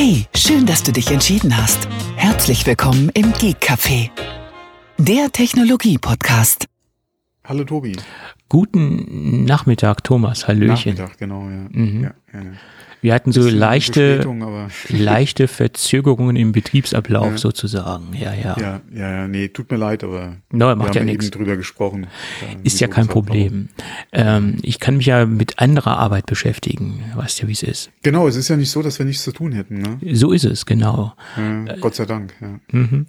Hey, 0.00 0.26
schön, 0.32 0.64
dass 0.64 0.84
du 0.84 0.92
dich 0.92 1.10
entschieden 1.10 1.56
hast. 1.56 1.88
Herzlich 2.14 2.64
willkommen 2.64 3.10
im 3.14 3.32
Geek 3.32 3.56
Café, 3.60 4.10
der 4.96 5.32
Technologie-Podcast. 5.32 6.66
Hallo 7.42 7.64
Tobi. 7.64 7.96
Guten 8.48 9.44
Nachmittag, 9.44 10.04
Thomas. 10.04 10.46
Hallöchen. 10.46 10.94
Nachmittag, 10.94 11.18
genau, 11.18 11.48
ja. 11.48 11.66
Mhm. 11.72 12.04
ja, 12.04 12.14
ja, 12.32 12.42
ja. 12.42 12.50
Wir 13.00 13.14
hatten 13.14 13.32
so 13.32 13.48
leichte, 13.48 14.24
leichte 14.88 15.46
Verzögerungen 15.48 16.36
im 16.36 16.52
Betriebsablauf 16.52 17.32
Ja. 17.32 17.38
sozusagen. 17.38 18.08
Ja, 18.18 18.34
ja. 18.34 18.56
ja, 18.58 18.80
ja, 18.94 19.28
nee, 19.28 19.48
tut 19.48 19.70
mir 19.70 19.76
leid, 19.76 20.02
aber 20.04 20.36
No, 20.50 20.66
wir 20.68 20.76
macht 20.76 20.88
haben 20.88 20.94
ja 20.96 21.00
eben 21.02 21.08
nichts. 21.20 21.30
drüber 21.30 21.56
gesprochen. 21.56 22.06
Ist 22.64 22.80
ja 22.80 22.88
kein. 22.88 23.06
Problem. 23.08 23.68
Ähm, 24.12 24.56
ich 24.62 24.80
kann 24.80 24.96
mich 24.98 25.06
ja 25.06 25.24
mit 25.26 25.58
anderer 25.58 25.98
Arbeit 25.98 26.26
beschäftigen. 26.26 27.02
Weißt 27.14 27.40
ja, 27.40 27.48
wie 27.48 27.52
es 27.52 27.62
ist. 27.62 27.90
Genau, 28.02 28.28
es 28.28 28.36
ist 28.36 28.48
ja 28.48 28.56
nicht 28.56 28.70
so, 28.70 28.82
dass 28.82 28.98
wir 28.98 29.06
nichts 29.06 29.24
zu 29.24 29.32
tun 29.32 29.52
hätten, 29.52 29.78
ne? 29.80 29.98
So 30.12 30.32
ist 30.32 30.44
es, 30.44 30.66
genau. 30.66 31.14
Ja, 31.36 31.76
Gott 31.80 31.94
sei 31.94 32.04
Dank, 32.04 32.34
ja. 32.40 32.60
Mhm. 32.72 33.06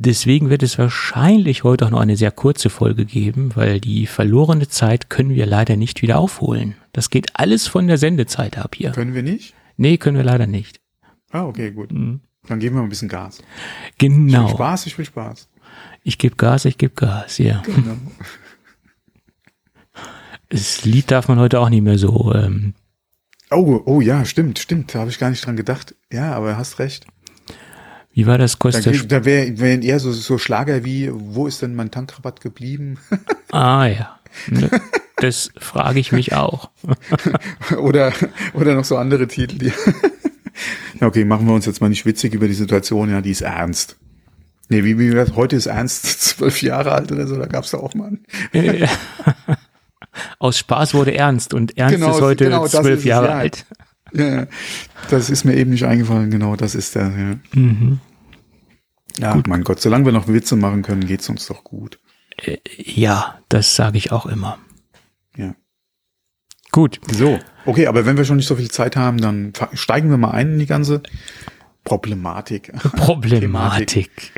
Deswegen 0.00 0.48
wird 0.48 0.62
es 0.62 0.78
wahrscheinlich 0.78 1.64
heute 1.64 1.84
auch 1.86 1.90
noch 1.90 1.98
eine 1.98 2.16
sehr 2.16 2.30
kurze 2.30 2.70
Folge 2.70 3.04
geben, 3.04 3.56
weil 3.56 3.80
die 3.80 4.06
verlorene 4.06 4.68
Zeit 4.68 5.10
können 5.10 5.30
wir 5.30 5.44
leider 5.44 5.74
nicht 5.74 6.02
wieder 6.02 6.20
aufholen. 6.20 6.76
Das 6.92 7.10
geht 7.10 7.30
alles 7.34 7.66
von 7.66 7.88
der 7.88 7.98
Sendezeit 7.98 8.58
ab 8.58 8.76
hier. 8.76 8.92
Können 8.92 9.14
wir 9.14 9.24
nicht? 9.24 9.54
Nee, 9.76 9.96
können 9.98 10.16
wir 10.16 10.22
leider 10.22 10.46
nicht. 10.46 10.80
Ah, 11.32 11.46
okay, 11.46 11.72
gut. 11.72 11.90
Mhm. 11.90 12.20
Dann 12.46 12.60
geben 12.60 12.76
wir 12.76 12.82
mal 12.82 12.86
ein 12.86 12.90
bisschen 12.90 13.08
Gas. 13.08 13.40
Ich 13.96 14.02
will 14.02 14.08
Genau. 14.10 14.48
Spaß, 14.50 14.86
ich 14.86 14.96
will 14.96 15.04
Spaß. 15.04 15.48
Ich 16.04 16.16
gebe 16.16 16.36
Gas, 16.36 16.64
ich 16.64 16.78
gebe 16.78 16.94
Gas, 16.94 17.38
ja. 17.38 17.60
Genau. 17.66 17.96
Das 20.50 20.84
Lied 20.84 21.10
darf 21.10 21.28
man 21.28 21.38
heute 21.38 21.60
auch 21.60 21.68
nicht 21.68 21.82
mehr 21.82 21.98
so. 21.98 22.32
Ähm, 22.34 22.72
Oh, 23.50 23.82
oh 23.84 24.00
ja, 24.00 24.24
stimmt, 24.24 24.58
stimmt. 24.58 24.94
Da 24.94 25.00
habe 25.00 25.10
ich 25.10 25.18
gar 25.18 25.30
nicht 25.30 25.44
dran 25.44 25.56
gedacht. 25.56 25.94
Ja, 26.12 26.32
aber 26.34 26.56
hast 26.56 26.78
recht. 26.78 27.06
Wie 28.18 28.26
war 28.26 28.36
das? 28.36 28.54
Da, 28.54 28.58
Kostet 28.58 28.92
geht- 28.92 29.12
da 29.12 29.24
wäre 29.24 29.60
wär 29.60 29.80
eher 29.80 30.00
so, 30.00 30.10
so 30.10 30.38
Schlager 30.38 30.84
wie, 30.84 31.08
wo 31.12 31.46
ist 31.46 31.62
denn 31.62 31.76
mein 31.76 31.92
Tankrabatt 31.92 32.40
geblieben? 32.40 32.98
Ah 33.52 33.86
ja. 33.86 34.18
Ne, 34.48 34.68
Das 35.16 35.50
frage 35.56 36.00
ich 36.00 36.10
mich 36.10 36.32
auch. 36.34 36.68
oder, 37.78 38.12
oder 38.54 38.74
noch 38.74 38.84
so 38.84 38.96
andere 38.96 39.28
Titel, 39.28 39.56
die. 39.58 39.72
Okay, 41.00 41.24
machen 41.24 41.46
wir 41.46 41.54
uns 41.54 41.64
jetzt 41.66 41.80
mal 41.80 41.88
nicht 41.88 42.04
witzig 42.06 42.34
über 42.34 42.48
die 42.48 42.54
Situation, 42.54 43.08
ja, 43.08 43.20
die 43.20 43.30
ist 43.30 43.42
ernst. 43.42 43.96
Nee, 44.68 44.82
wie, 44.82 44.98
wie 44.98 45.10
das, 45.12 45.36
heute 45.36 45.54
ist 45.54 45.66
ernst 45.66 46.04
zwölf 46.24 46.60
Jahre 46.60 46.90
alt 46.90 47.12
oder 47.12 47.28
so, 47.28 47.36
da 47.36 47.46
gab's 47.46 47.70
da 47.70 47.78
auch 47.78 47.94
mal. 47.94 48.18
einen. 48.52 48.88
Aus 50.40 50.58
Spaß 50.58 50.92
wurde 50.94 51.14
ernst 51.14 51.54
und 51.54 51.78
Ernst 51.78 51.94
Genau, 51.94 52.16
ist 52.16 52.20
heute 52.20 52.44
genau, 52.46 52.66
zwölf 52.66 52.98
es, 52.98 53.04
Jahre 53.04 53.28
ja. 53.28 53.34
alt. 53.38 53.64
Ja, 54.12 54.46
das 55.08 55.30
ist 55.30 55.44
mir 55.44 55.54
eben 55.54 55.70
nicht 55.70 55.84
eingefallen, 55.84 56.30
genau, 56.30 56.56
das 56.56 56.74
ist 56.74 56.96
der, 56.96 57.04
ja. 57.04 57.36
Mhm. 57.60 58.00
Ja, 59.18 59.40
mein 59.46 59.64
Gott, 59.64 59.80
solange 59.80 60.04
wir 60.04 60.12
noch 60.12 60.28
Witze 60.28 60.56
machen 60.56 60.82
können, 60.82 61.06
geht's 61.06 61.28
uns 61.28 61.46
doch 61.46 61.64
gut. 61.64 61.98
Ja, 62.76 63.38
das 63.48 63.74
sage 63.74 63.98
ich 63.98 64.12
auch 64.12 64.26
immer. 64.26 64.58
Ja. 65.36 65.54
Gut. 66.70 67.00
So, 67.10 67.38
okay, 67.66 67.86
aber 67.86 68.06
wenn 68.06 68.16
wir 68.16 68.24
schon 68.24 68.36
nicht 68.36 68.46
so 68.46 68.56
viel 68.56 68.70
Zeit 68.70 68.94
haben, 68.96 69.18
dann 69.18 69.52
steigen 69.72 70.10
wir 70.10 70.18
mal 70.18 70.30
ein 70.32 70.52
in 70.52 70.58
die 70.58 70.66
ganze 70.66 71.02
Problematik. 71.84 72.72
Problematik. 72.96 74.32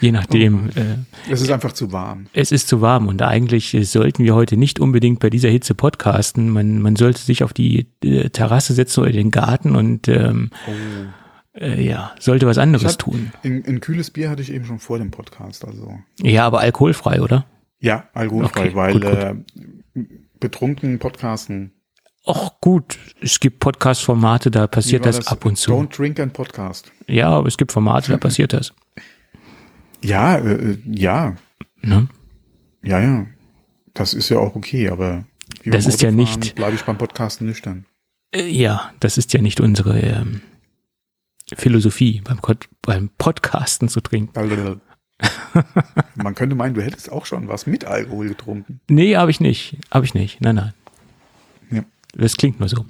Je 0.00 0.12
nachdem. 0.12 0.70
Äh, 0.70 1.30
Es 1.30 1.40
ist 1.40 1.50
einfach 1.50 1.72
zu 1.72 1.92
warm. 1.92 2.26
es 2.32 2.50
ist 2.52 2.68
zu 2.68 2.80
warm 2.80 3.08
und 3.08 3.22
eigentlich 3.22 3.74
äh, 3.74 3.84
sollten 3.84 4.24
wir 4.24 4.34
heute 4.34 4.56
nicht 4.56 4.80
unbedingt 4.80 5.20
bei 5.20 5.30
dieser 5.30 5.48
Hitze 5.48 5.74
podcasten. 5.74 6.50
Man, 6.50 6.80
man 6.80 6.96
sollte 6.96 7.20
sich 7.20 7.42
auf 7.44 7.52
die 7.52 7.88
äh, 8.02 8.30
Terrasse 8.30 8.74
setzen 8.74 9.00
oder 9.00 9.12
den 9.12 9.30
Garten 9.30 9.76
und 9.76 10.08
ähm, 10.08 10.50
äh, 11.54 11.82
ja, 11.82 12.14
sollte 12.18 12.46
was 12.46 12.58
anderes 12.58 12.84
hab- 12.92 12.98
tun. 12.98 13.32
Ein, 13.42 13.80
kühles 13.80 14.10
Bier 14.10 14.30
hatte 14.30 14.42
ich 14.42 14.52
eben 14.52 14.64
schon 14.64 14.78
vor 14.78 14.98
dem 14.98 15.10
Podcast, 15.10 15.64
also. 15.64 15.98
Ja, 16.20 16.46
aber 16.46 16.60
alkoholfrei, 16.60 17.20
oder? 17.22 17.46
Ja, 17.80 18.08
alkoholfrei, 18.14 18.60
Okay, 18.66 18.74
weil 18.74 18.92
gut, 18.94 19.02
gut. 19.02 19.12
Äh, 19.12 19.34
betrunken 20.40 20.98
Podcasten. 20.98 21.72
Ach 22.26 22.52
gut, 22.60 22.98
es 23.20 23.38
gibt 23.38 23.60
Podcast-Formate, 23.60 24.50
da 24.50 24.66
passiert 24.66 25.04
war 25.04 25.12
das, 25.12 25.26
ab 25.26 25.44
und 25.44 25.56
zu. 25.58 25.70
Don't 25.72 25.94
drink 25.94 26.18
and 26.20 26.32
podcast. 26.32 26.90
Ja, 27.06 27.28
aber 27.28 27.48
es 27.48 27.58
gibt 27.58 27.70
Formate, 27.72 28.10
da 28.12 28.16
passiert 28.18 28.52
das. 28.54 28.72
Ja, 30.02 30.36
äh, 30.36 30.52
äh, 30.72 30.78
ja, 30.86 31.34
Ne? 31.82 32.08
ja, 32.82 32.98
ja. 33.00 33.26
Das 33.92 34.14
ist 34.14 34.30
ja 34.30 34.38
auch 34.38 34.56
okay, 34.56 34.88
aber 34.88 35.24
Das 35.66 35.86
ist 35.86 36.00
ja 36.02 36.10
nicht- 36.10 36.54
Bleibe 36.54 36.74
ich 36.74 36.82
beim 36.82 36.96
Podcasten 36.96 37.46
nüchtern. 37.46 37.84
Äh, 38.34 38.46
Ja, 38.48 38.90
das 39.00 39.18
ist 39.18 39.32
ja 39.34 39.42
nicht 39.42 39.60
unsere 39.60 40.00
ähm, 40.00 40.40
Philosophie, 41.54 42.22
beim, 42.24 42.38
beim 42.82 43.10
Podcasten 43.18 43.88
zu 43.88 44.00
trinken. 44.00 44.32
Man 46.16 46.34
könnte 46.34 46.56
meinen, 46.56 46.74
du 46.74 46.82
hättest 46.82 47.10
auch 47.12 47.26
schon 47.26 47.48
was 47.48 47.66
mit 47.66 47.84
Alkohol 47.84 48.28
getrunken. 48.28 48.80
Nee, 48.88 49.16
habe 49.16 49.30
ich 49.30 49.40
nicht. 49.40 49.76
Habe 49.90 50.04
ich 50.04 50.14
nicht. 50.14 50.40
Nein, 50.40 50.56
nein. 50.56 50.72
Ja. 51.70 51.84
Das 52.16 52.36
klingt 52.36 52.60
nur 52.60 52.68
so. 52.68 52.84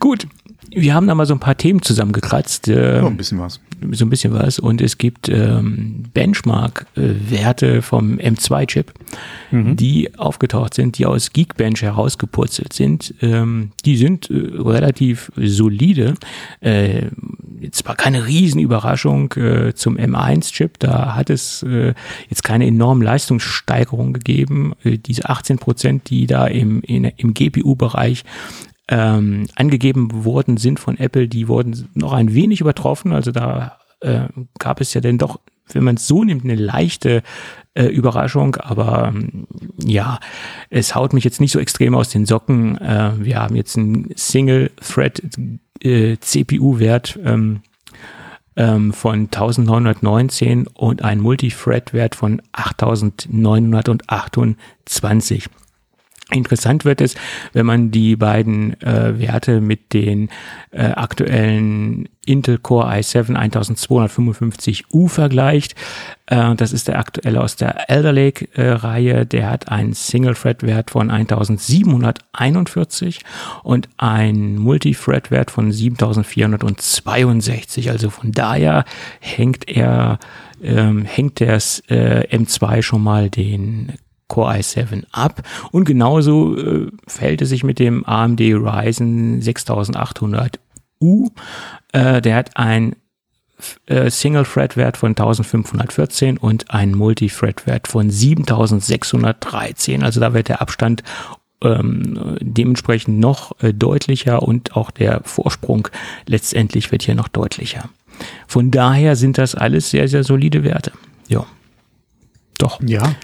Gut, 0.00 0.26
wir 0.70 0.94
haben 0.94 1.06
da 1.06 1.14
mal 1.14 1.26
so 1.26 1.34
ein 1.34 1.40
paar 1.40 1.56
Themen 1.56 1.82
zusammengekratzt. 1.82 2.68
Äh, 2.68 2.98
Ja, 2.98 3.06
ein 3.06 3.16
bisschen 3.16 3.38
was. 3.40 3.60
So 3.92 4.04
ein 4.04 4.10
bisschen 4.10 4.32
was. 4.32 4.58
Und 4.58 4.80
es 4.80 4.98
gibt 4.98 5.28
ähm, 5.28 6.04
Benchmark-Werte 6.12 7.82
vom 7.82 8.18
M2-Chip, 8.18 8.92
die 9.52 10.18
aufgetaucht 10.18 10.74
sind, 10.74 10.98
die 10.98 11.06
aus 11.06 11.32
Geekbench 11.32 11.82
herausgepurzelt 11.82 12.72
sind. 12.72 13.14
Ähm, 13.20 13.70
die 13.84 13.96
sind 13.96 14.30
äh, 14.30 14.34
relativ 14.34 15.30
solide. 15.36 16.14
Äh, 16.60 17.06
jetzt 17.60 17.86
war 17.86 17.94
keine 17.94 18.26
Riesenüberraschung 18.26 19.32
äh, 19.32 19.74
zum 19.74 19.96
M1-Chip. 19.96 20.78
Da 20.78 21.14
hat 21.14 21.30
es 21.30 21.62
äh, 21.62 21.94
jetzt 22.28 22.44
keine 22.44 22.66
enormen 22.66 23.02
Leistungssteigerung 23.02 24.12
gegeben. 24.12 24.74
Äh, 24.84 24.98
diese 24.98 25.28
18 25.28 25.58
Prozent, 25.58 26.10
die 26.10 26.26
da 26.26 26.46
im, 26.46 26.82
in, 26.82 27.04
im 27.04 27.34
GPU-Bereich 27.34 28.24
ähm, 28.88 29.46
angegeben 29.54 30.24
worden 30.24 30.56
sind 30.56 30.80
von 30.80 30.98
Apple, 30.98 31.28
die 31.28 31.46
wurden 31.48 31.88
noch 31.94 32.12
ein 32.12 32.34
wenig 32.34 32.60
übertroffen. 32.60 33.12
Also 33.12 33.30
da 33.32 33.78
äh, 34.00 34.28
gab 34.58 34.80
es 34.80 34.94
ja 34.94 35.00
denn 35.00 35.18
doch, 35.18 35.40
wenn 35.72 35.84
man 35.84 35.94
es 35.96 36.06
so 36.06 36.24
nimmt, 36.24 36.44
eine 36.44 36.54
leichte 36.54 37.22
äh, 37.74 37.86
Überraschung. 37.86 38.56
Aber 38.56 39.08
ähm, 39.08 39.46
ja, 39.82 40.20
es 40.70 40.94
haut 40.94 41.14
mich 41.14 41.24
jetzt 41.24 41.40
nicht 41.40 41.52
so 41.52 41.58
extrem 41.58 41.94
aus 41.94 42.10
den 42.10 42.26
Socken. 42.26 42.76
Äh, 42.78 43.12
wir 43.18 43.40
haben 43.40 43.56
jetzt 43.56 43.78
einen 43.78 44.10
Single-Thread 44.14 45.22
äh, 45.82 46.18
ähm, 47.24 47.62
ähm, 48.56 48.92
von 48.92 49.20
1919 49.20 50.66
und 50.68 51.02
einen 51.02 51.22
Multithread-Wert 51.22 52.14
von 52.14 52.40
8928. 52.52 55.48
Interessant 56.30 56.86
wird 56.86 57.02
es, 57.02 57.16
wenn 57.52 57.66
man 57.66 57.90
die 57.90 58.16
beiden 58.16 58.80
äh, 58.80 59.18
Werte 59.18 59.60
mit 59.60 59.92
den 59.92 60.30
äh, 60.70 60.84
aktuellen 60.84 62.08
Intel 62.24 62.56
Core 62.56 62.90
i7 62.94 63.36
1255U 63.36 65.10
vergleicht. 65.10 65.74
Äh, 66.26 66.54
das 66.54 66.72
ist 66.72 66.88
der 66.88 66.98
aktuelle 66.98 67.42
aus 67.42 67.56
der 67.56 67.90
Elder 67.90 68.12
Lake 68.12 68.48
äh, 68.54 68.70
Reihe. 68.70 69.26
Der 69.26 69.50
hat 69.50 69.68
einen 69.68 69.92
Single-Thread-Wert 69.92 70.92
von 70.92 71.10
1741 71.10 73.20
und 73.62 73.90
einen 73.98 74.56
Multi-Thread-Wert 74.56 75.50
von 75.50 75.72
7462. 75.72 77.90
Also 77.90 78.08
von 78.08 78.32
daher 78.32 78.86
hängt 79.20 79.68
er, 79.68 80.18
ähm, 80.62 81.04
hängt 81.04 81.40
der 81.40 81.56
äh, 81.88 82.34
M2 82.34 82.80
schon 82.80 83.02
mal 83.02 83.28
den 83.28 83.92
Core 84.28 84.54
i7 84.56 85.04
ab. 85.12 85.42
Und 85.70 85.84
genauso 85.84 86.56
äh, 86.56 86.90
verhält 87.06 87.42
es 87.42 87.50
sich 87.50 87.64
mit 87.64 87.78
dem 87.78 88.04
AMD 88.04 88.40
Ryzen 88.40 89.40
6800U. 89.42 91.30
Äh, 91.92 92.20
der 92.22 92.36
hat 92.36 92.56
einen 92.56 92.96
äh, 93.86 94.10
Single-Thread-Wert 94.10 94.96
von 94.96 95.10
1514 95.10 96.38
und 96.38 96.70
einen 96.70 96.94
Multi-Thread-Wert 96.94 97.88
von 97.88 98.10
7613. 98.10 100.02
Also 100.02 100.20
da 100.20 100.34
wird 100.34 100.48
der 100.48 100.60
Abstand 100.60 101.02
ähm, 101.62 102.36
dementsprechend 102.40 103.18
noch 103.18 103.60
äh, 103.62 103.72
deutlicher 103.72 104.42
und 104.42 104.76
auch 104.76 104.90
der 104.90 105.22
Vorsprung 105.24 105.88
letztendlich 106.26 106.92
wird 106.92 107.02
hier 107.02 107.14
noch 107.14 107.28
deutlicher. 107.28 107.88
Von 108.46 108.70
daher 108.70 109.16
sind 109.16 109.38
das 109.38 109.54
alles 109.54 109.90
sehr, 109.90 110.08
sehr 110.08 110.24
solide 110.24 110.62
Werte. 110.62 110.92
Ja. 111.28 111.46
Doch. 112.58 112.80
Ja. 112.82 113.14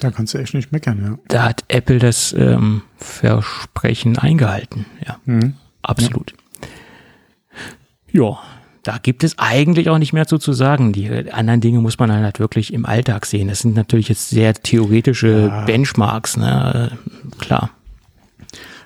Da 0.00 0.10
kannst 0.10 0.34
du 0.34 0.38
echt 0.38 0.54
nicht 0.54 0.72
meckern, 0.72 1.02
ja. 1.02 1.18
da 1.28 1.42
hat 1.44 1.64
Apple 1.68 1.98
das 1.98 2.32
ähm, 2.36 2.82
Versprechen 2.96 4.18
eingehalten. 4.18 4.86
Ja, 5.06 5.18
Mhm. 5.24 5.54
absolut. 5.82 6.34
Ja. 8.12 8.38
da 8.84 8.98
gibt 8.98 9.24
es 9.24 9.38
eigentlich 9.38 9.88
auch 9.88 9.96
nicht 9.98 10.12
mehr 10.12 10.26
zu, 10.26 10.36
zu 10.38 10.52
sagen. 10.52 10.92
Die 10.92 11.08
anderen 11.32 11.60
Dinge 11.62 11.80
muss 11.80 11.98
man 11.98 12.12
halt 12.12 12.38
wirklich 12.38 12.72
im 12.72 12.84
Alltag 12.84 13.24
sehen. 13.26 13.48
Das 13.48 13.60
sind 13.60 13.74
natürlich 13.74 14.08
jetzt 14.10 14.28
sehr 14.28 14.52
theoretische 14.54 15.46
Ja. 15.48 15.64
Benchmarks, 15.64 16.36
ne? 16.36 16.92
Klar. 17.38 17.70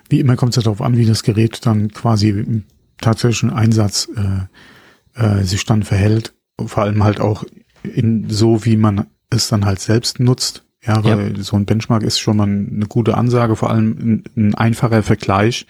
Wie 0.09 0.21
immer 0.21 0.37
kommt 0.37 0.57
es 0.57 0.63
darauf 0.63 0.81
an, 0.81 0.97
wie 0.97 1.05
das 1.05 1.23
Gerät 1.25 1.67
dann 1.67 1.89
quasi 1.93 2.31
im 2.31 2.65
tatsächlichen 3.01 3.51
Einsatz 3.51 4.09
äh, 4.17 5.21
äh, 5.21 5.43
sich 5.45 5.65
dann 5.67 5.83
verhält. 5.83 6.33
Vor 6.65 6.85
allem 6.85 7.03
halt 7.05 7.21
auch 7.21 7.45
in 7.83 8.31
so, 8.31 8.65
wie 8.65 8.77
man 8.77 9.07
es 9.31 9.49
dann 9.49 9.65
halt 9.67 9.81
selbst 9.81 10.21
nutzt. 10.21 10.65
Ja, 10.88 11.05
weil 11.05 11.37
ja. 11.37 11.43
so 11.43 11.56
ein 11.56 11.67
Benchmark 11.67 12.02
ist 12.02 12.19
schon 12.19 12.38
mal 12.38 12.49
eine 12.49 12.87
gute 12.88 13.17
Ansage, 13.17 13.56
vor 13.56 13.70
allem 13.70 13.90
ein, 13.90 14.25
ein 14.37 14.55
einfacher 14.55 15.02
Vergleich 15.02 15.67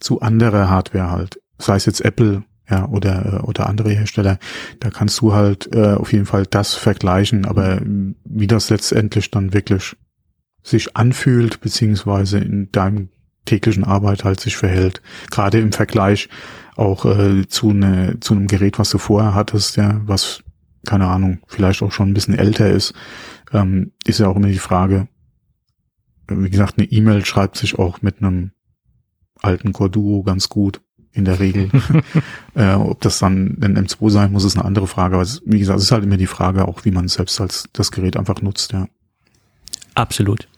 zu 0.00 0.20
anderer 0.20 0.70
Hardware 0.70 1.10
halt. 1.10 1.40
Sei 1.58 1.76
es 1.76 1.86
jetzt 1.86 2.00
Apple, 2.00 2.42
ja, 2.68 2.86
oder, 2.88 3.40
äh, 3.40 3.46
oder 3.46 3.68
andere 3.68 3.90
Hersteller. 3.90 4.38
Da 4.80 4.90
kannst 4.90 5.20
du 5.20 5.34
halt 5.34 5.72
äh, 5.74 5.94
auf 5.94 6.12
jeden 6.12 6.26
Fall 6.26 6.46
das 6.46 6.74
vergleichen, 6.74 7.44
aber 7.44 7.80
wie 8.24 8.46
das 8.46 8.70
letztendlich 8.70 9.30
dann 9.30 9.52
wirklich 9.52 9.96
sich 10.62 10.96
anfühlt, 10.96 11.60
beziehungsweise 11.60 12.38
in 12.38 12.72
deinem 12.72 13.10
täglichen 13.44 13.84
Arbeit 13.84 14.24
halt 14.24 14.40
sich 14.40 14.56
verhält. 14.56 15.00
Gerade 15.30 15.60
im 15.60 15.72
Vergleich 15.72 16.28
auch 16.74 17.04
äh, 17.04 17.46
zu, 17.46 17.72
ne, 17.72 18.16
zu 18.20 18.34
einem 18.34 18.48
Gerät, 18.48 18.78
was 18.78 18.90
du 18.90 18.98
vorher 18.98 19.34
hattest, 19.34 19.76
ja, 19.76 20.00
was, 20.04 20.42
keine 20.84 21.06
Ahnung, 21.06 21.38
vielleicht 21.46 21.82
auch 21.82 21.92
schon 21.92 22.10
ein 22.10 22.14
bisschen 22.14 22.36
älter 22.36 22.68
ist, 22.68 22.94
ähm, 23.52 23.92
ist 24.04 24.20
ja 24.20 24.28
auch 24.28 24.36
immer 24.36 24.48
die 24.48 24.58
Frage, 24.58 25.08
wie 26.28 26.50
gesagt, 26.50 26.78
eine 26.78 26.86
E-Mail 26.90 27.24
schreibt 27.24 27.56
sich 27.56 27.78
auch 27.78 28.02
mit 28.02 28.20
einem 28.20 28.50
alten 29.42 29.72
Core 29.72 30.22
ganz 30.24 30.48
gut 30.48 30.80
in 31.12 31.24
der 31.24 31.40
Regel. 31.40 31.70
äh, 32.54 32.74
ob 32.74 33.00
das 33.00 33.18
dann 33.18 33.58
ein 33.62 33.86
M2 33.86 34.10
sein 34.10 34.32
muss, 34.32 34.44
ist 34.44 34.56
eine 34.56 34.64
andere 34.64 34.86
Frage. 34.86 35.14
Aber 35.14 35.22
es, 35.22 35.42
wie 35.46 35.58
gesagt, 35.58 35.78
es 35.78 35.86
ist 35.86 35.92
halt 35.92 36.04
immer 36.04 36.16
die 36.16 36.26
Frage, 36.26 36.66
auch 36.68 36.84
wie 36.84 36.90
man 36.90 37.08
selbst 37.08 37.40
als 37.40 37.68
das 37.72 37.90
Gerät 37.90 38.16
einfach 38.16 38.42
nutzt, 38.42 38.72
ja. 38.72 38.88
Absolut. 39.94 40.48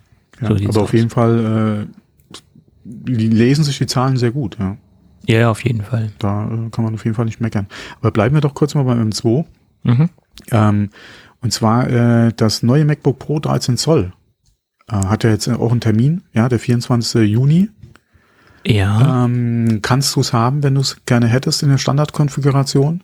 Ja, 0.40 0.48
so 0.48 0.68
aber 0.68 0.82
auf 0.82 0.94
jeden 0.94 1.10
Fall 1.10 1.88
äh, 1.88 3.10
lesen 3.10 3.64
sich 3.64 3.78
die 3.78 3.86
Zahlen 3.86 4.16
sehr 4.16 4.32
gut, 4.32 4.58
ja. 4.58 4.76
Ja, 5.26 5.50
auf 5.50 5.62
jeden 5.62 5.82
Fall. 5.82 6.10
Da 6.18 6.46
äh, 6.46 6.70
kann 6.70 6.84
man 6.84 6.94
auf 6.94 7.04
jeden 7.04 7.14
Fall 7.14 7.26
nicht 7.26 7.40
meckern. 7.40 7.66
Aber 8.00 8.10
bleiben 8.10 8.34
wir 8.34 8.40
doch 8.40 8.54
kurz 8.54 8.74
mal 8.74 8.84
beim 8.84 9.10
M2. 9.10 9.44
Mhm. 9.84 10.08
Ähm, 10.50 10.90
und 11.40 11.52
zwar 11.52 11.88
äh, 11.88 12.32
das 12.36 12.62
neue 12.62 12.84
MacBook 12.84 13.18
Pro 13.18 13.38
13 13.38 13.76
Zoll 13.76 14.12
äh, 14.90 14.96
hat 14.96 15.24
ja 15.24 15.30
jetzt 15.30 15.48
auch 15.48 15.70
einen 15.70 15.80
Termin, 15.80 16.22
ja, 16.32 16.48
der 16.48 16.58
24. 16.58 17.28
Juni. 17.28 17.68
Ja. 18.66 19.24
Ähm, 19.24 19.80
kannst 19.82 20.16
du 20.16 20.20
es 20.20 20.32
haben, 20.32 20.62
wenn 20.62 20.74
du 20.74 20.80
es 20.80 21.04
gerne 21.06 21.26
hättest 21.26 21.62
in 21.62 21.70
der 21.70 21.78
Standardkonfiguration? 21.78 23.02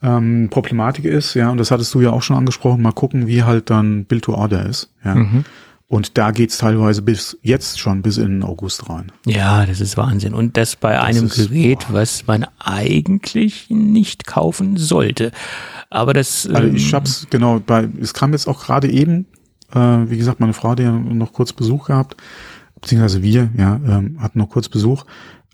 Ähm, 0.00 0.48
Problematik 0.50 1.04
ist, 1.04 1.34
ja, 1.34 1.50
und 1.50 1.58
das 1.58 1.70
hattest 1.70 1.92
du 1.94 2.00
ja 2.00 2.10
auch 2.10 2.22
schon 2.22 2.36
angesprochen, 2.36 2.82
mal 2.82 2.92
gucken, 2.92 3.26
wie 3.26 3.42
halt 3.42 3.70
dann 3.70 4.04
Build 4.04 4.24
to 4.24 4.34
Order 4.34 4.64
ist. 4.64 4.92
Ja. 5.04 5.16
Mhm. 5.16 5.44
Und 5.90 6.18
da 6.18 6.32
geht's 6.32 6.58
teilweise 6.58 7.00
bis 7.00 7.38
jetzt 7.40 7.80
schon 7.80 8.02
bis 8.02 8.18
in 8.18 8.42
August 8.42 8.90
rein. 8.90 9.10
Ja, 9.24 9.64
das 9.64 9.80
ist 9.80 9.96
Wahnsinn. 9.96 10.34
Und 10.34 10.58
das 10.58 10.76
bei 10.76 10.92
das 10.92 11.02
einem 11.02 11.26
ist, 11.26 11.36
Gerät, 11.36 11.86
boah. 11.88 11.94
was 11.94 12.26
man 12.26 12.46
eigentlich 12.58 13.70
nicht 13.70 14.26
kaufen 14.26 14.76
sollte. 14.76 15.32
Aber 15.88 16.12
das. 16.12 16.46
Also 16.46 16.68
ich 16.68 16.88
ähm, 16.88 16.92
hab's, 16.92 17.26
genau, 17.30 17.58
bei, 17.60 17.88
es 18.00 18.12
kam 18.12 18.32
jetzt 18.32 18.48
auch 18.48 18.62
gerade 18.62 18.90
eben, 18.90 19.26
äh, 19.72 19.78
wie 19.78 20.18
gesagt, 20.18 20.40
meine 20.40 20.52
Frau 20.52 20.70
hat 20.70 20.80
ja 20.80 20.92
noch 20.92 21.32
kurz 21.32 21.54
Besuch 21.54 21.86
gehabt, 21.86 22.18
beziehungsweise 22.78 23.22
wir, 23.22 23.50
ja, 23.56 23.76
ähm, 23.76 24.18
hatten 24.20 24.40
noch 24.40 24.50
kurz 24.50 24.68
Besuch. 24.68 25.06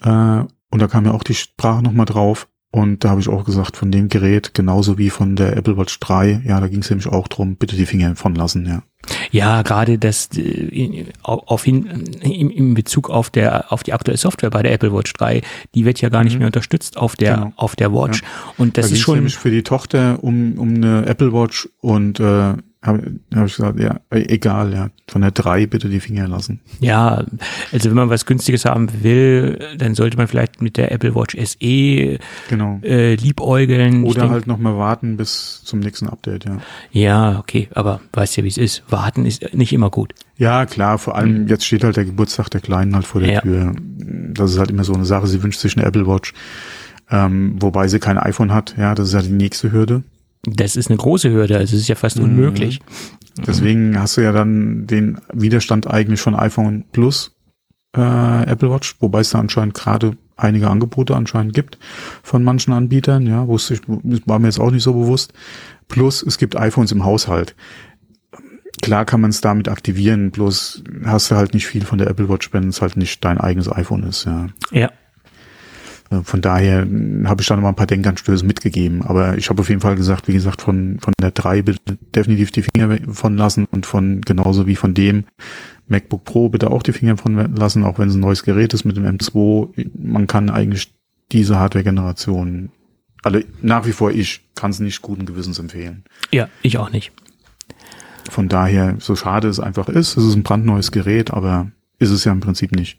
Äh, 0.03 0.09
und 0.09 0.83
da 0.83 0.89
kam 0.89 1.05
ja 1.05 1.13
auch 1.13 1.23
die 1.23 1.35
Sprache 1.35 1.83
nochmal 1.83 2.07
drauf. 2.07 2.49
Und 2.75 3.05
da 3.05 3.11
habe 3.11 3.21
ich 3.21 3.29
auch 3.29 3.45
gesagt, 3.45 3.77
von 3.77 3.93
dem 3.93 4.09
Gerät, 4.09 4.53
genauso 4.53 4.99
wie 4.99 5.09
von 5.09 5.37
der 5.37 5.57
Apple 5.57 5.77
Watch 5.77 6.01
3, 6.01 6.43
ja, 6.45 6.59
da 6.59 6.67
ging 6.67 6.81
es 6.81 6.91
nämlich 6.91 7.07
auch 7.07 7.29
drum, 7.29 7.55
bitte 7.55 7.77
die 7.77 7.87
Finger 7.87 8.17
von 8.17 8.35
lassen, 8.35 8.67
ja. 8.67 8.83
Ja, 9.31 9.63
gerade 9.63 9.97
das 9.97 10.31
äh, 10.37 11.05
auf 11.23 11.63
hin 11.63 11.87
in, 12.21 12.51
in 12.51 12.75
Bezug 12.75 13.11
auf 13.11 13.31
der 13.31 13.73
auf 13.73 13.85
die 13.85 13.93
aktuelle 13.93 14.19
Software 14.19 14.51
bei 14.51 14.65
der 14.65 14.73
Apple 14.73 14.93
Watch 14.93 15.13
3, 15.13 15.43
die 15.77 15.85
wird 15.85 16.01
ja 16.01 16.09
gar 16.09 16.25
nicht 16.25 16.33
mhm. 16.33 16.39
mehr 16.41 16.47
unterstützt 16.47 16.97
auf 16.97 17.15
der 17.15 17.35
genau. 17.35 17.53
auf 17.55 17.77
der 17.77 17.93
Watch. 17.93 18.23
Ja. 18.23 18.29
Und 18.57 18.77
das 18.77 18.89
da 18.89 18.95
ist 18.95 19.03
schon 19.03 19.17
nämlich 19.17 19.37
für 19.37 19.53
die 19.53 19.63
Tochter 19.63 20.19
um 20.23 20.59
um 20.59 20.75
eine 20.75 21.07
Apple 21.07 21.33
Watch 21.33 21.69
und 21.81 22.19
äh, 22.19 22.55
habe 22.85 23.19
hab 23.35 23.47
ich 23.47 23.57
gesagt, 23.57 23.81
ja, 23.81 23.99
egal, 24.11 24.73
ja. 24.73 24.91
Von 25.09 25.23
der 25.23 25.31
3 25.31 25.67
bitte 25.67 25.89
die 25.89 26.01
Finger 26.01 26.29
lassen. 26.29 26.61
Ja, 26.81 27.25
also 27.73 27.89
wenn 27.89 27.97
man 27.97 28.11
was 28.11 28.27
Günstiges 28.27 28.67
haben 28.67 28.89
will, 29.03 29.59
dann 29.79 29.95
sollte 29.95 30.17
man 30.17 30.29
vielleicht 30.29 30.61
mit 30.61 30.77
der 30.77 30.93
Apple 30.93 31.15
Watch 31.15 31.37
SE 31.37 32.19
genau. 32.49 32.81
äh, 32.83 33.15
liebäugeln. 33.15 34.05
Oder 34.05 34.23
denk, 34.23 34.33
halt 34.33 34.47
nochmal 34.47 34.77
warten 34.77 35.17
bis 35.17 35.63
zum 35.65 35.81
nächsten 35.81 36.09
Update, 36.09 36.45
ja. 36.45 36.59
Ja, 36.93 37.39
okay, 37.39 37.69
aber 37.75 38.01
weißt 38.13 38.37
ja, 38.37 38.45
wie 38.45 38.49
es 38.49 38.59
ist. 38.59 38.83
Warten 38.89 39.25
ist 39.25 39.55
nicht 39.55 39.73
immer 39.73 39.91
gut. 39.91 40.13
Ja, 40.37 40.67
klar, 40.67 40.99
vor 40.99 41.17
allem 41.17 41.43
mhm. 41.43 41.49
jetzt 41.49 41.65
steht 41.65 41.85
halt 41.85 41.97
der 41.97 42.05
Geburtstag 42.05 42.51
der 42.51 42.61
Kleinen 42.61 42.95
halt 42.95 43.07
vor 43.07 43.21
der 43.23 43.33
ja. 43.33 43.41
Tür. 43.41 43.75
Das 44.35 44.53
ist 44.53 44.59
halt 44.59 44.71
immer 44.71 44.85
so 44.85 44.93
eine 44.93 45.07
Sache. 45.07 45.27
Sie 45.27 45.43
wünscht 45.43 45.61
sich 45.61 45.77
eine 45.77 45.87
Apple 45.87 46.07
Watch, 46.07 46.35
ähm, 47.11 47.57
wobei 47.61 47.89
sie 47.89 47.99
kein 47.99 48.19
iPhone 48.19 48.53
hat. 48.53 48.75
Ja, 48.77 48.95
das 48.95 49.09
ist 49.09 49.15
ja 49.15 49.23
die 49.23 49.31
nächste 49.31 49.73
Hürde. 49.73 50.03
Das 50.47 50.77
ist 50.77 50.89
eine 50.89 50.97
große 50.97 51.31
Hürde, 51.31 51.57
also 51.57 51.75
es 51.75 51.83
ist 51.83 51.89
ja 51.89 51.95
fast 51.95 52.19
mhm. 52.19 52.25
unmöglich. 52.25 52.81
Deswegen 53.47 53.99
hast 53.99 54.17
du 54.17 54.21
ja 54.21 54.33
dann 54.33 54.87
den 54.87 55.19
Widerstand 55.33 55.89
eigentlich 55.91 56.21
von 56.21 56.35
iPhone 56.35 56.85
Plus 56.93 57.35
äh, 57.97 58.45
Apple 58.45 58.71
Watch, 58.71 58.97
wobei 59.01 59.21
es 59.21 59.31
da 59.31 59.39
anscheinend 59.39 59.75
gerade 59.75 60.17
einige 60.37 60.69
Angebote 60.69 61.15
anscheinend 61.15 61.55
gibt 61.55 61.79
von 62.23 62.43
manchen 62.43 62.73
Anbietern, 62.73 63.27
ja, 63.27 63.47
wusste 63.47 63.75
ich, 63.75 63.81
war 63.87 64.39
mir 64.39 64.49
jetzt 64.49 64.61
auch 64.61 64.71
nicht 64.71 64.83
so 64.83 64.93
bewusst. 64.93 65.33
Plus 65.89 66.23
es 66.23 66.39
gibt 66.39 66.57
iPhones 66.57 66.93
im 66.93 67.05
Haushalt. 67.05 67.55
Klar 68.83 69.05
kann 69.05 69.21
man 69.21 69.31
es 69.31 69.41
damit 69.41 69.69
aktivieren, 69.69 70.31
bloß 70.31 70.83
hast 71.05 71.31
du 71.31 71.37
halt 71.37 71.55
nicht 71.55 71.67
viel 71.67 71.85
von 71.85 71.99
der 71.99 72.09
Apple 72.09 72.29
Watch, 72.29 72.53
wenn 72.53 72.69
es 72.69 72.83
halt 72.83 72.97
nicht 72.97 73.25
dein 73.25 73.39
eigenes 73.39 73.71
iPhone 73.71 74.03
ist, 74.03 74.25
ja. 74.25 74.49
Ja, 74.73 74.91
von 76.23 76.41
daher 76.41 76.87
habe 77.25 77.41
ich 77.41 77.47
da 77.47 77.57
noch 77.57 77.63
mal 77.63 77.71
ein 77.71 77.77
paar 77.77 77.87
Denkanstöße 77.87 78.45
mitgegeben. 78.45 79.03
Aber 79.03 79.37
ich 79.39 79.49
habe 79.51 79.61
auf 79.61 79.69
jeden 79.69 79.81
Fall 79.81 79.97
gesagt, 79.97 80.29
wie 80.29 80.35
gesagt, 80.35 80.63
von, 80.63 80.99
von 81.01 81.13
der 81.21 81.31
3 81.31 81.63
bitte 81.63 81.99
definitiv 82.15 82.51
die 82.51 82.63
Finger 82.63 82.99
von 83.13 83.37
lassen 83.37 83.67
und 83.71 83.87
von 83.87 84.21
genauso 84.21 84.67
wie 84.67 84.77
von 84.77 84.95
dem 84.95 85.25
MacBook 85.89 86.25
Pro 86.25 86.49
bitte 86.49 86.71
auch 86.71 86.83
die 86.83 86.93
Finger 86.93 87.17
von 87.17 87.55
lassen, 87.57 87.85
auch 87.85 87.99
wenn 87.99 88.09
es 88.09 88.15
ein 88.15 88.21
neues 88.21 88.43
Gerät 88.43 88.75
ist 88.75 88.85
mit 88.85 88.97
dem 88.97 89.05
M2. 89.05 89.91
Man 89.99 90.27
kann 90.27 90.51
eigentlich 90.51 90.95
diese 91.33 91.59
Hardware-Generation, 91.59 92.71
also 93.23 93.41
nach 93.63 93.87
wie 93.87 93.93
vor 93.93 94.11
ich, 94.11 94.43
kann 94.55 94.71
es 94.71 94.81
nicht 94.81 95.03
guten 95.03 95.27
Gewissens 95.27 95.59
empfehlen. 95.59 96.05
Ja, 96.31 96.49
ich 96.63 96.79
auch 96.79 96.91
nicht. 96.91 97.13
Von 98.31 98.49
daher, 98.49 98.97
so 98.99 99.17
schade 99.17 99.49
es 99.49 99.61
einfach 99.61 99.89
ist, 99.89 100.17
es 100.17 100.25
ist 100.25 100.35
ein 100.35 100.43
brandneues 100.43 100.93
Gerät, 100.93 101.33
aber 101.33 101.71
ist 101.99 102.11
es 102.11 102.25
ja 102.25 102.33
im 102.33 102.41
Prinzip 102.41 102.73
nicht. 102.73 102.99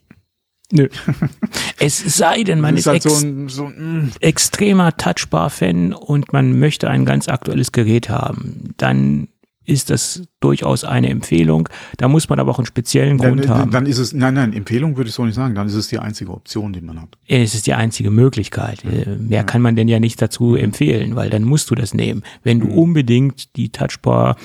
Nö. 0.72 0.88
es 1.80 2.00
sei 2.18 2.44
denn, 2.44 2.60
man 2.60 2.76
ist, 2.76 2.82
ist 2.82 2.88
halt 2.88 3.04
so 3.04 3.16
ein, 3.16 3.50
so 3.50 3.66
ein, 3.66 4.06
mm. 4.06 4.12
extremer 4.20 4.96
Touchbar-Fan 4.98 5.94
und 5.94 6.34
man 6.34 6.58
möchte 6.60 6.90
ein 6.90 7.06
ganz 7.06 7.28
aktuelles 7.28 7.72
Gerät 7.72 8.10
haben. 8.10 8.74
Dann 8.78 9.28
ist 9.66 9.90
das 9.90 10.24
durchaus 10.40 10.84
eine 10.84 11.10
Empfehlung. 11.10 11.68
Da 11.98 12.08
muss 12.08 12.30
man 12.30 12.40
aber 12.40 12.52
auch 12.52 12.60
einen 12.60 12.68
speziellen 12.68 13.18
Grund 13.18 13.46
dann, 13.46 13.50
haben. 13.50 13.72
Dann 13.72 13.86
ist 13.86 13.98
es, 13.98 14.14
nein, 14.14 14.36
nein, 14.36 14.54
Empfehlung 14.54 14.96
würde 14.96 15.10
ich 15.10 15.16
so 15.16 15.26
nicht 15.26 15.36
sagen. 15.36 15.56
Dann 15.56 15.68
ist 15.68 15.74
es 15.74 15.88
die 15.88 16.00
einzige 16.00 16.32
Option, 16.32 16.72
die 16.72 16.82
man 16.82 17.02
hat. 17.02 17.18
Es 17.28 17.56
ist 17.56 17.68
die 17.68 17.74
einzige 17.74 18.12
Möglichkeit. 18.12 18.84
Ja. 18.84 19.16
Mehr 19.18 19.40
ja. 19.40 19.44
kann 19.44 19.62
man 19.62 19.76
denn 19.76 19.88
ja 19.88 20.00
nicht 20.00 20.22
dazu 20.22 20.56
empfehlen, 20.56 21.16
weil 21.16 21.30
dann 21.30 21.44
musst 21.44 21.70
du 21.72 21.76
das 21.76 21.94
nehmen. 21.94 22.24
Wenn 22.44 22.60
du 22.60 22.68
mhm. 22.68 22.78
unbedingt 22.78 23.56
die 23.56 23.70
Touchbar 23.70 24.38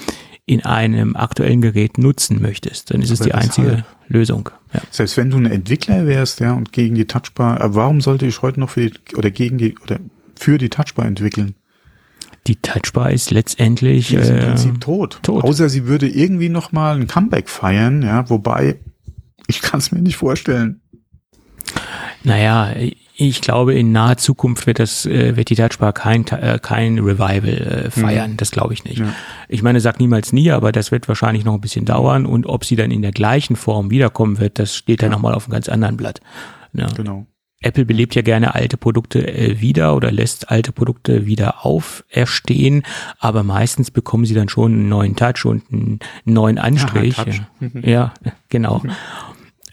in 0.46 0.64
einem 0.64 1.16
aktuellen 1.16 1.60
Gerät 1.60 1.98
nutzen 1.98 2.40
möchtest, 2.40 2.92
dann 2.92 3.02
ist 3.02 3.10
es 3.10 3.20
die 3.20 3.34
einzige 3.34 3.84
Lösung. 4.08 4.50
Ja. 4.72 4.80
Selbst 4.90 5.16
wenn 5.16 5.30
du 5.30 5.36
ein 5.36 5.46
Entwickler 5.46 6.06
wärst, 6.06 6.40
ja, 6.40 6.52
und 6.52 6.72
gegen 6.72 6.94
die 6.94 7.06
Touchbar, 7.06 7.60
äh, 7.60 7.74
warum 7.74 8.00
sollte 8.00 8.26
ich 8.26 8.42
heute 8.42 8.60
noch 8.60 8.70
für 8.70 8.90
die, 8.90 9.16
oder 9.16 9.30
gegen 9.30 9.58
die, 9.58 9.78
oder 9.78 9.98
für 10.36 10.58
die 10.58 10.68
Touchbar 10.68 11.06
entwickeln? 11.06 11.54
Die 12.46 12.56
Touchbar 12.56 13.10
ist 13.12 13.30
letztendlich 13.30 14.08
die 14.08 14.16
ist 14.16 14.30
im 14.30 14.36
äh, 14.36 14.46
Prinzip 14.46 14.80
tot. 14.80 15.20
tot. 15.22 15.44
Außer 15.44 15.68
sie 15.68 15.86
würde 15.86 16.08
irgendwie 16.08 16.48
noch 16.48 16.72
mal 16.72 16.96
ein 16.96 17.06
Comeback 17.06 17.48
feiern, 17.48 18.02
ja, 18.02 18.28
wobei 18.30 18.80
ich 19.46 19.62
kann 19.62 19.78
es 19.78 19.92
mir 19.92 20.00
nicht 20.00 20.16
vorstellen. 20.16 20.80
Naja, 22.22 22.74
ich 23.28 23.42
glaube, 23.42 23.74
in 23.74 23.92
naher 23.92 24.16
Zukunft 24.16 24.66
wird 24.66 24.78
das, 24.78 25.04
äh, 25.04 25.36
wird 25.36 25.50
die 25.50 25.54
Touchbar 25.54 25.92
kein, 25.92 26.26
äh, 26.28 26.58
kein 26.60 26.98
Revival 26.98 27.48
äh, 27.48 27.90
feiern. 27.90 28.32
Mhm. 28.32 28.36
Das 28.38 28.50
glaube 28.50 28.72
ich 28.72 28.84
nicht. 28.84 29.00
Ja. 29.00 29.12
Ich 29.48 29.62
meine, 29.62 29.80
sag 29.80 30.00
niemals 30.00 30.32
nie, 30.32 30.50
aber 30.50 30.72
das 30.72 30.90
wird 30.90 31.06
wahrscheinlich 31.06 31.44
noch 31.44 31.52
ein 31.52 31.60
bisschen 31.60 31.84
dauern. 31.84 32.24
Und 32.24 32.46
ob 32.46 32.64
sie 32.64 32.76
dann 32.76 32.90
in 32.90 33.02
der 33.02 33.12
gleichen 33.12 33.56
Form 33.56 33.90
wiederkommen 33.90 34.38
wird, 34.38 34.58
das 34.58 34.74
steht 34.74 35.02
dann 35.02 35.10
ja. 35.10 35.16
nochmal 35.16 35.34
auf 35.34 35.44
einem 35.44 35.52
ganz 35.52 35.68
anderen 35.68 35.98
Blatt. 35.98 36.20
Ja. 36.72 36.86
Genau. 36.96 37.26
Apple 37.62 37.84
belebt 37.84 38.14
ja 38.14 38.22
gerne 38.22 38.54
alte 38.54 38.78
Produkte 38.78 39.26
äh, 39.28 39.60
wieder 39.60 39.94
oder 39.94 40.10
lässt 40.10 40.50
alte 40.50 40.72
Produkte 40.72 41.26
wieder 41.26 41.66
auferstehen, 41.66 42.84
aber 43.18 43.42
meistens 43.42 43.90
bekommen 43.90 44.24
sie 44.24 44.32
dann 44.32 44.48
schon 44.48 44.72
einen 44.72 44.88
neuen 44.88 45.14
Touch 45.14 45.44
und 45.44 45.64
einen 45.70 45.98
neuen 46.24 46.56
Anstrich. 46.56 47.18
Ja, 47.82 47.84
ja 47.84 48.14
genau. 48.48 48.80
Mhm 48.82 48.92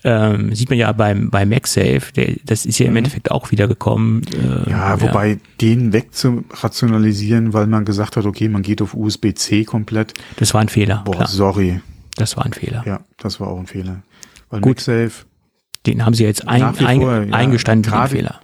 ähm, 0.07 0.55
sieht 0.55 0.69
man 0.69 0.79
ja 0.79 0.89
beim 0.93 1.29
bei 1.29 1.45
MagSafe, 1.45 2.13
der, 2.15 2.35
das 2.45 2.65
ist 2.65 2.79
ja 2.79 2.85
im 2.85 2.93
mhm. 2.93 2.97
Endeffekt 2.97 3.29
auch 3.29 3.51
wieder 3.51 3.67
gekommen. 3.67 4.21
Äh, 4.33 4.69
ja, 4.69 5.01
wobei 5.01 5.27
ja. 5.31 5.35
den 5.59 5.91
wegzurationalisieren, 5.91 7.51
weil 7.51 7.67
man 7.67 7.83
gesagt 7.83 8.15
hat, 8.15 8.25
okay, 8.25 8.47
man 8.47 8.61
geht 8.61 8.81
auf 8.81 8.93
USB-C 8.93 9.65
komplett. 9.65 10.13
Das 10.37 10.53
war 10.53 10.61
ein 10.61 10.69
Fehler. 10.69 11.01
Boah, 11.03 11.15
klar. 11.15 11.27
sorry. 11.27 11.81
Das 12.15 12.37
war 12.37 12.45
ein 12.45 12.53
Fehler. 12.53 12.83
Ja, 12.85 13.01
das 13.17 13.41
war 13.41 13.49
auch 13.49 13.59
ein 13.59 13.67
Fehler. 13.67 14.01
Weil 14.49 14.61
Gut. 14.61 14.77
MagSafe 14.77 15.25
Den 15.85 16.05
haben 16.05 16.13
sie 16.13 16.23
jetzt 16.23 16.47
ein, 16.47 16.63
ein, 16.63 17.01
vor, 17.01 17.23
ja. 17.23 17.33
eingestanden, 17.33 17.83
den 17.83 17.91
Gerade- 17.91 18.15
Fehler. 18.15 18.41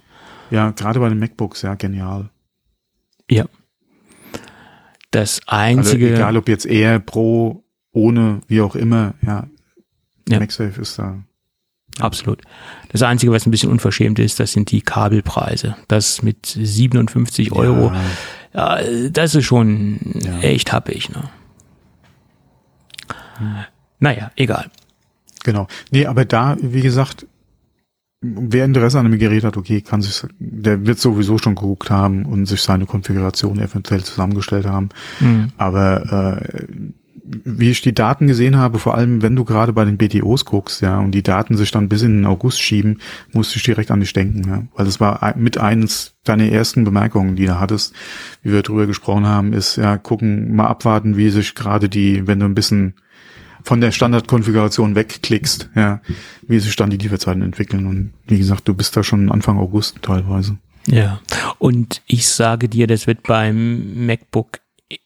Ja, 0.52 0.72
gerade 0.72 1.00
bei 1.00 1.10
den 1.10 1.18
MacBooks, 1.18 1.62
ja, 1.62 1.76
genial. 1.76 2.30
Ja. 3.32 3.46
Das 5.12 5.40
Also 5.46 5.80
einzige, 5.92 6.14
egal 6.14 6.36
ob 6.38 6.50
jetzt 6.50 6.66
eher 6.66 7.00
Pro, 7.00 7.64
ohne, 7.92 8.42
wie 8.48 8.62
auch 8.62 8.76
immer, 8.76 9.14
ja. 9.22 9.48
Ja. 10.28 10.40
MagSafe 10.40 10.82
ist 10.82 11.00
da. 11.00 11.24
Absolut. 12.00 12.42
Das 12.92 13.02
einzige, 13.02 13.32
was 13.32 13.46
ein 13.46 13.52
bisschen 13.52 13.70
unverschämt 13.72 14.20
ist, 14.20 14.40
das 14.40 14.52
sind 14.54 14.72
die 14.72 14.82
Kabelpreise. 14.82 15.76
Das 15.88 16.22
mit 16.22 16.46
57 16.46 17.52
Euro, 17.52 17.92
Ja, 18.54 18.80
ja, 18.82 19.10
das 19.10 19.36
ist 19.36 19.46
schon 19.46 20.00
Ja. 20.24 20.40
echt 20.40 20.72
happig, 20.72 21.10
ne? 21.10 21.24
Naja, 24.00 24.32
egal. 24.36 24.70
genau. 25.44 25.68
Nee, 25.92 26.06
aber 26.06 26.26
da, 26.26 26.56
wie 26.62 26.82
gesagt, 26.82 27.26
wer 28.22 28.64
Interesse 28.66 29.00
an 29.00 29.06
einem 29.08 29.20
Gerät 29.20 29.44
hat, 29.44 29.58
okay, 29.58 29.82
kann 29.82 30.02
sich, 30.02 30.24
der 30.40 30.86
wird 30.86 31.00
sowieso 31.00 31.38
schon 31.38 31.56
geguckt 31.56 31.90
haben 31.90 32.26
und 32.26 32.46
sich 32.46 32.62
seine 32.62 32.86
Konfiguration 32.86 33.60
eventuell 33.60 34.04
zusammengestellt 34.04 34.66
haben. 34.66 34.90
Mhm. 35.20 35.52
Aber 35.58 36.42
äh, 36.42 36.68
wie 37.24 37.70
ich 37.70 37.82
die 37.82 37.94
Daten 37.94 38.28
gesehen 38.28 38.58
habe, 38.58 38.80
vor 38.80 38.96
allem 38.96 39.22
wenn 39.22 39.36
du 39.36 39.46
gerade 39.46 39.72
bei 39.72 39.86
den 39.86 39.98
BTOs 39.98 40.46
guckst, 40.46 40.82
ja, 40.82 41.00
und 41.00 41.12
die 41.12 41.24
Daten 41.24 41.56
sich 41.56 41.72
dann 41.72 41.88
bis 41.88 42.02
in 42.02 42.18
den 42.18 42.26
August 42.26 42.62
schieben, 42.62 43.00
musste 43.32 43.58
ich 43.58 43.64
direkt 43.64 43.92
an 43.92 44.02
dich 44.02 44.14
denken, 44.14 44.44
ja. 44.48 44.64
Weil 44.76 44.86
das 44.86 45.00
war 45.00 45.34
mit 45.38 45.58
eines 45.58 46.16
deiner 46.24 46.50
ersten 46.50 46.84
Bemerkungen, 46.84 47.36
die 47.36 47.46
du 47.46 47.60
hattest, 47.60 47.94
wie 48.42 48.52
wir 48.52 48.62
drüber 48.62 48.88
gesprochen 48.88 49.26
haben, 49.26 49.54
ist 49.54 49.78
ja 49.78 49.98
gucken, 49.98 50.56
mal 50.56 50.68
abwarten, 50.68 51.18
wie 51.18 51.30
sich 51.30 51.56
gerade 51.56 51.90
die, 51.90 52.28
wenn 52.28 52.40
du 52.40 52.46
ein 52.46 52.56
bisschen 52.56 52.96
von 53.64 53.80
der 53.80 53.92
Standardkonfiguration 53.92 54.96
wegklickst, 54.96 55.70
ja, 55.76 56.02
wie 56.48 56.60
sich 56.60 56.76
dann 56.76 56.90
die 56.90 56.98
Lieferzeiten 56.98 57.42
entwickeln. 57.42 57.88
Und 57.88 58.14
wie 58.28 58.38
gesagt, 58.38 58.68
du 58.68 58.74
bist 58.74 58.98
da 58.98 59.04
schon 59.04 59.32
Anfang 59.32 59.58
August 59.58 60.02
teilweise. 60.02 60.58
Ja. 60.88 61.22
Und 61.60 62.02
ich 62.08 62.28
sage 62.28 62.68
dir, 62.68 62.88
das 62.88 63.08
wird 63.08 63.24
beim 63.24 64.06
MacBook 64.06 64.60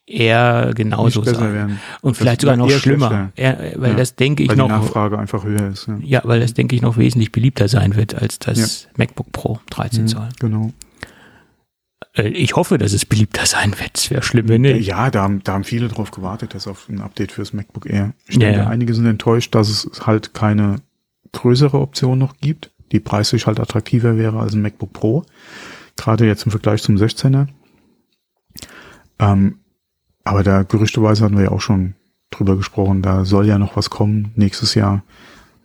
eher 0.05 0.71
genauso 0.75 1.23
sein. 1.23 1.53
werden. 1.53 1.79
Und 2.01 2.11
Das 2.11 2.17
vielleicht 2.19 2.41
sogar 2.41 2.55
noch 2.57 2.69
eher 2.69 2.79
schlimmer. 2.79 3.31
Ja, 3.37 3.57
weil 3.75 3.91
Ja, 3.91 3.97
das 3.97 4.15
denke 4.15 4.43
ich 4.43 4.49
weil 4.49 4.55
noch. 4.57 4.67
die 4.67 4.71
Nachfrage 4.73 5.17
einfach 5.19 5.43
höher 5.43 5.67
ist. 5.69 5.87
Ja. 5.87 5.97
Ja, 6.01 6.21
weil 6.23 6.39
das 6.39 6.53
denke 6.53 6.75
ich 6.75 6.81
noch 6.81 6.97
wesentlich 6.97 7.31
beliebter 7.31 7.67
sein 7.67 7.95
wird 7.95 8.15
als 8.15 8.39
das 8.39 8.87
MacBook 8.97 9.31
Pro 9.31 9.59
13 9.69 10.07
Zoll. 10.07 10.29
Genau. 10.39 10.73
Äh, 12.15 12.29
Ich 12.29 12.55
hoffe, 12.55 12.77
dass 12.77 12.93
es 12.93 13.05
beliebter 13.05 13.45
sein 13.45 13.71
wird. 13.79 13.91
Es 13.97 14.09
wäre 14.11 14.23
schlimm, 14.23 14.47
wenn 14.49 14.61
nicht. 14.61 14.85
Ja, 14.87 15.09
da 15.11 15.23
haben, 15.23 15.43
da 15.43 15.53
haben 15.53 15.63
viele 15.63 15.87
drauf 15.87 16.11
gewartet, 16.11 16.53
dass 16.53 16.67
auf 16.67 16.87
ein 16.89 17.01
Update 17.01 17.31
fürs 17.31 17.53
MacBook 17.53 17.85
Air. 17.89 18.13
Ja, 18.29 18.39
denke, 18.39 18.57
ja. 18.59 18.67
einige 18.67 18.93
sind 18.93 19.05
enttäuscht, 19.05 19.53
dass 19.55 19.69
es 19.69 20.05
halt 20.07 20.33
keine 20.33 20.77
größere 21.33 21.79
Option 21.79 22.17
noch 22.17 22.37
gibt, 22.37 22.71
die 22.91 22.99
preislich 22.99 23.47
halt 23.47 23.59
attraktiver 23.59 24.17
wäre 24.17 24.39
als 24.39 24.53
ein 24.53 24.61
MacBook 24.61 24.93
Pro. 24.93 25.25
Gerade 25.97 26.25
jetzt 26.25 26.45
im 26.45 26.51
Vergleich 26.51 26.81
zum 26.83 26.95
16er. 26.95 27.47
Ähm, 29.19 29.59
aber 30.29 30.43
da 30.43 30.63
gerüchteweise 30.63 31.23
hatten 31.23 31.37
wir 31.37 31.45
ja 31.45 31.51
auch 31.51 31.61
schon 31.61 31.93
drüber 32.31 32.55
gesprochen, 32.57 33.01
da 33.01 33.25
soll 33.25 33.47
ja 33.47 33.57
noch 33.57 33.75
was 33.77 33.89
kommen 33.89 34.31
nächstes 34.35 34.75
Jahr. 34.75 35.03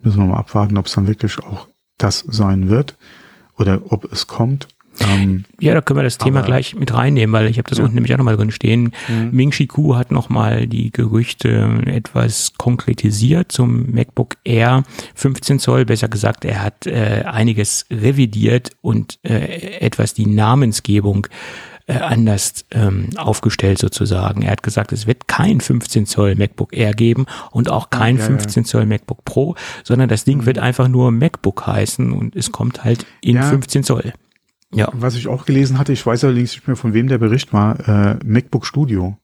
Müssen 0.01 0.19
wir 0.19 0.27
mal 0.27 0.37
abwarten, 0.37 0.77
ob 0.77 0.85
es 0.87 0.93
dann 0.93 1.07
wirklich 1.07 1.37
auch 1.39 1.67
das 1.97 2.19
sein 2.27 2.69
wird 2.69 2.97
oder 3.57 3.81
ob 3.89 4.11
es 4.11 4.27
kommt. 4.27 4.67
Ähm, 4.99 5.45
Ja, 5.59 5.73
da 5.73 5.81
können 5.81 5.97
wir 5.99 6.03
das 6.03 6.19
Thema 6.19 6.41
gleich 6.43 6.75
mit 6.75 6.93
reinnehmen, 6.93 7.33
weil 7.33 7.47
ich 7.47 7.57
habe 7.57 7.67
das 7.67 7.79
Ja. 7.79 7.83
unten 7.83 7.95
nämlich 7.95 8.13
auch 8.13 8.17
nochmal 8.19 8.37
drin 8.37 8.51
stehen. 8.51 8.93
Mhm. 9.07 9.29
Ming 9.31 9.51
Chi 9.51 9.65
Kuo 9.65 9.95
hat 9.95 10.11
nochmal 10.11 10.67
die 10.67 10.91
Gerüchte 10.91 11.81
etwas 11.85 12.53
konkretisiert 12.57 13.51
zum 13.51 13.91
MacBook 13.91 14.35
Air 14.43 14.83
15 15.15 15.57
Zoll. 15.59 15.85
Besser 15.85 16.09
gesagt, 16.09 16.45
er 16.45 16.61
hat 16.61 16.85
äh, 16.85 17.23
einiges 17.25 17.85
revidiert 17.89 18.71
und 18.81 19.17
äh, 19.23 19.79
etwas 19.79 20.13
die 20.13 20.27
Namensgebung 20.27 21.27
äh, 21.85 21.97
anders 21.97 22.65
ähm, 22.71 23.09
aufgestellt 23.17 23.77
sozusagen. 23.77 24.41
Er 24.41 24.51
hat 24.51 24.63
gesagt, 24.63 24.91
es 24.93 25.05
wird 25.05 25.27
kein 25.27 25.59
15 25.59 26.05
Zoll 26.05 26.35
MacBook 26.35 26.75
Air 26.75 26.93
geben 26.93 27.25
und 27.51 27.69
auch 27.69 27.89
kein 27.89 28.15
ja, 28.15 28.21
ja. 28.21 28.27
15 28.27 28.65
Zoll 28.65 28.85
MacBook 28.85 29.25
Pro, 29.25 29.55
sondern 29.83 30.07
das 30.07 30.23
Ding 30.23 30.45
wird 30.45 30.59
einfach 30.59 30.87
nur 30.87 31.11
MacBook 31.11 31.67
heißen 31.67 32.13
und 32.13 32.35
es 32.35 32.51
kommt 32.51 32.83
halt 32.83 33.05
in 33.21 33.35
Ja. 33.35 33.43
15 33.43 33.83
Zoll. 33.83 34.13
Ja. 34.73 34.89
Was 34.93 35.15
ich 35.15 35.27
auch 35.27 35.45
gelesen 35.45 35.77
hatte, 35.77 35.93
ich 35.93 36.05
weiß 36.05 36.23
allerdings 36.23 36.53
nicht 36.53 36.67
mehr, 36.67 36.75
von 36.75 36.93
wem 36.93 37.07
der 37.07 37.17
Bericht 37.17 37.53
war, 37.53 37.87
äh, 37.87 38.17
MacBook 38.23 38.65
Studio. 38.65 39.17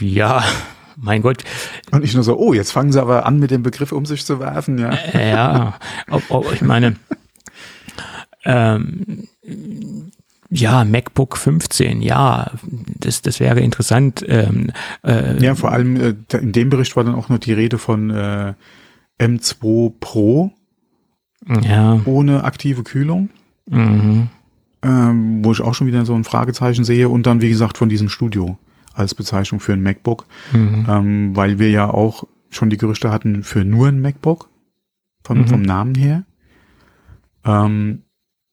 Ja, 0.00 0.44
mein 0.96 1.22
Gott. 1.22 1.44
Und 1.90 2.04
ich 2.04 2.14
nur 2.14 2.22
so, 2.22 2.38
oh, 2.38 2.54
jetzt 2.54 2.72
fangen 2.72 2.92
sie 2.92 3.00
aber 3.00 3.26
an, 3.26 3.38
mit 3.38 3.50
dem 3.50 3.62
Begriff 3.62 3.92
um 3.92 4.06
sich 4.06 4.24
zu 4.24 4.40
werfen, 4.40 4.78
ja. 4.78 4.96
Ja, 5.12 5.78
ob, 6.08 6.22
ob, 6.30 6.52
ich 6.52 6.62
meine, 6.62 6.96
ähm, 8.44 9.28
ja, 10.50 10.84
MacBook 10.84 11.36
15, 11.36 12.02
ja, 12.02 12.50
das, 12.98 13.22
das 13.22 13.38
wäre 13.40 13.60
interessant. 13.60 14.24
Ähm, 14.28 14.70
äh, 15.04 15.42
Ja, 15.42 15.54
vor 15.54 15.72
allem 15.72 15.96
äh, 15.96 16.14
in 16.36 16.52
dem 16.52 16.70
Bericht 16.70 16.96
war 16.96 17.04
dann 17.04 17.14
auch 17.14 17.28
noch 17.28 17.38
die 17.38 17.52
Rede 17.52 17.78
von 17.78 18.10
äh, 18.10 18.54
M2 19.20 19.92
Pro 20.00 20.52
ja, 21.62 22.00
ohne 22.04 22.44
aktive 22.44 22.82
Kühlung, 22.82 23.30
mhm. 23.66 24.28
ähm, 24.82 25.44
wo 25.44 25.52
ich 25.52 25.60
auch 25.62 25.72
schon 25.74 25.86
wieder 25.86 26.04
so 26.04 26.14
ein 26.14 26.24
Fragezeichen 26.24 26.84
sehe. 26.84 27.08
Und 27.08 27.26
dann, 27.26 27.40
wie 27.40 27.48
gesagt, 27.48 27.78
von 27.78 27.88
diesem 27.88 28.08
Studio 28.10 28.58
als 28.92 29.14
Bezeichnung 29.14 29.60
für 29.60 29.72
ein 29.72 29.82
MacBook, 29.82 30.26
Mhm. 30.52 30.86
ähm, 30.88 31.36
weil 31.36 31.58
wir 31.58 31.70
ja 31.70 31.88
auch 31.88 32.24
schon 32.50 32.68
die 32.70 32.76
Gerüchte 32.76 33.10
hatten 33.10 33.42
für 33.42 33.64
nur 33.64 33.88
ein 33.88 34.00
MacBook 34.02 34.50
vom, 35.24 35.38
Mhm. 35.38 35.46
vom 35.46 35.62
Namen 35.62 35.94
her. 35.94 36.24
Ähm, 37.44 38.02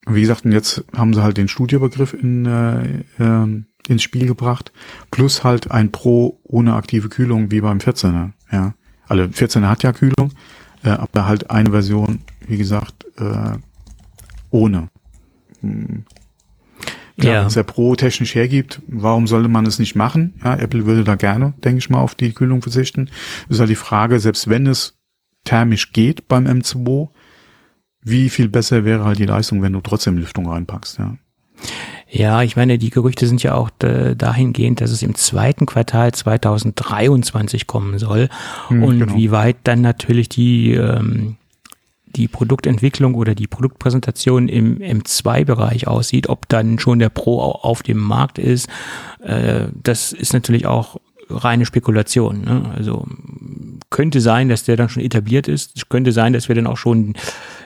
wie 0.08 0.22
gesagt, 0.22 0.46
und 0.46 0.52
jetzt 0.52 0.84
haben 0.96 1.14
sie 1.14 1.22
halt 1.24 1.38
den 1.38 1.48
Studiobegriff 1.48 2.14
in, 2.14 2.46
äh, 2.46 3.04
ähm, 3.20 3.66
ins 3.88 4.04
Spiel 4.04 4.26
gebracht, 4.28 4.72
plus 5.12 5.44
halt 5.44 5.72
ein 5.72 5.92
Pro 5.92 6.40
ohne 6.44 6.74
aktive 6.76 7.10
Kühlung 7.10 7.52
wie 7.52 7.62
beim 7.62 7.78
14er. 7.80 8.32
Ja, 8.52 8.74
also 9.08 9.24
14er 9.24 9.68
hat 9.70 9.84
ja 9.84 9.94
Kühlung, 9.94 10.34
äh, 10.84 10.90
aber 10.90 11.26
halt 11.26 11.50
eine 11.52 11.72
Version, 11.72 12.20
wie 12.48 12.58
gesagt, 12.58 13.06
äh, 13.18 13.58
ohne. 14.52 14.90
Hm. 15.62 16.04
Klar, 17.20 17.34
Ja. 17.34 17.40
wenn 17.42 17.48
es 17.48 17.54
der 17.56 17.64
Pro 17.64 17.96
technisch 17.96 18.36
hergibt, 18.36 18.82
warum 18.88 19.26
sollte 19.26 19.50
man 19.50 19.66
es 19.66 19.80
nicht 19.80 19.96
machen? 19.96 20.36
Ja, 20.44 20.56
Apple 20.56 20.86
würde 20.86 21.04
da 21.04 21.16
gerne, 21.16 21.54
denke 21.64 21.80
ich 21.80 21.90
mal, 21.90 22.00
auf 22.00 22.14
die 22.14 22.32
Kühlung 22.32 22.62
verzichten. 22.62 23.10
Ist 23.50 23.60
halt 23.60 23.72
die 23.72 23.76
Frage, 23.76 24.20
selbst 24.20 24.50
wenn 24.50 24.68
es 24.68 25.00
thermisch 25.44 25.94
geht 25.94 26.28
beim 26.28 26.46
M2, 26.46 27.10
wie 28.10 28.30
viel 28.30 28.50
besser 28.50 28.86
wäre 28.86 29.04
halt 29.06 29.20
die 29.20 29.26
Leistung, 29.26 29.62
wenn 29.62 29.74
du 29.74 29.82
trotzdem 29.82 30.18
Lüftung 30.18 30.48
reinpackst, 30.50 31.00
ja. 31.00 31.16
Ja, 32.10 32.42
ich 32.42 32.56
meine, 32.56 32.78
die 32.78 32.90
Gerüchte 32.90 33.28
sind 33.28 33.44
ja 33.44 33.56
auch 33.56 33.70
äh, 33.84 34.16
dahingehend, 34.16 34.80
dass 34.80 34.92
es 34.92 35.02
im 35.04 35.16
zweiten 35.16 35.66
Quartal 35.66 36.14
2023 36.14 37.68
kommen 37.68 38.00
soll. 38.00 38.30
Hm, 38.70 38.84
und 38.84 39.00
genau. 39.00 39.16
wie 39.16 39.32
weit 39.32 39.58
dann 39.64 39.82
natürlich 39.82 40.30
die, 40.30 40.72
ähm, 40.74 41.36
die 42.06 42.28
Produktentwicklung 42.30 43.16
oder 43.16 43.36
die 43.36 43.48
Produktpräsentation 43.48 44.48
im 44.48 44.78
M2-Bereich 44.78 45.88
aussieht, 45.88 46.30
ob 46.30 46.48
dann 46.48 46.80
schon 46.80 47.00
der 47.00 47.10
Pro 47.10 47.42
au- 47.42 47.60
auf 47.64 47.84
dem 47.84 47.98
Markt 48.00 48.40
ist, 48.40 48.70
äh, 49.22 49.66
das 49.84 50.14
ist 50.14 50.32
natürlich 50.34 50.66
auch 50.66 51.02
reine 51.30 51.66
Spekulation. 51.66 52.42
Ne? 52.46 52.72
Also 52.74 53.06
könnte 53.89 54.20
sein, 54.20 54.50
dass 54.50 54.63
der 54.63 54.75
dann 54.75 54.89
schon 54.89 55.03
etabliert 55.03 55.48
ist. 55.48 55.77
Es 55.77 55.89
könnte 55.89 56.12
sein, 56.12 56.34
dass 56.34 56.50
wir 56.50 56.56
dann 56.56 56.67
auch 56.67 56.77
schon 56.77 57.13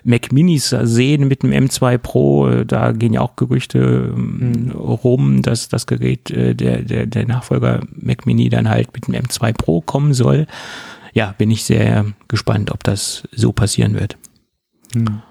Mac 0.03 0.31
Minis 0.31 0.69
sehen 0.69 1.27
mit 1.27 1.43
dem 1.43 1.51
M2 1.51 1.97
Pro. 1.97 2.63
Da 2.63 2.91
gehen 2.91 3.13
ja 3.13 3.21
auch 3.21 3.35
Gerüchte 3.35 4.13
ähm, 4.15 4.71
rum, 4.71 5.41
dass 5.41 5.69
das 5.69 5.87
Gerät, 5.87 6.29
äh, 6.29 6.53
der, 6.55 6.83
der, 6.83 7.07
der 7.07 7.25
Nachfolger 7.25 7.81
Mac 7.93 8.25
Mini 8.25 8.49
dann 8.49 8.69
halt 8.69 8.93
mit 8.93 9.07
dem 9.07 9.15
M2 9.15 9.53
Pro 9.53 9.81
kommen 9.81 10.13
soll. 10.13 10.47
Ja, 11.13 11.33
bin 11.37 11.51
ich 11.51 11.63
sehr 11.63 12.05
gespannt, 12.27 12.71
ob 12.71 12.83
das 12.83 13.27
so 13.31 13.51
passieren 13.51 13.95
wird. 13.95 14.17
Hm. 14.93 15.21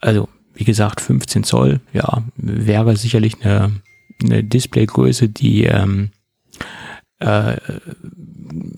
Also, 0.00 0.28
wie 0.54 0.64
gesagt, 0.64 1.00
15 1.00 1.44
Zoll, 1.44 1.80
ja, 1.92 2.22
wäre 2.36 2.96
sicherlich 2.96 3.44
eine, 3.44 3.70
eine 4.22 4.42
Displaygröße, 4.42 5.28
die 5.28 5.64
ähm, 5.64 6.10
äh, 7.20 7.56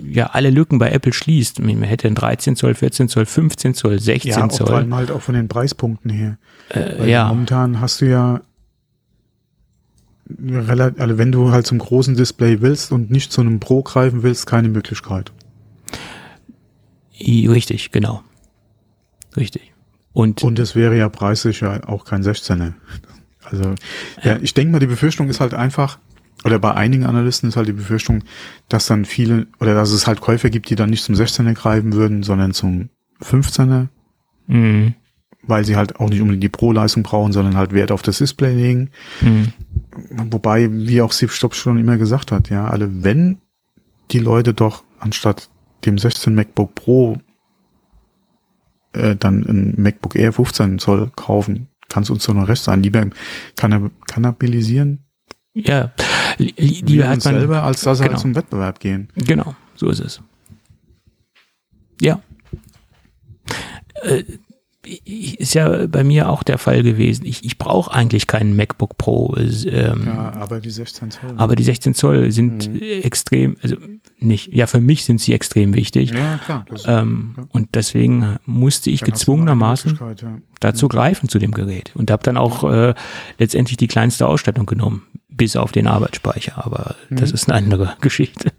ja 0.05 0.27
alle 0.27 0.51
Lücken 0.51 0.79
bei 0.79 0.91
Apple 0.91 1.13
schließt. 1.13 1.61
Man 1.61 1.83
hätte 1.83 2.09
ein 2.09 2.15
13 2.15 2.57
Zoll, 2.57 2.75
14 2.75 3.09
Zoll, 3.09 3.27
15 3.27 3.75
Zoll, 3.75 3.99
16 4.01 4.31
Ja, 4.31 4.37
auch 4.39 4.41
vor 4.51 4.67
Zoll. 4.67 4.77
allem 4.77 4.95
halt 4.95 5.11
auch 5.11 5.21
von 5.23 5.35
den 5.35 5.49
Preispunkten 5.49 6.11
her. 6.11 6.39
Äh, 6.71 7.11
ja, 7.11 7.29
momentan 7.29 7.81
hast 7.81 8.01
du 8.01 8.09
ja 8.09 8.41
relativ, 10.41 11.01
also 11.01 11.19
wenn 11.19 11.33
du 11.33 11.51
halt 11.53 11.67
zum 11.67 11.79
großen 11.79 12.17
Display 12.17 12.61
willst 12.61 12.93
und 12.93 13.11
nicht 13.11 13.33
zu 13.33 13.41
einem 13.41 13.61
Pro 13.61 13.83
greifen 13.83 14.23
willst, 14.23 14.47
keine 14.47 14.69
Möglichkeit. 14.69 15.33
richtig, 17.21 17.91
genau. 17.93 18.23
Richtig. 19.37 19.73
Und, 20.13 20.43
Und 20.43 20.59
es 20.59 20.75
wäre 20.77 20.97
ja 20.97 21.09
preislich 21.09 21.61
ja 21.61 21.87
auch 21.89 22.05
kein 22.05 22.23
16er. 22.23 22.75
Also, 23.45 23.75
ja, 24.23 24.39
ich 24.41 24.55
denke 24.55 24.73
mal, 24.73 24.79
die 24.79 24.87
Befürchtung 24.87 25.29
ist 25.29 25.41
halt 25.41 25.55
einfach, 25.55 25.99
oder 26.45 26.59
bei 26.59 26.75
einigen 26.75 27.05
Analysten 27.05 27.49
ist 27.49 27.57
halt 27.57 27.69
die 27.69 27.73
Befürchtung, 27.73 28.25
dass 28.69 28.87
dann 28.87 29.05
viele, 29.05 29.47
oder 29.61 29.75
dass 29.75 29.93
es 29.93 30.07
halt 30.07 30.21
Käufer 30.21 30.51
gibt, 30.51 30.71
die 30.71 30.75
dann 30.75 30.91
nicht 30.91 31.05
zum 31.05 31.15
16er 31.15 31.55
greifen 31.55 31.93
würden, 31.93 32.23
sondern 32.23 32.53
zum 32.53 32.89
15er, 33.21 33.89
Mhm. 34.49 34.95
weil 35.45 35.65
sie 35.65 35.77
halt 35.77 36.01
auch 36.01 36.09
nicht 36.11 36.21
unbedingt 36.21 36.43
die 36.43 36.49
Pro-Leistung 36.49 37.05
brauchen, 37.05 37.33
sondern 37.33 37.57
halt 37.57 37.73
Wert 37.73 37.93
auf 37.93 38.03
das 38.03 38.19
Display 38.19 38.55
legen. 38.55 38.91
Mhm. 39.21 39.53
Wobei, 40.31 40.69
wie 40.73 41.01
auch 41.01 41.13
Steve 41.13 41.33
Jobs 41.33 41.57
schon 41.57 41.79
immer 41.79 41.97
gesagt 41.97 42.33
hat, 42.33 42.51
ja, 42.51 42.67
alle, 42.67 43.05
wenn 43.05 43.39
die 44.11 44.19
Leute 44.19 44.53
doch 44.53 44.83
anstatt 44.99 45.49
dem 45.85 45.97
16 45.99 46.35
MacBook 46.35 46.75
Pro 46.75 47.19
äh, 48.93 49.17
dann 49.17 49.43
ein 49.45 49.75
MacBook 49.81 50.17
Air 50.17 50.33
15 50.33 50.79
Zoll 50.79 51.11
kaufen, 51.17 51.69
kann 51.89 52.03
es 52.03 52.11
uns 52.11 52.25
doch 52.25 52.35
noch 52.35 52.49
recht 52.49 52.63
sein. 52.63 52.83
Lieber 52.83 53.07
kann 53.57 53.91
kannabilisieren 54.07 55.05
Ja, 55.55 55.93
lieber 56.39 57.09
hat 57.09 57.17
uns 57.17 57.25
man 57.27 57.35
selber, 57.35 57.63
als 57.63 57.83
dass 57.83 58.01
genau. 58.01 58.17
zum 58.19 58.35
Wettbewerb 58.35 58.81
gehen. 58.81 59.09
Genau, 59.15 59.55
so 59.75 59.89
ist 59.91 60.01
es. 60.01 60.21
Ja. 62.01 62.21
Äh, 64.03 64.25
ist 65.05 65.55
ja 65.55 65.87
bei 65.87 66.03
mir 66.03 66.29
auch 66.29 66.43
der 66.43 66.59
Fall 66.59 66.83
gewesen. 66.83 67.25
Ich, 67.25 67.45
ich 67.45 67.57
brauche 67.57 67.93
eigentlich 67.95 68.27
keinen 68.27 68.57
MacBook 68.57 68.99
Pro, 68.99 69.33
ähm, 69.37 70.03
Ja, 70.07 70.33
aber 70.33 70.59
die 70.61 70.71
16 70.71 71.13
Zoll. 71.13 71.35
aber 71.37 71.55
die 71.55 71.63
16 71.63 71.95
Zoll 71.95 72.33
sind 72.33 72.83
äh, 72.83 73.01
extrem, 73.03 73.57
also 73.63 73.77
nicht, 74.19 74.53
ja, 74.53 74.67
für 74.67 74.81
mich 74.81 75.05
sind 75.05 75.21
sie 75.21 75.35
extrem 75.35 75.75
wichtig. 75.75 76.11
ja, 76.11 76.39
klar. 76.45 76.67
Das 76.69 76.83
Ähm, 76.89 77.35
Ja. 77.37 77.45
Und 77.51 77.69
deswegen 77.77 78.39
musste 78.45 78.91
ich 78.91 79.01
dann 79.01 79.11
gezwungenermaßen 79.11 79.99
Ja. 80.01 80.39
dazu 80.59 80.89
greifen 80.89 81.29
zu 81.29 81.39
dem 81.39 81.53
Gerät 81.53 81.93
und 81.95 82.11
habe 82.11 82.25
dann 82.25 82.37
auch 82.37 82.65
äh, 82.69 82.95
letztendlich 83.39 83.77
die 83.77 83.87
kleinste 83.89 84.27
Ausstattung 84.27 84.67
genommen, 84.67 85.03
bis 85.37 85.57
auf 85.57 85.73
den 85.73 85.87
Arbeitsspeicher. 85.87 86.65
Aber 86.65 86.97
das 87.11 87.31
ist 87.33 87.49
eine 87.49 87.59
andere 87.59 87.97
Geschichte. 88.01 88.53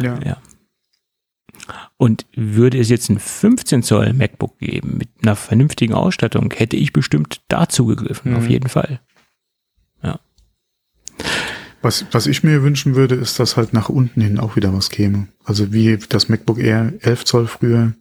Ja. 0.00 0.18
Ja. 0.24 0.36
Und 1.96 2.26
würde 2.34 2.78
es 2.78 2.88
jetzt 2.90 3.08
ein 3.08 3.18
15 3.18 3.82
Zoll 3.82 4.12
MacBook 4.12 4.58
geben 4.58 4.98
mit 4.98 5.08
einer 5.22 5.36
vernünftigen 5.36 5.94
Ausstattung, 5.94 6.52
hätte 6.54 6.76
ich 6.76 6.92
bestimmt 6.92 7.40
dazu 7.48 7.86
gegriffen, 7.86 8.32
Mhm. 8.32 8.36
auf 8.38 8.48
jeden 8.48 8.68
Fall. 8.68 9.00
Was, 11.82 12.06
was 12.12 12.26
ich 12.26 12.42
mir 12.42 12.62
wünschen 12.62 12.94
würde, 12.94 13.14
ist, 13.14 13.38
dass 13.38 13.58
halt 13.58 13.74
nach 13.74 13.90
unten 13.90 14.22
hin 14.22 14.38
auch 14.40 14.56
wieder 14.56 14.72
was 14.72 14.88
käme. 14.88 15.28
Also 15.44 15.70
wie 15.74 15.98
das 16.08 16.30
MacBook 16.30 16.58
Air 16.58 16.94
11 17.00 17.24
Zoll 17.26 17.46
früher. 17.46 17.92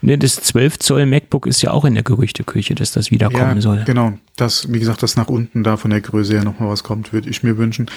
Ne, 0.00 0.16
das 0.18 0.36
12 0.36 0.78
Zoll 0.78 1.06
MacBook 1.06 1.46
ist 1.46 1.60
ja 1.62 1.70
auch 1.72 1.84
in 1.84 1.94
der 1.94 2.02
Gerüchteküche, 2.02 2.74
dass 2.74 2.92
das 2.92 3.10
wiederkommen 3.10 3.60
soll. 3.60 3.84
genau. 3.84 4.12
Das, 4.36 4.72
wie 4.72 4.78
gesagt, 4.78 5.02
dass 5.02 5.16
nach 5.16 5.28
unten 5.28 5.64
da 5.64 5.76
von 5.76 5.90
der 5.90 6.00
Größe 6.00 6.34
her 6.34 6.44
nochmal 6.44 6.68
was 6.68 6.84
kommt, 6.84 7.12
würde 7.12 7.28
ich 7.28 7.42
mir 7.42 7.58
wünschen. 7.58 7.90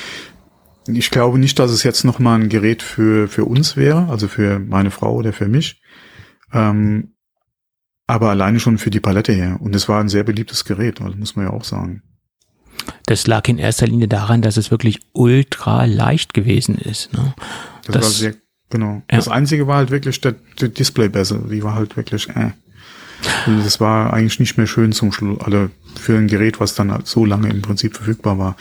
Ich 0.87 1.11
glaube 1.11 1.37
nicht, 1.37 1.59
dass 1.59 1.69
es 1.71 1.83
jetzt 1.83 2.03
nochmal 2.03 2.39
ein 2.41 2.49
Gerät 2.49 2.81
für, 2.81 3.27
für 3.27 3.45
uns 3.45 3.77
wäre, 3.77 4.07
also 4.09 4.27
für 4.27 4.57
meine 4.59 4.89
Frau 4.89 5.13
oder 5.13 5.31
für 5.33 5.47
mich. 5.47 5.79
Ähm, 6.51 7.13
aber 8.07 8.29
alleine 8.31 8.59
schon 8.59 8.77
für 8.79 8.89
die 8.89 8.99
Palette 8.99 9.31
her. 9.31 9.57
Und 9.61 9.75
es 9.75 9.87
war 9.87 9.99
ein 10.01 10.09
sehr 10.09 10.23
beliebtes 10.23 10.65
Gerät, 10.65 10.99
also 11.01 11.15
muss 11.17 11.35
man 11.35 11.45
ja 11.45 11.51
auch 11.53 11.63
sagen. 11.63 12.01
Das 13.05 13.27
lag 13.27 13.47
in 13.47 13.59
erster 13.59 13.85
Linie 13.85 14.07
daran, 14.07 14.41
dass 14.41 14.57
es 14.57 14.71
wirklich 14.71 14.99
ultra 15.13 15.85
leicht 15.85 16.33
gewesen 16.33 16.75
ist. 16.75 17.13
Ne? 17.13 17.33
Das, 17.85 17.93
Das- 17.93 18.03
war 18.03 18.09
sehr, 18.11 18.33
genau. 18.71 19.03
Ja. 19.11 19.17
Das 19.17 19.27
einzige 19.27 19.67
war 19.67 19.77
halt 19.77 19.91
wirklich 19.91 20.19
der, 20.21 20.35
der 20.59 20.69
Displaybässe. 20.69 21.43
Die 21.51 21.63
war 21.63 21.75
halt 21.75 21.95
wirklich, 21.97 22.29
äh. 22.29 22.51
Also 23.45 23.61
das 23.63 23.79
war 23.79 24.13
eigentlich 24.13 24.39
nicht 24.39 24.57
mehr 24.57 24.65
schön 24.65 24.93
zum 24.93 25.11
Schluss, 25.11 25.39
also 25.41 25.69
für 25.99 26.17
ein 26.17 26.27
Gerät, 26.27 26.59
was 26.59 26.73
dann 26.73 26.91
halt 26.91 27.05
so 27.05 27.23
lange 27.23 27.49
im 27.49 27.61
Prinzip 27.61 27.95
verfügbar 27.95 28.39
war. 28.39 28.55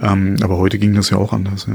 Ähm, 0.00 0.36
aber 0.42 0.58
heute 0.58 0.78
ging 0.78 0.94
das 0.94 1.10
ja 1.10 1.16
auch 1.16 1.32
anders, 1.32 1.66
ja. 1.66 1.74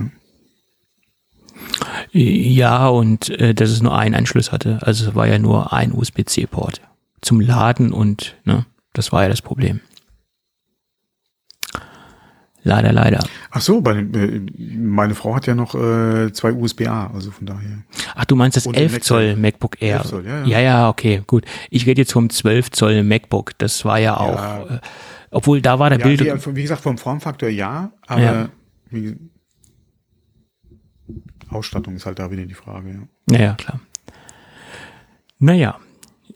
Ja, 2.14 2.88
und 2.88 3.30
äh, 3.30 3.54
dass 3.54 3.70
es 3.70 3.82
nur 3.82 3.98
einen 3.98 4.16
Anschluss 4.16 4.52
hatte. 4.52 4.80
Also 4.82 5.10
es 5.10 5.16
war 5.16 5.28
ja 5.28 5.40
nur 5.40 5.74
ein 5.74 5.94
USB-C-Port 5.94 6.82
zum 7.22 7.40
Laden 7.40 7.92
und 7.92 8.36
ne, 8.44 8.66
das 8.94 9.12
war 9.12 9.24
ja 9.24 9.30
das 9.30 9.42
Problem. 9.42 9.80
Leider, 12.64 12.94
leider. 12.94 13.24
Ach 13.50 13.62
so, 13.62 13.82
bei, 13.82 13.98
äh, 13.98 14.42
meine 14.78 15.16
Frau 15.16 15.36
hat 15.36 15.48
ja 15.48 15.56
noch 15.56 15.74
äh, 15.74 16.32
zwei 16.32 16.54
USB-A, 16.54 17.08
also 17.14 17.32
von 17.32 17.48
daher. 17.48 17.84
Ach, 18.14 18.26
du 18.26 18.36
meinst 18.36 18.56
das 18.58 18.68
Und 18.68 18.76
den 18.76 18.84
11 18.84 19.02
Zoll 19.02 19.36
MacBook 19.36 19.82
Air. 19.82 19.98
11 20.02 20.06
Zoll, 20.08 20.26
ja, 20.28 20.40
ja. 20.42 20.46
ja, 20.46 20.60
ja, 20.60 20.90
okay, 20.90 21.24
gut. 21.26 21.46
Ich 21.72 21.88
rede 21.88 22.02
jetzt 22.02 22.14
vom 22.14 22.30
12 22.30 22.72
Zoll 22.72 23.04
MacBook. 23.04 23.58
Das 23.58 23.84
war 23.84 24.00
ja 24.00 24.18
auch, 24.18 24.36
Ja. 24.36 24.76
Äh, 24.76 24.80
obwohl 25.32 25.62
da 25.62 25.80
war 25.80 25.90
der 25.90 26.00
Ja, 26.00 26.06
Bild. 26.06 26.22
wie, 26.46 26.56
wie 26.56 26.62
gesagt, 26.62 26.82
vom 26.82 26.98
Formfaktor 26.98 27.50
ja, 27.50 27.92
aber 28.06 28.22
Ja. 28.22 28.50
Wie, 28.90 29.16
Ausstattung 31.50 31.96
ist 31.96 32.06
halt 32.06 32.20
da 32.20 32.30
wieder 32.32 32.46
die 32.46 32.54
Frage, 32.54 32.90
ja. 32.90 33.00
Naja, 33.26 33.54
klar. 33.56 33.80
Naja, 35.40 35.80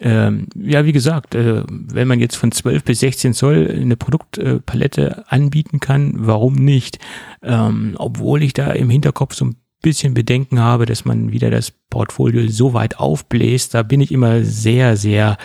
ähm, 0.02 0.48
ja, 0.56 0.86
wie 0.86 0.92
gesagt, 0.92 1.36
äh, 1.36 1.64
wenn 1.68 2.08
man 2.08 2.20
jetzt 2.20 2.36
von 2.36 2.52
12 2.52 2.84
bis 2.84 3.00
16 3.00 3.34
Zoll 3.34 3.70
eine 3.82 3.98
Produktpalette 3.98 5.26
anbieten 5.30 5.80
kann, 5.80 6.14
warum 6.18 6.56
nicht? 6.56 7.00
Ähm, 7.44 7.96
obwohl 7.98 8.44
ich 8.44 8.54
da 8.54 8.72
im 8.72 8.90
Hinterkopf 8.90 9.36
so 9.36 9.46
ein 9.46 9.56
bisschen 9.82 10.14
Bedenken 10.14 10.60
habe, 10.60 10.86
dass 10.86 11.06
man 11.06 11.32
wieder 11.32 11.52
das 11.52 11.72
Portfolio 11.90 12.48
so 12.50 12.74
weit 12.74 13.00
aufbläst, 13.00 13.74
da 13.74 13.84
bin 13.84 14.02
ich 14.02 14.12
immer 14.12 14.44
sehr, 14.44 14.98
sehr 14.98 15.38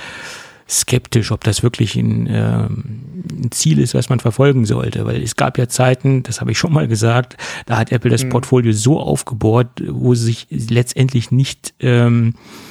skeptisch, 0.69 1.33
ob 1.33 1.43
das 1.45 1.63
wirklich 1.63 1.97
ein, 1.97 2.27
ähm, 2.31 3.25
ein 3.31 3.51
Ziel 3.51 3.81
ist, 3.81 3.95
was 3.95 4.09
man 4.09 4.21
verfolgen 4.21 4.65
sollte. 4.65 5.05
Weil 5.05 5.23
es 5.23 5.37
gab 5.37 5.59
ja 5.59 5.69
Zeiten, 5.69 6.23
das 6.23 6.41
habe 6.41 6.53
ich 6.53 6.59
schon 6.59 6.73
mal 6.73 6.87
gesagt, 6.89 7.37
da 7.67 7.77
hat 7.77 7.93
Apple 7.93 8.11
das 8.11 8.29
Portfolio 8.29 8.73
so 8.73 9.01
aufgebohrt, 9.01 9.83
wo 9.87 10.15
sie 10.15 10.27
sich 10.27 10.47
letztendlich 10.51 11.33
nicht 11.33 11.75
ähm, 11.81 12.35
äh, 12.35 12.69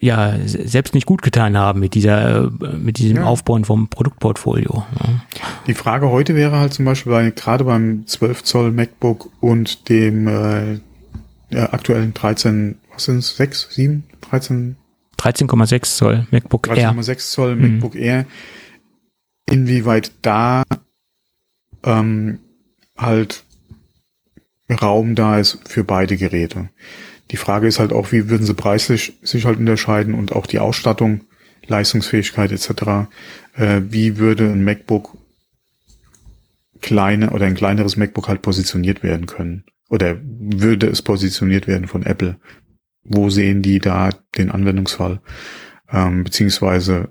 ja 0.00 0.36
se- 0.46 0.68
selbst 0.68 0.94
nicht 0.94 1.06
gut 1.06 1.22
getan 1.22 1.56
haben 1.56 1.80
mit 1.80 1.94
dieser 1.94 2.44
äh, 2.44 2.76
mit 2.76 2.98
diesem 2.98 3.18
Ja. 3.18 3.24
Aufbauen 3.24 3.64
vom 3.64 3.88
Produktportfolio. 3.88 4.84
Die 5.66 5.74
Frage 5.74 6.10
heute 6.10 6.34
wäre 6.34 6.58
halt 6.58 6.72
zum 6.74 6.84
Beispiel 6.84 7.12
bei, 7.12 7.30
gerade 7.30 7.64
beim 7.64 8.06
12 8.06 8.44
Zoll 8.44 8.72
MacBook 8.72 9.30
und 9.40 9.88
dem 9.88 10.28
äh, 10.28 10.74
ja, 11.50 11.72
aktuellen 11.72 12.14
13, 12.14 12.78
was 12.92 13.04
sind 13.04 13.18
es, 13.18 13.36
6, 13.36 13.68
7, 13.70 14.04
13, 14.30 14.76
13,6 15.18 15.96
Zoll 15.96 16.26
MacBook 16.30 16.68
Air. 16.68 16.92
13,6 16.92 17.30
Zoll 17.30 17.56
Mhm. 17.56 17.72
MacBook 17.74 17.94
Air, 17.96 18.26
inwieweit 19.50 20.12
da 20.22 20.62
ähm, 21.84 22.38
halt 22.96 23.44
Raum 24.82 25.14
da 25.14 25.38
ist 25.38 25.60
für 25.68 25.84
beide 25.84 26.16
Geräte. 26.16 26.70
Die 27.30 27.36
Frage 27.36 27.66
ist 27.66 27.78
halt 27.78 27.92
auch, 27.92 28.12
wie 28.12 28.28
würden 28.28 28.46
sie 28.46 28.54
preislich 28.54 29.18
sich 29.22 29.44
halt 29.44 29.58
unterscheiden 29.58 30.14
und 30.14 30.32
auch 30.32 30.46
die 30.46 30.58
Ausstattung, 30.58 31.22
Leistungsfähigkeit 31.66 32.52
etc. 32.52 33.08
Äh, 33.54 33.82
wie 33.88 34.18
würde 34.18 34.44
ein 34.44 34.64
MacBook 34.64 35.16
kleine 36.80 37.30
oder 37.30 37.46
ein 37.46 37.54
kleineres 37.54 37.96
MacBook 37.96 38.28
halt 38.28 38.42
positioniert 38.42 39.02
werden 39.02 39.26
können? 39.26 39.64
Oder 39.88 40.18
würde 40.22 40.88
es 40.88 41.02
positioniert 41.02 41.66
werden 41.66 41.88
von 41.88 42.04
Apple? 42.04 42.38
Wo 43.04 43.30
sehen 43.30 43.62
die 43.62 43.78
da 43.78 44.10
den 44.36 44.50
Anwendungsfall? 44.50 45.20
Ähm, 45.90 46.24
beziehungsweise 46.24 47.08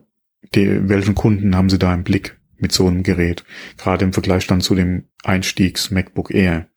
die, 0.54 0.90
welchen 0.90 1.16
Kunden 1.16 1.56
haben 1.56 1.70
sie 1.70 1.80
da 1.80 1.94
im 1.94 2.04
Blick 2.04 2.38
mit 2.58 2.72
so 2.72 2.88
einem 2.88 3.04
Gerät? 3.04 3.44
Gerade 3.78 4.06
im 4.06 4.14
Vergleich 4.14 4.48
dann 4.48 4.62
zu 4.62 4.76
dem 4.76 5.06
Einstiegs 5.24 5.92
MacBook 5.92 6.32
Air. 6.32 6.68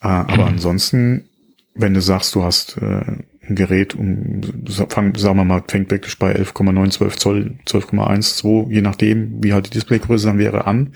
Äh, 0.00 0.06
aber 0.06 0.46
ansonsten, 0.46 1.28
wenn 1.76 1.94
du 1.94 2.00
sagst, 2.00 2.34
du 2.34 2.42
hast 2.42 2.76
äh, 2.78 3.24
ein 3.48 3.54
Gerät, 3.54 3.94
um, 3.94 4.40
fang, 4.88 5.14
sagen 5.14 5.38
wir 5.38 5.44
mal, 5.44 5.62
fängt 5.68 5.90
wirklich 5.90 6.18
bei 6.18 6.34
11,9, 6.34 6.90
12 6.90 7.16
Zoll, 7.16 7.58
12,1, 7.66 8.36
2, 8.36 8.72
je 8.72 8.80
nachdem, 8.80 9.42
wie 9.42 9.52
halt 9.52 9.66
die 9.66 9.70
Displaygröße 9.70 10.26
dann 10.26 10.38
wäre, 10.38 10.66
an. 10.66 10.94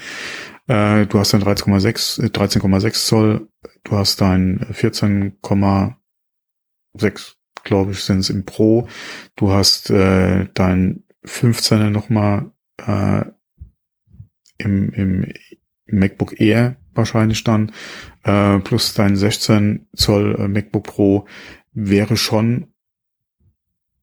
Äh, 0.67 1.07
du 1.07 1.19
hast 1.19 1.33
dann 1.33 1.43
13,6, 1.43 2.25
äh, 2.25 2.27
13,6 2.27 3.07
Zoll, 3.07 3.49
du 3.85 3.93
hast 3.93 4.21
dein 4.21 4.67
14,6, 4.73 7.35
glaube 7.63 7.93
ich, 7.93 8.01
sind 8.01 8.19
es 8.21 8.31
im 8.31 8.45
Pro. 8.45 8.89
Du 9.37 9.53
hast 9.53 9.91
äh, 9.91 10.47
dein 10.55 11.05
15er 11.25 11.91
nochmal 11.91 12.51
äh, 12.79 13.25
im, 14.59 14.91
im 14.91 15.33
MacBook 15.87 16.41
Air 16.41 16.77
wahrscheinlich 16.95 17.45
dann, 17.45 17.73
äh, 18.25 18.59
plus 18.59 18.95
dein 18.95 19.17
16 19.17 19.87
Zoll 19.95 20.37
äh, 20.39 20.49
MacBook 20.49 20.85
Pro 20.85 21.27
wäre 21.73 22.17
schon 22.17 22.67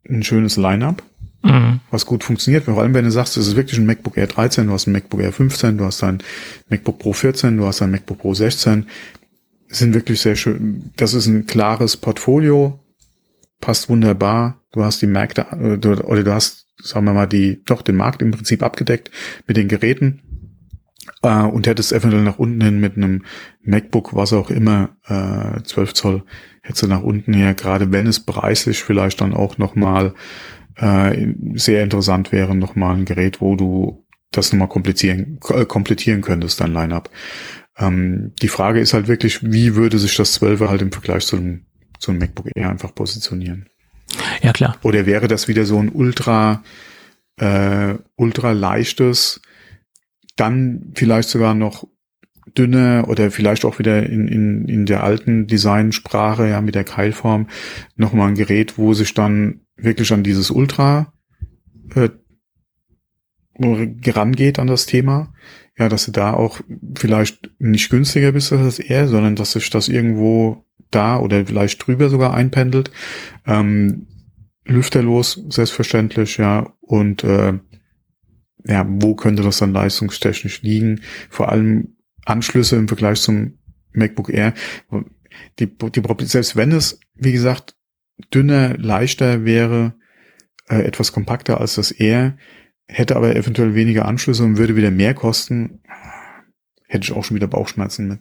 ein 0.10 0.24
schönes 0.24 0.58
Line-up, 0.58 1.04
Mhm. 1.44 1.82
was 1.92 2.06
gut 2.06 2.24
funktioniert. 2.24 2.66
Vor 2.66 2.82
allem, 2.82 2.94
wenn 2.94 3.06
du 3.06 3.12
sagst, 3.12 3.38
es 3.38 3.48
ist 3.48 3.56
wirklich 3.56 3.80
ein 3.80 3.86
MacBook 3.86 4.18
Air 4.18 4.28
13, 4.28 4.68
du 4.68 4.74
hast 4.74 4.88
ein 4.88 4.92
MacBook 4.92 5.22
Air 5.22 5.32
15, 5.32 5.78
du 5.78 5.86
hast 5.86 6.04
ein 6.04 6.20
MacBook 6.70 6.98
Pro 7.00 7.14
14, 7.14 7.58
du 7.58 7.66
hast 7.66 7.82
ein 7.82 7.92
MacBook 7.92 8.18
Pro 8.20 8.34
16. 8.34 8.88
Sind 9.70 9.94
wirklich 9.94 10.22
sehr 10.22 10.36
schön. 10.36 10.92
Das 10.96 11.14
ist 11.14 11.28
ein 11.28 11.46
klares 11.46 11.98
Portfolio, 11.98 12.80
passt 13.62 13.90
wunderbar. 13.90 14.62
Du 14.72 14.84
hast 14.84 15.02
die 15.02 15.08
Märkte, 15.08 15.46
äh, 15.52 15.88
oder 15.88 16.24
du 16.24 16.34
hast, 16.34 16.68
sagen 16.82 17.06
wir 17.06 17.14
mal, 17.14 17.28
die, 17.28 17.62
doch 17.66 17.82
den 17.82 17.96
Markt 17.98 18.22
im 18.22 18.32
Prinzip 18.32 18.64
abgedeckt 18.64 19.12
mit 19.46 19.58
den 19.58 19.68
Geräten. 19.68 20.22
Äh, 21.22 21.44
und 21.44 21.68
hättest 21.68 21.94
eventuell 21.94 22.24
nach 22.24 22.40
unten 22.40 22.62
hin 22.62 22.80
mit 22.80 22.98
einem 22.98 23.24
MacBook, 23.64 24.16
was 24.16 24.34
auch 24.34 24.50
immer, 24.50 24.90
äh, 25.08 25.62
12 25.64 25.94
Zoll, 25.94 26.24
hättest 26.62 26.84
du 26.84 26.88
nach 26.88 27.04
unten 27.04 27.34
her, 27.34 27.54
gerade 27.54 27.92
wenn 27.92 28.08
es 28.08 28.20
preislich 28.20 28.84
vielleicht 28.84 29.22
dann 29.22 29.34
auch 29.34 29.58
nochmal 29.58 30.14
äh, 30.76 31.34
sehr 31.56 31.84
interessant 31.84 32.32
wäre 32.32 32.56
nochmal 32.56 32.96
ein 32.96 33.06
Gerät, 33.06 33.42
wo 33.42 33.56
du 33.56 34.06
das 34.32 34.52
nochmal 34.52 34.68
komplizieren, 34.68 35.40
äh, 35.50 35.66
komplettieren 35.66 36.22
könntest, 36.22 36.62
dein 36.62 36.74
Line-Up. 36.74 37.10
Ähm, 37.78 38.34
die 38.42 38.48
Frage 38.48 38.80
ist 38.80 38.94
halt 38.94 39.08
wirklich, 39.08 39.44
wie 39.44 39.76
würde 39.76 39.98
sich 39.98 40.16
das 40.16 40.40
12er 40.40 40.70
halt 40.70 40.82
im 40.82 40.92
Vergleich 40.92 41.26
zu 41.26 41.38
einem, 41.38 41.66
zu 42.00 42.12
einem 42.12 42.20
MacBook 42.20 42.50
Air 42.56 42.70
einfach 42.70 42.94
positionieren? 42.94 43.68
Ja, 44.42 44.54
klar. 44.54 44.78
Oder 44.84 45.06
wäre 45.06 45.28
das 45.28 45.48
wieder 45.48 45.66
so 45.66 45.80
ein 45.80 45.90
ultra, 45.90 46.64
äh, 47.38 47.96
ultra 48.16 48.52
leichtes, 48.52 49.42
dann 50.38 50.94
vielleicht 50.96 51.30
sogar 51.30 51.54
noch 51.54 51.88
dünne 52.58 53.06
oder 53.08 53.30
vielleicht 53.32 53.66
auch 53.66 53.80
wieder 53.80 54.04
in, 54.04 54.28
in, 54.28 54.68
in 54.68 54.86
der 54.86 55.04
alten 55.04 55.48
Designsprache, 55.48 56.48
ja, 56.48 56.62
mit 56.62 56.76
der 56.76 56.84
Keilform, 56.84 57.48
nochmal 57.96 58.30
ein 58.30 58.36
Gerät, 58.36 58.78
wo 58.78 58.94
sich 58.94 59.14
dann 59.14 59.62
wirklich 59.76 60.12
an 60.14 60.24
dieses 60.24 60.50
Ultra 60.50 61.14
äh, 61.94 62.10
rangeht 63.60 64.60
an 64.60 64.68
das 64.68 64.86
Thema. 64.86 65.34
Ja, 65.78 65.90
dass 65.90 66.06
du 66.06 66.12
da 66.12 66.34
auch 66.34 66.60
vielleicht 66.96 67.52
nicht 67.60 67.92
günstiger 67.92 68.32
bist 68.32 68.52
als 68.52 68.78
das 68.78 68.80
R, 68.80 69.08
sondern 69.08 69.36
dass 69.36 69.52
sich 69.52 69.70
das 69.70 69.90
irgendwo 69.90 70.66
da 70.90 71.20
oder 71.20 71.46
vielleicht 71.46 71.86
drüber 71.86 72.10
sogar 72.10 72.34
einpendelt. 72.34 72.90
Ähm, 73.46 74.08
lüfterlos, 74.66 75.40
selbstverständlich, 75.50 76.38
ja. 76.38 76.74
Und 76.82 77.24
äh, 77.24 77.54
ja, 78.68 78.86
wo 78.88 79.16
könnte 79.16 79.44
das 79.44 79.58
dann 79.58 79.74
leistungstechnisch 79.74 80.62
liegen? 80.62 81.02
Vor 81.30 81.50
allem 81.50 81.96
Anschlüsse 82.26 82.76
im 82.76 82.88
Vergleich 82.88 83.22
zum 83.22 83.58
MacBook 83.94 84.30
Air. 84.30 84.54
Die, 85.60 85.68
die, 85.68 86.26
selbst 86.26 86.56
wenn 86.56 86.72
es, 86.72 87.00
wie 87.16 87.32
gesagt, 87.32 87.76
dünner, 88.34 88.78
leichter 88.78 89.46
wäre, 89.46 89.94
äh, 90.70 90.82
etwas 90.82 91.12
kompakter 91.12 91.62
als 91.62 91.76
das 91.76 91.92
Air, 91.92 92.38
hätte 92.88 93.16
aber 93.16 93.36
eventuell 93.36 93.76
weniger 93.76 94.06
Anschlüsse 94.06 94.44
und 94.44 94.58
würde 94.58 94.76
wieder 94.76 94.92
mehr 94.92 95.14
kosten, 95.14 95.82
hätte 96.88 97.04
ich 97.04 97.12
auch 97.12 97.24
schon 97.24 97.36
wieder 97.36 97.48
Bauchschmerzen 97.48 98.08
mit. 98.08 98.20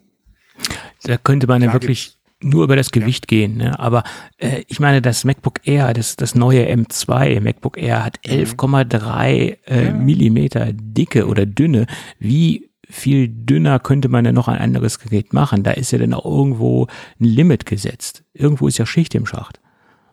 Da 1.04 1.16
könnte 1.18 1.46
man 1.46 1.62
ja 1.62 1.72
wirklich 1.72 2.18
nur 2.42 2.64
über 2.64 2.77
das 2.77 2.90
Gewicht 2.90 3.29
gehen. 3.29 3.57
Ne? 3.57 3.79
Aber 3.79 4.03
äh, 4.38 4.62
ich 4.68 4.81
meine, 4.81 5.01
das 5.01 5.25
MacBook 5.25 5.66
Air, 5.66 5.94
das, 5.94 6.16
das 6.16 6.35
neue 6.35 6.70
M2 6.70 7.40
MacBook 7.40 7.79
Air 7.79 8.05
hat 8.05 8.20
11,3 8.20 9.35
mhm. 9.35 9.57
äh, 9.66 9.85
ja. 9.87 9.92
Millimeter 9.92 10.72
Dicke 10.72 11.27
oder 11.27 11.46
Dünne. 11.46 11.87
Wie 12.18 12.70
viel 12.88 13.29
dünner 13.29 13.81
könnte 13.81 14.09
man 14.09 14.25
denn 14.25 14.35
noch 14.35 14.49
ein 14.49 14.59
anderes 14.59 14.99
Gerät 14.99 15.33
machen? 15.33 15.62
Da 15.62 15.72
ist 15.72 15.90
ja 15.90 15.99
dann 15.99 16.14
auch 16.14 16.25
irgendwo 16.25 16.87
ein 17.20 17.25
Limit 17.25 17.66
gesetzt. 17.66 18.25
Irgendwo 18.33 18.68
ist 18.68 18.79
ja 18.79 18.87
Schicht 18.87 19.14
im 19.14 19.27
Schacht. 19.27 19.61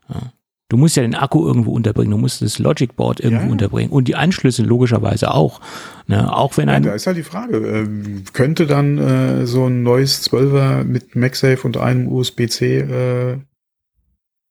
Ja. 0.09 0.33
Du 0.73 0.77
musst 0.79 0.95
ja 0.95 1.03
den 1.03 1.13
Akku 1.13 1.45
irgendwo 1.45 1.71
unterbringen, 1.71 2.09
du 2.09 2.17
musst 2.17 2.41
das 2.41 2.57
Logic 2.57 2.95
Board 2.95 3.19
irgendwo 3.19 3.45
ja. 3.45 3.51
unterbringen 3.51 3.91
und 3.91 4.07
die 4.07 4.15
Anschlüsse 4.15 4.63
logischerweise 4.63 5.31
auch. 5.31 5.61
Ne? 6.07 6.35
Auch 6.35 6.57
wenn 6.57 6.67
ein. 6.67 6.83
Ja, 6.83 6.89
da 6.89 6.95
ist 6.95 7.05
halt 7.05 7.17
die 7.17 7.21
Frage, 7.21 7.57
äh, 7.57 7.87
könnte 8.33 8.65
dann 8.65 8.97
äh, 8.97 9.45
so 9.45 9.67
ein 9.67 9.83
neues 9.83 10.27
12er 10.27 10.83
mit 10.83 11.15
MagSafe 11.15 11.59
und 11.61 11.77
einem 11.77 12.07
USB-C 12.07 12.79
äh, 12.79 13.37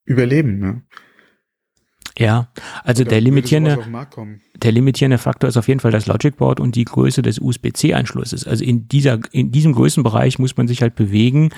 überleben? 0.04 0.60
Ne? 0.60 0.82
Ja, 2.16 2.52
also 2.84 3.02
der 3.02 3.20
limitierende, 3.20 3.78
der 4.54 4.70
limitierende 4.70 5.18
Faktor 5.18 5.48
ist 5.48 5.56
auf 5.56 5.66
jeden 5.66 5.80
Fall 5.80 5.90
das 5.90 6.06
Logic 6.06 6.36
Board 6.36 6.60
und 6.60 6.76
die 6.76 6.84
Größe 6.84 7.22
des 7.22 7.40
USB-C-Anschlusses. 7.40 8.46
Also 8.46 8.62
in 8.62 8.86
dieser, 8.86 9.18
in 9.32 9.50
diesem 9.50 9.72
Größenbereich 9.72 10.38
muss 10.38 10.56
man 10.56 10.68
sich 10.68 10.82
halt 10.82 10.94
bewegen 10.94 11.50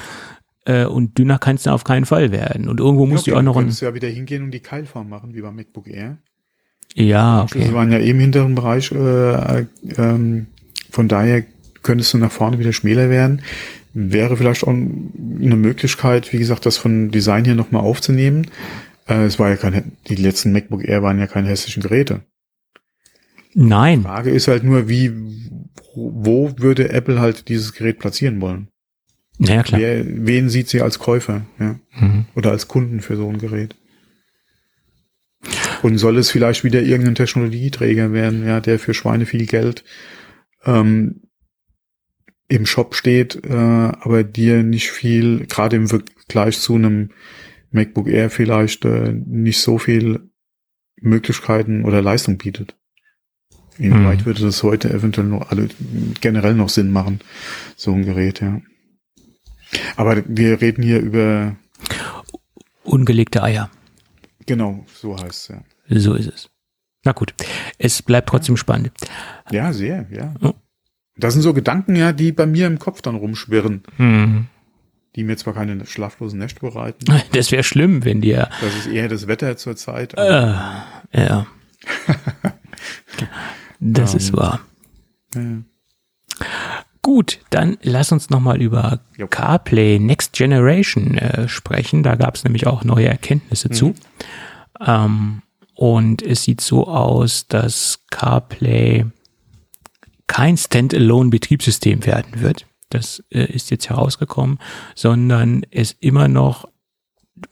äh, 0.64 0.85
und 0.87 1.18
dünner 1.18 1.38
kann 1.38 1.57
es 1.57 1.66
auf 1.66 1.85
keinen 1.85 2.07
Fall 2.07 2.33
werden. 2.33 2.68
Und 2.68 2.81
irgendwo 2.81 3.07
muss 3.07 3.27
ja, 3.27 3.35
okay, 3.35 3.42
du 3.44 3.50
auch 3.50 3.55
noch 3.55 3.57
ein. 3.61 3.68
Du 3.68 3.85
ja 3.85 3.94
wieder 3.94 4.09
hingehen 4.09 4.42
und 4.42 4.50
die 4.50 4.61
Keilform 4.61 5.09
machen, 5.09 5.35
wie 5.35 5.40
beim 5.40 5.57
MacBook 5.57 5.88
Air. 5.88 6.18
Ja, 6.94 7.42
okay. 7.42 7.61
Das 7.61 7.72
waren 7.72 7.90
ja 7.90 7.98
eben 7.98 8.18
im 8.18 8.20
hinteren 8.20 8.55
Bereich, 8.55 8.92
äh, 8.92 9.66
ähm, 9.96 10.46
von 10.90 11.09
daher 11.09 11.44
könntest 11.83 12.14
du 12.14 12.18
nach 12.18 12.31
vorne 12.31 12.59
wieder 12.59 12.72
schmäler 12.72 13.11
werden. 13.11 13.42
Wäre 13.92 14.37
vielleicht 14.37 14.64
auch 14.64 14.68
eine 14.68 15.57
Möglichkeit, 15.57 16.33
wie 16.33 16.38
gesagt, 16.38 16.66
das 16.66 16.77
von 16.77 17.11
Design 17.11 17.44
hier 17.44 17.55
nochmal 17.55 17.83
aufzunehmen. 17.83 18.48
Äh, 19.09 19.24
es 19.24 19.38
war 19.38 19.50
ja 19.50 19.57
kein, 19.57 19.92
die 20.09 20.14
letzten 20.14 20.53
MacBook 20.53 20.85
Air 20.85 21.03
waren 21.03 21.18
ja 21.18 21.27
keine 21.27 21.48
hässlichen 21.48 21.83
Geräte. 21.83 22.20
Nein. 23.55 24.00
Die 24.00 24.05
Frage 24.05 24.31
ist 24.31 24.48
halt 24.48 24.64
nur, 24.64 24.88
wie, 24.88 25.12
wo 25.94 26.53
würde 26.59 26.90
Apple 26.90 27.20
halt 27.20 27.48
dieses 27.48 27.72
Gerät 27.72 27.98
platzieren 27.98 28.40
wollen? 28.40 28.68
Naja, 29.38 29.62
klar. 29.62 29.81
Wer, 29.81 30.05
wen 30.07 30.49
sieht 30.49 30.68
sie 30.68 30.81
als 30.81 30.99
Käufer, 30.99 31.47
ja? 31.59 31.79
Mhm. 31.99 32.27
Oder 32.35 32.51
als 32.51 32.68
Kunden 32.68 33.01
für 33.01 33.16
so 33.16 33.29
ein 33.29 33.38
Gerät? 33.38 33.75
Und 35.83 35.99
soll 35.99 36.16
es 36.16 36.31
vielleicht 36.31 36.64
wieder 36.64 36.83
irgendein 36.83 37.14
Technologieträger 37.14 38.12
werden, 38.12 38.47
ja, 38.47 38.61
der 38.61 38.79
für 38.79 38.94
Schweine 38.94 39.27
viel 39.27 39.47
Geld 39.47 39.85
ähm, 40.64 41.23
im 42.49 42.66
Shop 42.66 42.94
steht, 42.94 43.44
äh, 43.44 43.53
aber 43.53 44.25
dir 44.25 44.62
nicht 44.62 44.90
viel, 44.90 45.47
gerade 45.47 45.77
im 45.77 45.88
Vergleich 45.88 46.59
zu 46.59 46.77
einem 46.77 47.11
MacBook 47.70 48.09
Air 48.09 48.31
vielleicht 48.31 48.85
äh, 48.85 49.12
nicht 49.12 49.61
so 49.61 49.79
viel 49.79 50.31
Möglichkeiten 51.01 51.85
oder 51.85 52.01
Leistung 52.01 52.38
bietet. 52.38 52.77
Inwieweit 53.77 54.20
hm. 54.20 54.27
würde 54.27 54.42
das 54.42 54.62
heute 54.62 54.90
eventuell 54.90 55.27
noch 55.27 55.51
alle 55.51 55.68
generell 56.20 56.55
noch 56.55 56.68
Sinn 56.68 56.92
machen, 56.92 57.20
so 57.77 57.92
ein 57.92 58.05
Gerät, 58.05 58.40
ja. 58.40 58.62
Aber 59.96 60.22
wir 60.27 60.61
reden 60.61 60.83
hier 60.83 61.00
über 61.00 61.57
ungelegte 62.83 63.42
Eier. 63.42 63.70
Genau, 64.46 64.85
so 64.94 65.16
heißt 65.16 65.31
es 65.31 65.48
ja. 65.48 65.62
So 65.88 66.14
ist 66.14 66.29
es. 66.29 66.50
Na 67.05 67.12
gut, 67.12 67.35
es 67.79 68.03
bleibt 68.03 68.29
trotzdem 68.29 68.57
spannend. 68.57 68.92
Ja, 69.50 69.72
sehr, 69.72 70.07
ja. 70.11 70.35
Das 71.16 71.35
sind 71.35 71.42
so 71.42 71.53
Gedanken, 71.53 71.96
ja, 71.96 72.12
die 72.12 72.33
bei 72.33 72.46
mir 72.46 72.66
im 72.66 72.79
Kopf 72.79 73.03
dann 73.03 73.14
rumschwirren. 73.14 73.83
Mhm 73.98 74.46
die 75.16 75.22
mir 75.22 75.37
zwar 75.37 75.55
keine 75.55 75.87
schlaflosen 75.87 76.38
Nächte 76.38 76.61
bereiten. 76.61 77.05
Das 77.33 77.53
wäre 77.53 77.62
schlimm, 77.62 78.05
wenn 78.05 78.20
dir. 78.20 78.48
Das 78.61 78.74
ist 78.74 78.87
eher 78.87 79.09
das 79.09 79.27
Wetter 79.27 79.57
zur 79.57 79.77
Zeit. 79.77 80.14
Äh, 80.14 80.55
ja. 81.12 81.46
das 83.81 84.12
um, 84.12 84.18
ist 84.18 84.29
ähm, 84.31 84.37
wahr. 84.37 84.61
Ja. 85.35 85.42
Gut, 87.04 87.38
dann 87.50 87.78
lass 87.82 88.10
uns 88.10 88.30
nochmal 88.30 88.60
über 88.60 89.00
jo. 89.16 89.28
CarPlay 89.28 90.00
Next 90.00 90.32
Generation 90.32 91.16
äh, 91.16 91.46
sprechen. 91.46 92.02
Da 92.02 92.16
gab 92.16 92.34
es 92.34 92.42
nämlich 92.42 92.66
auch 92.66 92.82
neue 92.82 93.06
Erkenntnisse 93.06 93.68
mhm. 93.68 93.72
zu. 93.72 93.94
Ähm, 94.84 95.42
und 95.74 96.22
es 96.22 96.42
sieht 96.42 96.60
so 96.60 96.88
aus, 96.88 97.46
dass 97.46 98.00
CarPlay 98.10 99.06
kein 100.26 100.56
Standalone-Betriebssystem 100.56 102.06
werden 102.06 102.40
wird 102.40 102.66
das 102.94 103.22
äh, 103.30 103.44
ist 103.44 103.70
jetzt 103.70 103.90
herausgekommen, 103.90 104.58
sondern 104.94 105.66
es 105.70 105.92
immer 106.00 106.28
noch 106.28 106.68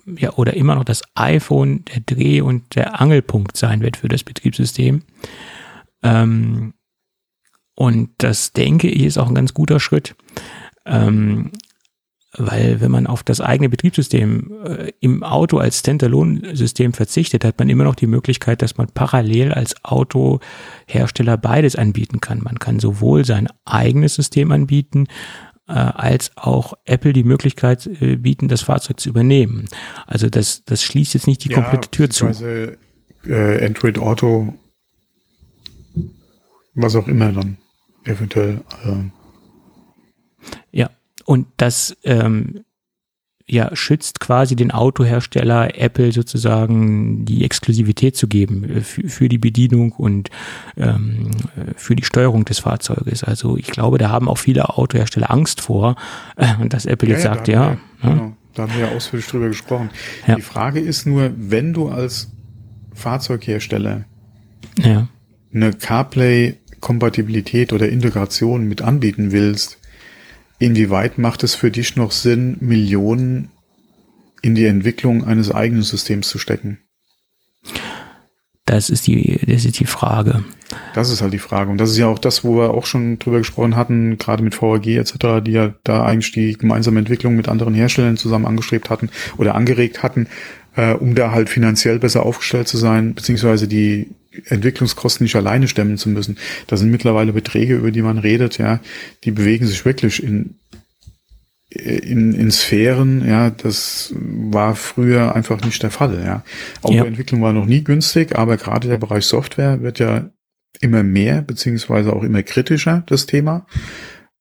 ja, 0.06 0.32
oder 0.34 0.54
immer 0.54 0.76
noch 0.76 0.84
das 0.84 1.02
iPhone 1.14 1.84
der 1.86 2.00
Dreh- 2.00 2.40
und 2.40 2.76
der 2.76 3.00
Angelpunkt 3.00 3.56
sein 3.56 3.82
wird 3.82 3.96
für 3.96 4.08
das 4.08 4.22
Betriebssystem. 4.22 5.02
Ähm, 6.02 6.74
und 7.74 8.10
das 8.18 8.52
denke 8.52 8.88
ich 8.88 9.04
ist 9.04 9.18
auch 9.18 9.28
ein 9.28 9.34
ganz 9.34 9.54
guter 9.54 9.80
Schritt. 9.80 10.14
Ähm, 10.84 11.52
weil 12.34 12.80
wenn 12.80 12.90
man 12.90 13.06
auf 13.06 13.22
das 13.22 13.42
eigene 13.42 13.68
Betriebssystem 13.68 14.50
äh, 14.64 14.92
im 15.00 15.22
Auto 15.22 15.58
als 15.58 15.80
Standalone-System 15.80 16.94
verzichtet, 16.94 17.44
hat 17.44 17.58
man 17.58 17.68
immer 17.68 17.84
noch 17.84 17.94
die 17.94 18.06
Möglichkeit, 18.06 18.62
dass 18.62 18.78
man 18.78 18.86
parallel 18.88 19.52
als 19.52 19.84
Autohersteller 19.84 21.36
beides 21.36 21.76
anbieten 21.76 22.20
kann. 22.20 22.42
Man 22.42 22.58
kann 22.58 22.80
sowohl 22.80 23.26
sein 23.26 23.48
eigenes 23.66 24.14
System 24.14 24.50
anbieten, 24.50 25.08
äh, 25.68 25.72
als 25.72 26.30
auch 26.36 26.72
Apple 26.86 27.12
die 27.12 27.24
Möglichkeit 27.24 27.86
äh, 28.00 28.16
bieten, 28.16 28.48
das 28.48 28.62
Fahrzeug 28.62 28.98
zu 28.98 29.10
übernehmen. 29.10 29.66
Also 30.06 30.30
das, 30.30 30.64
das 30.64 30.82
schließt 30.82 31.12
jetzt 31.12 31.26
nicht 31.26 31.44
die 31.44 31.50
ja, 31.50 31.60
komplette 31.60 31.90
Tür 31.90 32.08
zu. 32.08 32.28
Äh, 32.28 33.64
Android 33.64 33.98
Auto, 33.98 34.54
was 36.74 36.96
auch 36.96 37.08
immer 37.08 37.32
dann 37.32 37.58
eventuell. 38.04 38.62
Äh, 38.84 39.10
ja, 40.72 40.90
und 41.24 41.46
das 41.56 41.96
ähm, 42.04 42.64
ja, 43.46 43.74
schützt 43.74 44.20
quasi 44.20 44.56
den 44.56 44.70
Autohersteller 44.70 45.78
Apple 45.78 46.12
sozusagen 46.12 47.24
die 47.24 47.44
Exklusivität 47.44 48.16
zu 48.16 48.28
geben 48.28 48.64
äh, 48.64 48.80
für, 48.80 49.08
für 49.08 49.28
die 49.28 49.38
Bedienung 49.38 49.92
und 49.92 50.30
ähm, 50.76 51.30
für 51.76 51.96
die 51.96 52.04
Steuerung 52.04 52.44
des 52.44 52.60
Fahrzeuges. 52.60 53.24
Also 53.24 53.56
ich 53.56 53.66
glaube, 53.66 53.98
da 53.98 54.10
haben 54.10 54.28
auch 54.28 54.38
viele 54.38 54.70
Autohersteller 54.70 55.30
Angst 55.30 55.60
vor, 55.60 55.96
äh, 56.36 56.46
dass 56.68 56.86
Apple 56.86 57.08
ja, 57.08 57.14
jetzt 57.14 57.24
ja, 57.24 57.34
sagt, 57.34 57.48
ja. 57.48 57.78
Ja. 58.02 58.10
Genau, 58.10 58.36
da 58.54 58.62
haben 58.62 58.72
wir 58.74 58.86
ja 58.86 58.92
ausführlich 58.92 59.26
drüber 59.26 59.48
gesprochen. 59.48 59.90
Die 60.26 60.42
Frage 60.42 60.80
ist 60.80 61.06
nur, 61.06 61.32
wenn 61.36 61.72
du 61.72 61.88
als 61.88 62.30
Fahrzeughersteller 62.94 64.04
eine 65.54 65.78
CarPlay-Kompatibilität 66.82 67.72
oder 67.72 67.88
Integration 67.88 68.68
mit 68.68 68.82
anbieten 68.82 69.32
willst, 69.32 69.78
Inwieweit 70.62 71.18
macht 71.18 71.42
es 71.42 71.56
für 71.56 71.72
dich 71.72 71.96
noch 71.96 72.12
Sinn, 72.12 72.56
Millionen 72.60 73.48
in 74.42 74.54
die 74.54 74.66
Entwicklung 74.66 75.24
eines 75.24 75.50
eigenen 75.50 75.82
Systems 75.82 76.28
zu 76.28 76.38
stecken? 76.38 76.78
Das 78.64 78.88
ist 78.88 79.08
die, 79.08 79.40
das 79.44 79.64
ist 79.64 79.80
die 79.80 79.86
Frage. 79.86 80.44
Das 80.94 81.10
ist 81.10 81.20
halt 81.20 81.32
die 81.32 81.40
Frage. 81.40 81.72
Und 81.72 81.78
das 81.78 81.90
ist 81.90 81.98
ja 81.98 82.06
auch 82.06 82.20
das, 82.20 82.44
wo 82.44 82.58
wir 82.58 82.74
auch 82.74 82.86
schon 82.86 83.18
drüber 83.18 83.38
gesprochen 83.38 83.74
hatten, 83.74 84.18
gerade 84.18 84.44
mit 84.44 84.62
VAG 84.62 84.86
etc., 84.86 85.44
die 85.44 85.50
ja 85.50 85.74
da 85.82 86.04
eigentlich 86.04 86.30
die 86.30 86.52
gemeinsame 86.52 87.00
Entwicklung 87.00 87.34
mit 87.34 87.48
anderen 87.48 87.74
Herstellern 87.74 88.16
zusammen 88.16 88.46
angestrebt 88.46 88.88
hatten 88.88 89.10
oder 89.38 89.56
angeregt 89.56 90.04
hatten, 90.04 90.28
äh, 90.76 90.92
um 90.92 91.16
da 91.16 91.32
halt 91.32 91.50
finanziell 91.50 91.98
besser 91.98 92.24
aufgestellt 92.24 92.68
zu 92.68 92.76
sein, 92.76 93.14
beziehungsweise 93.14 93.66
die 93.66 94.14
Entwicklungskosten 94.46 95.24
nicht 95.24 95.36
alleine 95.36 95.68
stemmen 95.68 95.98
zu 95.98 96.08
müssen. 96.08 96.38
Da 96.66 96.76
sind 96.76 96.90
mittlerweile 96.90 97.32
Beträge, 97.32 97.74
über 97.74 97.90
die 97.90 98.02
man 98.02 98.18
redet, 98.18 98.58
ja, 98.58 98.80
die 99.24 99.30
bewegen 99.30 99.66
sich 99.66 99.84
wirklich 99.84 100.22
in 100.22 100.56
in, 101.74 102.34
in 102.34 102.50
Sphären, 102.50 103.26
ja, 103.26 103.48
das 103.48 104.14
war 104.14 104.74
früher 104.74 105.34
einfach 105.34 105.64
nicht 105.64 105.82
der 105.82 105.90
Fall, 105.90 106.22
ja. 106.22 106.44
Autoentwicklung 106.82 107.40
ja. 107.40 107.46
war 107.46 107.52
noch 107.54 107.64
nie 107.64 107.82
günstig, 107.82 108.36
aber 108.36 108.58
gerade 108.58 108.88
der 108.88 108.98
Bereich 108.98 109.24
Software 109.24 109.80
wird 109.80 109.98
ja 109.98 110.30
immer 110.80 111.02
mehr, 111.02 111.40
beziehungsweise 111.40 112.12
auch 112.12 112.24
immer 112.24 112.42
kritischer, 112.42 113.04
das 113.06 113.26
Thema. 113.26 113.66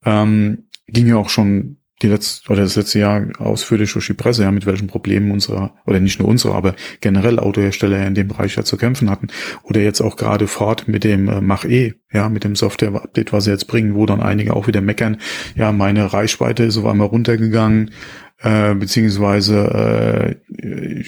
Ähm, 0.03 0.65
ging 0.87 1.07
ja 1.07 1.15
auch 1.15 1.29
schon 1.29 1.77
die 2.01 2.07
letzte 2.07 2.51
oder 2.51 2.63
das 2.63 2.75
letzte 2.75 2.99
Jahr 2.99 3.27
ausführlich 3.37 3.93
durch 3.93 4.07
die 4.07 4.13
Presse, 4.13 4.43
ja, 4.43 4.51
mit 4.51 4.65
welchen 4.65 4.87
Problemen 4.87 5.31
unserer, 5.31 5.73
oder 5.85 5.99
nicht 5.99 6.19
nur 6.19 6.27
unsere, 6.27 6.55
aber 6.55 6.75
generell 6.99 7.39
Autohersteller 7.39 8.05
in 8.05 8.15
dem 8.15 8.27
Bereich 8.27 8.55
ja 8.55 8.63
zu 8.63 8.77
kämpfen 8.77 9.09
hatten. 9.09 9.27
Oder 9.63 9.81
jetzt 9.81 10.01
auch 10.01 10.17
gerade 10.17 10.47
Ford 10.47 10.87
mit 10.87 11.03
dem 11.03 11.27
äh, 11.29 11.41
Mach-E, 11.41 11.93
ja, 12.11 12.29
mit 12.29 12.43
dem 12.43 12.55
Software-Update, 12.55 13.33
was 13.33 13.45
sie 13.45 13.51
jetzt 13.51 13.67
bringen, 13.67 13.95
wo 13.95 14.05
dann 14.05 14.21
einige 14.21 14.55
auch 14.55 14.67
wieder 14.67 14.81
meckern, 14.81 15.17
ja, 15.55 15.71
meine 15.71 16.13
Reichweite 16.13 16.63
ist 16.63 16.77
auf 16.77 16.85
einmal 16.85 17.07
runtergegangen, 17.07 17.91
äh, 18.39 18.73
beziehungsweise 18.73 20.37
äh, 20.59 21.03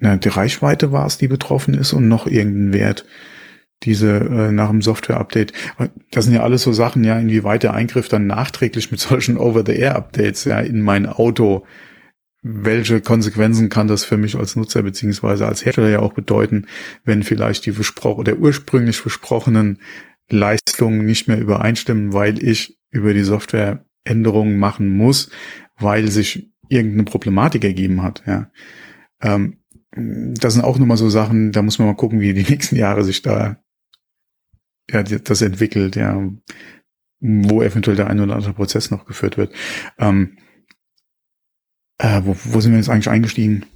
na, 0.00 0.16
die 0.16 0.28
Reichweite 0.28 0.92
war 0.92 1.06
es, 1.06 1.18
die 1.18 1.28
betroffen 1.28 1.74
ist 1.74 1.92
und 1.92 2.08
noch 2.08 2.26
irgendein 2.26 2.72
Wert 2.72 3.04
diese 3.82 4.18
äh, 4.18 4.52
nach 4.52 4.70
dem 4.70 4.82
Software-Update. 4.82 5.52
Das 6.10 6.24
sind 6.24 6.34
ja 6.34 6.42
alles 6.42 6.62
so 6.62 6.72
Sachen, 6.72 7.04
ja, 7.04 7.18
inwieweit 7.18 7.62
der 7.62 7.74
Eingriff 7.74 8.08
dann 8.08 8.26
nachträglich 8.26 8.90
mit 8.90 9.00
solchen 9.00 9.36
Over-the-Air-Updates 9.36 10.44
ja 10.44 10.60
in 10.60 10.82
mein 10.82 11.06
Auto, 11.06 11.64
welche 12.42 13.00
Konsequenzen 13.00 13.68
kann 13.68 13.88
das 13.88 14.04
für 14.04 14.16
mich 14.16 14.36
als 14.36 14.56
Nutzer 14.56 14.82
beziehungsweise 14.82 15.46
als 15.46 15.64
Hersteller 15.64 15.90
ja 15.90 15.98
auch 16.00 16.14
bedeuten, 16.14 16.66
wenn 17.04 17.22
vielleicht 17.22 17.66
die 17.66 17.72
versprochen 17.72 18.20
oder 18.20 18.36
ursprünglich 18.36 18.96
versprochenen 18.96 19.78
Leistungen 20.30 21.04
nicht 21.04 21.28
mehr 21.28 21.38
übereinstimmen, 21.38 22.12
weil 22.12 22.42
ich 22.42 22.78
über 22.90 23.12
die 23.12 23.22
Software 23.22 23.84
Änderungen 24.04 24.58
machen 24.58 24.88
muss, 24.88 25.30
weil 25.78 26.08
sich 26.08 26.50
irgendeine 26.68 27.04
Problematik 27.04 27.64
ergeben 27.64 28.02
hat, 28.02 28.22
ja. 28.26 28.50
Ähm, 29.20 29.58
das 29.92 30.54
sind 30.54 30.62
auch 30.62 30.78
nochmal 30.78 30.96
so 30.96 31.10
Sachen, 31.10 31.52
da 31.52 31.62
muss 31.62 31.78
man 31.78 31.88
mal 31.88 31.94
gucken, 31.94 32.20
wie 32.20 32.32
die 32.32 32.44
nächsten 32.50 32.76
Jahre 32.76 33.04
sich 33.04 33.22
da 33.22 33.58
ja, 34.92 35.02
das 35.02 35.42
entwickelt, 35.42 35.96
ja, 35.96 36.20
wo 37.20 37.62
eventuell 37.62 37.96
der 37.96 38.08
ein 38.08 38.20
oder 38.20 38.34
andere 38.34 38.54
Prozess 38.54 38.90
noch 38.90 39.06
geführt 39.06 39.36
wird. 39.36 39.52
Ähm, 39.98 40.38
äh, 41.98 42.22
wo, 42.24 42.36
wo 42.44 42.60
sind 42.60 42.72
wir 42.72 42.78
jetzt 42.78 42.88
eigentlich 42.88 43.10
eingestiegen? 43.10 43.66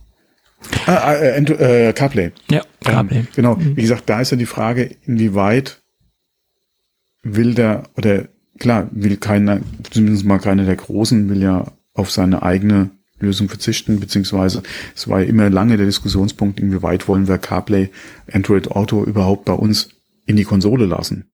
Ah, 0.87 1.13
äh, 1.13 1.89
äh, 1.89 1.93
CarPlay. 1.93 2.33
Ja, 2.51 2.63
CarPlay. 2.83 3.19
Ähm, 3.19 3.29
genau. 3.35 3.57
Mhm. 3.57 3.77
Wie 3.77 3.83
gesagt, 3.83 4.09
da 4.09 4.21
ist 4.21 4.31
ja 4.31 4.37
die 4.37 4.47
Frage, 4.47 4.97
inwieweit 5.05 5.83
will 7.23 7.55
der, 7.55 7.85
oder 7.97 8.29
klar, 8.59 8.89
will 8.93 9.17
keiner, 9.17 9.61
zumindest 9.91 10.25
mal 10.25 10.39
keiner 10.39 10.65
der 10.65 10.77
Großen, 10.77 11.29
will 11.29 11.43
ja 11.43 11.67
auf 11.93 12.11
seine 12.11 12.43
eigene 12.43 12.91
Lösung 13.19 13.49
verzichten, 13.49 14.01
beziehungsweise 14.01 14.63
es 14.95 15.09
war 15.09 15.21
ja 15.21 15.27
immer 15.27 15.51
lange 15.51 15.77
der 15.77 15.87
Diskussionspunkt, 15.87 16.61
inwieweit 16.61 17.09
wollen 17.09 17.29
wir 17.29 17.39
CarPlay, 17.39 17.91
Android 18.33 18.71
Auto 18.71 19.05
überhaupt 19.05 19.45
bei 19.45 19.53
uns 19.53 19.91
in 20.27 20.37
die 20.37 20.45
Konsole 20.45 20.87
lassen. 20.87 21.31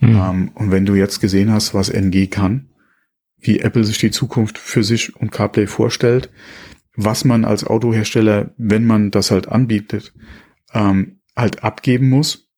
Mhm. 0.00 0.16
Ähm, 0.16 0.50
und 0.54 0.70
wenn 0.70 0.86
du 0.86 0.94
jetzt 0.94 1.20
gesehen 1.20 1.52
hast, 1.52 1.74
was 1.74 1.88
NG 1.88 2.26
kann, 2.28 2.70
wie 3.38 3.60
Apple 3.60 3.84
sich 3.84 3.98
die 3.98 4.10
Zukunft 4.10 4.58
für 4.58 4.84
sich 4.84 5.16
und 5.16 5.32
CarPlay 5.32 5.66
vorstellt, 5.66 6.30
was 6.94 7.24
man 7.24 7.44
als 7.44 7.64
Autohersteller, 7.64 8.52
wenn 8.56 8.84
man 8.84 9.10
das 9.10 9.30
halt 9.30 9.48
anbietet, 9.48 10.12
ähm, 10.72 11.20
halt 11.36 11.64
abgeben 11.64 12.08
muss, 12.08 12.48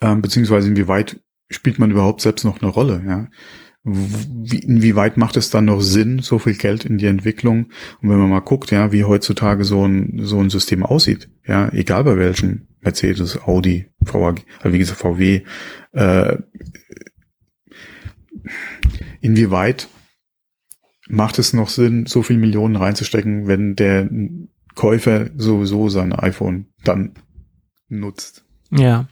ähm, 0.00 0.22
beziehungsweise 0.22 0.68
inwieweit 0.68 1.20
spielt 1.48 1.78
man 1.78 1.90
überhaupt 1.90 2.20
selbst 2.20 2.44
noch 2.44 2.60
eine 2.62 2.70
Rolle, 2.70 3.02
ja. 3.06 3.28
Wie, 3.82 4.58
inwieweit 4.58 5.16
macht 5.16 5.38
es 5.38 5.48
dann 5.48 5.64
noch 5.64 5.80
Sinn, 5.80 6.18
so 6.18 6.38
viel 6.38 6.54
Geld 6.54 6.84
in 6.84 6.98
die 6.98 7.06
Entwicklung? 7.06 7.70
Und 8.02 8.10
wenn 8.10 8.18
man 8.18 8.28
mal 8.28 8.40
guckt, 8.40 8.70
ja, 8.70 8.92
wie 8.92 9.04
heutzutage 9.04 9.64
so 9.64 9.86
ein, 9.86 10.20
so 10.22 10.38
ein 10.38 10.50
System 10.50 10.84
aussieht, 10.84 11.30
ja, 11.46 11.72
egal 11.72 12.04
bei 12.04 12.18
welchem 12.18 12.66
Mercedes, 12.80 13.42
Audi, 13.42 13.86
VW, 14.04 14.40
also 14.58 14.72
wie 14.72 14.78
gesagt, 14.78 15.00
VW, 15.00 15.42
äh, 15.92 16.38
inwieweit 19.20 19.88
macht 21.08 21.38
es 21.38 21.52
noch 21.52 21.68
Sinn, 21.68 22.06
so 22.06 22.22
viel 22.22 22.38
Millionen 22.38 22.76
reinzustecken, 22.76 23.46
wenn 23.46 23.76
der 23.76 24.08
Käufer 24.74 25.30
sowieso 25.36 25.88
sein 25.88 26.12
iPhone 26.12 26.66
dann 26.84 27.12
nutzt? 27.88 28.44
Ja, 28.72 29.06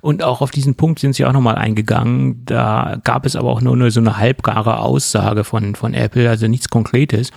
und 0.00 0.22
auch 0.22 0.40
auf 0.40 0.50
diesen 0.50 0.74
Punkt 0.74 0.98
sind 0.98 1.14
sie 1.14 1.26
auch 1.26 1.34
nochmal 1.34 1.56
eingegangen. 1.56 2.46
Da 2.46 2.98
gab 3.04 3.26
es 3.26 3.36
aber 3.36 3.50
auch 3.50 3.60
nur 3.60 3.90
so 3.90 4.00
eine 4.00 4.16
halbgare 4.16 4.78
Aussage 4.78 5.44
von, 5.44 5.74
von 5.74 5.92
Apple, 5.92 6.30
also 6.30 6.48
nichts 6.48 6.70
Konkretes. 6.70 7.30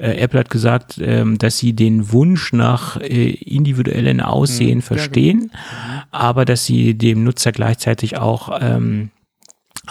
Äh, 0.00 0.16
Apple 0.16 0.40
hat 0.40 0.50
gesagt, 0.50 0.98
ähm, 1.02 1.38
dass 1.38 1.58
sie 1.58 1.74
den 1.74 2.12
Wunsch 2.12 2.52
nach 2.52 2.96
äh, 3.00 3.30
individuellen 3.30 4.20
Aussehen 4.20 4.78
mhm, 4.78 4.82
verstehen, 4.82 5.38
genau. 5.38 6.02
aber 6.10 6.44
dass 6.44 6.64
sie 6.64 6.94
dem 6.94 7.22
Nutzer 7.22 7.52
gleichzeitig 7.52 8.16
auch 8.16 8.58
ähm, 8.60 9.10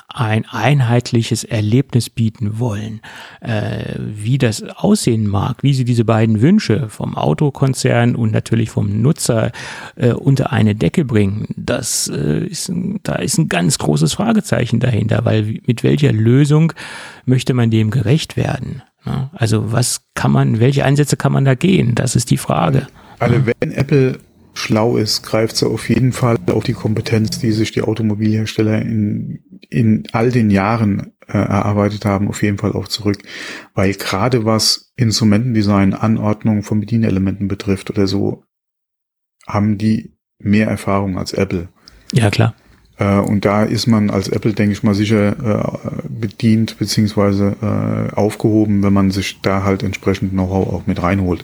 ein 0.07 0.45
einheitliches 0.45 1.43
Erlebnis 1.43 2.09
bieten 2.09 2.59
wollen. 2.59 3.01
Äh, 3.41 3.95
wie 3.97 4.37
das 4.37 4.63
aussehen 4.63 5.27
mag, 5.27 5.61
wie 5.61 5.73
sie 5.73 5.85
diese 5.85 6.05
beiden 6.05 6.41
Wünsche 6.41 6.89
vom 6.89 7.15
Autokonzern 7.15 8.15
und 8.15 8.31
natürlich 8.31 8.69
vom 8.69 9.01
Nutzer 9.01 9.51
äh, 9.95 10.13
unter 10.13 10.51
eine 10.51 10.75
Decke 10.75 11.05
bringen, 11.05 11.47
das 11.55 12.07
äh, 12.07 12.45
ist, 12.45 12.71
da 13.03 13.15
ist 13.15 13.37
ein 13.37 13.49
ganz 13.49 13.77
großes 13.77 14.13
Fragezeichen 14.13 14.79
dahinter, 14.79 15.25
weil 15.25 15.59
mit 15.65 15.83
welcher 15.83 16.11
Lösung 16.11 16.73
möchte 17.25 17.53
man 17.53 17.69
dem 17.69 17.91
gerecht 17.91 18.37
werden? 18.37 18.81
Ja, 19.05 19.31
also 19.33 19.71
was 19.71 20.01
kann 20.13 20.31
man, 20.31 20.59
welche 20.59 20.83
Einsätze 20.83 21.17
kann 21.17 21.31
man 21.31 21.45
da 21.45 21.55
gehen? 21.55 21.95
Das 21.95 22.15
ist 22.15 22.31
die 22.31 22.37
Frage. 22.37 22.87
Also 23.19 23.35
wenn 23.59 23.71
Apple 23.71 24.19
schlau 24.53 24.97
ist, 24.97 25.23
greift 25.23 25.55
sie 25.55 25.67
auf 25.67 25.89
jeden 25.89 26.11
Fall 26.11 26.37
auf 26.47 26.63
die 26.63 26.73
Kompetenz, 26.73 27.39
die 27.39 27.51
sich 27.51 27.71
die 27.71 27.81
Automobilhersteller 27.81 28.81
in, 28.81 29.43
in 29.69 30.03
all 30.11 30.31
den 30.31 30.49
Jahren 30.51 31.13
äh, 31.27 31.37
erarbeitet 31.37 32.05
haben, 32.05 32.27
auf 32.27 32.43
jeden 32.43 32.57
Fall 32.57 32.73
auch 32.73 32.87
zurück. 32.87 33.19
Weil 33.73 33.93
gerade 33.93 34.45
was 34.45 34.91
Instrumentendesign, 34.95 35.93
Anordnung 35.93 36.63
von 36.63 36.79
Bedienelementen 36.79 37.47
betrifft 37.47 37.89
oder 37.89 38.07
so, 38.07 38.43
haben 39.47 39.77
die 39.77 40.17
mehr 40.39 40.67
Erfahrung 40.67 41.17
als 41.17 41.33
Apple. 41.33 41.69
Ja, 42.11 42.29
klar. 42.29 42.53
Äh, 42.99 43.19
und 43.19 43.45
da 43.45 43.63
ist 43.63 43.87
man 43.87 44.09
als 44.09 44.27
Apple, 44.27 44.53
denke 44.53 44.73
ich 44.73 44.83
mal, 44.83 44.93
sicher 44.93 45.31
äh, 45.31 46.07
bedient 46.07 46.77
beziehungsweise 46.77 47.55
äh, 47.61 48.15
aufgehoben, 48.15 48.83
wenn 48.83 48.93
man 48.93 49.09
sich 49.09 49.41
da 49.41 49.63
halt 49.63 49.81
entsprechend 49.81 50.31
Know-how 50.31 50.67
auch 50.73 50.83
mit 50.85 51.01
reinholt. 51.01 51.43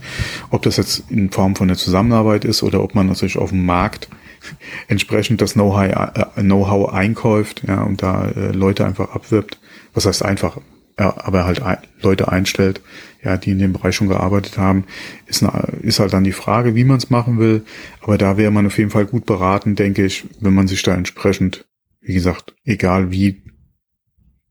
Ob 0.51 0.61
das 0.61 0.77
jetzt 0.77 1.09
in 1.09 1.31
Form 1.31 1.55
von 1.55 1.67
der 1.67 1.77
Zusammenarbeit 1.77 2.45
ist 2.45 2.61
oder 2.61 2.83
ob 2.83 2.93
man 2.93 3.07
natürlich 3.07 3.37
auf 3.37 3.49
dem 3.49 3.65
Markt 3.65 4.09
entsprechend 4.87 5.41
das 5.41 5.53
Know-how 5.53 6.23
Know 6.35 6.85
einkauft 6.87 7.63
ja, 7.67 7.81
und 7.81 8.03
da 8.03 8.29
Leute 8.51 8.85
einfach 8.85 9.15
abwirbt. 9.15 9.59
Was 9.93 10.05
heißt 10.05 10.23
einfach? 10.23 10.59
Ja, 10.97 11.13
aber 11.17 11.45
halt 11.45 11.61
Leute 12.01 12.31
einstellt, 12.31 12.81
ja, 13.21 13.35
die 13.37 13.51
in 13.51 13.59
dem 13.59 13.73
Bereich 13.73 13.95
schon 13.95 14.07
gearbeitet 14.07 14.57
haben, 14.57 14.85
ist, 15.25 15.43
eine, 15.43 15.79
ist 15.81 15.99
halt 15.99 16.13
dann 16.13 16.23
die 16.23 16.31
Frage, 16.31 16.75
wie 16.75 16.85
man 16.85 16.97
es 16.97 17.09
machen 17.09 17.37
will. 17.37 17.65
Aber 18.01 18.17
da 18.17 18.37
wäre 18.37 18.51
man 18.51 18.67
auf 18.67 18.77
jeden 18.77 18.91
Fall 18.91 19.05
gut 19.05 19.25
beraten, 19.25 19.75
denke 19.75 20.05
ich, 20.05 20.25
wenn 20.39 20.53
man 20.53 20.67
sich 20.67 20.83
da 20.83 20.93
entsprechend, 20.93 21.65
wie 21.99 22.13
gesagt, 22.13 22.55
egal 22.63 23.11
wie 23.11 23.41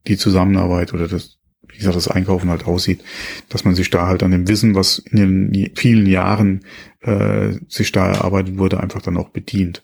die 0.06 0.18
Zusammenarbeit 0.18 0.92
oder 0.92 1.08
das, 1.08 1.38
wie 1.66 1.78
gesagt, 1.78 1.96
das 1.96 2.08
Einkaufen 2.08 2.50
halt 2.50 2.66
aussieht, 2.66 3.02
dass 3.48 3.64
man 3.64 3.74
sich 3.74 3.88
da 3.88 4.06
halt 4.06 4.22
an 4.22 4.32
dem 4.32 4.46
Wissen, 4.46 4.74
was 4.74 4.98
in 4.98 5.50
den 5.52 5.70
vielen 5.76 6.04
Jahren 6.04 6.64
äh, 7.00 7.54
sich 7.68 7.90
da 7.92 8.08
erarbeitet 8.08 8.58
wurde, 8.58 8.80
einfach 8.80 9.00
dann 9.00 9.16
auch 9.16 9.30
bedient. 9.30 9.82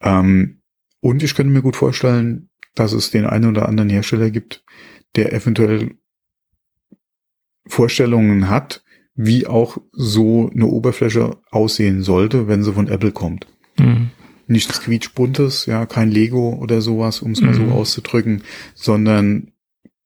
Ähm, 0.00 0.60
und 1.00 1.22
ich 1.22 1.34
könnte 1.34 1.52
mir 1.52 1.62
gut 1.62 1.76
vorstellen, 1.76 2.48
dass 2.74 2.92
es 2.92 3.10
den 3.10 3.26
einen 3.26 3.50
oder 3.50 3.68
anderen 3.68 3.90
Hersteller 3.90 4.30
gibt, 4.30 4.64
der 5.16 5.32
eventuell 5.32 5.96
Vorstellungen 7.66 8.48
hat, 8.48 8.82
wie 9.14 9.46
auch 9.46 9.78
so 9.92 10.50
eine 10.54 10.66
Oberfläche 10.66 11.38
aussehen 11.50 12.02
sollte, 12.02 12.48
wenn 12.48 12.62
sie 12.62 12.72
von 12.72 12.88
Apple 12.88 13.12
kommt. 13.12 13.46
Mhm. 13.78 14.10
Nichts 14.46 14.80
quietschbuntes, 14.80 15.66
ja, 15.66 15.86
kein 15.86 16.10
Lego 16.10 16.54
oder 16.54 16.80
sowas, 16.80 17.22
um 17.22 17.32
es 17.32 17.40
mal 17.40 17.52
mhm. 17.52 17.68
so 17.68 17.74
auszudrücken, 17.74 18.42
sondern 18.74 19.52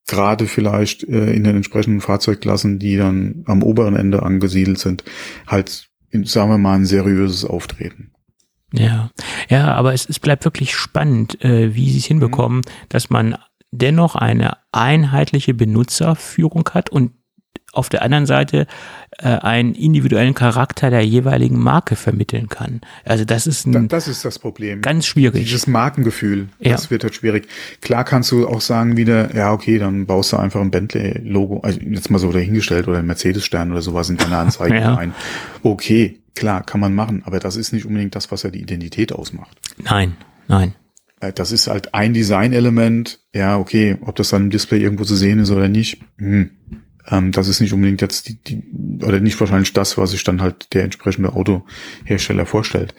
gerade 0.06 0.46
vielleicht 0.46 1.04
äh, 1.04 1.32
in 1.32 1.44
den 1.44 1.56
entsprechenden 1.56 2.00
Fahrzeugklassen, 2.00 2.78
die 2.78 2.96
dann 2.96 3.44
am 3.46 3.62
oberen 3.62 3.96
Ende 3.96 4.22
angesiedelt 4.22 4.78
sind, 4.78 5.04
halt, 5.46 5.88
sagen 6.24 6.50
wir 6.50 6.58
mal, 6.58 6.74
ein 6.74 6.84
seriöses 6.84 7.44
Auftreten. 7.44 8.12
Ja, 8.72 9.10
ja, 9.48 9.72
aber 9.72 9.94
es, 9.94 10.08
es 10.08 10.18
bleibt 10.18 10.44
wirklich 10.44 10.74
spannend, 10.74 11.42
äh, 11.44 11.74
wie 11.74 11.90
sie 11.90 11.98
es 11.98 12.06
hinbekommen, 12.06 12.58
mhm. 12.58 12.88
dass 12.88 13.08
man 13.08 13.36
dennoch 13.78 14.16
eine 14.16 14.58
einheitliche 14.72 15.54
Benutzerführung 15.54 16.68
hat 16.72 16.90
und 16.90 17.12
auf 17.74 17.88
der 17.88 18.02
anderen 18.02 18.26
Seite 18.26 18.66
äh, 19.18 19.28
einen 19.28 19.74
individuellen 19.74 20.34
Charakter 20.34 20.90
der 20.90 21.04
jeweiligen 21.04 21.58
Marke 21.58 21.96
vermitteln 21.96 22.48
kann. 22.48 22.80
Also 23.04 23.24
das 23.24 23.46
ist 23.46 23.66
ein 23.66 23.88
das 23.88 24.08
ist 24.08 24.24
das 24.24 24.38
Problem. 24.38 24.80
Ganz 24.80 25.06
schwierig. 25.06 25.44
Dieses 25.44 25.66
Markengefühl, 25.66 26.48
ja. 26.60 26.72
das 26.72 26.90
wird 26.90 27.04
halt 27.04 27.14
schwierig. 27.14 27.48
Klar 27.80 28.04
kannst 28.04 28.30
du 28.32 28.46
auch 28.48 28.60
sagen 28.60 28.96
wieder, 28.96 29.34
ja 29.34 29.52
okay, 29.52 29.78
dann 29.78 30.06
baust 30.06 30.32
du 30.32 30.36
einfach 30.36 30.60
ein 30.60 30.70
Bentley-Logo, 30.70 31.60
also 31.60 31.80
jetzt 31.80 32.10
mal 32.10 32.18
so 32.18 32.30
dahingestellt 32.32 32.88
oder 32.88 32.98
ein 32.98 33.06
Mercedes-Stern 33.06 33.72
oder 33.72 33.82
sowas 33.82 34.08
in 34.08 34.16
deine 34.16 34.38
Anzeige 34.38 34.76
ja. 34.80 34.96
ein. 34.96 35.14
Okay, 35.62 36.20
klar, 36.34 36.62
kann 36.62 36.80
man 36.80 36.94
machen, 36.94 37.22
aber 37.24 37.40
das 37.40 37.56
ist 37.56 37.72
nicht 37.72 37.86
unbedingt 37.86 38.14
das, 38.14 38.30
was 38.30 38.42
ja 38.42 38.50
die 38.50 38.60
Identität 38.60 39.12
ausmacht. 39.12 39.58
Nein, 39.78 40.16
nein. 40.48 40.74
Äh, 41.24 41.32
das 41.32 41.52
ist 41.52 41.66
halt 41.66 41.94
ein 41.94 42.14
Designelement. 42.14 43.20
Ja, 43.34 43.58
okay, 43.58 43.96
ob 44.00 44.16
das 44.16 44.30
dann 44.30 44.44
im 44.44 44.50
Display 44.50 44.80
irgendwo 44.80 45.04
zu 45.04 45.16
sehen 45.16 45.38
ist 45.38 45.50
oder 45.50 45.68
nicht, 45.68 46.00
hm, 46.18 46.50
ähm, 47.08 47.32
das 47.32 47.48
ist 47.48 47.60
nicht 47.60 47.72
unbedingt 47.72 48.00
jetzt 48.00 48.28
die, 48.28 48.42
die, 48.42 48.62
oder 49.04 49.20
nicht 49.20 49.38
wahrscheinlich 49.40 49.72
das, 49.72 49.98
was 49.98 50.10
sich 50.10 50.24
dann 50.24 50.40
halt 50.40 50.72
der 50.74 50.84
entsprechende 50.84 51.34
Autohersteller 51.34 52.46
vorstellt. 52.46 52.94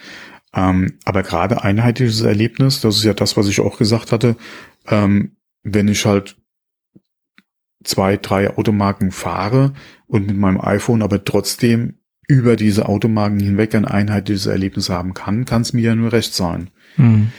Ähm, 0.54 1.00
aber 1.04 1.24
gerade 1.24 1.64
einheitliches 1.64 2.22
Erlebnis, 2.22 2.82
das 2.82 2.98
ist 2.98 3.04
ja 3.04 3.14
das, 3.14 3.36
was 3.36 3.48
ich 3.48 3.60
auch 3.60 3.78
gesagt 3.78 4.12
hatte, 4.12 4.38
ähm, 4.88 5.36
wenn 5.64 5.88
ich 5.88 6.06
halt 6.06 6.38
zwei, 7.84 8.18
drei 8.18 8.56
Automarken 8.56 9.12
fahre 9.12 9.74
und 10.08 10.28
mit 10.28 10.38
meinem 10.38 10.62
iPhone 10.62 11.02
aber 11.02 11.24
trotzdem 11.24 11.96
über 12.28 12.56
diese 12.56 12.88
Automarken 12.88 13.40
hinweg 13.40 13.76
ein 13.76 13.86
einheitliches 13.86 14.48
Erlebnis 14.48 14.90
haben 14.90 15.14
kann, 15.14 15.46
kann 15.46 15.62
es 15.62 15.74
mir 15.74 15.82
ja 15.82 15.96
nur 15.96 16.12
recht 16.12 16.34
sein. 16.34 16.70
Mhm. 16.98 17.32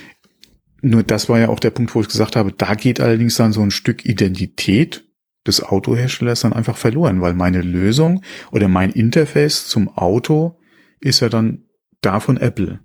Nur 0.86 1.02
das 1.02 1.28
war 1.28 1.40
ja 1.40 1.48
auch 1.48 1.58
der 1.58 1.70
Punkt, 1.70 1.92
wo 1.96 2.00
ich 2.00 2.06
gesagt 2.06 2.36
habe, 2.36 2.52
da 2.52 2.76
geht 2.76 3.00
allerdings 3.00 3.34
dann 3.34 3.52
so 3.52 3.60
ein 3.60 3.72
Stück 3.72 4.04
Identität 4.04 5.04
des 5.44 5.60
Autoherstellers 5.60 6.42
dann 6.42 6.52
einfach 6.52 6.76
verloren, 6.76 7.20
weil 7.20 7.34
meine 7.34 7.60
Lösung 7.60 8.22
oder 8.52 8.68
mein 8.68 8.92
Interface 8.92 9.66
zum 9.66 9.88
Auto 9.88 10.60
ist 11.00 11.18
ja 11.18 11.28
dann 11.28 11.64
da 12.02 12.20
von 12.20 12.36
Apple. 12.36 12.78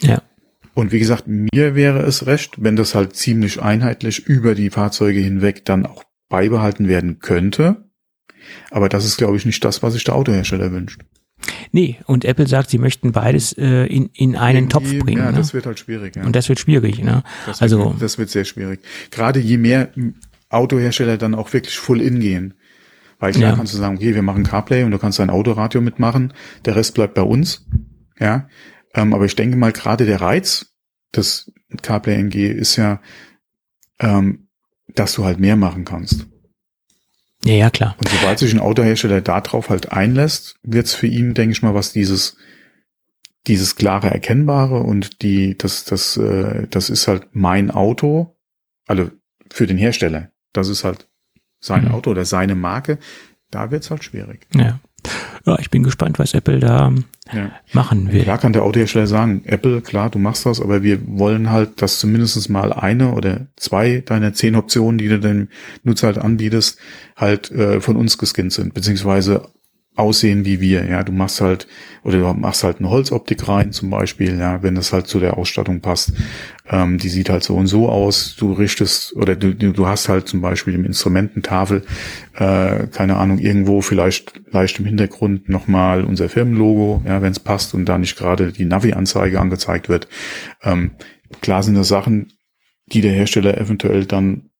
Ja. 0.00 0.22
Und 0.72 0.90
wie 0.90 1.00
gesagt, 1.00 1.24
mir 1.26 1.74
wäre 1.74 2.00
es 2.00 2.24
recht, 2.24 2.62
wenn 2.62 2.76
das 2.76 2.94
halt 2.94 3.14
ziemlich 3.14 3.60
einheitlich 3.60 4.26
über 4.26 4.54
die 4.54 4.70
Fahrzeuge 4.70 5.20
hinweg 5.20 5.66
dann 5.66 5.84
auch 5.84 6.04
beibehalten 6.30 6.88
werden 6.88 7.18
könnte. 7.18 7.90
Aber 8.70 8.88
das 8.88 9.04
ist, 9.04 9.18
glaube 9.18 9.36
ich, 9.36 9.44
nicht 9.44 9.62
das, 9.66 9.82
was 9.82 9.92
sich 9.92 10.04
der 10.04 10.14
Autohersteller 10.14 10.72
wünscht. 10.72 11.02
Nee, 11.72 11.98
und 12.06 12.26
Apple 12.26 12.46
sagt, 12.46 12.70
sie 12.70 12.78
möchten 12.78 13.12
beides 13.12 13.56
äh, 13.56 13.86
in, 13.86 14.10
in 14.12 14.36
einen 14.36 14.68
Irgendwie, 14.68 14.72
Topf 14.72 15.04
bringen. 15.04 15.22
Ja, 15.22 15.30
ne? 15.30 15.38
das 15.38 15.54
wird 15.54 15.64
halt 15.64 15.78
schwierig. 15.78 16.16
Ja. 16.16 16.24
Und 16.24 16.36
das 16.36 16.48
wird 16.48 16.60
schwierig. 16.60 17.02
Ne? 17.02 17.24
Das 17.46 17.60
wird, 17.60 17.62
also 17.62 17.96
das 17.98 18.18
wird 18.18 18.28
sehr 18.28 18.44
schwierig. 18.44 18.80
Gerade 19.10 19.40
je 19.40 19.56
mehr 19.56 19.90
Autohersteller 20.50 21.16
dann 21.16 21.34
auch 21.34 21.52
wirklich 21.52 21.76
full 21.76 22.02
in 22.02 22.20
gehen. 22.20 22.54
Weil 23.18 23.32
klar 23.32 23.50
ja. 23.50 23.56
kannst 23.56 23.72
du 23.72 23.78
sagen, 23.78 23.96
okay, 23.96 24.14
wir 24.14 24.22
machen 24.22 24.42
CarPlay 24.42 24.84
und 24.84 24.90
du 24.90 24.98
kannst 24.98 25.18
dein 25.18 25.30
Autoradio 25.30 25.80
mitmachen, 25.80 26.34
der 26.64 26.76
Rest 26.76 26.94
bleibt 26.94 27.14
bei 27.14 27.22
uns. 27.22 27.66
Ja, 28.18 28.48
ähm, 28.94 29.14
aber 29.14 29.24
ich 29.24 29.36
denke 29.36 29.56
mal, 29.56 29.72
gerade 29.72 30.04
der 30.04 30.20
Reiz 30.20 30.74
des 31.14 31.52
CarPlay 31.80 32.16
NG 32.16 32.48
ist 32.48 32.76
ja, 32.76 33.00
ähm, 33.98 34.48
dass 34.94 35.14
du 35.14 35.24
halt 35.24 35.40
mehr 35.40 35.56
machen 35.56 35.84
kannst. 35.84 36.26
Ja, 37.44 37.54
ja, 37.54 37.70
klar. 37.70 37.96
Und 37.98 38.08
sobald 38.08 38.38
sich 38.38 38.52
ein 38.52 38.60
Autohersteller 38.60 39.20
darauf 39.20 39.68
halt 39.68 39.92
einlässt, 39.92 40.56
wird's 40.62 40.94
für 40.94 41.08
ihn, 41.08 41.34
denke 41.34 41.52
ich 41.52 41.62
mal, 41.62 41.74
was 41.74 41.92
dieses 41.92 42.36
dieses 43.48 43.74
klare 43.74 44.08
Erkennbare 44.08 44.80
und 44.80 45.22
die 45.22 45.58
das 45.58 45.84
das 45.84 46.16
äh, 46.16 46.68
das 46.70 46.90
ist 46.90 47.08
halt 47.08 47.26
mein 47.32 47.70
Auto, 47.70 48.36
also 48.86 49.10
für 49.50 49.66
den 49.66 49.78
Hersteller. 49.78 50.30
Das 50.52 50.68
ist 50.68 50.84
halt 50.84 51.08
sein 51.60 51.86
mhm. 51.86 51.92
Auto 51.92 52.10
oder 52.10 52.24
seine 52.24 52.54
Marke. 52.54 52.98
Da 53.50 53.70
wird's 53.70 53.90
halt 53.90 54.04
schwierig. 54.04 54.46
Ja. 54.54 54.80
Ja, 55.44 55.58
ich 55.58 55.70
bin 55.70 55.82
gespannt, 55.82 56.18
was 56.18 56.34
Apple 56.34 56.60
da 56.60 56.92
ja. 57.32 57.50
machen 57.72 58.12
will. 58.12 58.22
Klar 58.22 58.38
kann 58.38 58.52
der 58.52 58.62
Autohersteller 58.62 59.06
sagen, 59.06 59.42
Apple, 59.44 59.80
klar, 59.80 60.10
du 60.10 60.18
machst 60.18 60.46
das, 60.46 60.60
aber 60.60 60.82
wir 60.82 61.00
wollen 61.06 61.50
halt, 61.50 61.82
dass 61.82 61.98
zumindest 61.98 62.48
mal 62.48 62.72
eine 62.72 63.12
oder 63.12 63.46
zwei 63.56 64.00
deiner 64.00 64.34
zehn 64.34 64.54
Optionen, 64.54 64.98
die 64.98 65.08
du 65.08 65.18
dem 65.18 65.48
Nutzer 65.82 66.08
halt 66.08 66.18
anbietest, 66.18 66.78
halt 67.16 67.50
äh, 67.50 67.80
von 67.80 67.96
uns 67.96 68.18
gescannt 68.18 68.52
sind, 68.52 68.74
beziehungsweise 68.74 69.48
aussehen 69.94 70.44
wie 70.44 70.60
wir. 70.60 70.86
Ja, 70.86 71.02
du 71.02 71.12
machst 71.12 71.40
halt 71.40 71.66
oder 72.02 72.18
du 72.18 72.32
machst 72.32 72.64
halt 72.64 72.78
eine 72.78 72.88
Holzoptik 72.88 73.46
rein 73.46 73.72
zum 73.72 73.90
Beispiel, 73.90 74.38
ja, 74.38 74.62
wenn 74.62 74.74
das 74.74 74.92
halt 74.92 75.06
zu 75.06 75.20
der 75.20 75.36
Ausstattung 75.36 75.80
passt. 75.80 76.12
Ähm, 76.68 76.98
die 76.98 77.08
sieht 77.08 77.28
halt 77.28 77.42
so 77.44 77.56
und 77.56 77.66
so 77.66 77.88
aus. 77.88 78.34
Du 78.36 78.52
richtest 78.52 79.14
oder 79.14 79.36
du, 79.36 79.54
du 79.54 79.86
hast 79.86 80.08
halt 80.08 80.28
zum 80.28 80.40
Beispiel 80.40 80.74
im 80.74 80.84
Instrumententafel, 80.84 81.82
äh, 82.34 82.86
keine 82.86 83.16
Ahnung, 83.16 83.38
irgendwo 83.38 83.82
vielleicht 83.82 84.40
leicht 84.50 84.78
im 84.78 84.86
Hintergrund 84.86 85.48
nochmal 85.48 86.04
unser 86.04 86.28
Firmenlogo, 86.28 87.02
ja, 87.06 87.20
wenn 87.20 87.32
es 87.32 87.40
passt 87.40 87.74
und 87.74 87.84
da 87.84 87.98
nicht 87.98 88.16
gerade 88.16 88.52
die 88.52 88.64
Navi-Anzeige 88.64 89.40
angezeigt 89.40 89.88
wird. 89.88 90.08
Ähm, 90.62 90.92
klar 91.42 91.62
sind 91.62 91.74
das 91.74 91.88
Sachen, 91.88 92.32
die 92.86 93.02
der 93.02 93.12
Hersteller 93.12 93.58
eventuell 93.58 94.06
dann 94.06 94.50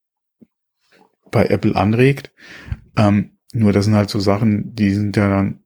bei 1.31 1.47
Apple 1.47 1.75
anregt. 1.75 2.33
Ähm, 2.97 3.39
nur 3.53 3.73
das 3.73 3.85
sind 3.85 3.95
halt 3.95 4.11
so 4.11 4.19
Sachen, 4.19 4.75
die 4.75 4.93
sind 4.93 5.17
ja 5.17 5.29
dann, 5.29 5.61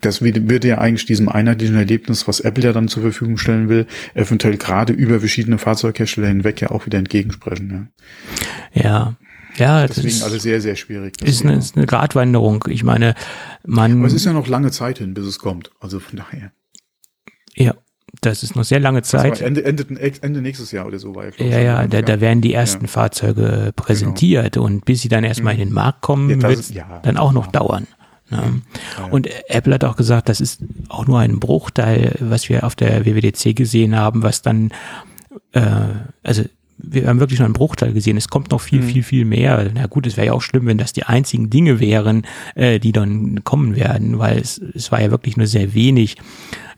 das 0.00 0.20
wird 0.20 0.64
ja 0.64 0.78
eigentlich 0.78 1.06
diesem 1.06 1.28
einheitlichen 1.28 1.76
Erlebnis, 1.76 2.28
was 2.28 2.40
Apple 2.40 2.64
ja 2.64 2.72
dann 2.72 2.88
zur 2.88 3.02
Verfügung 3.02 3.38
stellen 3.38 3.68
will, 3.68 3.86
eventuell 4.14 4.58
gerade 4.58 4.92
über 4.92 5.20
verschiedene 5.20 5.58
Fahrzeughersteller 5.58 6.28
hinweg 6.28 6.60
ja 6.60 6.70
auch 6.70 6.86
wieder 6.86 6.98
entgegensprechen. 6.98 7.90
Ja. 8.74 8.82
ja. 8.82 9.16
Ja, 9.56 9.86
deswegen 9.86 10.08
ist, 10.08 10.24
also 10.24 10.36
sehr, 10.36 10.60
sehr 10.60 10.74
schwierig. 10.74 11.22
Ist 11.22 11.44
eine, 11.44 11.54
ist 11.54 11.76
eine 11.76 11.86
Gratwanderung. 11.86 12.64
Ich 12.68 12.82
meine, 12.82 13.14
man. 13.64 13.98
Aber 13.98 14.08
es 14.08 14.12
ist 14.12 14.24
ja 14.24 14.32
noch 14.32 14.48
lange 14.48 14.72
Zeit 14.72 14.98
hin, 14.98 15.14
bis 15.14 15.26
es 15.26 15.38
kommt. 15.38 15.70
Also 15.78 16.00
von 16.00 16.16
daher. 16.16 16.50
Ja, 17.54 17.74
das 18.24 18.42
ist 18.42 18.56
noch 18.56 18.64
sehr 18.64 18.80
lange 18.80 19.02
Zeit. 19.02 19.40
Ende, 19.40 19.64
Ende, 19.64 19.84
Ende 20.20 20.40
nächstes 20.40 20.72
Jahr 20.72 20.86
oder 20.86 20.98
so 20.98 21.14
war 21.14 21.26
ja. 21.26 21.30
Ja, 21.38 21.58
ja, 21.58 21.86
da, 21.86 22.02
da 22.02 22.20
werden 22.20 22.40
die 22.40 22.54
ersten 22.54 22.84
ja. 22.84 22.90
Fahrzeuge 22.90 23.72
präsentiert 23.76 24.54
genau. 24.54 24.66
und 24.66 24.84
bis 24.84 25.02
sie 25.02 25.08
dann 25.08 25.24
erstmal 25.24 25.54
mhm. 25.54 25.60
in 25.60 25.68
den 25.68 25.74
Markt 25.74 26.00
kommen, 26.00 26.30
ja, 26.30 26.48
wird 26.48 26.60
es 26.60 26.72
ja, 26.72 27.00
dann 27.02 27.16
auch 27.16 27.32
noch 27.32 27.48
dauern. 27.48 27.86
Ne? 28.30 28.62
Und 29.10 29.28
Apple 29.48 29.74
hat 29.74 29.84
auch 29.84 29.96
gesagt, 29.96 30.28
das 30.28 30.40
ist 30.40 30.62
auch 30.88 31.06
nur 31.06 31.18
ein 31.20 31.40
Bruchteil, 31.40 32.16
was 32.20 32.48
wir 32.48 32.64
auf 32.64 32.74
der 32.74 33.04
WWDC 33.04 33.54
gesehen 33.54 33.96
haben, 33.96 34.22
was 34.22 34.42
dann, 34.42 34.72
äh, 35.52 35.62
also 36.22 36.44
wir 36.88 37.08
haben 37.08 37.20
wirklich 37.20 37.38
nur 37.38 37.46
einen 37.46 37.54
Bruchteil 37.54 37.92
gesehen. 37.92 38.16
Es 38.16 38.28
kommt 38.28 38.50
noch 38.50 38.60
viel, 38.60 38.80
mhm. 38.80 38.86
viel, 38.86 39.02
viel 39.02 39.24
mehr. 39.24 39.70
Na 39.74 39.86
gut, 39.86 40.06
es 40.06 40.16
wäre 40.16 40.28
ja 40.28 40.32
auch 40.32 40.42
schlimm, 40.42 40.66
wenn 40.66 40.78
das 40.78 40.92
die 40.92 41.04
einzigen 41.04 41.50
Dinge 41.50 41.80
wären, 41.80 42.22
äh, 42.54 42.78
die 42.78 42.92
dann 42.92 43.44
kommen 43.44 43.76
werden, 43.76 44.18
weil 44.18 44.38
es, 44.38 44.58
es 44.58 44.92
war 44.92 45.00
ja 45.00 45.10
wirklich 45.10 45.36
nur 45.36 45.46
sehr 45.46 45.74
wenig 45.74 46.16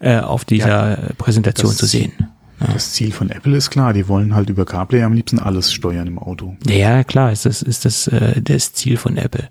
äh, 0.00 0.18
auf 0.18 0.44
dieser 0.44 0.90
ja, 0.90 1.08
Präsentation 1.18 1.72
zu 1.72 1.86
sehen. 1.86 2.12
Ja. 2.60 2.68
Das 2.72 2.92
Ziel 2.92 3.12
von 3.12 3.30
Apple 3.30 3.56
ist 3.56 3.70
klar, 3.70 3.92
die 3.92 4.08
wollen 4.08 4.34
halt 4.34 4.48
über 4.48 4.64
CarPlay 4.64 5.02
am 5.02 5.12
liebsten 5.12 5.38
alles 5.38 5.72
steuern 5.72 6.06
im 6.06 6.18
Auto. 6.18 6.56
Ja, 6.66 7.04
klar, 7.04 7.32
ist 7.32 7.44
das, 7.44 7.62
ist 7.62 7.84
das 7.84 8.08
äh, 8.08 8.40
das 8.40 8.72
Ziel 8.72 8.96
von 8.96 9.16
Apple. 9.16 9.48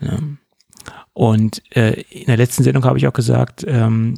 Ja. 0.00 0.18
Und 1.12 1.62
äh, 1.76 2.00
in 2.02 2.26
der 2.26 2.36
letzten 2.36 2.62
Sendung 2.62 2.84
habe 2.84 2.96
ich 2.98 3.08
auch 3.08 3.12
gesagt, 3.12 3.64
ähm, 3.66 4.14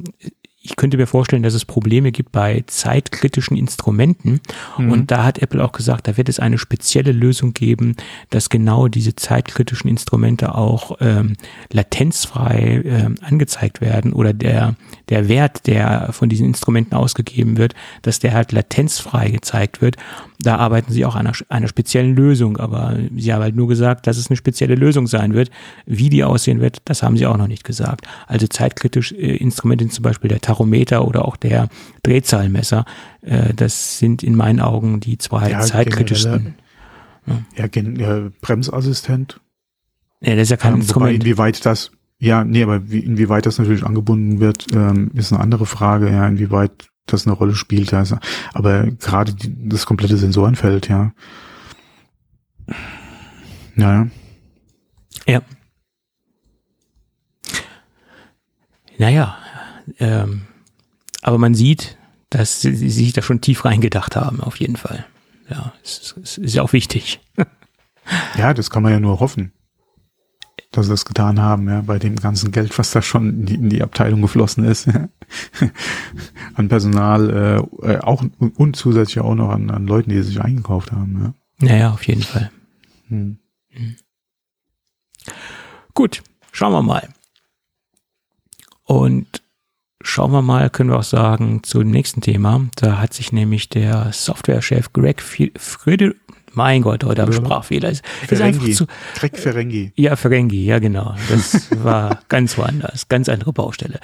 ich 0.63 0.75
könnte 0.75 0.97
mir 0.97 1.07
vorstellen, 1.07 1.41
dass 1.41 1.55
es 1.55 1.65
Probleme 1.65 2.11
gibt 2.11 2.31
bei 2.31 2.63
zeitkritischen 2.67 3.57
Instrumenten. 3.57 4.41
Mhm. 4.77 4.91
Und 4.91 5.11
da 5.11 5.23
hat 5.23 5.39
Apple 5.39 5.63
auch 5.63 5.71
gesagt, 5.71 6.07
da 6.07 6.17
wird 6.17 6.29
es 6.29 6.39
eine 6.39 6.59
spezielle 6.59 7.11
Lösung 7.11 7.53
geben, 7.53 7.95
dass 8.29 8.49
genau 8.49 8.87
diese 8.87 9.15
zeitkritischen 9.15 9.89
Instrumente 9.89 10.53
auch 10.53 10.97
ähm, 11.01 11.35
latenzfrei 11.71 12.83
ähm, 12.85 13.15
angezeigt 13.21 13.81
werden 13.81 14.13
oder 14.13 14.33
der, 14.33 14.75
der 15.09 15.27
Wert, 15.27 15.65
der 15.65 16.09
von 16.11 16.29
diesen 16.29 16.45
Instrumenten 16.45 16.93
ausgegeben 16.93 17.57
wird, 17.57 17.73
dass 18.03 18.19
der 18.19 18.33
halt 18.33 18.51
latenzfrei 18.51 19.31
gezeigt 19.31 19.81
wird. 19.81 19.97
Da 20.43 20.57
arbeiten 20.57 20.91
sie 20.91 21.05
auch 21.05 21.15
an 21.15 21.27
einer, 21.27 21.35
einer 21.49 21.67
speziellen 21.67 22.15
Lösung, 22.15 22.57
aber 22.57 22.97
sie 23.15 23.33
haben 23.33 23.41
halt 23.41 23.55
nur 23.55 23.67
gesagt, 23.67 24.07
dass 24.07 24.17
es 24.17 24.29
eine 24.29 24.37
spezielle 24.37 24.75
Lösung 24.75 25.07
sein 25.07 25.33
wird. 25.33 25.51
Wie 25.85 26.09
die 26.09 26.23
aussehen 26.23 26.61
wird, 26.61 26.77
das 26.85 27.03
haben 27.03 27.17
sie 27.17 27.25
auch 27.27 27.37
noch 27.37 27.47
nicht 27.47 27.63
gesagt. 27.63 28.07
Also 28.27 28.47
zeitkritische 28.47 29.15
äh, 29.15 29.35
Instrumente, 29.37 29.87
zum 29.89 30.03
Beispiel 30.03 30.29
der 30.29 30.41
Tachometer 30.41 31.07
oder 31.07 31.25
auch 31.25 31.37
der 31.37 31.69
Drehzahlmesser, 32.03 32.85
äh, 33.21 33.53
das 33.53 33.99
sind 33.99 34.23
in 34.23 34.35
meinen 34.35 34.59
Augen 34.59 34.99
die 34.99 35.17
zwei 35.17 35.51
ja, 35.51 35.59
zeitkritischsten. 35.61 36.55
Ja, 37.55 37.67
ja 37.73 38.29
Bremsassistent. 38.41 39.39
Ja, 40.21 40.35
das 40.35 40.43
ist 40.43 40.49
ja 40.51 40.57
kein 40.57 40.73
ähm, 40.73 40.81
Instrument. 40.81 41.15
inwieweit 41.15 41.65
das, 41.65 41.91
ja, 42.19 42.43
nee, 42.43 42.63
aber 42.63 42.89
wie, 42.89 42.99
inwieweit 42.99 43.45
das 43.45 43.57
natürlich 43.57 43.83
angebunden 43.83 44.39
wird, 44.39 44.67
ähm, 44.73 45.11
ist 45.15 45.33
eine 45.33 45.41
andere 45.41 45.65
Frage, 45.65 46.11
ja, 46.11 46.27
inwieweit 46.27 46.90
das 47.05 47.25
eine 47.25 47.35
Rolle 47.35 47.55
spielt. 47.55 47.93
Also, 47.93 48.17
aber 48.53 48.87
gerade 48.87 49.33
die, 49.33 49.69
das 49.69 49.85
komplette 49.85 50.17
Sensorenfeld, 50.17 50.87
ja. 50.87 51.13
Naja. 53.75 54.07
Ja. 55.25 55.41
Naja, 58.97 59.37
ähm, 59.99 60.41
aber 61.21 61.37
man 61.37 61.55
sieht, 61.55 61.97
dass 62.29 62.61
sie, 62.61 62.75
sie 62.75 62.89
sich 62.89 63.13
da 63.13 63.21
schon 63.21 63.41
tief 63.41 63.65
reingedacht 63.65 64.15
haben, 64.15 64.41
auf 64.41 64.57
jeden 64.57 64.75
Fall. 64.75 65.05
Ja, 65.49 65.73
es, 65.83 66.15
es 66.21 66.37
ist 66.37 66.53
ja 66.53 66.61
auch 66.61 66.73
wichtig. 66.73 67.19
Ja, 68.37 68.53
das 68.53 68.69
kann 68.69 68.83
man 68.83 68.91
ja 68.91 68.99
nur 68.99 69.19
hoffen, 69.19 69.53
dass 70.71 70.85
sie 70.85 70.91
das 70.91 71.05
getan 71.05 71.41
haben, 71.41 71.67
ja, 71.67 71.81
bei 71.81 71.99
dem 71.99 72.15
ganzen 72.15 72.51
Geld, 72.51 72.77
was 72.79 72.91
da 72.91 73.01
schon 73.01 73.29
in 73.29 73.45
die, 73.45 73.55
in 73.55 73.69
die 73.69 73.83
Abteilung 73.83 74.21
geflossen 74.21 74.63
ist, 74.63 74.87
an 76.55 76.69
Personal, 76.69 77.67
äh, 77.81 77.97
auch 77.97 78.23
und 78.39 78.75
zusätzlich 78.75 79.19
auch 79.19 79.35
noch 79.35 79.49
an, 79.49 79.69
an 79.69 79.85
Leuten, 79.85 80.11
die 80.11 80.21
sich 80.21 80.41
eingekauft 80.41 80.91
haben. 80.91 81.33
Ja, 81.61 81.67
naja, 81.67 81.91
auf 81.91 82.07
jeden 82.07 82.23
Fall. 82.23 82.51
Hm. 83.09 83.37
Hm. 83.69 83.95
Gut, 85.93 86.23
schauen 86.51 86.73
wir 86.73 86.81
mal. 86.81 87.09
Und 88.83 89.41
schauen 90.01 90.31
wir 90.31 90.41
mal, 90.41 90.69
können 90.69 90.89
wir 90.89 90.99
auch 90.99 91.03
sagen, 91.03 91.63
zu 91.63 91.79
dem 91.79 91.91
nächsten 91.91 92.21
Thema. 92.21 92.67
Da 92.75 92.99
hat 92.99 93.13
sich 93.13 93.31
nämlich 93.31 93.69
der 93.69 94.11
Softwarechef 94.13 94.93
Greg 94.93 95.21
Friede, 95.21 96.15
mein 96.53 96.81
Gott, 96.81 97.03
heute 97.03 97.25
ich 97.29 97.35
Sprachfehler. 97.35 97.89
Ist, 97.89 98.03
ist 98.29 98.41
einfach 98.41 98.69
zu, 98.71 98.85
Greg 99.15 99.37
Ferengi. 99.37 99.93
Ja, 99.95 100.15
Ferengi, 100.15 100.65
ja 100.65 100.79
genau. 100.79 101.15
Das 101.29 101.69
war 101.83 102.19
ganz 102.27 102.57
woanders, 102.57 103.07
ganz 103.07 103.29
andere 103.29 103.53
Baustelle. 103.53 103.99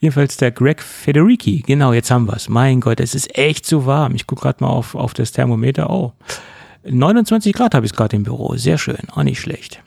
Jedenfalls 0.00 0.36
der 0.36 0.50
Greg 0.50 0.82
Federici, 0.82 1.62
genau, 1.66 1.92
jetzt 1.92 2.10
haben 2.10 2.26
wir 2.26 2.36
es. 2.36 2.48
Mein 2.48 2.80
Gott, 2.80 3.00
es 3.00 3.14
ist 3.14 3.36
echt 3.38 3.66
zu 3.66 3.86
warm. 3.86 4.14
Ich 4.14 4.26
gucke 4.26 4.42
gerade 4.42 4.64
mal 4.64 4.70
auf, 4.70 4.94
auf 4.94 5.14
das 5.14 5.32
Thermometer. 5.32 5.90
Oh, 5.90 6.12
29 6.84 7.52
Grad 7.52 7.74
habe 7.74 7.86
ich 7.86 7.92
gerade 7.92 8.16
im 8.16 8.24
Büro. 8.24 8.56
Sehr 8.56 8.78
schön, 8.78 8.98
auch 9.12 9.22
nicht 9.22 9.40
schlecht. 9.40 9.82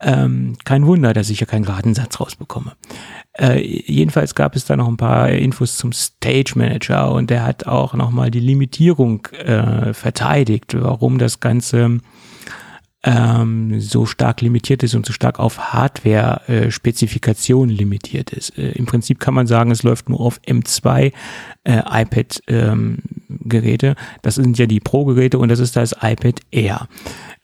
Ähm, 0.00 0.56
kein 0.64 0.86
Wunder, 0.86 1.12
dass 1.12 1.28
ich 1.30 1.40
ja 1.40 1.46
keinen 1.46 1.64
geraden 1.64 1.94
Satz 1.94 2.20
rausbekomme. 2.20 2.72
Äh, 3.40 3.60
jedenfalls 3.60 4.34
gab 4.34 4.56
es 4.56 4.64
da 4.64 4.76
noch 4.76 4.88
ein 4.88 4.96
paar 4.96 5.30
Infos 5.30 5.76
zum 5.76 5.92
Stage 5.92 6.52
Manager 6.56 7.12
und 7.12 7.30
der 7.30 7.44
hat 7.44 7.66
auch 7.66 7.94
nochmal 7.94 8.30
die 8.30 8.40
Limitierung 8.40 9.26
äh, 9.26 9.94
verteidigt, 9.94 10.74
warum 10.78 11.18
das 11.18 11.40
Ganze 11.40 12.00
ähm, 13.04 13.80
so 13.80 14.06
stark 14.06 14.40
limitiert 14.40 14.82
ist 14.82 14.96
und 14.96 15.06
so 15.06 15.12
stark 15.12 15.38
auf 15.38 15.72
Hardware-Spezifikationen 15.72 17.70
äh, 17.74 17.78
limitiert 17.78 18.32
ist. 18.32 18.58
Äh, 18.58 18.72
Im 18.72 18.86
Prinzip 18.86 19.20
kann 19.20 19.34
man 19.34 19.46
sagen, 19.46 19.70
es 19.70 19.84
läuft 19.84 20.08
nur 20.08 20.18
auf 20.20 20.40
M2 20.46 21.12
äh, 21.62 21.82
iPad-Geräte. 22.02 23.86
Ähm, 23.86 23.94
das 24.22 24.34
sind 24.34 24.58
ja 24.58 24.66
die 24.66 24.80
Pro-Geräte 24.80 25.38
und 25.38 25.48
das 25.48 25.60
ist 25.60 25.76
das 25.76 25.92
iPad 26.02 26.40
Air. 26.50 26.88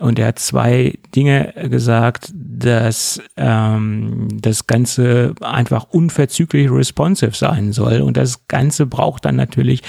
Und 0.05 0.19
er 0.19 0.27
hat 0.27 0.39
zwei 0.39 0.99
Dinge 1.17 1.55
gesagt, 1.71 2.31
dass 2.35 3.23
ähm, 3.39 4.29
das 4.31 4.67
Ganze 4.67 5.35
einfach 5.41 5.87
unverzüglich 5.89 6.71
responsive 6.71 7.35
sein 7.35 7.73
soll. 7.73 8.03
Und 8.03 8.19
das 8.19 8.47
Ganze 8.47 8.85
braucht 8.85 9.25
dann 9.25 9.37
natürlich 9.37 9.81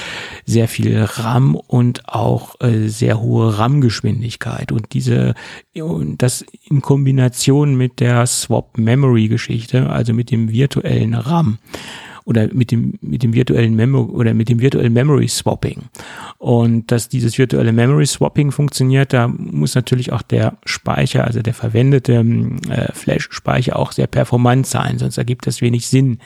sehr 0.46 0.70
viel 0.70 1.04
RAM 1.04 1.56
und 1.56 2.08
auch 2.08 2.56
äh, 2.62 2.88
sehr 2.88 3.20
hohe 3.20 3.58
RAM-Geschwindigkeit. 3.60 4.72
Und 4.72 4.94
diese, 4.94 5.34
und 5.74 6.22
das 6.22 6.46
in 6.64 6.82
Kombination 6.82 7.76
mit 7.76 8.00
der 8.00 8.26
Swap-Memory-Geschichte, 8.26 9.90
also 9.90 10.14
mit 10.14 10.32
dem 10.32 10.50
virtuellen 10.50 11.14
RAM 11.14 11.58
oder 12.26 12.52
mit 12.52 12.72
dem, 12.72 12.96
mit 13.02 13.22
dem 13.24 13.34
virtuellen 13.34 13.76
Memory 13.76 14.12
oder 14.12 14.34
mit 14.34 14.50
dem 14.50 14.60
virtuellen 14.60 14.94
Memory 14.94 15.28
Swapping. 15.28 15.84
Und 16.40 16.92
dass 16.92 17.08
dieses 17.08 17.38
virtuelle 17.38 17.72
Memory 17.72 18.08
Swapping 18.08 18.52
funktioniert, 18.52 19.14
da 19.14 19.28
muss 19.28 19.76
natürlich 19.76 20.12
auch 20.12 20.24
der 20.24 20.58
Speicher, 20.66 21.24
also 21.24 21.42
der 21.42 21.54
verwendete 21.54 22.26
äh, 22.70 22.92
Flash-Speicher 22.94 23.78
auch 23.78 23.92
sehr 23.92 24.08
performant 24.08 24.66
sein, 24.66 24.98
sonst 24.98 25.18
ergibt 25.18 25.46
das 25.46 25.62
wenig 25.62 25.88
Sinn. 25.88 26.18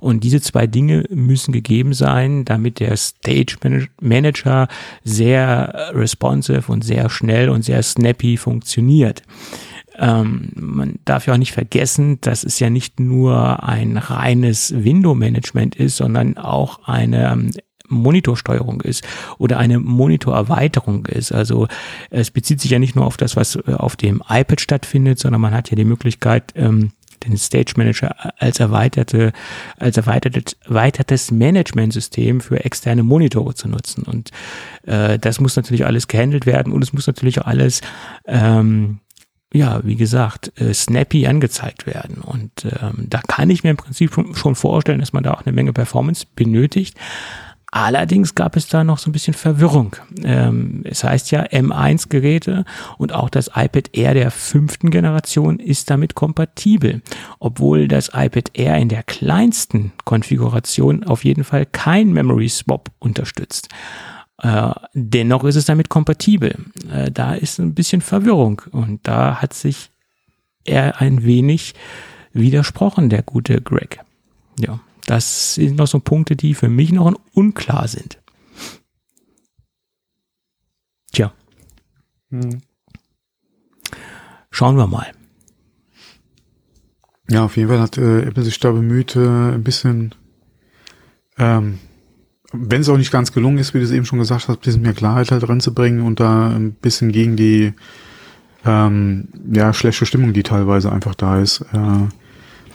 Und 0.00 0.24
diese 0.24 0.40
zwei 0.40 0.66
Dinge 0.66 1.04
müssen 1.10 1.52
gegeben 1.52 1.94
sein, 1.94 2.44
damit 2.44 2.80
der 2.80 2.96
Stage 2.96 3.56
Manager 4.00 4.68
sehr 5.04 5.90
responsive 5.94 6.70
und 6.70 6.84
sehr 6.84 7.08
schnell 7.08 7.48
und 7.48 7.62
sehr 7.62 7.82
snappy 7.82 8.36
funktioniert. 8.36 9.22
Ähm, 9.98 10.50
man 10.54 10.98
darf 11.04 11.26
ja 11.26 11.34
auch 11.34 11.38
nicht 11.38 11.52
vergessen, 11.52 12.20
dass 12.20 12.44
es 12.44 12.58
ja 12.58 12.70
nicht 12.70 13.00
nur 13.00 13.62
ein 13.62 13.96
reines 13.96 14.74
Window-Management 14.76 15.76
ist, 15.76 15.96
sondern 15.96 16.36
auch 16.36 16.86
eine 16.86 17.32
ähm, 17.32 17.50
Monitorsteuerung 17.88 18.80
ist 18.80 19.04
oder 19.38 19.58
eine 19.58 19.78
Monitorerweiterung 19.78 21.06
ist. 21.06 21.32
Also 21.32 21.68
es 22.10 22.30
bezieht 22.30 22.60
sich 22.60 22.70
ja 22.70 22.78
nicht 22.78 22.96
nur 22.96 23.06
auf 23.06 23.16
das, 23.16 23.36
was 23.36 23.56
äh, 23.56 23.72
auf 23.74 23.96
dem 23.96 24.22
iPad 24.28 24.60
stattfindet, 24.60 25.18
sondern 25.18 25.40
man 25.40 25.54
hat 25.54 25.70
ja 25.70 25.76
die 25.76 25.84
Möglichkeit, 25.84 26.52
ähm, 26.56 26.92
den 27.24 27.36
Stage 27.38 27.72
Manager 27.76 28.14
als 28.40 28.60
erweiterte, 28.60 29.32
als 29.78 29.96
erweitertes, 29.96 30.56
erweitertes 30.64 31.30
Management-System 31.30 32.40
für 32.40 32.64
externe 32.64 33.02
Monitore 33.02 33.54
zu 33.54 33.68
nutzen. 33.68 34.02
Und 34.04 34.30
äh, 34.84 35.18
das 35.18 35.40
muss 35.40 35.56
natürlich 35.56 35.86
alles 35.86 36.08
gehandelt 36.08 36.46
werden 36.46 36.72
und 36.72 36.82
es 36.82 36.92
muss 36.92 37.06
natürlich 37.06 37.40
auch 37.40 37.46
alles 37.46 37.80
ähm, 38.26 39.00
ja, 39.56 39.80
wie 39.84 39.96
gesagt, 39.96 40.52
äh, 40.60 40.72
snappy 40.74 41.26
angezeigt 41.26 41.86
werden. 41.86 42.18
Und 42.18 42.66
ähm, 42.80 43.06
da 43.08 43.20
kann 43.26 43.50
ich 43.50 43.64
mir 43.64 43.70
im 43.70 43.76
Prinzip 43.76 44.12
schon 44.34 44.54
vorstellen, 44.54 45.00
dass 45.00 45.12
man 45.12 45.22
da 45.22 45.32
auch 45.32 45.44
eine 45.44 45.52
Menge 45.52 45.72
Performance 45.72 46.26
benötigt. 46.36 46.96
Allerdings 47.72 48.34
gab 48.34 48.56
es 48.56 48.68
da 48.68 48.84
noch 48.84 48.98
so 48.98 49.10
ein 49.10 49.12
bisschen 49.12 49.34
Verwirrung. 49.34 49.96
Ähm, 50.22 50.82
es 50.84 51.04
heißt 51.04 51.30
ja 51.30 51.42
M1-Geräte 51.42 52.64
und 52.96 53.12
auch 53.12 53.28
das 53.28 53.48
iPad 53.54 53.90
Air 53.92 54.14
der 54.14 54.30
fünften 54.30 54.90
Generation 54.90 55.58
ist 55.58 55.90
damit 55.90 56.14
kompatibel, 56.14 57.02
obwohl 57.38 57.88
das 57.88 58.10
iPad 58.14 58.50
Air 58.54 58.78
in 58.78 58.88
der 58.88 59.02
kleinsten 59.02 59.92
Konfiguration 60.04 61.04
auf 61.04 61.24
jeden 61.24 61.44
Fall 61.44 61.66
kein 61.66 62.12
Memory 62.12 62.48
Swap 62.48 62.90
unterstützt. 62.98 63.68
Äh, 64.38 64.72
dennoch 64.92 65.44
ist 65.44 65.56
es 65.56 65.64
damit 65.64 65.88
kompatibel. 65.88 66.56
Äh, 66.90 67.10
da 67.10 67.34
ist 67.34 67.58
ein 67.58 67.74
bisschen 67.74 68.00
Verwirrung 68.00 68.62
und 68.72 69.06
da 69.06 69.40
hat 69.40 69.54
sich 69.54 69.90
er 70.64 71.00
ein 71.00 71.24
wenig 71.24 71.74
widersprochen, 72.32 73.08
der 73.08 73.22
gute 73.22 73.60
Greg. 73.62 74.00
Ja, 74.58 74.80
das 75.06 75.54
sind 75.54 75.76
noch 75.76 75.86
so 75.86 76.00
Punkte, 76.00 76.36
die 76.36 76.54
für 76.54 76.68
mich 76.68 76.92
noch 76.92 77.12
unklar 77.32 77.88
sind. 77.88 78.18
Tja. 81.12 81.32
Hm. 82.30 82.60
Schauen 84.50 84.76
wir 84.76 84.86
mal. 84.86 85.12
Ja, 87.28 87.44
auf 87.44 87.56
jeden 87.56 87.68
Fall 87.68 87.80
hat 87.80 87.98
äh, 87.98 88.22
Apple 88.22 88.42
sich 88.42 88.58
da 88.60 88.70
bemüht, 88.70 89.16
äh, 89.16 89.54
ein 89.54 89.64
bisschen 89.64 90.14
ähm, 91.38 91.78
wenn 92.52 92.80
es 92.80 92.88
auch 92.88 92.96
nicht 92.96 93.10
ganz 93.10 93.32
gelungen 93.32 93.58
ist, 93.58 93.74
wie 93.74 93.78
du 93.78 93.84
es 93.84 93.90
eben 93.90 94.04
schon 94.04 94.18
gesagt 94.18 94.48
hast, 94.48 94.56
ein 94.56 94.60
bisschen 94.60 94.82
mehr 94.82 94.94
Klarheit 94.94 95.30
halt 95.30 95.48
reinzubringen 95.48 96.02
und 96.02 96.20
da 96.20 96.48
ein 96.48 96.72
bisschen 96.72 97.12
gegen 97.12 97.36
die 97.36 97.72
ähm, 98.64 99.28
ja, 99.52 99.72
schlechte 99.72 100.06
Stimmung, 100.06 100.32
die 100.32 100.42
teilweise 100.42 100.92
einfach 100.92 101.14
da 101.14 101.40
ist, 101.40 101.60
äh, 101.72 102.08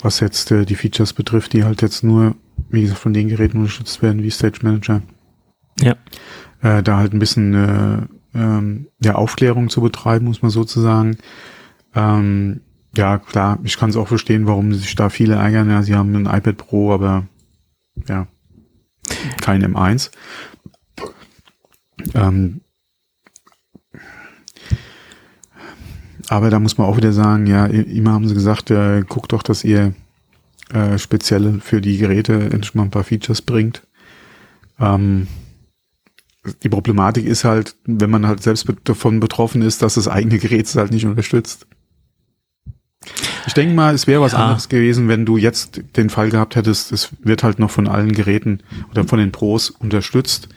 was 0.01 0.19
jetzt 0.19 0.51
äh, 0.51 0.65
die 0.65 0.76
Features 0.76 1.13
betrifft, 1.13 1.53
die 1.53 1.63
halt 1.63 1.82
jetzt 1.82 2.03
nur, 2.03 2.36
wie 2.69 2.82
gesagt, 2.82 2.99
von 2.99 3.13
den 3.13 3.28
Geräten 3.28 3.57
unterstützt 3.57 4.01
werden 4.01 4.24
wie 4.24 4.32
Stage 4.32 4.59
Manager. 4.63 5.01
Ja. 5.80 5.95
Äh, 6.61 6.84
da 6.84 6.97
halt 6.97 7.13
ein 7.13 7.19
bisschen 7.19 7.53
äh, 7.53 7.97
ähm, 8.34 8.88
ja, 9.03 9.15
Aufklärung 9.15 9.69
zu 9.69 9.82
betreiben, 9.82 10.26
muss 10.26 10.41
man 10.41 10.51
sozusagen. 10.51 11.17
Ähm, 11.95 12.61
ja, 12.95 13.19
klar, 13.19 13.59
ich 13.63 13.78
kann 13.78 13.89
es 13.89 13.95
auch 13.95 14.07
verstehen, 14.07 14.47
warum 14.47 14.74
sich 14.74 14.95
da 14.95 15.09
viele 15.09 15.36
ärgern. 15.36 15.69
Ja, 15.69 15.82
sie 15.82 15.95
haben 15.95 16.13
ein 16.15 16.26
iPad 16.26 16.57
Pro, 16.57 16.93
aber 16.93 17.26
ja, 18.07 18.28
kein 19.41 19.64
M1. 19.64 20.12
Ähm, 22.14 22.62
aber 26.28 26.49
da 26.49 26.59
muss 26.59 26.78
man 26.78 26.88
auch 26.88 26.97
wieder 26.97 27.14
sagen, 27.14 27.45
ja, 27.45 27.66
immer 27.66 28.14
haben 28.14 28.28
sie 28.28 28.34
gesagt, 28.34 28.72
äh, 28.72 29.03
guckt 29.07 29.34
doch, 29.34 29.43
dass 29.43 29.64
ihr 29.64 29.93
äh, 30.74 30.97
speziell 30.97 31.59
für 31.59 31.82
die 31.82 31.97
Geräte 31.97 32.34
endlich 32.34 32.74
mal 32.74 32.84
ein 32.84 32.91
paar 32.91 33.03
Features 33.03 33.41
bringt. 33.41 33.86
Ähm, 34.80 35.28
die 36.64 36.70
Problematik 36.70 37.26
ist 37.26 37.43
halt, 37.43 37.76
wenn 37.86 38.09
man 38.09 38.26
halt 38.26 38.41
selbst 38.41 38.68
davon 38.86 39.20
betroffen 39.20 39.62
ist, 39.62 39.82
dass 39.82 39.95
das 39.95 40.07
eigene 40.07 40.39
Gerät 40.39 40.66
es 40.66 40.76
halt 40.76 40.91
nicht 40.91 41.05
unterstützt. 41.05 41.68
Ich 43.47 43.53
denke 43.53 43.73
mal, 43.73 43.93
es 43.93 44.07
wäre 44.07 44.21
was 44.21 44.33
ja. 44.33 44.39
anderes 44.39 44.69
gewesen, 44.69 45.07
wenn 45.07 45.25
du 45.25 45.37
jetzt 45.37 45.81
den 45.95 46.09
Fall 46.09 46.29
gehabt 46.29 46.55
hättest, 46.55 46.91
es 46.91 47.09
wird 47.21 47.43
halt 47.43 47.59
noch 47.59 47.71
von 47.71 47.87
allen 47.87 48.11
Geräten 48.11 48.61
oder 48.91 49.03
von 49.03 49.19
den 49.19 49.31
Pros 49.31 49.69
unterstützt 49.69 50.49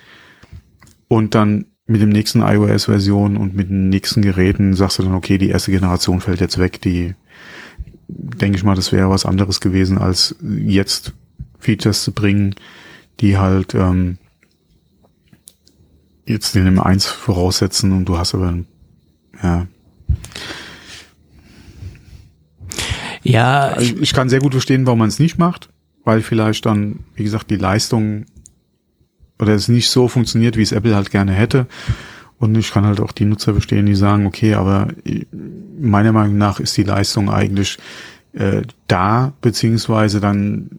und 1.09 1.35
dann 1.35 1.66
mit 1.87 2.01
dem 2.01 2.09
nächsten 2.09 2.41
iOS-Version 2.41 3.37
und 3.37 3.55
mit 3.55 3.68
den 3.68 3.89
nächsten 3.89 4.22
Geräten 4.22 4.74
sagst 4.74 4.99
du 4.99 5.03
dann, 5.03 5.14
okay, 5.14 5.39
die 5.39 5.51
erste 5.51 5.70
Generation 5.70 6.20
fällt 6.20 6.41
jetzt 6.41 6.59
weg, 6.59 6.80
die 6.80 7.14
denke 8.09 8.57
ich 8.57 8.64
mal, 8.64 8.74
das 8.74 8.93
wäre 8.93 9.11
was 9.11 9.26
anderes 9.26 9.61
gewesen, 9.61 9.99
als 9.99 10.37
jetzt 10.43 11.12
Features 11.59 12.03
zu 12.05 12.12
bringen, 12.12 12.55
die 13.20 13.39
halt 13.39 13.74
ähm, 13.74 14.18
jetzt 16.26 16.55
den 16.55 16.78
M1 16.78 17.07
voraussetzen 17.07 17.93
und 17.93 18.07
du 18.07 18.18
hast 18.18 18.35
aber 18.35 18.59
ja 19.43 19.66
Ja. 23.25 23.68
Also 23.68 23.95
ich 24.01 24.12
kann 24.12 24.29
sehr 24.29 24.41
gut 24.41 24.53
verstehen, 24.53 24.87
warum 24.87 25.01
man 25.01 25.09
es 25.09 25.18
nicht 25.18 25.39
macht, 25.39 25.70
weil 26.05 26.20
vielleicht 26.22 26.66
dann, 26.66 27.01
wie 27.14 27.25
gesagt, 27.25 27.51
die 27.51 27.57
Leistung 27.57 28.27
oder 29.41 29.55
es 29.55 29.68
nicht 29.68 29.89
so 29.89 30.09
funktioniert, 30.09 30.57
wie 30.57 30.62
es 30.62 30.72
Apple 30.72 30.95
halt 30.95 31.11
gerne 31.11 31.33
hätte. 31.33 31.66
Und 32.39 32.57
ich 32.57 32.70
kann 32.70 32.85
halt 32.85 33.01
auch 33.01 33.12
die 33.12 33.25
Nutzer 33.25 33.53
verstehen, 33.53 33.87
die 33.87 33.95
sagen, 33.95 34.27
okay, 34.27 34.55
aber 34.55 34.89
meiner 35.79 36.12
Meinung 36.12 36.37
nach 36.37 36.61
ist 36.61 36.77
die 36.77 36.83
Leistung 36.83 37.31
eigentlich 37.31 37.79
äh, 38.33 38.62
da, 38.87 39.33
beziehungsweise 39.41 40.20
dann 40.20 40.70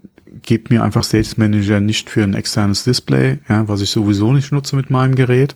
gebt 0.42 0.70
mir 0.70 0.84
einfach 0.84 1.04
Sales 1.04 1.38
Manager 1.38 1.80
nicht 1.80 2.10
für 2.10 2.24
ein 2.24 2.34
externes 2.34 2.84
Display, 2.84 3.40
ja, 3.50 3.68
was 3.68 3.82
ich 3.82 3.90
sowieso 3.90 4.32
nicht 4.32 4.52
nutze 4.52 4.76
mit 4.76 4.90
meinem 4.90 5.16
Gerät. 5.16 5.56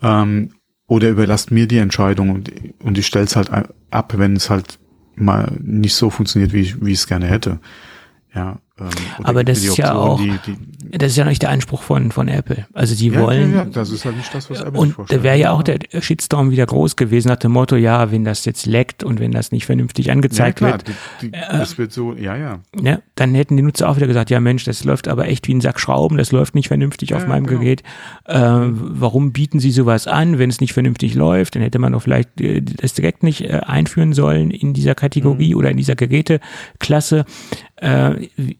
Ähm, 0.00 0.52
oder 0.86 1.08
überlasst 1.10 1.50
mir 1.50 1.66
die 1.66 1.78
Entscheidung 1.78 2.30
und, 2.30 2.52
und 2.80 2.98
ich 2.98 3.06
stelle 3.06 3.24
es 3.24 3.36
halt 3.36 3.50
ab, 3.90 4.14
wenn 4.16 4.36
es 4.36 4.50
halt 4.50 4.78
mal 5.14 5.56
nicht 5.60 5.94
so 5.94 6.10
funktioniert, 6.10 6.52
wie 6.52 6.60
ich, 6.60 6.84
wie 6.84 6.92
ich 6.92 6.98
es 6.98 7.06
gerne 7.06 7.26
hätte. 7.26 7.60
Ja, 8.34 8.58
ähm, 8.78 8.88
aber 9.22 9.44
das 9.44 9.62
ist 9.62 9.76
ja 9.76 9.94
auch, 9.94 10.18
die, 10.18 10.32
die, 10.46 10.98
das 10.98 11.12
ist 11.12 11.16
ja 11.18 11.24
nicht 11.24 11.42
der 11.42 11.50
Anspruch 11.50 11.82
von, 11.82 12.10
von 12.10 12.28
Apple. 12.28 12.66
Also 12.72 12.94
die 12.94 13.08
ja, 13.08 13.20
wollen. 13.20 13.52
Ja, 13.52 13.58
ja, 13.58 13.64
das 13.66 13.90
ist 13.90 14.06
halt 14.06 14.16
nicht 14.16 14.34
das, 14.34 14.48
was 14.48 14.62
Apple 14.62 14.80
Und 14.80 14.96
da 15.08 15.22
wäre 15.22 15.36
ja 15.36 15.52
auch 15.52 15.62
der 15.62 15.78
Shitstorm 16.00 16.50
wieder 16.50 16.64
groß 16.64 16.96
gewesen 16.96 17.28
nach 17.28 17.36
dem 17.36 17.52
Motto, 17.52 17.76
ja, 17.76 18.10
wenn 18.10 18.24
das 18.24 18.46
jetzt 18.46 18.64
leckt 18.64 19.04
und 19.04 19.20
wenn 19.20 19.30
das 19.30 19.52
nicht 19.52 19.66
vernünftig 19.66 20.10
angezeigt 20.10 20.60
ja, 20.62 20.68
klar, 20.68 20.86
wird. 20.86 20.96
Die, 21.20 21.26
äh, 21.32 21.58
das 21.58 21.76
wird 21.76 21.92
so, 21.92 22.14
ja, 22.14 22.36
ja. 22.36 22.60
Ja, 22.80 23.00
dann 23.14 23.34
hätten 23.34 23.56
die 23.56 23.62
Nutzer 23.62 23.88
auch 23.88 23.96
wieder 23.96 24.06
gesagt, 24.06 24.30
ja 24.30 24.40
Mensch, 24.40 24.64
das 24.64 24.84
läuft 24.84 25.06
aber 25.06 25.28
echt 25.28 25.48
wie 25.48 25.54
ein 25.54 25.60
Sack 25.60 25.78
Schrauben, 25.78 26.16
das 26.16 26.32
läuft 26.32 26.54
nicht 26.54 26.68
vernünftig 26.68 27.10
ja, 27.10 27.18
auf 27.18 27.26
meinem 27.26 27.46
genau. 27.46 27.60
Gerät. 27.60 27.82
Äh, 28.24 28.38
warum 28.40 29.32
bieten 29.32 29.60
sie 29.60 29.70
sowas 29.70 30.06
an, 30.06 30.38
wenn 30.38 30.48
es 30.48 30.60
nicht 30.60 30.72
vernünftig 30.72 31.14
läuft? 31.14 31.54
Dann 31.56 31.62
hätte 31.62 31.78
man 31.78 31.92
doch 31.92 32.02
vielleicht 32.02 32.40
äh, 32.40 32.62
das 32.62 32.94
direkt 32.94 33.22
nicht 33.22 33.42
äh, 33.42 33.60
einführen 33.66 34.14
sollen 34.14 34.50
in 34.50 34.72
dieser 34.72 34.94
Kategorie 34.94 35.52
mhm. 35.52 35.58
oder 35.58 35.70
in 35.70 35.76
dieser 35.76 35.94
Geräteklasse. 35.94 37.26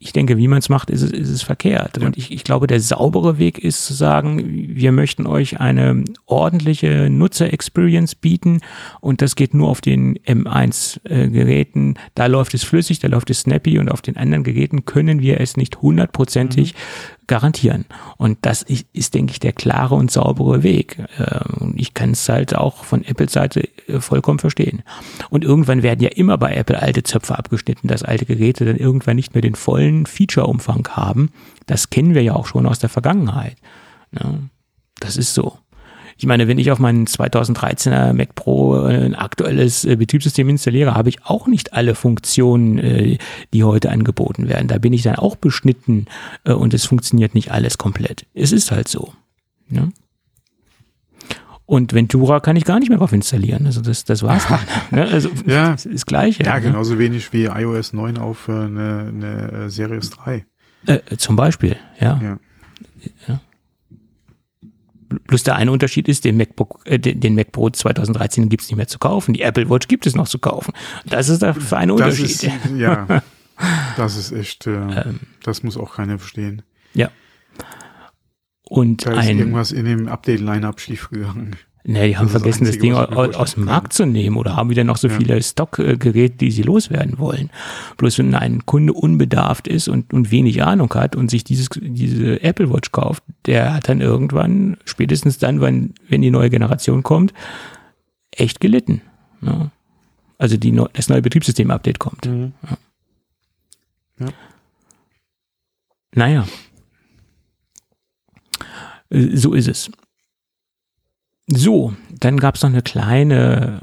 Ich 0.05 0.13
denke, 0.13 0.37
wie 0.37 0.49
man 0.49 0.59
es 0.59 0.69
macht, 0.69 0.91
ist 0.91 1.03
es, 1.03 1.13
ist 1.13 1.29
es 1.29 1.43
verkehrt. 1.43 1.99
Ja. 1.99 2.07
Und 2.07 2.17
ich, 2.17 2.33
ich 2.33 2.43
glaube, 2.43 2.67
der 2.67 2.81
saubere 2.81 3.39
Weg 3.39 3.59
ist 3.59 3.87
zu 3.87 3.95
sagen, 3.95 4.43
wir 4.45 4.91
möchten 4.91 5.27
euch 5.27 5.61
eine 5.61 6.05
ordentliche 6.27 7.09
Nutzer-Experience 7.09 8.17
bieten 8.17 8.61
und 9.01 9.23
das 9.23 9.37
geht 9.37 9.55
nur 9.55 9.69
auf 9.69 9.81
den 9.81 10.19
M1-Geräten. 10.19 11.95
Äh, 11.95 11.99
da 12.15 12.27
läuft 12.27 12.53
es 12.55 12.65
flüssig, 12.65 12.99
da 12.99 13.07
läuft 13.07 13.31
es 13.31 13.41
snappy 13.41 13.79
und 13.79 13.91
auf 13.91 14.03
den 14.03 14.17
anderen 14.17 14.43
Geräten 14.43 14.85
können 14.85 15.21
wir 15.21 15.41
es 15.41 15.57
nicht 15.57 15.81
hundertprozentig 15.81 16.75
mhm 16.75 17.22
garantieren. 17.27 17.85
Und 18.17 18.39
das 18.43 18.63
ist, 18.63 18.87
ist, 18.93 19.15
denke 19.15 19.33
ich, 19.33 19.41
der 19.41 19.53
klare 19.53 19.95
und 19.95 20.11
saubere 20.11 20.63
Weg. 20.63 20.99
Ähm, 21.19 21.75
ich 21.77 21.95
kann 21.95 22.11
es 22.11 22.29
halt 22.29 22.55
auch 22.55 22.85
von 22.85 23.05
Apples 23.05 23.33
Seite 23.33 23.69
äh, 23.87 24.01
vollkommen 24.01 24.39
verstehen. 24.39 24.83
Und 25.31 25.45
irgendwann 25.45 25.83
werden 25.83 26.01
ja 26.01 26.11
immer 26.11 26.39
bei 26.39 26.55
Apple 26.55 26.81
alte 26.81 27.03
Zöpfe 27.03 27.39
abgeschnitten, 27.39 27.89
dass 27.89 28.03
alte 28.03 28.27
Geräte 28.27 28.65
dann 28.65 28.77
irgendwann 28.77 29.17
nicht 29.17 29.35
mehr 29.35 29.43
den 29.43 29.55
vollen 29.55 30.07
Feature-Umfang 30.07 30.89
haben. 30.91 31.31
Das 31.67 31.91
kennen 31.91 32.15
wir 32.15 32.23
ja 32.23 32.35
auch 32.35 32.47
schon 32.47 32.67
aus 32.67 32.79
der 32.79 32.89
Vergangenheit. 32.89 33.57
Das 35.01 35.17
ist 35.17 35.35
so. 35.35 35.59
Ich 36.23 36.27
meine, 36.29 36.47
wenn 36.47 36.59
ich 36.59 36.71
auf 36.71 36.79
meinen 36.79 37.07
2013er 37.09 38.13
Mac 38.13 38.37
Pro 38.37 38.87
äh, 38.87 39.07
ein 39.07 39.17
aktuelles 39.17 39.85
äh, 39.85 39.97
Betriebssystem 39.97 40.49
installiere, 40.49 40.95
habe 40.95 41.09
ich 41.09 41.27
auch 41.27 41.49
nicht 41.49 41.73
alle 41.73 41.97
Funktionen, 41.97 42.79
äh, 42.79 43.19
die 43.53 43.65
heute 43.65 43.91
angeboten 43.91 44.49
werden. 44.49 44.69
Da 44.69 44.79
bin 44.79 44.93
ich 44.93 45.03
dann 45.03 45.17
auch 45.17 45.35
beschnitten 45.35 46.07
und 46.45 46.75
es 46.75 46.87
funktioniert 46.87 47.35
nicht 47.35 47.51
alles 47.51 47.77
komplett. 47.77 48.27
Es 48.35 48.53
ist 48.53 48.71
halt 48.71 48.87
so. 48.87 49.13
Ja? 49.69 49.81
Ne? 49.81 49.93
Und 51.67 51.93
Ventura 51.93 52.39
kann 52.39 52.55
ich 52.55 52.65
gar 52.65 52.79
nicht 52.79 52.91
mehr 52.91 52.99
drauf 52.99 53.13
installieren. 53.13 53.67
Also 53.67 53.81
das, 53.81 54.05
das 54.05 54.23
war's 54.23 54.47
dann. 54.47 54.61
Ne? 54.93 55.09
Also 55.09 55.29
ja. 55.47 55.73
das 55.73 55.87
ist 55.87 56.07
gleich. 56.07 56.39
Ja, 56.39 56.55
ne? 56.55 56.61
genauso 56.61 57.01
wenig 57.01 57.33
wie 57.33 57.47
iOS 57.47 57.95
9 57.95 58.19
auf 58.19 58.49
eine, 58.49 59.09
eine 59.09 59.71
Series 59.71 60.11
3. 60.11 60.47
Äh, 60.87 61.01
zum 61.17 61.35
Beispiel, 61.35 61.75
ja. 61.99 62.21
ja. 62.23 62.39
ja. 63.27 63.41
Plus 65.21 65.43
der 65.43 65.57
eine 65.57 65.73
Unterschied 65.73 66.09
ist, 66.09 66.25
den 66.25 66.37
MacBook, 66.37 66.81
äh, 66.85 66.99
den 66.99 67.35
Mac 67.35 67.53
Pro 67.53 67.71
2013 67.71 68.49
gibt 68.49 68.63
es 68.63 68.69
nicht 68.69 68.77
mehr 68.77 68.89
zu 68.89 68.99
kaufen. 68.99 69.35
Die 69.35 69.43
Apple 69.43 69.69
Watch 69.69 69.89
gibt 69.89 70.07
es 70.07 70.15
noch 70.15 70.29
zu 70.29 70.39
kaufen. 70.39 70.73
Das 71.05 71.29
ist 71.29 71.43
der 71.43 71.55
feine 71.55 71.95
Unterschied. 71.95 72.27
Ist, 72.27 72.49
ja, 72.77 73.23
das 73.97 74.17
ist 74.17 74.33
echt, 74.33 74.67
äh, 74.67 74.73
ähm, 74.73 75.21
das 75.43 75.63
muss 75.63 75.77
auch 75.77 75.95
keiner 75.95 76.19
verstehen. 76.19 76.63
Ja. 76.95 77.11
Und 78.65 79.07
da 79.07 79.13
ist 79.13 79.29
ein, 79.29 79.39
irgendwas 79.39 79.73
in 79.73 79.85
dem 79.85 80.09
Update-Line-Up 80.09 80.81
schiefgegangen. 80.81 81.57
Ne, 81.85 82.07
die 82.07 82.17
haben 82.17 82.27
das 82.27 82.33
vergessen, 82.33 82.65
das, 82.65 82.79
Ding 82.79 82.95
aus, 82.95 83.35
aus 83.35 83.55
dem 83.55 83.65
Markt 83.65 83.93
zu 83.93 84.07
nehmen 84.07 84.37
oder 84.37 84.55
haben 84.55 84.71
wieder 84.71 84.85
noch 84.85 84.97
so 84.97 85.09
ja. 85.09 85.17
viele 85.19 85.43
Stockgeräte, 85.43 86.37
die 86.37 86.53
sie 86.53 86.63
loswerden 86.63 87.19
wollen. 87.19 87.51
Bloß 87.97 88.19
wenn 88.19 88.37
ein 88.37 88.65
Kunde 88.67 88.93
unbedarft 88.93 89.67
ist 89.67 89.89
und, 89.89 90.13
und 90.13 90.31
wenig 90.31 90.63
Ahnung 90.63 90.95
hat 90.95 91.17
und 91.17 91.29
sich 91.29 91.43
dieses, 91.43 91.71
diese 91.81 92.41
Apple 92.41 92.73
Watch 92.73 92.93
kauft, 92.93 93.25
der 93.47 93.75
hat 93.75 93.89
dann 93.89 94.01
irgendwann, 94.01 94.77
spätestens 94.85 95.39
dann, 95.39 95.61
wenn, 95.61 95.95
wenn 96.09 96.23
die 96.23 96.31
neue 96.31 96.51
Generation 96.51 97.03
kommt, 97.03 97.35
echt 98.31 98.61
gelitten. 98.61 99.03
Ne? 99.41 99.73
Also 100.39 100.57
die, 100.57 100.79
das 100.93 101.09
neue 101.09 101.23
Betriebssystem-Update 101.23 101.99
kommt. 101.99 102.27
Mhm. 102.27 102.53
Ja. 104.21 104.27
ja. 104.27 104.33
Naja. 106.15 106.47
Äh, 109.11 109.37
so 109.37 109.53
ist 109.55 109.67
es. 109.67 109.91
So, 111.55 111.93
dann 112.19 112.39
gab 112.39 112.55
es 112.55 112.63
noch 112.63 112.71
eine 112.71 112.83
kleine 112.83 113.83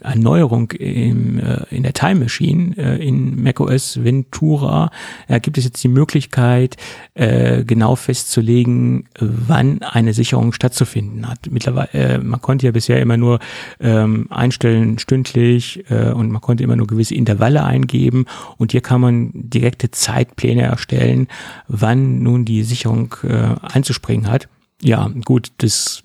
Erneuerung 0.00 0.70
im, 0.72 1.38
äh, 1.38 1.62
in 1.70 1.82
der 1.82 1.92
Time 1.92 2.16
Machine 2.16 2.76
äh, 2.76 3.06
in 3.06 3.42
macOS 3.42 4.02
Ventura. 4.02 4.90
Da 5.28 5.38
gibt 5.38 5.56
es 5.56 5.64
jetzt 5.64 5.82
die 5.84 5.88
Möglichkeit, 5.88 6.76
äh, 7.14 7.64
genau 7.64 7.96
festzulegen, 7.96 9.08
wann 9.18 9.82
eine 9.82 10.12
Sicherung 10.12 10.52
stattzufinden 10.52 11.28
hat. 11.28 11.50
Mittlerweile, 11.50 11.90
äh, 11.92 12.18
man 12.18 12.40
konnte 12.42 12.66
ja 12.66 12.72
bisher 12.72 13.00
immer 13.00 13.16
nur 13.16 13.38
ähm, 13.80 14.26
einstellen 14.30 14.98
stündlich 14.98 15.84
äh, 15.90 16.10
und 16.10 16.30
man 16.30 16.42
konnte 16.42 16.64
immer 16.64 16.76
nur 16.76 16.86
gewisse 16.86 17.14
Intervalle 17.14 17.64
eingeben 17.64 18.26
und 18.56 18.72
hier 18.72 18.80
kann 18.80 19.00
man 19.00 19.30
direkte 19.32 19.90
Zeitpläne 19.90 20.62
erstellen, 20.62 21.28
wann 21.68 22.22
nun 22.22 22.44
die 22.44 22.62
Sicherung 22.62 23.14
äh, 23.22 23.54
einzuspringen 23.62 24.30
hat. 24.30 24.48
Ja, 24.82 25.08
gut, 25.24 25.52
das 25.58 26.02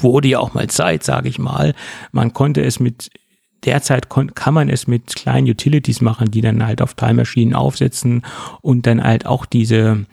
wurde 0.00 0.28
ja 0.28 0.38
auch 0.38 0.54
mal 0.54 0.68
Zeit, 0.68 1.02
sage 1.04 1.28
ich 1.28 1.38
mal. 1.38 1.74
Man 2.12 2.32
konnte 2.32 2.62
es 2.62 2.80
mit 2.80 3.10
derzeit 3.64 4.08
kann 4.08 4.54
man 4.54 4.68
es 4.68 4.86
mit 4.86 5.16
kleinen 5.16 5.48
Utilities 5.48 6.00
machen, 6.00 6.30
die 6.30 6.40
dann 6.40 6.64
halt 6.64 6.80
auf 6.80 6.94
Time 6.94 7.14
Maschinen 7.14 7.54
aufsetzen 7.54 8.24
und 8.60 8.86
dann 8.86 9.02
halt 9.02 9.26
auch 9.26 9.46
diese 9.46 10.06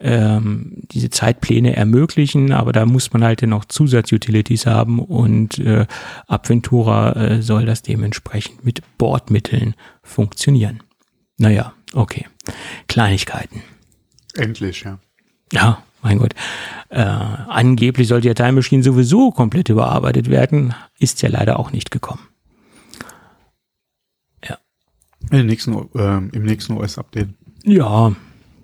ähm, 0.00 0.82
diese 0.92 1.10
Zeitpläne 1.10 1.74
ermöglichen, 1.74 2.52
aber 2.52 2.72
da 2.72 2.86
muss 2.86 3.12
man 3.12 3.24
halt 3.24 3.42
noch 3.42 3.64
Zusatzutilities 3.64 4.66
haben 4.66 5.00
und 5.00 5.58
äh, 5.58 5.86
Abventura 6.28 7.12
äh, 7.12 7.42
soll 7.42 7.66
das 7.66 7.82
dementsprechend 7.82 8.64
mit 8.64 8.82
Bordmitteln 8.96 9.74
funktionieren. 10.02 10.84
Naja, 11.36 11.72
okay. 11.94 12.26
Kleinigkeiten. 12.86 13.62
Endlich, 14.34 14.82
ja. 14.82 14.98
Ja, 15.52 15.82
mein 16.02 16.18
Gott. 16.18 16.34
Äh, 16.90 17.02
angeblich 17.02 18.08
sollte 18.08 18.28
ja 18.28 18.34
Time 18.34 18.52
Machine 18.52 18.82
sowieso 18.82 19.30
komplett 19.30 19.68
überarbeitet 19.68 20.30
werden, 20.30 20.74
ist 20.98 21.22
ja 21.22 21.28
leider 21.28 21.58
auch 21.58 21.72
nicht 21.72 21.90
gekommen. 21.90 22.22
Ja. 24.48 24.58
Im 25.30 25.46
nächsten, 25.46 25.74
äh, 25.94 26.16
im 26.16 26.44
nächsten 26.44 26.74
OS-Update. 26.74 27.28
Ja. 27.64 28.12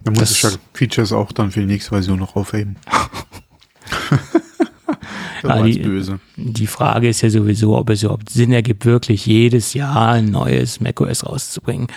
Da 0.05 0.11
muss 0.11 0.31
ich 0.31 0.43
ja 0.43 0.51
Features 0.75 1.13
auch 1.13 1.33
dann 1.33 1.51
für 1.51 1.61
die 1.61 1.67
nächste 1.67 1.91
Version 1.91 2.19
noch 2.19 2.37
aufheben. 2.37 2.77
ja, 5.43 5.63
die, 5.63 5.79
böse. 5.79 6.21
die 6.37 6.67
Frage 6.67 7.09
ist 7.09 7.23
ja 7.23 7.31
sowieso, 7.31 7.77
ob 7.77 7.91
es 7.91 8.03
überhaupt 8.03 8.31
Sinn 8.31 8.53
ergibt, 8.53 8.85
wirklich 8.85 9.27
jedes 9.27 9.75
Jahr 9.75 10.13
ein 10.13 10.27
neues 10.27 10.81
macOS 10.81 11.25
rauszubringen. 11.25 11.89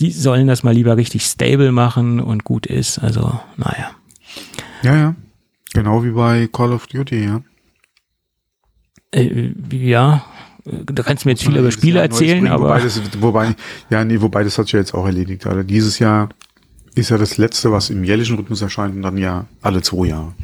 Die 0.00 0.10
sollen 0.10 0.48
das 0.48 0.64
mal 0.64 0.74
lieber 0.74 0.96
richtig 0.96 1.24
stable 1.24 1.70
machen 1.70 2.20
und 2.20 2.44
gut 2.44 2.66
ist. 2.66 2.98
Also, 2.98 3.38
naja. 3.56 3.92
Ja, 4.84 4.96
ja. 4.96 5.14
Genau 5.72 6.04
wie 6.04 6.10
bei 6.10 6.46
Call 6.52 6.72
of 6.72 6.86
Duty, 6.86 7.24
ja. 7.24 7.42
Äh, 9.12 9.52
ja, 9.72 10.24
da 10.64 11.02
kannst 11.02 11.24
du 11.24 11.28
mir 11.28 11.32
jetzt 11.32 11.44
viel 11.44 11.56
über 11.56 11.70
Spiele 11.70 12.00
erzählen, 12.00 12.46
aber. 12.48 12.68
Wobei, 12.68 12.80
das, 12.80 13.00
wobei, 13.20 13.56
ja, 13.90 14.04
nee, 14.04 14.20
wobei 14.20 14.44
das 14.44 14.58
hat 14.58 14.66
sich 14.66 14.74
ja 14.74 14.80
jetzt 14.80 14.94
auch 14.94 15.06
erledigt. 15.06 15.46
Also 15.46 15.62
dieses 15.62 15.98
Jahr 15.98 16.28
ist 16.94 17.10
ja 17.10 17.18
das 17.18 17.38
letzte, 17.38 17.72
was 17.72 17.90
im 17.90 18.04
jährlichen 18.04 18.36
Rhythmus 18.36 18.60
erscheint 18.62 18.94
und 18.94 19.02
dann 19.02 19.16
ja 19.16 19.46
alle 19.62 19.82
zwei 19.82 20.08
Jahre. 20.08 20.34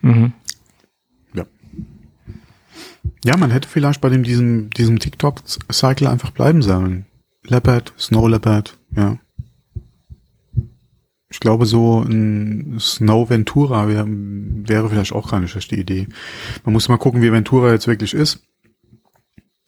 Mhm. 0.00 0.32
Ja. 1.34 1.44
Ja, 3.24 3.36
man 3.36 3.50
hätte 3.50 3.68
vielleicht 3.68 4.00
bei 4.00 4.08
dem, 4.08 4.22
diesem, 4.22 4.70
diesem 4.70 4.98
TikTok-Cycle 4.98 6.08
einfach 6.08 6.30
bleiben 6.30 6.62
sollen. 6.62 7.06
Leopard, 7.44 7.92
Snow 7.98 8.28
Leopard, 8.28 8.78
ja. 8.96 9.18
Ich 11.30 11.40
glaube, 11.40 11.66
so 11.66 12.00
ein 12.00 12.78
Snow 12.80 13.28
Ventura 13.28 13.86
wär, 13.88 14.06
wäre 14.08 14.88
vielleicht 14.88 15.12
auch 15.12 15.30
keine 15.30 15.46
schlechte 15.48 15.76
Idee. 15.76 16.08
Man 16.64 16.72
muss 16.72 16.88
mal 16.88 16.96
gucken, 16.96 17.20
wie 17.20 17.32
Ventura 17.32 17.70
jetzt 17.70 17.86
wirklich 17.86 18.14
ist, 18.14 18.40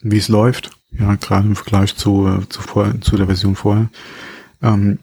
wie 0.00 0.16
es 0.16 0.28
läuft. 0.28 0.70
Ja, 0.98 1.14
gerade 1.16 1.46
im 1.46 1.56
Vergleich 1.56 1.94
zu, 1.96 2.42
zu, 2.48 2.62
vor, 2.62 3.00
zu 3.00 3.16
der 3.16 3.26
Version 3.26 3.54
vorher. 3.56 3.90
Ähm, 4.62 4.98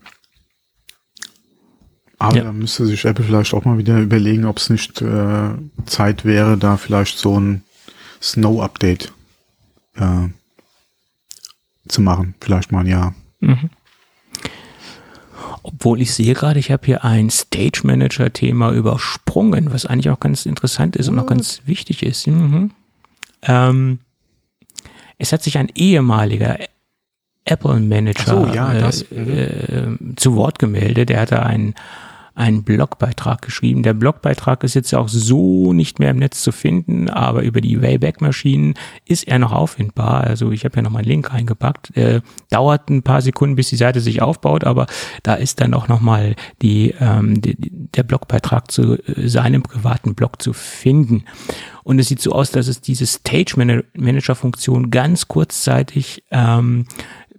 Aber 2.17 2.37
ja. 2.37 2.43
da 2.43 2.51
müsste 2.51 2.85
sich 2.85 3.05
Apple 3.05 3.23
vielleicht 3.23 3.53
auch 3.53 3.63
mal 3.63 3.77
wieder 3.77 3.99
überlegen, 3.99 4.45
ob 4.45 4.57
es 4.57 4.69
nicht 4.69 5.01
äh, 5.01 5.49
Zeit 5.85 6.25
wäre, 6.25 6.57
da 6.57 6.77
vielleicht 6.77 7.19
so 7.19 7.39
ein 7.39 7.63
Snow-Update 8.21 9.13
äh, 9.95 10.27
zu 11.87 12.01
machen. 12.01 12.33
Vielleicht 12.41 12.71
mal 12.71 12.81
ein 12.81 12.87
Jahr. 12.87 13.15
Mhm. 13.39 13.69
Obwohl 15.67 16.01
ich 16.01 16.13
sehe 16.13 16.33
gerade, 16.33 16.59
ich 16.59 16.71
habe 16.71 16.85
hier 16.85 17.03
ein 17.03 17.29
Stage 17.29 17.81
Manager-Thema 17.83 18.71
übersprungen, 18.71 19.73
was 19.73 19.85
eigentlich 19.85 20.09
auch 20.09 20.19
ganz 20.21 20.45
interessant 20.45 20.95
ist 20.95 21.09
und 21.09 21.19
auch 21.19 21.25
ganz 21.25 21.61
wichtig 21.65 22.03
ist. 22.03 22.25
Mhm. 22.25 22.71
Ähm, 23.41 23.99
es 25.17 25.33
hat 25.33 25.43
sich 25.43 25.57
ein 25.57 25.69
ehemaliger 25.75 26.57
Apple 27.43 27.81
Manager 27.81 28.45
so, 28.45 28.53
ja, 28.53 28.71
äh, 28.71 28.91
mhm. 29.11 29.99
äh, 30.01 30.15
zu 30.15 30.35
Wort 30.35 30.57
gemeldet. 30.57 31.09
Er 31.11 31.21
hatte 31.21 31.43
einen 31.43 31.75
einen 32.37 32.63
Blogbeitrag 32.63 33.41
geschrieben. 33.41 33.81
Der 33.81 33.95
Blogbeitrag 33.95 34.63
ist 34.63 34.75
jetzt 34.75 34.93
auch 34.93 35.09
so 35.09 35.73
nicht 35.73 35.97
mehr 35.97 36.11
im 36.11 36.17
Netz 36.17 36.43
zu 36.43 36.51
finden, 36.51 37.09
aber 37.09 37.41
über 37.41 37.61
die 37.61 37.81
Wayback-Maschinen 37.81 38.75
ist 39.05 39.27
er 39.27 39.39
noch 39.39 39.51
auffindbar. 39.51 40.23
Also 40.23 40.51
ich 40.51 40.63
habe 40.63 40.75
ja 40.75 40.83
noch 40.83 40.91
mal 40.91 40.99
einen 40.99 41.07
Link 41.07 41.33
reingepackt. 41.33 41.97
Äh, 41.97 42.21
dauert 42.51 42.91
ein 42.91 43.01
paar 43.01 43.23
Sekunden, 43.23 43.55
bis 43.55 43.69
die 43.69 43.75
Seite 43.75 44.01
sich 44.01 44.21
aufbaut, 44.21 44.65
aber 44.65 44.85
da 45.23 45.33
ist 45.33 45.61
dann 45.61 45.73
auch 45.73 45.87
noch 45.87 45.99
mal 45.99 46.35
die, 46.61 46.93
ähm, 46.99 47.41
die, 47.41 47.57
der 47.59 48.03
Blogbeitrag 48.03 48.69
zu 48.69 48.93
äh, 48.93 49.27
seinem 49.27 49.63
privaten 49.63 50.13
Blog 50.13 50.39
zu 50.39 50.53
finden. 50.53 51.23
Und 51.83 51.97
es 51.97 52.07
sieht 52.07 52.21
so 52.21 52.33
aus, 52.33 52.51
dass 52.51 52.67
es 52.67 52.81
diese 52.81 53.07
Stage 53.07 53.55
Manager 53.95 54.35
Funktion 54.35 54.91
ganz 54.91 55.27
kurzzeitig 55.27 56.23
ähm, 56.29 56.85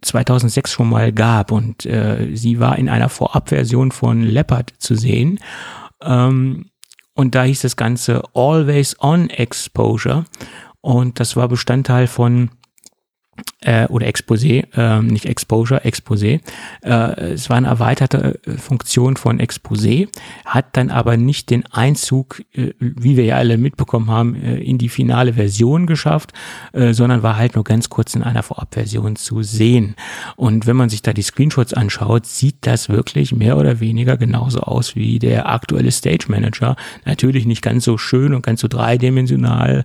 2006 0.02 0.70
schon 0.70 0.88
mal 0.88 1.12
gab 1.12 1.52
und 1.52 1.86
äh, 1.86 2.34
sie 2.34 2.60
war 2.60 2.78
in 2.78 2.88
einer 2.88 3.08
Vorabversion 3.08 3.92
von 3.92 4.22
Leopard 4.22 4.72
zu 4.78 4.94
sehen. 4.94 5.38
Ähm, 6.02 6.70
und 7.14 7.34
da 7.34 7.42
hieß 7.42 7.62
das 7.62 7.76
Ganze 7.76 8.22
Always 8.34 8.96
On 9.00 9.28
Exposure 9.28 10.24
und 10.80 11.20
das 11.20 11.36
war 11.36 11.48
Bestandteil 11.48 12.06
von 12.06 12.50
äh, 13.60 13.86
oder 13.86 14.06
Exposé, 14.06 14.66
äh, 14.76 15.02
nicht 15.02 15.26
Exposure, 15.26 15.84
Exposé. 15.84 16.40
Äh, 16.82 17.32
es 17.32 17.50
war 17.50 17.56
eine 17.56 17.66
erweiterte 17.66 18.40
äh, 18.46 18.52
Funktion 18.52 19.16
von 19.16 19.40
Exposé, 19.40 20.08
hat 20.44 20.76
dann 20.76 20.90
aber 20.90 21.16
nicht 21.16 21.50
den 21.50 21.66
Einzug, 21.66 22.42
äh, 22.52 22.72
wie 22.78 23.16
wir 23.16 23.24
ja 23.24 23.36
alle 23.36 23.58
mitbekommen 23.58 24.10
haben, 24.10 24.36
äh, 24.36 24.58
in 24.58 24.78
die 24.78 24.88
finale 24.88 25.34
Version 25.34 25.86
geschafft, 25.86 26.32
äh, 26.72 26.92
sondern 26.92 27.22
war 27.22 27.36
halt 27.36 27.56
nur 27.56 27.64
ganz 27.64 27.88
kurz 27.88 28.14
in 28.14 28.22
einer 28.22 28.42
Vorabversion 28.42 29.16
zu 29.16 29.42
sehen. 29.42 29.96
Und 30.36 30.66
wenn 30.66 30.76
man 30.76 30.88
sich 30.88 31.02
da 31.02 31.12
die 31.12 31.22
Screenshots 31.22 31.74
anschaut, 31.74 32.26
sieht 32.26 32.58
das 32.60 32.88
wirklich 32.88 33.34
mehr 33.34 33.56
oder 33.56 33.80
weniger 33.80 34.16
genauso 34.16 34.60
aus 34.60 34.94
wie 34.94 35.18
der 35.18 35.48
aktuelle 35.48 35.90
Stage 35.90 36.26
Manager. 36.28 36.76
Natürlich 37.04 37.46
nicht 37.46 37.62
ganz 37.62 37.84
so 37.84 37.98
schön 37.98 38.34
und 38.34 38.42
ganz 38.42 38.60
so 38.60 38.68
dreidimensional, 38.68 39.84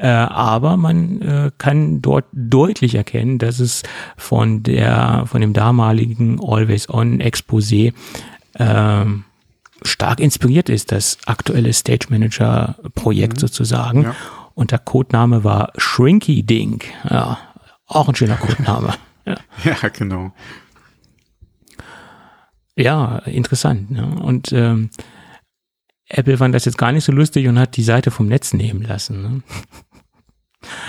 äh, 0.00 0.06
aber 0.06 0.78
man 0.78 1.20
äh, 1.20 1.50
kann 1.58 2.00
dort 2.00 2.24
deutlich 2.32 2.94
erkennen, 2.94 3.38
dass 3.38 3.60
es 3.60 3.82
von 4.16 4.62
der, 4.62 5.24
von 5.26 5.42
dem 5.42 5.52
damaligen 5.52 6.40
Always 6.42 6.88
On 6.88 7.20
Exposé 7.20 7.92
äh, 8.54 9.04
stark 9.82 10.20
inspiriert 10.20 10.70
ist, 10.70 10.90
das 10.90 11.18
aktuelle 11.26 11.72
Stage 11.74 12.06
Manager 12.08 12.76
Projekt 12.94 13.34
mhm. 13.34 13.40
sozusagen. 13.40 14.02
Ja. 14.04 14.16
Und 14.54 14.70
der 14.70 14.78
Codename 14.78 15.44
war 15.44 15.72
Shrinky 15.76 16.42
Dink. 16.44 16.86
Ja, 17.08 17.38
auch 17.86 18.08
ein 18.08 18.14
schöner 18.14 18.36
Codename. 18.36 18.94
ja. 19.26 19.36
ja, 19.64 19.88
genau. 19.88 20.32
Ja, 22.74 23.18
interessant. 23.26 23.90
Ne? 23.90 24.06
Und 24.22 24.50
ähm, 24.52 24.88
Apple 26.08 26.38
fand 26.38 26.54
das 26.54 26.64
jetzt 26.64 26.78
gar 26.78 26.92
nicht 26.92 27.04
so 27.04 27.12
lustig 27.12 27.46
und 27.48 27.58
hat 27.58 27.76
die 27.76 27.82
Seite 27.82 28.10
vom 28.10 28.26
Netz 28.26 28.54
nehmen 28.54 28.82
lassen. 28.82 29.22
Ne? 29.22 29.42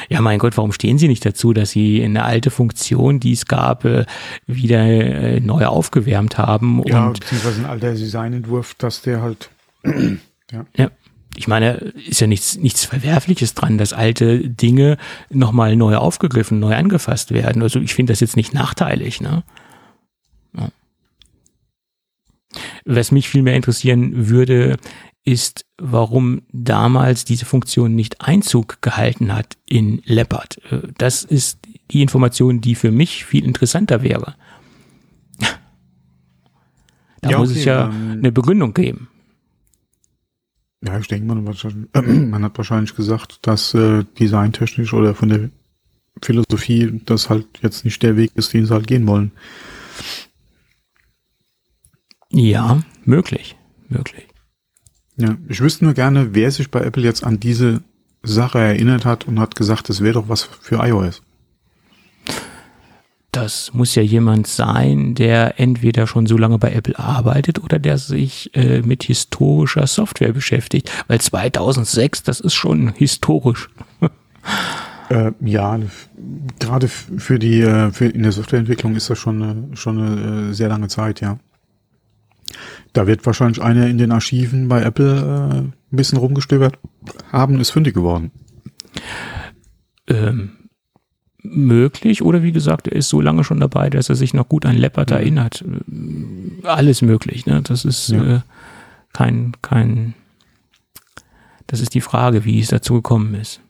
Ja, 0.09 0.21
mein 0.21 0.39
Gott, 0.39 0.57
warum 0.57 0.73
stehen 0.73 0.97
Sie 0.97 1.07
nicht 1.07 1.25
dazu, 1.25 1.53
dass 1.53 1.71
Sie 1.71 2.03
eine 2.03 2.23
alte 2.23 2.51
Funktion, 2.51 3.19
die 3.19 3.31
es 3.31 3.45
gab, 3.45 3.85
äh, 3.85 4.05
wieder 4.45 4.81
äh, 4.81 5.39
neu 5.39 5.65
aufgewärmt 5.65 6.37
haben? 6.37 6.83
Ja, 6.85 7.07
und 7.07 7.21
beziehungsweise 7.21 7.61
ein 7.61 7.65
alter 7.65 7.93
Designentwurf, 7.93 8.73
dass 8.75 9.01
der 9.01 9.21
halt, 9.21 9.49
ja. 9.83 10.65
ja. 10.75 10.91
Ich 11.37 11.47
meine, 11.47 11.75
ist 11.75 12.19
ja 12.19 12.27
nichts, 12.27 12.57
nichts 12.57 12.83
Verwerfliches 12.83 13.53
dran, 13.53 13.77
dass 13.77 13.93
alte 13.93 14.49
Dinge 14.49 14.97
nochmal 15.29 15.77
neu 15.77 15.95
aufgegriffen, 15.95 16.59
neu 16.59 16.75
angefasst 16.75 17.31
werden. 17.31 17.61
Also 17.61 17.79
ich 17.79 17.93
finde 17.93 18.11
das 18.11 18.19
jetzt 18.19 18.35
nicht 18.35 18.53
nachteilig, 18.53 19.21
ne? 19.21 19.43
Ja. 20.57 20.67
Was 22.83 23.11
mich 23.11 23.29
viel 23.29 23.43
mehr 23.43 23.55
interessieren 23.55 24.27
würde, 24.27 24.75
ist, 25.23 25.65
warum 25.77 26.41
damals 26.51 27.25
diese 27.25 27.45
Funktion 27.45 27.95
nicht 27.95 28.21
Einzug 28.21 28.81
gehalten 28.81 29.33
hat 29.33 29.57
in 29.65 30.01
Leopard. 30.05 30.59
Äh, 30.71 30.87
das 30.97 31.23
ist 31.23 31.59
die 31.91 32.01
Information, 32.01 32.61
die 32.61 32.75
für 32.75 32.91
mich 32.91 33.25
viel 33.25 33.45
interessanter 33.45 34.01
wäre. 34.01 34.35
Da 37.21 37.29
ja, 37.29 37.37
muss 37.37 37.51
okay, 37.51 37.59
es 37.59 37.65
ja 37.65 37.85
ähm, 37.85 38.11
eine 38.17 38.31
Begründung 38.31 38.73
geben. 38.73 39.09
Ja, 40.83 40.97
ich 40.97 41.07
denke, 41.07 41.27
man, 41.27 41.43
man 42.31 42.43
hat 42.43 42.57
wahrscheinlich 42.57 42.95
gesagt, 42.95 43.45
dass 43.45 43.75
äh, 43.75 44.03
designtechnisch 44.19 44.93
oder 44.93 45.13
von 45.13 45.29
der 45.29 45.49
Philosophie 46.23 46.99
das 47.05 47.29
halt 47.29 47.45
jetzt 47.61 47.85
nicht 47.85 48.01
der 48.01 48.17
Weg 48.17 48.31
ist, 48.35 48.53
den 48.53 48.65
sie 48.65 48.73
halt 48.73 48.87
gehen 48.87 49.05
wollen. 49.05 49.31
Ja, 52.31 52.81
möglich, 53.05 53.55
möglich. 53.89 54.30
Ja, 55.17 55.37
ich 55.47 55.61
wüsste 55.61 55.85
nur 55.85 55.93
gerne, 55.93 56.33
wer 56.33 56.51
sich 56.51 56.71
bei 56.71 56.81
Apple 56.81 57.03
jetzt 57.03 57.23
an 57.23 57.39
diese 57.39 57.81
Sache 58.23 58.59
erinnert 58.59 59.05
hat 59.05 59.27
und 59.27 59.39
hat 59.39 59.55
gesagt, 59.55 59.89
das 59.89 60.01
wäre 60.01 60.13
doch 60.13 60.29
was 60.29 60.43
für 60.43 60.75
iOS. 60.75 61.21
Das 63.31 63.73
muss 63.73 63.95
ja 63.95 64.01
jemand 64.01 64.45
sein, 64.45 65.15
der 65.15 65.57
entweder 65.57 66.05
schon 66.05 66.25
so 66.25 66.37
lange 66.37 66.57
bei 66.57 66.73
Apple 66.73 66.99
arbeitet 66.99 67.63
oder 67.63 67.79
der 67.79 67.97
sich 67.97 68.53
äh, 68.55 68.81
mit 68.81 69.03
historischer 69.03 69.87
Software 69.87 70.33
beschäftigt. 70.33 70.91
Weil 71.07 71.21
2006, 71.21 72.23
das 72.23 72.41
ist 72.41 72.53
schon 72.53 72.91
historisch. 72.93 73.69
äh, 75.09 75.31
ja, 75.39 75.79
gerade 76.59 76.89
für 76.89 77.39
die 77.39 77.61
äh, 77.61 77.91
für 77.91 78.07
in 78.07 78.23
der 78.23 78.33
Softwareentwicklung 78.33 78.97
ist 78.97 79.09
das 79.09 79.17
schon 79.17 79.41
eine, 79.41 79.77
schon 79.77 79.97
eine 79.97 80.49
äh, 80.49 80.53
sehr 80.53 80.67
lange 80.67 80.89
Zeit, 80.89 81.21
ja. 81.21 81.39
Da 82.93 83.07
wird 83.07 83.25
wahrscheinlich 83.25 83.61
einer 83.61 83.87
in 83.87 83.97
den 83.97 84.11
Archiven 84.11 84.67
bei 84.67 84.81
Apple 84.81 85.15
äh, 85.15 85.57
ein 85.59 85.73
bisschen 85.89 86.17
rumgestöbert 86.17 86.77
haben, 87.31 87.59
ist 87.59 87.71
fündig 87.71 87.93
geworden. 87.93 88.31
Ähm, 90.07 90.51
möglich 91.43 92.21
oder 92.21 92.43
wie 92.43 92.51
gesagt, 92.51 92.87
er 92.87 92.95
ist 92.95 93.09
so 93.09 93.21
lange 93.21 93.43
schon 93.43 93.59
dabei, 93.59 93.89
dass 93.89 94.09
er 94.09 94.15
sich 94.15 94.33
noch 94.33 94.47
gut 94.47 94.65
an 94.65 94.77
Leopard 94.77 95.09
mhm. 95.09 95.15
erinnert. 95.15 95.65
Alles 96.63 97.01
möglich, 97.01 97.45
ne? 97.45 97.61
Das 97.63 97.85
ist 97.85 98.09
ja. 98.09 98.37
äh, 98.37 98.39
kein, 99.13 99.53
kein, 99.61 100.13
das 101.67 101.81
ist 101.81 101.93
die 101.93 102.01
Frage, 102.01 102.45
wie 102.45 102.59
es 102.59 102.67
dazu 102.67 102.95
gekommen 102.95 103.33
ist. 103.35 103.61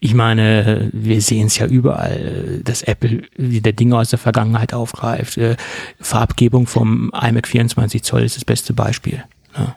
Ich 0.00 0.14
meine, 0.14 0.90
wir 0.92 1.20
sehen 1.20 1.46
es 1.46 1.58
ja 1.58 1.66
überall, 1.66 2.60
dass 2.64 2.82
Apple 2.82 3.22
wieder 3.36 3.72
Dinge 3.72 3.96
aus 3.96 4.10
der 4.10 4.18
Vergangenheit 4.18 4.74
aufgreift. 4.74 5.38
Äh, 5.38 5.56
Farbgebung 6.00 6.66
vom 6.66 7.12
iMac 7.14 7.46
24 7.46 8.02
Zoll 8.02 8.22
ist 8.22 8.36
das 8.36 8.44
beste 8.44 8.72
Beispiel. 8.72 9.22
Ja, 9.56 9.76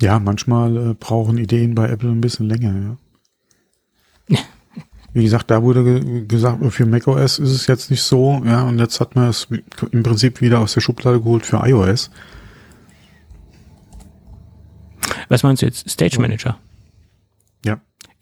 ja 0.00 0.18
manchmal 0.18 0.76
äh, 0.76 0.94
brauchen 0.94 1.38
Ideen 1.38 1.74
bei 1.74 1.88
Apple 1.88 2.10
ein 2.10 2.20
bisschen 2.20 2.48
länger. 2.48 2.96
Ja. 4.28 4.38
Wie 5.12 5.22
gesagt, 5.22 5.50
da 5.50 5.62
wurde 5.62 5.84
ge 5.84 6.26
gesagt, 6.26 6.64
für 6.72 6.86
macOS 6.86 7.38
ist 7.38 7.50
es 7.50 7.66
jetzt 7.66 7.90
nicht 7.90 8.02
so, 8.02 8.42
ja, 8.44 8.62
und 8.62 8.78
jetzt 8.78 8.98
hat 8.98 9.14
man 9.14 9.28
es 9.28 9.46
im 9.92 10.02
Prinzip 10.02 10.40
wieder 10.40 10.58
aus 10.60 10.72
der 10.74 10.80
Schublade 10.80 11.20
geholt 11.20 11.46
für 11.46 11.58
iOS. 11.58 12.10
Was 15.28 15.42
meinst 15.42 15.62
du 15.62 15.66
jetzt? 15.66 15.88
Stage 15.88 16.20
Manager? 16.20 16.58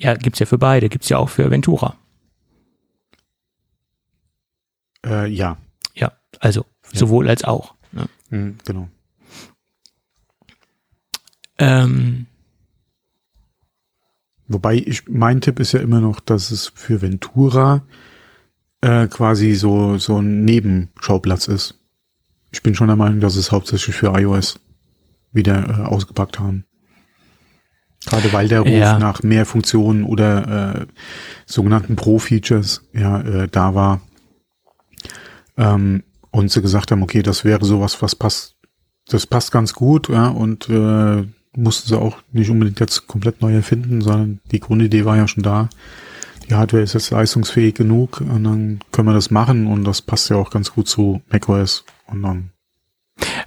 Ja. 0.01 0.15
Gibt's 0.15 0.39
ja 0.39 0.47
für 0.47 0.59
beide, 0.59 0.89
gibt's 0.89 1.09
ja 1.09 1.19
auch 1.19 1.29
für 1.29 1.51
Ventura. 1.51 1.97
Äh, 5.05 5.29
ja. 5.29 5.57
Ja, 5.95 6.13
also 6.41 6.67
ja. 6.93 6.99
sowohl 6.99 7.29
als 7.29 7.45
auch. 7.45 7.75
Ne? 7.93 8.07
Mhm, 8.31 8.59
genau. 8.65 8.89
Ähm, 11.59 12.27
Wobei 14.53 14.75
ich, 14.75 15.09
mein 15.09 15.41
Tipp 15.41 15.61
ist 15.61 15.73
ja 15.73 15.81
immer 15.81 16.01
noch, 16.01 16.19
dass 16.19 16.51
es 16.51 16.73
für 16.75 17.03
Ventura 17.03 17.85
äh, 18.81 19.07
quasi 19.07 19.55
so, 19.55 19.97
so 19.97 20.19
ein 20.19 20.45
Nebenschauplatz 20.45 21.47
ist. 21.47 21.79
Ich 22.51 22.61
bin 22.61 22.75
schon 22.75 22.89
der 22.89 22.97
Meinung, 22.97 23.21
dass 23.21 23.37
es 23.37 23.53
hauptsächlich 23.53 23.95
für 23.95 24.19
iOS 24.19 24.59
wieder 25.31 25.69
äh, 25.69 25.83
ausgepackt 25.83 26.41
haben. 26.41 26.65
Gerade 28.07 28.33
weil 28.33 28.49
der 28.49 28.61
Ruf 28.61 28.71
ja. 28.71 28.99
nach 28.99 29.23
mehr 29.23 29.45
Funktionen 29.45 30.05
oder 30.05 30.81
äh, 30.81 30.87
sogenannten 31.47 31.97
Pro-Features 31.97 32.83
ja 32.95 33.21
äh, 33.21 33.49
da 33.49 33.75
war. 33.75 34.01
Ähm, 35.57 36.03
und 36.31 36.51
sie 36.51 36.63
gesagt 36.63 36.93
haben, 36.93 37.03
okay, 37.03 37.23
das 37.23 37.45
wäre 37.45 37.65
sowas, 37.65 38.01
was 38.01 38.15
passt 38.17 38.57
das 39.11 39.27
passt 39.27 39.53
ganz 39.53 39.75
gut, 39.75 40.09
ja, 40.09 40.29
und 40.29 40.69
äh, 40.69 41.27
mussten 41.57 41.89
sie 41.89 41.99
auch 41.99 42.19
nicht 42.33 42.51
unbedingt 42.51 42.81
jetzt 42.81 43.07
komplett 43.07 43.43
neu 43.43 43.55
erfinden, 43.55 44.01
sondern 44.01 44.41
die 44.53 44.61
Grundidee 44.61 45.05
war 45.05 45.17
ja 45.17 45.27
schon 45.27 45.43
da. 45.43 45.69
Die 46.49 46.55
Hardware 46.55 46.83
ist 46.83 46.95
jetzt 46.95 47.11
leistungsfähig 47.11 47.75
genug 47.75 48.21
und 48.21 48.45
dann 48.45 48.81
können 48.93 49.09
wir 49.09 49.15
das 49.15 49.31
machen 49.31 49.67
und 49.67 49.85
das 49.85 50.01
passt 50.03 50.31
ja 50.31 50.37
auch 50.37 50.51
ganz 50.51 50.73
gut 50.73 50.89
zu 50.89 51.23
macOS 51.31 51.85
und 52.07 52.23
dann. 52.23 52.51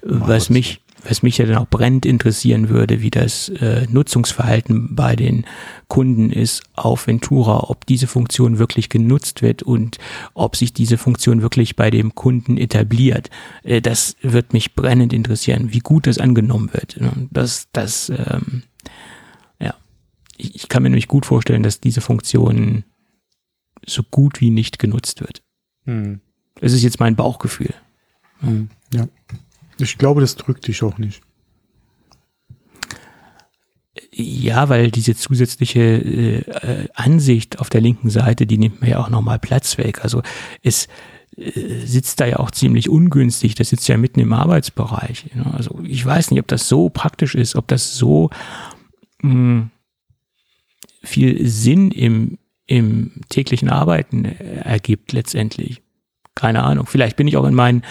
Was 0.04 0.49
mich, 0.49 0.82
was 1.04 1.24
mich 1.24 1.38
ja 1.38 1.45
dann 1.45 1.58
auch 1.58 1.68
brennend 1.68 2.06
interessieren 2.06 2.70
würde, 2.70 3.01
wie 3.01 3.12
das 3.12 3.49
äh, 3.49 3.88
Nutzungsverhalten 3.89 4.95
bei 4.95 5.16
den 5.16 5.45
Kunden 5.88 6.32
ist 6.32 6.64
auf 6.74 7.08
Ventura, 7.08 7.70
ob 7.70 7.86
diese 7.86 8.08
Funktion 8.08 8.58
wirklich 8.58 8.89
genutzt 8.89 9.41
wird 9.41 9.64
und 9.64 9.97
ob 10.34 10.56
sich 10.56 10.74
diese 10.74 10.97
Funktion 10.97 11.41
wirklich 11.41 11.76
bei 11.76 11.89
dem 11.89 12.16
Kunden 12.16 12.58
etabliert. 12.58 13.30
Äh, 13.64 13.82
das 13.82 14.16
wird 14.22 14.54
mich 14.54 14.76
brennend 14.76 15.14
interessieren, 15.14 15.74
wie 15.74 15.80
gut 15.80 16.08
das 16.08 16.18
angenommen 16.18 16.72
wird. 16.74 16.99
Das, 17.32 17.68
das, 17.74 18.10
ähm, 18.10 18.64
ja, 19.60 19.76
ich, 20.38 20.56
ich 20.56 20.70
kann 20.70 20.84
mir 20.84 20.89
nämlich 20.89 21.08
gut 21.08 21.26
vorstellen, 21.26 21.64
dass 21.64 21.80
diese 21.80 22.01
Funktion 22.01 22.84
so 23.86 24.04
gut 24.04 24.39
wie 24.39 24.49
nicht 24.49 24.80
genutzt 24.80 25.20
wird. 25.20 25.41
Hm. 25.86 26.22
Das 26.62 26.72
ist 26.72 26.84
jetzt 26.84 26.99
mein 26.99 27.16
Bauchgefühl. 27.16 27.74
Hm. 28.39 28.70
Ja. 28.93 29.08
Ich 29.80 29.97
glaube, 29.97 30.21
das 30.21 30.36
drückt 30.36 30.67
dich 30.67 30.84
auch 30.84 30.97
nicht. 30.97 31.21
Ja, 34.11 34.69
weil 34.69 34.91
diese 34.91 35.15
zusätzliche 35.15 35.80
äh, 35.80 36.88
Ansicht 36.93 37.59
auf 37.59 37.69
der 37.69 37.82
linken 37.82 38.09
Seite, 38.09 38.45
die 38.45 38.57
nimmt 38.57 38.82
mir 38.82 38.89
ja 38.91 38.99
auch 38.99 39.09
nochmal 39.09 39.39
Platz 39.39 39.78
weg. 39.78 40.03
Also 40.03 40.21
es 40.61 40.88
äh, 41.36 41.86
sitzt 41.86 42.19
da 42.19 42.26
ja 42.26 42.38
auch 42.38 42.51
ziemlich 42.51 42.89
ungünstig. 42.89 43.55
Das 43.55 43.69
sitzt 43.69 43.88
ja 43.88 43.97
mitten 43.97 44.19
im 44.19 44.34
Arbeitsbereich. 44.34 45.32
Know? 45.34 45.51
Also 45.51 45.80
ich 45.84 46.05
weiß 46.05 46.32
nicht, 46.32 46.39
ob 46.39 46.47
das 46.47 46.67
so 46.67 46.89
praktisch 46.89 47.36
ist, 47.36 47.55
ob 47.55 47.67
das 47.67 47.95
so 47.95 48.30
mh, 49.21 49.32
hm, 49.32 49.69
viel 51.03 51.47
Sinn 51.47 51.91
im, 51.91 52.38
im 52.67 53.21
täglichen 53.30 53.69
Arbeiten 53.69 54.26
äh, 54.26 54.61
ergibt 54.63 55.11
letztendlich. 55.11 55.82
Keine 56.43 56.63
Ahnung. 56.63 56.87
Vielleicht 56.87 57.15
bin 57.15 57.25
ich 57.25 57.37
auch 57.37 57.45
in 57.45 57.53
meinen 57.53 57.83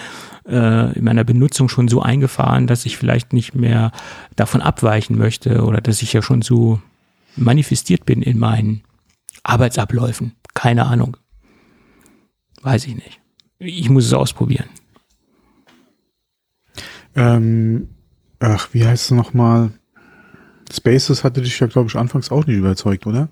äh, 0.47 0.95
in 0.95 1.03
meiner 1.03 1.23
Benutzung 1.23 1.69
schon 1.69 1.87
so 1.87 2.03
eingefahren, 2.03 2.67
dass 2.67 2.85
ich 2.85 2.97
vielleicht 2.97 3.33
nicht 3.33 3.55
mehr 3.55 3.91
davon 4.35 4.61
abweichen 4.61 5.17
möchte 5.17 5.63
oder 5.63 5.81
dass 5.81 6.03
ich 6.03 6.13
ja 6.13 6.21
schon 6.21 6.43
so 6.43 6.79
manifestiert 7.35 8.05
bin 8.05 8.21
in 8.21 8.37
meinen 8.37 8.83
Arbeitsabläufen. 9.41 10.33
Keine 10.53 10.85
Ahnung. 10.85 11.17
Weiß 12.61 12.85
ich 12.85 12.93
nicht. 12.93 13.19
Ich 13.57 13.89
muss 13.89 14.05
es 14.05 14.13
ausprobieren. 14.13 14.69
Ähm, 17.15 17.89
ach, 18.37 18.69
wie 18.71 18.85
heißt 18.85 19.05
es 19.05 19.11
nochmal? 19.17 19.71
Spaces 20.71 21.23
hatte 21.23 21.41
dich 21.41 21.59
ja, 21.59 21.65
glaube 21.65 21.89
ich, 21.89 21.95
anfangs 21.95 22.29
auch 22.29 22.45
nicht 22.45 22.57
überzeugt, 22.57 23.07
oder? 23.07 23.29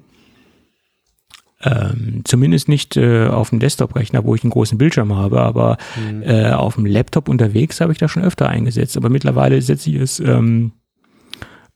Ähm, 1.63 2.21
zumindest 2.23 2.67
nicht 2.69 2.97
äh, 2.97 3.27
auf 3.27 3.49
dem 3.49 3.59
Desktop-Rechner, 3.59 4.23
wo 4.23 4.33
ich 4.35 4.43
einen 4.43 4.51
großen 4.51 4.77
Bildschirm 4.77 5.15
habe, 5.15 5.41
aber 5.41 5.77
mhm. 5.95 6.23
äh, 6.23 6.51
auf 6.51 6.75
dem 6.75 6.85
Laptop 6.85 7.29
unterwegs 7.29 7.81
habe 7.81 7.91
ich 7.91 7.97
das 7.97 8.11
schon 8.11 8.23
öfter 8.23 8.49
eingesetzt. 8.49 8.97
Aber 8.97 9.09
mittlerweile 9.09 9.61
setze 9.61 9.89
ich 9.89 9.97
es 9.97 10.19
ähm, 10.19 10.71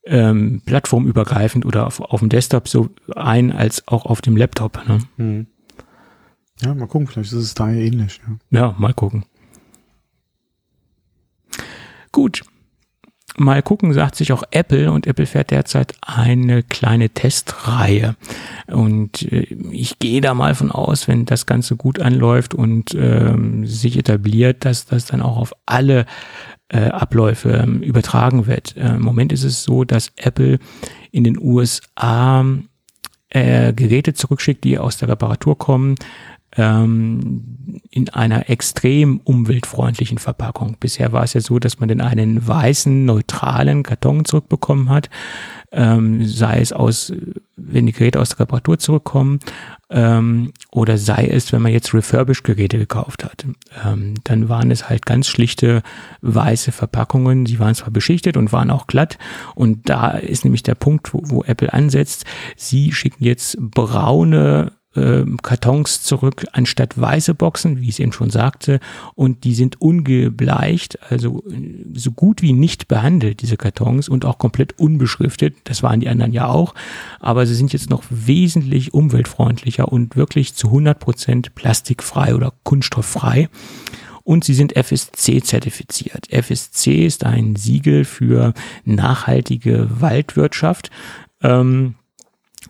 ähm, 0.05 0.61
plattformübergreifend 0.65 1.65
oder 1.65 1.87
auf, 1.87 1.99
auf 1.99 2.19
dem 2.19 2.29
Desktop 2.29 2.67
so 2.67 2.89
ein, 3.15 3.51
als 3.51 3.87
auch 3.87 4.05
auf 4.05 4.21
dem 4.21 4.37
Laptop. 4.37 4.87
Ne? 4.87 4.99
Mhm. 5.17 5.47
Ja, 6.61 6.73
mal 6.73 6.87
gucken, 6.87 7.07
vielleicht 7.07 7.33
ist 7.33 7.39
es 7.39 7.53
da 7.53 7.69
ähnlich. 7.69 8.21
Ja, 8.51 8.59
ja 8.59 8.75
mal 8.77 8.93
gucken. 8.93 9.25
Gut, 12.11 12.43
mal 13.37 13.61
gucken, 13.61 13.93
sagt 13.93 14.15
sich 14.15 14.31
auch 14.31 14.43
Apple 14.51 14.91
und 14.91 15.07
Apple 15.07 15.25
fährt 15.25 15.51
derzeit 15.51 15.95
eine 16.01 16.63
kleine 16.63 17.09
Testreihe. 17.09 18.15
Und 18.67 19.23
äh, 19.31 19.47
ich 19.71 19.99
gehe 19.99 20.21
da 20.21 20.33
mal 20.33 20.55
von 20.55 20.71
aus, 20.71 21.07
wenn 21.07 21.25
das 21.25 21.45
Ganze 21.45 21.75
gut 21.75 21.99
anläuft 21.99 22.53
und 22.53 22.95
ähm, 22.95 23.65
sich 23.65 23.97
etabliert, 23.97 24.65
dass 24.65 24.85
das 24.85 25.05
dann 25.05 25.21
auch 25.21 25.37
auf 25.37 25.53
alle 25.65 26.05
äh, 26.69 26.89
Abläufe 26.89 27.51
ähm, 27.51 27.81
übertragen 27.81 28.47
wird. 28.47 28.75
Äh, 28.77 28.95
Im 28.95 29.01
Moment 29.01 29.31
ist 29.31 29.43
es 29.43 29.63
so, 29.63 29.83
dass 29.83 30.11
Apple 30.15 30.59
in 31.11 31.23
den 31.23 31.37
USA 31.39 32.45
äh, 33.29 33.73
Geräte 33.73 34.13
zurückschickt, 34.13 34.63
die 34.63 34.79
aus 34.79 34.97
der 34.97 35.09
Reparatur 35.09 35.57
kommen, 35.57 35.95
ähm, 36.57 37.81
in 37.89 38.09
einer 38.09 38.49
extrem 38.49 39.19
umweltfreundlichen 39.23 40.17
Verpackung. 40.17 40.77
Bisher 40.79 41.11
war 41.11 41.23
es 41.23 41.33
ja 41.33 41.41
so, 41.41 41.59
dass 41.59 41.79
man 41.79 41.89
den 41.89 42.01
einen 42.01 42.47
weißen, 42.47 43.05
neutralen 43.05 43.83
Karton 43.83 44.25
zurückbekommen 44.25 44.89
hat, 44.89 45.09
ähm, 45.71 46.25
sei 46.25 46.61
es 46.61 46.71
aus, 46.71 47.11
wenn 47.57 47.85
die 47.85 47.91
Geräte 47.91 48.19
aus 48.19 48.29
der 48.29 48.41
Reparatur 48.41 48.79
zurückkommen, 48.79 49.39
ähm, 49.89 50.51
oder 50.71 50.97
sei 50.97 51.27
es, 51.27 51.51
wenn 51.51 51.61
man 51.61 51.71
jetzt 51.71 51.93
Refurbished-Geräte 51.93 52.77
gekauft 52.77 53.23
hat. 53.23 53.45
Ähm, 53.85 54.15
dann 54.23 54.49
waren 54.49 54.71
es 54.71 54.89
halt 54.89 55.05
ganz 55.05 55.27
schlichte 55.27 55.83
weiße 56.21 56.71
Verpackungen. 56.71 57.45
Sie 57.45 57.59
waren 57.59 57.75
zwar 57.75 57.91
beschichtet 57.91 58.37
und 58.37 58.51
waren 58.51 58.71
auch 58.71 58.87
glatt. 58.87 59.17
Und 59.53 59.89
da 59.89 60.11
ist 60.11 60.43
nämlich 60.43 60.63
der 60.63 60.75
Punkt, 60.75 61.13
wo, 61.13 61.21
wo 61.25 61.43
Apple 61.43 61.71
ansetzt. 61.71 62.25
Sie 62.55 62.91
schicken 62.93 63.23
jetzt 63.23 63.57
braune 63.59 64.71
Kartons 65.41 66.03
zurück 66.03 66.45
anstatt 66.53 66.99
weiße 66.99 67.33
Boxen, 67.33 67.81
wie 67.81 67.85
ich 67.85 67.95
es 67.95 67.99
eben 67.99 68.13
schon 68.13 68.29
sagte. 68.29 68.79
Und 69.15 69.43
die 69.43 69.53
sind 69.53 69.81
ungebleicht, 69.81 70.99
also 71.11 71.43
äh, 71.49 71.85
so 71.93 72.11
gut 72.11 72.41
wie 72.41 72.53
nicht 72.53 72.87
behandelt, 72.87 73.41
diese 73.41 73.57
Kartons, 73.57 74.09
und 74.09 74.25
auch 74.25 74.37
komplett 74.37 74.79
unbeschriftet. 74.79 75.55
Das 75.65 75.83
waren 75.83 75.99
die 75.99 76.09
anderen 76.09 76.31
ja 76.31 76.47
auch. 76.47 76.73
Aber 77.19 77.45
sie 77.45 77.55
sind 77.55 77.73
jetzt 77.73 77.89
noch 77.89 78.03
wesentlich 78.09 78.93
umweltfreundlicher 78.93 79.91
und 79.91 80.15
wirklich 80.15 80.55
zu 80.55 80.67
100 80.67 80.99
Prozent 80.99 81.55
plastikfrei 81.55 82.35
oder 82.35 82.53
kunststofffrei 82.63 83.49
und 84.25 84.43
sie 84.43 84.55
sind 84.55 84.75
FSC 84.75 85.41
zertifiziert. 85.43 86.27
FSC 86.31 87.05
ist 87.05 87.23
ein 87.23 87.55
Siegel 87.55 88.05
für 88.05 88.53
nachhaltige 88.83 89.87
Waldwirtschaft. 90.01 90.89
Ähm, 91.43 91.93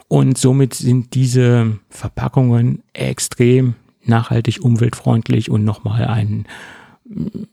und 0.08 0.38
somit 0.38 0.74
sind 0.74 1.14
diese 1.16 1.80
Verpackungen 1.90 2.84
extrem 2.94 3.76
nachhaltig, 4.04 4.64
umweltfreundlich 4.64 5.50
und 5.50 5.64
nochmal 5.64 6.06
ein, 6.06 6.46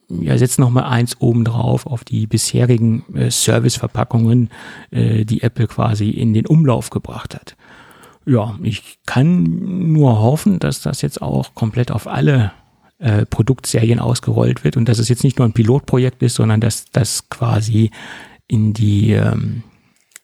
ja, 0.09 0.37
setzt 0.37 0.59
nochmal 0.59 0.85
eins 0.85 1.21
obendrauf 1.21 1.87
auf 1.87 2.05
die 2.05 2.27
bisherigen 2.27 3.05
äh, 3.15 3.31
Serviceverpackungen, 3.31 4.51
äh, 4.91 5.25
die 5.25 5.43
Apple 5.43 5.67
quasi 5.67 6.11
in 6.11 6.35
den 6.35 6.47
Umlauf 6.47 6.91
gebracht 6.91 7.35
hat. 7.35 7.57
Ja, 8.25 8.57
ich 8.63 8.99
kann 9.05 9.93
nur 9.93 10.21
hoffen, 10.21 10.59
dass 10.59 10.81
das 10.81 11.03
jetzt 11.03 11.21
auch 11.23 11.55
komplett 11.55 11.91
auf 11.91 12.07
alle 12.07 12.53
äh, 12.99 13.27
Produktserien 13.27 13.99
ausgerollt 13.99 14.63
wird 14.63 14.77
und 14.77 14.89
dass 14.89 14.99
es 14.99 15.09
jetzt 15.09 15.25
nicht 15.25 15.39
nur 15.39 15.49
ein 15.49 15.53
Pilotprojekt 15.53 16.23
ist, 16.23 16.37
sondern 16.37 16.61
dass 16.61 16.85
das 16.93 17.29
quasi 17.29 17.91
in 18.47 18.75
die, 18.75 19.13
ähm, 19.13 19.65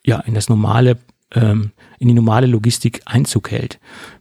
ja, 0.07 0.21
in 0.21 0.35
das 0.35 0.49
normale 0.49 0.97
ähm, 1.35 1.73
in 1.99 2.09
die 2.09 2.15
normale 2.15 2.47
Logistik 2.47 3.03
Einzug 3.05 3.51
hält. 3.51 3.81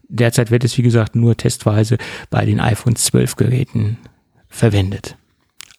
Derzeit 0.10 0.52
wird 0.52 0.64
es, 0.64 0.78
wie 0.78 0.84
gesagt, 0.84 1.16
nur 1.16 1.36
testweise 1.36 1.98
bei 2.30 2.46
den 2.46 2.60
iPhone 2.60 2.96
12 2.96 3.36
Geräten 3.36 3.98
verwendet. 4.48 5.18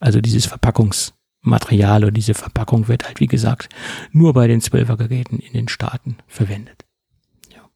Also 0.01 0.21
dieses 0.21 0.47
Verpackungsmaterial 0.47 2.05
oder 2.05 2.13
diese 2.13 2.35
Verpackung 2.35 2.89
wird 2.89 3.07
halt, 3.07 3.21
wie 3.21 3.27
gesagt, 3.27 3.69
nur 4.13 4.35
bei 4.35 4.47
den 4.47 4.61
12er 4.61 4.97
Geräten 4.97 5.39
in 5.39 5.53
den 5.53 5.69
Staaten 5.69 6.19
verwendet. 6.27 6.85
Ja. 7.55 7.69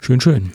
Schön, 0.00 0.20
schön. 0.20 0.52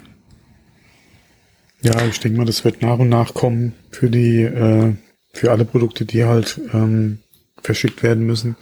Ja, 1.82 2.06
ich 2.06 2.20
denke 2.20 2.38
mal, 2.38 2.46
das 2.46 2.66
wird 2.66 2.82
nach 2.82 3.00
und 3.00 3.10
nach 3.10 3.34
kommen 3.34 3.74
für 3.92 4.10
die, 4.10 4.42
äh, 4.42 4.94
für 5.34 5.52
alle 5.52 5.66
Produkte, 5.66 6.06
die 6.06 6.26
halt 6.26 6.60
ähm, 6.74 7.20
verschickt 7.62 8.04
werden 8.04 8.26
müssen. 8.26 8.56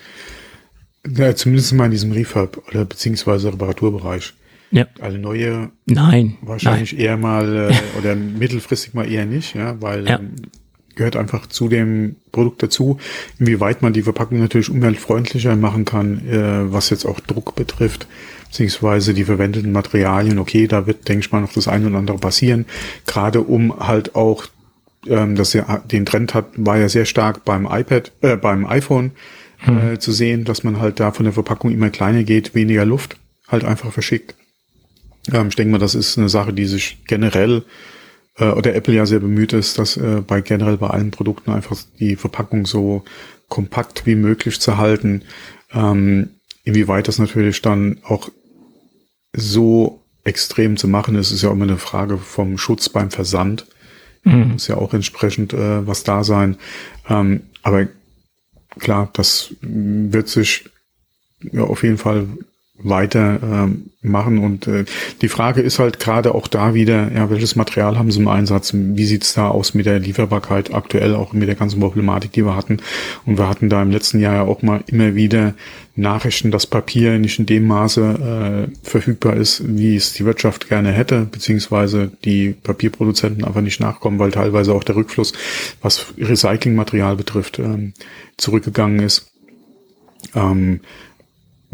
Ja, 1.15 1.35
zumindest 1.35 1.73
mal 1.73 1.85
in 1.85 1.91
diesem 1.91 2.11
Refurb 2.11 2.61
oder 2.67 2.85
beziehungsweise 2.85 3.53
Reparaturbereich. 3.53 4.33
Ja. 4.71 4.85
Alle 4.99 5.17
neue. 5.17 5.71
Nein. 5.85 6.37
Wahrscheinlich 6.41 6.93
nein. 6.93 7.01
eher 7.01 7.17
mal 7.17 7.71
äh, 7.71 7.99
oder 7.99 8.15
mittelfristig 8.15 8.93
mal 8.93 9.09
eher 9.09 9.25
nicht, 9.25 9.55
ja, 9.55 9.81
weil 9.81 10.07
ja. 10.07 10.19
Ähm, 10.19 10.35
gehört 10.97 11.15
einfach 11.15 11.47
zu 11.47 11.69
dem 11.69 12.17
Produkt 12.31 12.63
dazu, 12.63 12.97
inwieweit 13.39 13.81
man 13.81 13.93
die 13.93 14.01
Verpackung 14.01 14.39
natürlich 14.39 14.69
umweltfreundlicher 14.69 15.55
machen 15.55 15.85
kann, 15.85 16.27
äh, 16.27 16.73
was 16.73 16.89
jetzt 16.89 17.05
auch 17.05 17.19
Druck 17.19 17.55
betrifft, 17.55 18.07
beziehungsweise 18.47 19.13
die 19.13 19.23
verwendeten 19.23 19.71
Materialien. 19.71 20.39
Okay, 20.39 20.67
da 20.67 20.87
wird, 20.87 21.07
denke 21.07 21.21
ich 21.21 21.31
mal, 21.31 21.41
noch 21.41 21.53
das 21.53 21.67
eine 21.67 21.87
oder 21.87 21.99
andere 21.99 22.17
passieren, 22.17 22.65
gerade 23.05 23.41
um 23.41 23.79
halt 23.79 24.15
auch, 24.15 24.47
ähm, 25.05 25.35
dass 25.35 25.55
er 25.55 25.83
den 25.89 26.05
Trend 26.05 26.33
hat, 26.33 26.47
war 26.57 26.77
ja 26.77 26.89
sehr 26.89 27.05
stark 27.05 27.45
beim 27.45 27.65
iPad, 27.65 28.11
äh, 28.21 28.35
beim 28.35 28.65
iPhone, 28.65 29.11
hm. 29.57 29.93
äh, 29.93 29.99
zu 29.99 30.11
sehen, 30.11 30.43
dass 30.43 30.63
man 30.63 30.79
halt 30.79 30.99
da 30.99 31.11
von 31.11 31.25
der 31.25 31.33
Verpackung 31.33 31.71
immer 31.71 31.89
kleiner 31.89 32.23
geht, 32.23 32.55
weniger 32.55 32.85
Luft 32.85 33.17
halt 33.47 33.63
einfach 33.63 33.91
verschickt. 33.91 34.35
Ähm, 35.31 35.47
ich 35.49 35.55
denke 35.55 35.71
mal, 35.71 35.77
das 35.77 35.95
ist 35.95 36.17
eine 36.17 36.29
Sache, 36.29 36.53
die 36.53 36.65
sich 36.65 37.03
generell 37.05 37.63
äh, 38.37 38.49
oder 38.49 38.75
Apple 38.75 38.93
ja 38.93 39.05
sehr 39.05 39.19
bemüht 39.19 39.53
ist, 39.53 39.77
dass 39.79 39.97
äh, 39.97 40.21
bei 40.25 40.41
generell 40.41 40.77
bei 40.77 40.89
allen 40.89 41.11
Produkten 41.11 41.51
einfach 41.51 41.77
die 41.99 42.15
Verpackung 42.15 42.65
so 42.65 43.03
kompakt 43.49 44.05
wie 44.05 44.15
möglich 44.15 44.59
zu 44.59 44.77
halten. 44.77 45.23
Ähm, 45.73 46.29
inwieweit 46.63 47.07
das 47.07 47.19
natürlich 47.19 47.61
dann 47.61 47.99
auch 48.03 48.29
so 49.33 50.03
extrem 50.23 50.77
zu 50.77 50.87
machen 50.87 51.15
ist, 51.15 51.31
ist 51.31 51.43
ja 51.43 51.51
immer 51.51 51.63
eine 51.63 51.77
Frage 51.77 52.17
vom 52.17 52.57
Schutz 52.57 52.89
beim 52.89 53.11
Versand. 53.11 53.65
Mhm. 54.23 54.53
Muss 54.53 54.67
ja 54.67 54.75
auch 54.75 54.93
entsprechend 54.93 55.53
äh, 55.53 55.87
was 55.87 56.03
da 56.03 56.23
sein. 56.23 56.57
Ähm, 57.09 57.41
aber 57.63 57.87
klar, 58.77 59.09
das 59.13 59.53
wird 59.61 60.27
sich 60.29 60.69
ja 61.39 61.63
auf 61.63 61.83
jeden 61.83 61.97
Fall 61.97 62.27
weiter 62.79 63.39
ähm, 63.41 63.91
machen. 64.01 64.39
Und 64.39 64.67
äh, 64.67 64.85
die 65.21 65.29
Frage 65.29 65.61
ist 65.61 65.79
halt 65.79 65.99
gerade 65.99 66.35
auch 66.35 66.47
da 66.47 66.73
wieder, 66.73 67.11
ja, 67.11 67.29
welches 67.29 67.55
Material 67.55 67.97
haben 67.97 68.11
sie 68.11 68.19
im 68.19 68.27
Einsatz? 68.27 68.71
Wie 68.73 69.05
sieht's 69.05 69.33
da 69.33 69.49
aus 69.49 69.73
mit 69.73 69.85
der 69.85 69.99
Lieferbarkeit 69.99 70.73
aktuell, 70.73 71.15
auch 71.15 71.33
mit 71.33 71.47
der 71.47 71.55
ganzen 71.55 71.79
Problematik, 71.79 72.33
die 72.33 72.45
wir 72.45 72.55
hatten? 72.55 72.77
Und 73.25 73.37
wir 73.37 73.49
hatten 73.49 73.69
da 73.69 73.81
im 73.81 73.91
letzten 73.91 74.19
Jahr 74.19 74.35
ja 74.35 74.41
auch 74.43 74.61
mal 74.61 74.83
immer 74.87 75.15
wieder 75.15 75.55
Nachrichten, 75.95 76.51
dass 76.51 76.67
Papier 76.67 77.17
nicht 77.17 77.39
in 77.39 77.47
dem 77.47 77.65
Maße 77.65 78.69
äh, 78.71 78.87
verfügbar 78.87 79.35
ist, 79.35 79.63
wie 79.65 79.95
es 79.95 80.13
die 80.13 80.25
Wirtschaft 80.25 80.69
gerne 80.69 80.91
hätte, 80.91 81.27
beziehungsweise 81.31 82.11
die 82.23 82.51
Papierproduzenten 82.51 83.43
einfach 83.43 83.61
nicht 83.61 83.79
nachkommen, 83.79 84.19
weil 84.19 84.31
teilweise 84.31 84.73
auch 84.73 84.83
der 84.83 84.95
Rückfluss, 84.95 85.33
was 85.81 86.13
Recyclingmaterial 86.19 87.15
betrifft, 87.15 87.57
ähm, 87.57 87.93
zurückgegangen 88.37 88.99
ist. 88.99 89.31
Ähm, 90.35 90.81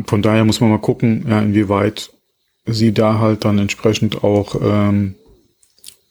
von 0.06 0.22
daher 0.22 0.46
muss 0.46 0.60
man 0.60 0.70
mal 0.70 0.80
gucken, 0.80 1.26
ja, 1.28 1.42
inwieweit 1.42 2.12
sie 2.66 2.94
da 2.94 3.20
halt 3.20 3.46
dann 3.46 3.60
entsprechend 3.60 4.24
auch 4.24 4.56
ähm, 4.62 5.16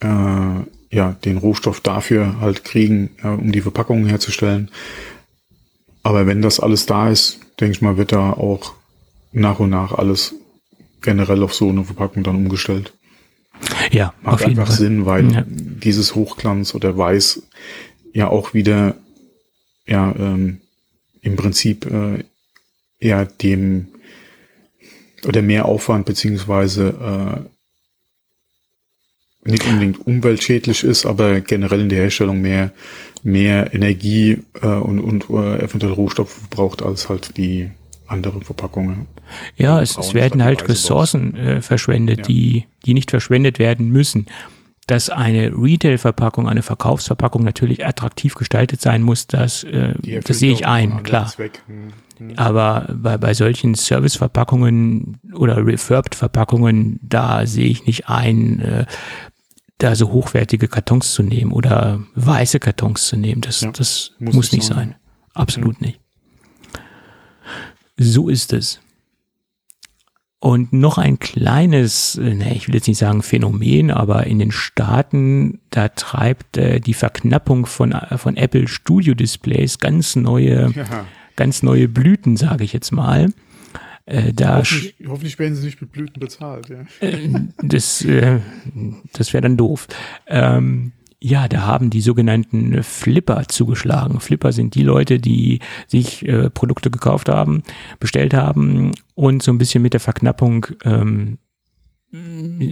äh, 0.01 0.97
ja 0.97 1.13
den 1.25 1.39
Rohstoff 1.39 1.81
dafür 1.81 2.41
halt 2.41 2.65
kriegen, 2.65 3.11
ja, 3.23 3.35
um 3.35 3.53
die 3.53 3.61
Verpackungen 3.61 4.07
herzustellen. 4.07 4.71
Aber 6.03 6.27
wenn 6.27 6.43
das 6.43 6.61
alles 6.61 6.87
da 6.87 7.09
ist, 7.09 7.41
denke 7.61 7.73
ich 7.73 7.83
mal, 7.83 7.97
wird 7.97 8.13
da 8.13 8.33
auch 8.33 8.75
nach 9.33 9.61
und 9.61 9.71
nach 9.71 9.93
alles 9.93 10.35
generell 11.01 11.43
auf 11.43 11.55
so 11.55 11.69
eine 11.69 11.85
Verpackung 11.85 12.23
dann 12.23 12.37
umgestellt. 12.37 12.93
Ja, 13.91 14.13
macht 14.23 14.43
auf 14.43 14.49
einfach 14.49 14.71
Sinn, 14.71 15.07
weil 15.07 15.33
ja. 15.33 15.45
dieses 15.47 16.15
Hochglanz 16.15 16.75
oder 16.75 16.97
Weiß 16.97 17.43
ja 18.13 18.29
auch 18.29 18.55
wieder 18.55 18.97
ja 19.87 20.15
ähm, 20.19 20.61
im 21.21 21.37
Prinzip 21.37 21.87
äh, 21.87 22.25
ja 23.03 23.25
dem 23.25 23.89
oder 25.27 25.43
mehr 25.43 25.67
Aufwand 25.67 26.07
beziehungsweise 26.07 27.45
äh, 29.45 29.49
nicht 29.51 29.67
unbedingt 29.67 30.07
umweltschädlich 30.07 30.85
ist, 30.85 31.05
aber 31.05 31.41
generell 31.41 31.81
in 31.81 31.89
der 31.89 32.03
Herstellung 32.03 32.41
mehr 32.41 32.73
mehr 33.25 33.73
Energie 33.73 34.39
äh, 34.63 34.67
und, 34.67 34.99
und 34.99 35.31
äh, 35.31 35.63
eventuell 35.63 35.93
Rohstoffe 35.93 36.41
braucht 36.51 36.83
als 36.83 37.09
halt 37.09 37.37
die 37.37 37.71
anderen 38.07 38.43
Verpackungen. 38.43 39.07
Ja, 39.57 39.81
es, 39.81 39.97
es 39.97 40.13
werden 40.13 40.43
halt 40.43 40.69
Ressourcen 40.69 41.37
äh, 41.37 41.63
verschwendet, 41.63 42.19
ja. 42.19 42.25
die 42.25 42.65
die 42.85 42.95
nicht 42.95 43.11
verschwendet 43.11 43.59
werden 43.59 43.91
müssen 43.91 44.27
dass 44.93 45.09
eine 45.09 45.55
Retail-Verpackung, 45.57 46.51
eine 46.51 46.61
Verkaufsverpackung 46.61 47.43
natürlich 47.43 47.87
attraktiv 47.87 48.35
gestaltet 48.35 48.83
sein 48.83 49.03
muss, 49.03 49.27
das, 49.27 49.65
äh, 49.65 49.95
das 50.21 50.39
sehe 50.39 50.53
ich 50.53 50.67
ein, 50.67 51.03
klar. 51.03 51.33
Hm, 51.39 51.95
hm. 52.19 52.33
Aber 52.37 52.95
bei, 52.95 53.17
bei 53.17 53.33
solchen 53.33 53.75
Service-Verpackungen 53.75 55.19
oder 55.33 55.67
Refurbed-Verpackungen, 55.67 57.01
da 57.03 57.47
sehe 57.47 57.69
ich 57.69 57.87
nicht 57.87 58.11
ein, 58.11 58.61
äh, 58.61 58.85
da 59.79 59.95
so 59.97 60.13
hochwertige 60.13 60.69
Kartons 60.69 61.15
zu 61.15 61.23
nehmen 61.23 61.53
oder 61.53 62.01
weiße 62.15 62.61
Kartons 62.61 63.07
zu 63.07 63.17
nehmen. 63.17 63.41
Das, 63.41 63.63
ja, 63.63 63.71
das 63.71 64.13
muss, 64.19 64.35
muss 64.35 64.53
nicht 64.53 64.67
sein. 64.67 64.77
sein. 64.77 64.95
Absolut 65.33 65.81
mhm. 65.81 65.87
nicht. 65.87 66.01
So 67.97 68.29
ist 68.29 68.53
es. 68.53 68.82
Und 70.43 70.73
noch 70.73 70.99
ein 70.99 71.21
kleines, 71.21 72.17
äh, 72.17 72.35
ne, 72.35 72.57
ich 72.57 72.67
will 72.67 72.75
jetzt 72.75 72.89
nicht 72.89 72.99
sagen 72.99 73.23
Phänomen, 73.23 73.93
aber 73.93 74.27
in 74.27 74.41
den 74.41 74.51
Staaten, 74.51 75.61
da 75.71 75.87
treibt 75.89 76.57
äh, 76.57 76.81
die 76.81 76.95
Verknappung 76.95 77.65
von, 77.65 77.93
äh, 77.93 78.19
von 78.19 78.37
Apple 78.37 78.67
Studio 78.67 79.15
Displays 79.15 79.79
ganz 79.79 80.17
neue, 80.17 80.73
ja. 80.75 81.07
ganz 81.37 81.63
neue 81.63 81.87
Blüten, 81.87 82.37
sage 82.37 82.65
ich 82.65 82.73
jetzt 82.73 82.91
mal. 82.91 83.29
Äh, 84.05 84.33
da 84.33 84.57
hoffentlich, 84.57 84.97
hoffentlich 85.07 85.39
werden 85.39 85.55
sie 85.55 85.65
nicht 85.65 85.81
mit 85.81 85.93
Blüten 85.93 86.19
bezahlt. 86.19 86.69
Ja. 86.69 86.87
Äh, 87.07 87.29
das 87.63 88.05
äh, 88.05 88.41
das 89.13 89.33
wäre 89.33 89.43
dann 89.43 89.57
doof. 89.57 89.87
Ähm, 90.27 90.91
ja, 91.25 91.47
da 91.47 91.63
haben 91.63 91.91
die 91.91 92.01
sogenannten 92.01 92.83
Flipper 92.83 93.47
zugeschlagen. 93.47 94.19
Flipper 94.19 94.53
sind 94.53 94.75
die 94.75 94.83
Leute, 94.83 95.21
die 95.21 95.61
sich 95.87 96.27
äh, 96.27 96.51
Produkte 96.51 96.91
gekauft 96.91 97.29
haben, 97.29 97.63
bestellt 98.01 98.35
haben 98.35 98.91
und 99.15 99.43
so 99.43 99.53
ein 99.53 99.59
bisschen 99.59 99.83
mit 99.83 99.93
der 99.93 100.01
Verknappung 100.01 100.67
ähm, 100.85 101.39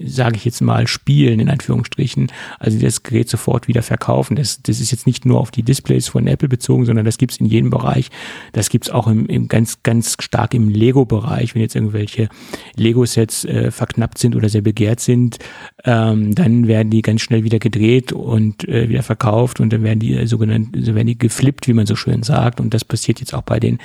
sage 0.05 0.37
ich 0.37 0.45
jetzt 0.45 0.61
mal, 0.61 0.87
spielen, 0.87 1.41
in 1.41 1.49
Anführungsstrichen. 1.49 2.31
Also 2.59 2.79
das 2.79 3.03
Gerät 3.03 3.31
sofort 3.31 3.69
wieder 3.69 3.83
verkaufen. 3.83 4.37
Das, 4.37 4.63
das 4.63 4.81
ist 4.81 4.91
jetzt 4.91 5.07
nicht 5.07 5.25
nur 5.25 5.41
auf 5.41 5.51
die 5.51 5.63
Displays 5.63 6.09
von 6.09 6.27
Apple 6.27 6.49
bezogen, 6.49 6.85
sondern 6.85 7.07
das 7.07 7.17
gibt's 7.17 7.39
in 7.39 7.47
jedem 7.47 7.71
Bereich. 7.71 8.11
Das 8.53 8.69
gibt's 8.69 8.91
auch 8.91 9.07
im, 9.07 9.27
im 9.27 9.49
ganz, 9.49 9.83
ganz 9.83 10.17
stark 10.21 10.53
im 10.53 10.69
Lego-Bereich. 10.69 11.55
Wenn 11.55 11.63
jetzt 11.63 11.75
irgendwelche 11.75 12.29
Lego-Sets 12.77 13.47
äh, 13.47 13.71
verknappt 13.71 14.19
sind 14.19 14.37
oder 14.37 14.51
sehr 14.51 14.61
begehrt 14.61 15.01
sind, 15.01 15.39
ähm, 15.85 16.35
dann 16.35 16.69
werden 16.69 16.91
die 16.91 17.03
ganz 17.03 17.23
schnell 17.23 17.45
wieder 17.45 17.59
gedreht 17.59 18.13
und 18.13 18.69
äh, 18.69 18.89
wieder 18.89 19.03
verkauft 19.03 19.61
und 19.61 19.73
dann 19.73 19.83
werden 19.83 20.01
die 20.01 20.15
äh, 20.15 20.27
sogenannt, 20.27 20.77
so 20.79 20.95
werden 20.95 21.07
die 21.07 21.19
geflippt, 21.19 21.67
wie 21.67 21.73
man 21.73 21.87
so 21.87 21.97
schön 21.97 22.23
sagt. 22.23 22.61
Und 22.61 22.75
das 22.75 22.85
passiert 22.85 23.21
jetzt 23.21 23.35
auch 23.35 23.43
bei 23.43 23.59
den 23.59 23.79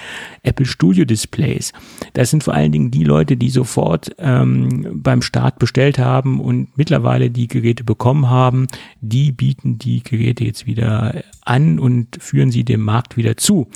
Apple 0.44 0.66
Studio 0.66 1.06
Displays. 1.06 1.72
Das 2.14 2.30
sind 2.30 2.44
vor 2.44 2.54
allen 2.54 2.72
Dingen 2.72 2.92
die 2.92 3.04
Leute, 3.04 3.38
die 3.38 3.50
sofort 3.50 4.12
ähm, 4.20 5.02
beim 5.02 5.22
Start 5.22 5.46
Art 5.46 5.60
bestellt 5.60 6.00
haben 6.00 6.40
und 6.40 6.76
mittlerweile 6.76 7.30
die 7.30 7.48
Geräte 7.48 7.84
bekommen 7.84 8.30
haben, 8.30 8.68
die 9.00 9.32
bieten 9.32 9.78
die 9.78 10.04
Geräte 10.04 10.44
jetzt 10.44 10.66
wieder 10.66 11.24
an 11.44 11.78
und 11.78 12.18
führen 12.20 12.50
sie 12.50 12.64
dem 12.64 12.82
Markt 12.82 13.16
wieder 13.16 13.38
zu. 13.38 13.68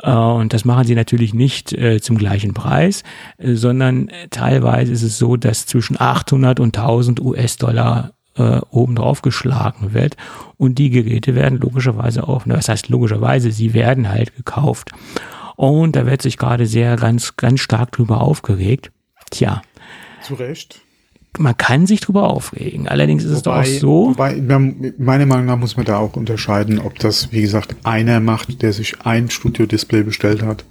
Äh, 0.00 0.12
und 0.12 0.52
das 0.52 0.64
machen 0.64 0.86
sie 0.86 0.94
natürlich 0.94 1.34
nicht 1.34 1.72
äh, 1.72 2.00
zum 2.00 2.16
gleichen 2.16 2.54
Preis, 2.54 3.02
äh, 3.38 3.54
sondern 3.54 4.10
teilweise 4.30 4.92
ist 4.92 5.02
es 5.02 5.18
so, 5.18 5.36
dass 5.36 5.66
zwischen 5.66 6.00
800 6.00 6.60
und 6.60 6.76
1000 6.78 7.20
US-Dollar 7.58 8.12
äh, 8.36 8.60
obendrauf 8.70 9.22
geschlagen 9.22 9.92
wird. 9.92 10.16
Und 10.56 10.78
die 10.78 10.90
Geräte 10.90 11.34
werden 11.34 11.58
logischerweise 11.58 12.26
auch, 12.28 12.42
was 12.46 12.68
heißt 12.68 12.88
logischerweise, 12.88 13.50
sie 13.50 13.74
werden 13.74 14.08
halt 14.08 14.36
gekauft. 14.36 14.92
Und 15.56 15.96
da 15.96 16.06
wird 16.06 16.22
sich 16.22 16.38
gerade 16.38 16.66
sehr 16.66 16.96
ganz, 16.96 17.36
ganz 17.36 17.60
stark 17.60 17.92
drüber 17.92 18.20
aufgeregt. 18.20 18.92
Tja. 19.30 19.62
Zu 20.22 20.34
Recht 20.34 20.80
man 21.38 21.56
kann 21.56 21.86
sich 21.86 22.00
drüber 22.00 22.30
aufregen. 22.30 22.88
Allerdings 22.88 23.22
ist 23.22 23.46
wobei, 23.46 23.62
es 23.62 23.78
doch 23.78 23.78
auch 23.78 23.80
so. 23.80 24.10
Wobei, 24.10 24.40
meiner 24.98 25.26
Meinung 25.26 25.44
nach 25.44 25.56
muss 25.56 25.76
man 25.76 25.86
da 25.86 25.98
auch 25.98 26.16
unterscheiden, 26.16 26.80
ob 26.80 26.98
das, 26.98 27.30
wie 27.30 27.42
gesagt, 27.42 27.76
einer 27.84 28.18
macht, 28.18 28.62
der 28.62 28.72
sich 28.72 29.02
ein 29.02 29.30
Studio-Display 29.30 30.02
bestellt 30.02 30.42
hat 30.42 30.64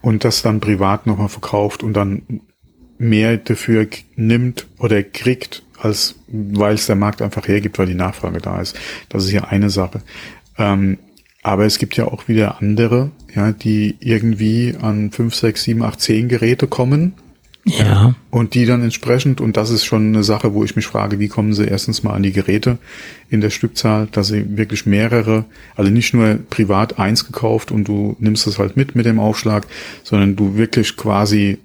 und 0.00 0.24
das 0.24 0.42
dann 0.42 0.58
privat 0.58 1.06
nochmal 1.06 1.28
verkauft 1.28 1.84
und 1.84 1.92
dann 1.92 2.40
mehr 2.98 3.36
dafür 3.36 3.86
nimmt 4.16 4.66
oder 4.78 5.02
kriegt, 5.02 5.62
als 5.82 6.14
weil 6.28 6.74
es 6.74 6.86
der 6.86 6.96
Markt 6.96 7.22
einfach 7.22 7.46
hergibt, 7.48 7.78
weil 7.78 7.86
die 7.86 7.94
Nachfrage 7.94 8.40
da 8.40 8.60
ist. 8.60 8.76
Das 9.08 9.24
ist 9.24 9.32
ja 9.32 9.44
eine 9.44 9.70
Sache. 9.70 10.02
Ähm, 10.58 10.98
aber 11.42 11.66
es 11.66 11.78
gibt 11.78 11.96
ja 11.96 12.06
auch 12.06 12.28
wieder 12.28 12.60
andere, 12.60 13.10
ja, 13.34 13.50
die 13.52 13.96
irgendwie 14.00 14.76
an 14.80 15.10
5, 15.10 15.34
6, 15.34 15.62
7, 15.64 15.82
8, 15.82 16.00
10 16.00 16.28
Geräte 16.28 16.68
kommen 16.68 17.14
ja. 17.64 18.14
Und 18.30 18.54
die 18.54 18.66
dann 18.66 18.82
entsprechend, 18.82 19.40
und 19.40 19.56
das 19.56 19.70
ist 19.70 19.84
schon 19.84 20.08
eine 20.08 20.24
Sache, 20.24 20.52
wo 20.52 20.64
ich 20.64 20.74
mich 20.74 20.86
frage, 20.86 21.20
wie 21.20 21.28
kommen 21.28 21.54
sie 21.54 21.64
erstens 21.64 22.02
mal 22.02 22.14
an 22.14 22.22
die 22.22 22.32
Geräte 22.32 22.78
in 23.30 23.40
der 23.40 23.50
Stückzahl, 23.50 24.08
dass 24.10 24.28
sie 24.28 24.56
wirklich 24.56 24.84
mehrere, 24.84 25.44
also 25.76 25.90
nicht 25.90 26.12
nur 26.12 26.38
privat 26.50 26.98
eins 26.98 27.26
gekauft 27.26 27.70
und 27.70 27.86
du 27.86 28.16
nimmst 28.18 28.46
es 28.46 28.58
halt 28.58 28.76
mit 28.76 28.96
mit 28.96 29.06
dem 29.06 29.20
Aufschlag, 29.20 29.66
sondern 30.02 30.34
du 30.34 30.56
wirklich 30.56 30.96
quasi 30.96 31.58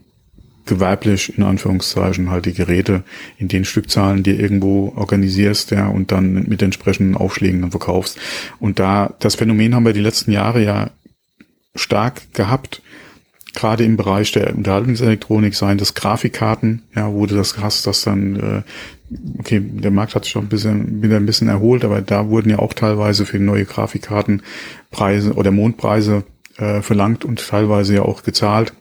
gewerblich 0.68 1.38
in 1.38 1.44
Anführungszeichen 1.44 2.30
halt 2.30 2.46
die 2.46 2.54
Geräte 2.54 3.04
in 3.38 3.48
den 3.48 3.66
Stückzahlen 3.66 4.24
dir 4.24 4.40
irgendwo 4.40 4.94
organisierst, 4.96 5.72
ja, 5.72 5.88
und 5.88 6.12
dann 6.12 6.46
mit 6.48 6.62
entsprechenden 6.62 7.16
Aufschlägen 7.16 7.62
dann 7.62 7.72
verkaufst. 7.72 8.20
Und 8.60 8.80
da, 8.80 9.14
das 9.20 9.36
Phänomen 9.36 9.74
haben 9.74 9.86
wir 9.86 9.94
die 9.94 10.02
letzten 10.02 10.32
Jahre 10.32 10.64
ja 10.64 10.92
stark 11.76 12.34
gehabt, 12.34 12.82
gerade 13.54 13.84
im 13.84 13.98
Bereich 13.98 14.32
der 14.32 14.56
Unterhaltungselektronik 14.56 15.56
seien 15.56 15.80
das 15.80 15.96
Grafikkarten, 15.96 16.84
ja, 16.96 17.12
wo 17.12 17.26
du 17.26 17.36
das 17.36 17.58
hast, 17.58 17.88
dass 17.88 18.04
dann, 18.04 18.36
äh, 18.36 18.62
okay, 19.40 19.60
der 19.60 19.92
Markt 19.92 20.14
hat 20.14 20.26
sich 20.26 20.34
schon 20.34 20.46
ein 20.46 20.50
bisschen, 20.50 21.02
wieder 21.02 21.16
ein 21.16 21.26
bisschen 21.26 21.48
erholt, 21.48 21.84
aber 21.84 22.02
da 22.02 22.30
wurden 22.30 22.52
ja 22.52 22.60
auch 22.60 22.74
teilweise 22.74 23.26
für 23.26 23.40
neue 23.40 23.66
Grafikkarten 23.66 24.44
Preise 24.92 25.34
oder 25.34 25.52
Mondpreise 25.52 26.24
äh, 26.58 26.82
verlangt 26.82 27.26
und 27.26 27.40
teilweise 27.48 27.96
ja 27.96 28.02
auch 28.04 28.22
gezahlt 28.22 28.74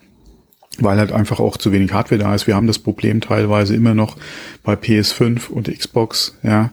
weil 0.79 0.97
halt 0.97 1.11
einfach 1.11 1.39
auch 1.39 1.57
zu 1.57 1.71
wenig 1.71 1.93
Hardware 1.93 2.19
da 2.19 2.35
ist. 2.35 2.47
Wir 2.47 2.55
haben 2.55 2.67
das 2.67 2.79
Problem 2.79 3.21
teilweise 3.21 3.75
immer 3.75 3.93
noch 3.93 4.17
bei 4.63 4.73
PS5 4.73 5.49
und 5.49 5.75
Xbox, 5.75 6.37
ja, 6.43 6.71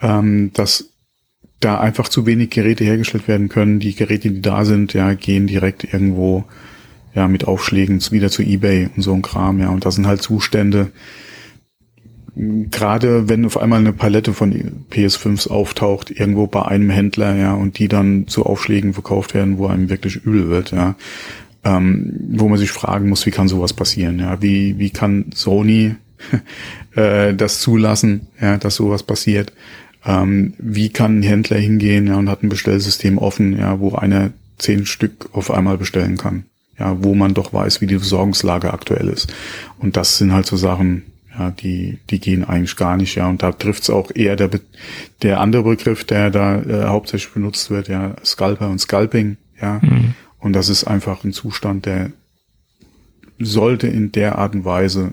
ähm, 0.00 0.52
dass 0.54 0.90
da 1.60 1.78
einfach 1.78 2.08
zu 2.08 2.26
wenig 2.26 2.50
Geräte 2.50 2.84
hergestellt 2.84 3.28
werden 3.28 3.48
können. 3.48 3.80
Die 3.80 3.94
Geräte, 3.94 4.30
die 4.30 4.40
da 4.40 4.64
sind, 4.64 4.94
ja, 4.94 5.12
gehen 5.14 5.46
direkt 5.46 5.84
irgendwo 5.92 6.44
ja 7.14 7.28
mit 7.28 7.46
Aufschlägen 7.46 8.00
wieder 8.10 8.30
zu 8.30 8.42
eBay 8.42 8.88
und 8.96 9.02
so 9.02 9.12
ein 9.12 9.22
Kram, 9.22 9.60
ja. 9.60 9.68
Und 9.68 9.84
das 9.84 9.96
sind 9.96 10.06
halt 10.06 10.22
Zustände. 10.22 10.90
Gerade 12.36 13.28
wenn 13.28 13.44
auf 13.44 13.58
einmal 13.58 13.80
eine 13.80 13.92
Palette 13.92 14.32
von 14.32 14.84
PS5s 14.90 15.48
auftaucht, 15.48 16.10
irgendwo 16.10 16.46
bei 16.46 16.64
einem 16.64 16.88
Händler, 16.88 17.34
ja, 17.34 17.52
und 17.52 17.78
die 17.78 17.88
dann 17.88 18.26
zu 18.28 18.46
Aufschlägen 18.46 18.94
verkauft 18.94 19.34
werden, 19.34 19.58
wo 19.58 19.66
einem 19.66 19.90
wirklich 19.90 20.16
übel 20.16 20.48
wird, 20.48 20.70
ja. 20.70 20.94
Ähm, 21.62 22.14
wo 22.30 22.48
man 22.48 22.58
sich 22.58 22.70
fragen 22.70 23.08
muss, 23.08 23.26
wie 23.26 23.30
kann 23.30 23.48
sowas 23.48 23.74
passieren, 23.74 24.18
ja. 24.18 24.40
Wie, 24.40 24.78
wie 24.78 24.90
kann 24.90 25.26
Sony 25.34 25.94
äh, 26.94 27.34
das 27.34 27.60
zulassen, 27.60 28.28
ja, 28.40 28.56
dass 28.56 28.76
sowas 28.76 29.02
passiert? 29.02 29.52
Ähm, 30.04 30.54
wie 30.58 30.88
kann 30.88 31.20
ein 31.20 31.22
Händler 31.22 31.58
hingehen 31.58 32.06
ja, 32.06 32.16
und 32.16 32.30
hat 32.30 32.42
ein 32.42 32.48
Bestellsystem 32.48 33.18
offen, 33.18 33.58
ja, 33.58 33.78
wo 33.80 33.94
einer 33.94 34.30
zehn 34.58 34.86
Stück 34.86 35.28
auf 35.32 35.50
einmal 35.50 35.76
bestellen 35.76 36.16
kann, 36.16 36.44
ja, 36.78 37.02
wo 37.02 37.14
man 37.14 37.34
doch 37.34 37.52
weiß, 37.52 37.80
wie 37.80 37.86
die 37.86 37.98
Versorgungslage 37.98 38.72
aktuell 38.72 39.08
ist. 39.08 39.32
Und 39.78 39.96
das 39.96 40.18
sind 40.18 40.32
halt 40.32 40.46
so 40.46 40.56
Sachen, 40.56 41.02
ja, 41.38 41.50
die, 41.50 41.98
die 42.10 42.18
gehen 42.18 42.44
eigentlich 42.44 42.76
gar 42.76 42.96
nicht, 42.96 43.14
ja. 43.14 43.28
Und 43.28 43.42
da 43.42 43.52
trifft 43.52 43.82
es 43.82 43.90
auch 43.90 44.10
eher 44.14 44.36
der, 44.36 44.50
der 45.22 45.40
andere 45.40 45.62
Begriff, 45.62 46.04
der 46.04 46.30
da 46.30 46.60
äh, 46.62 46.84
hauptsächlich 46.86 47.32
benutzt 47.32 47.70
wird, 47.70 47.88
ja, 47.88 48.14
Scalper 48.24 48.68
und 48.68 48.80
Scalping, 48.80 49.36
ja. 49.60 49.80
Mhm. 49.82 50.14
Und 50.40 50.54
das 50.54 50.68
ist 50.68 50.84
einfach 50.84 51.24
ein 51.24 51.32
Zustand, 51.32 51.86
der 51.86 52.10
sollte 53.38 53.86
in 53.86 54.12
der 54.12 54.38
Art 54.38 54.54
und 54.54 54.64
Weise 54.64 55.12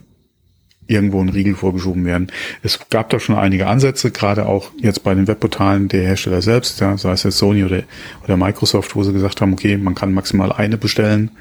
irgendwo 0.88 1.22
ein 1.22 1.30
Riegel 1.30 1.56
vorgeschoben 1.56 2.06
werden. 2.06 2.32
Es 2.64 2.80
gab 2.90 3.10
da 3.10 3.20
schon 3.20 3.36
einige 3.36 3.68
Ansätze, 3.68 4.12
gerade 4.12 4.46
auch 4.46 4.72
jetzt 4.78 5.04
bei 5.04 5.14
den 5.14 5.28
Webportalen 5.28 5.90
der 5.90 6.04
Hersteller 6.04 6.42
selbst, 6.42 6.80
ja, 6.80 6.98
sei 6.98 7.12
es 7.12 7.24
jetzt 7.24 7.38
Sony 7.38 7.66
oder, 7.66 7.84
oder 8.24 8.38
Microsoft, 8.38 8.96
wo 8.96 9.04
sie 9.04 9.14
gesagt 9.14 9.42
haben, 9.42 9.54
okay, 9.54 9.78
man 9.78 9.96
kann 9.96 10.14
maximal 10.14 10.52
eine 10.52 10.78
bestellen. 10.78 11.32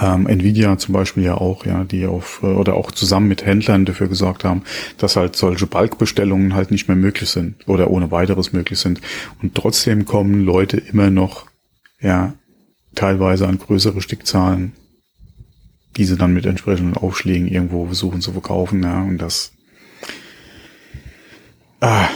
Ähm, 0.00 0.28
Nvidia 0.28 0.78
zum 0.78 0.92
Beispiel 0.92 1.24
ja 1.24 1.34
auch, 1.34 1.66
ja, 1.66 1.82
die 1.82 2.06
auf 2.06 2.40
äh, 2.42 2.46
oder 2.46 2.74
auch 2.74 2.92
zusammen 2.92 3.26
mit 3.26 3.44
Händlern 3.44 3.84
dafür 3.84 4.06
gesorgt 4.06 4.44
haben, 4.44 4.62
dass 4.98 5.16
halt 5.16 5.34
solche 5.34 5.66
Bulkbestellungen 5.66 6.54
halt 6.54 6.70
nicht 6.70 6.86
mehr 6.86 6.96
möglich 6.96 7.30
sind 7.30 7.56
oder 7.66 7.90
ohne 7.90 8.12
weiteres 8.12 8.52
möglich 8.52 8.78
sind. 8.78 9.00
Und 9.42 9.56
trotzdem 9.56 10.04
kommen 10.04 10.44
Leute 10.44 10.76
immer 10.76 11.10
noch, 11.10 11.46
ja, 12.02 12.34
teilweise 12.94 13.48
an 13.48 13.58
größere 13.58 14.02
Stückzahlen 14.02 14.72
diese 15.96 16.16
dann 16.16 16.32
mit 16.32 16.46
entsprechenden 16.46 16.96
Aufschlägen 16.96 17.48
irgendwo 17.48 17.86
versuchen 17.86 18.20
zu 18.20 18.32
verkaufen, 18.32 18.82
ja, 18.82 19.02
und 19.02 19.18
das, 19.18 19.52
ah, 21.80 22.08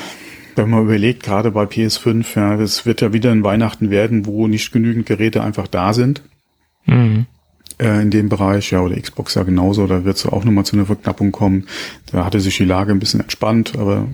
wenn 0.55 0.71
man 0.71 0.85
überlegt, 0.85 1.23
gerade 1.23 1.51
bei 1.51 1.65
PS5, 1.65 2.37
ja, 2.37 2.55
es 2.55 2.87
wird 2.87 3.03
ja 3.03 3.13
wieder 3.13 3.31
ein 3.31 3.45
Weihnachten 3.45 3.91
werden, 3.91 4.25
wo 4.25 4.49
nicht 4.49 4.73
genügend 4.73 5.07
Geräte 5.07 5.43
einfach 5.43 5.67
da 5.67 5.93
sind. 5.93 6.23
Mhm. 6.87 7.27
Äh, 7.79 8.01
in 8.01 8.11
dem 8.11 8.31
Bereich, 8.31 8.71
ja, 8.71 8.81
oder 8.81 8.99
Xbox 8.99 9.35
ja 9.35 9.43
genauso, 9.43 9.87
da 9.87 10.05
wird 10.05 10.17
es 10.17 10.25
auch 10.25 10.45
nochmal 10.45 10.65
zu 10.65 10.77
einer 10.77 10.87
Verknappung 10.87 11.31
kommen. 11.31 11.67
Da 12.11 12.25
hatte 12.25 12.41
sich 12.41 12.57
die 12.57 12.65
Lage 12.65 12.93
ein 12.93 12.99
bisschen 12.99 13.21
entspannt, 13.21 13.77
aber 13.77 14.09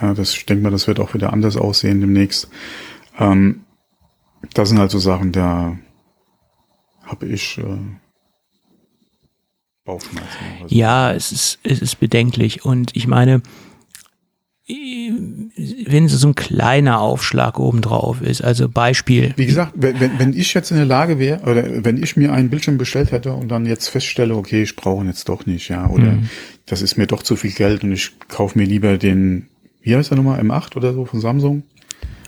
ja, 0.00 0.14
das, 0.14 0.34
ich 0.34 0.46
denke 0.46 0.62
mal, 0.62 0.70
das 0.70 0.86
wird 0.86 1.00
auch 1.00 1.14
wieder 1.14 1.32
anders 1.32 1.56
aussehen 1.56 2.00
demnächst. 2.00 2.48
Ähm, 3.18 3.62
das 4.54 4.68
sind 4.68 4.78
halt 4.78 4.90
so 4.90 4.98
Sachen, 4.98 5.32
da 5.32 5.76
habe 7.04 7.26
ich 7.26 7.58
äh, 7.58 7.78
Bauchschmerzen. 9.84 10.28
So. 10.60 10.74
Ja, 10.74 11.12
es 11.12 11.32
ist, 11.32 11.58
es 11.62 11.80
ist 11.80 11.96
bedenklich. 11.96 12.64
Und 12.64 12.94
ich 12.94 13.06
meine, 13.06 13.42
wenn 14.68 16.08
so 16.08 16.28
ein 16.28 16.34
kleiner 16.34 17.00
Aufschlag 17.00 17.58
obendrauf 17.58 18.20
ist, 18.20 18.44
also 18.44 18.68
Beispiel. 18.68 19.32
Wie 19.36 19.46
gesagt, 19.46 19.72
wenn, 19.76 20.18
wenn 20.18 20.34
ich 20.34 20.52
jetzt 20.52 20.70
in 20.70 20.76
der 20.76 20.84
Lage 20.84 21.18
wäre, 21.18 21.40
oder 21.50 21.84
wenn 21.84 22.02
ich 22.02 22.18
mir 22.18 22.32
einen 22.32 22.50
Bildschirm 22.50 22.76
bestellt 22.76 23.10
hätte 23.10 23.32
und 23.32 23.48
dann 23.48 23.64
jetzt 23.64 23.88
feststelle, 23.88 24.36
okay, 24.36 24.62
ich 24.62 24.76
brauche 24.76 25.02
ihn 25.02 25.08
jetzt 25.08 25.28
doch 25.30 25.46
nicht, 25.46 25.70
ja, 25.70 25.88
oder 25.88 26.12
mhm. 26.12 26.28
das 26.66 26.82
ist 26.82 26.98
mir 26.98 27.06
doch 27.06 27.22
zu 27.22 27.36
viel 27.36 27.52
Geld 27.52 27.82
und 27.82 27.92
ich 27.92 28.12
kaufe 28.28 28.58
mir 28.58 28.66
lieber 28.66 28.98
den, 28.98 29.48
wie 29.80 29.96
heißt 29.96 30.10
der 30.10 30.18
nochmal, 30.18 30.38
M8 30.40 30.76
oder 30.76 30.92
so 30.92 31.06
von 31.06 31.20
Samsung? 31.22 31.62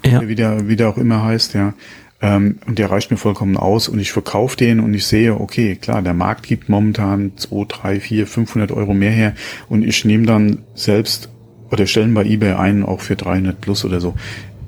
Ja. 0.02 0.26
Wie 0.26 0.34
der, 0.34 0.66
wie 0.66 0.76
der 0.76 0.88
auch 0.88 0.96
immer 0.96 1.22
heißt, 1.22 1.52
ja. 1.52 1.74
Ähm, 2.22 2.58
und 2.66 2.78
der 2.78 2.90
reicht 2.90 3.10
mir 3.10 3.16
vollkommen 3.16 3.56
aus 3.56 3.88
und 3.88 3.98
ich 3.98 4.12
verkaufe 4.12 4.56
den 4.56 4.80
und 4.80 4.92
ich 4.92 5.06
sehe, 5.06 5.40
okay, 5.40 5.76
klar, 5.76 6.02
der 6.02 6.12
Markt 6.12 6.46
gibt 6.46 6.68
momentan 6.68 7.32
2, 7.36 7.64
3, 7.66 8.00
4, 8.00 8.26
500 8.26 8.72
Euro 8.72 8.92
mehr 8.92 9.10
her 9.10 9.34
und 9.68 9.82
ich 9.82 10.04
nehme 10.04 10.26
dann 10.26 10.62
selbst 10.74 11.30
oder 11.70 11.86
stellen 11.86 12.12
bei 12.12 12.24
eBay 12.24 12.54
einen 12.54 12.84
auch 12.84 13.00
für 13.00 13.16
300 13.16 13.60
plus 13.60 13.84
oder 13.84 14.00
so. 14.00 14.14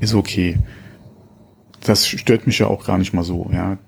Ist 0.01 0.15
okay. 0.15 0.59
Das 1.81 2.07
stört 2.07 2.47
mich 2.47 2.59
ja 2.59 2.69
auch 2.69 2.87
gar 2.87 2.97
nicht 2.97 3.13
mal 3.13 3.25
so, 3.25 3.51
ja. 3.53 3.79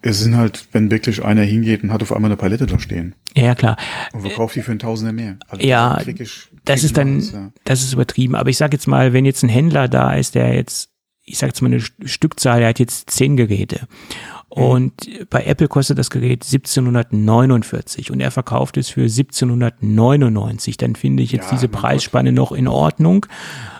Es 0.00 0.20
sind 0.20 0.36
halt, 0.36 0.68
wenn 0.72 0.90
wirklich 0.90 1.24
einer 1.24 1.42
hingeht 1.42 1.82
und 1.82 1.92
hat 1.92 2.02
auf 2.02 2.12
einmal 2.12 2.30
eine 2.30 2.36
Palette 2.36 2.66
da 2.66 2.78
stehen. 2.78 3.14
Ja, 3.34 3.54
klar. 3.54 3.76
Und 4.12 4.20
verkauft 4.20 4.54
die 4.54 4.62
für 4.62 4.70
einen 4.70 4.78
Tausender 4.78 5.12
mehr. 5.12 5.38
Also 5.48 5.66
ja, 5.66 6.00
ich, 6.00 6.48
das 6.64 6.84
ist 6.84 6.96
dann, 6.96 7.18
was, 7.18 7.32
ja. 7.32 7.50
das 7.64 7.82
ist 7.82 7.94
übertrieben. 7.94 8.36
Aber 8.36 8.48
ich 8.48 8.56
sage 8.56 8.76
jetzt 8.76 8.86
mal, 8.86 9.12
wenn 9.12 9.24
jetzt 9.24 9.42
ein 9.42 9.48
Händler 9.48 9.88
da 9.88 10.14
ist, 10.14 10.36
der 10.36 10.54
jetzt 10.54 10.90
ich 11.28 11.38
sage 11.38 11.50
jetzt 11.50 11.60
mal 11.60 11.68
eine 11.68 11.80
Stückzahl, 11.80 12.62
er 12.62 12.68
hat 12.68 12.78
jetzt 12.78 13.10
zehn 13.10 13.36
Geräte. 13.36 13.86
Und 14.48 14.94
bei 15.28 15.44
Apple 15.44 15.68
kostet 15.68 15.98
das 15.98 16.10
Gerät 16.10 16.44
1749 16.44 18.10
und 18.10 18.20
er 18.20 18.30
verkauft 18.30 18.76
es 18.78 18.88
für 18.88 19.02
1799. 19.02 20.78
Dann 20.78 20.96
finde 20.96 21.22
ich 21.22 21.32
jetzt 21.32 21.46
ja, 21.46 21.50
diese 21.52 21.68
Preisspanne 21.68 22.30
Gott. 22.30 22.36
noch 22.36 22.52
in 22.52 22.66
Ordnung, 22.66 23.26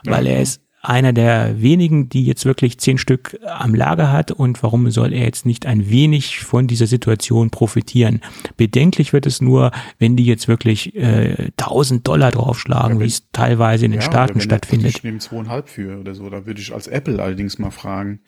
weil 0.05 0.26
ja. 0.26 0.34
er 0.34 0.42
ist 0.42 0.61
einer 0.81 1.12
der 1.12 1.61
wenigen, 1.61 2.09
die 2.09 2.24
jetzt 2.24 2.45
wirklich 2.45 2.79
zehn 2.79 2.99
Stück 2.99 3.39
am 3.45 3.74
Lager 3.74 4.12
hat 4.12 4.31
und 4.31 4.62
warum 4.62 4.91
soll 4.91 5.12
er 5.12 5.24
jetzt 5.24 5.45
nicht 5.45 5.66
ein 5.66 5.91
wenig 5.91 6.41
von 6.41 6.66
dieser 6.66 6.87
Situation 6.87 7.51
profitieren? 7.51 8.20
Bedenklich 8.57 9.12
wird 9.12 9.26
es 9.26 9.41
nur, 9.41 9.72
wenn 9.99 10.16
die 10.16 10.24
jetzt 10.24 10.47
wirklich 10.47 10.95
äh, 10.95 11.51
1000 11.57 12.07
Dollar 12.07 12.31
draufschlagen, 12.31 12.99
ja, 12.99 13.05
wie 13.05 13.09
es 13.09 13.24
teilweise 13.33 13.87
in 13.87 13.93
den 13.93 14.01
ja, 14.01 14.07
Staaten 14.07 14.41
stattfindet. 14.41 14.97
Ich 14.97 15.05
nehme 15.05 15.18
zweieinhalb 15.18 15.68
für 15.68 15.99
oder 15.99 16.14
so, 16.14 16.31
da 16.31 16.47
würde 16.47 16.61
ich 16.61 16.72
als 16.72 16.87
Apple 16.87 17.22
allerdings 17.22 17.59
mal 17.59 17.70
fragen. 17.70 18.20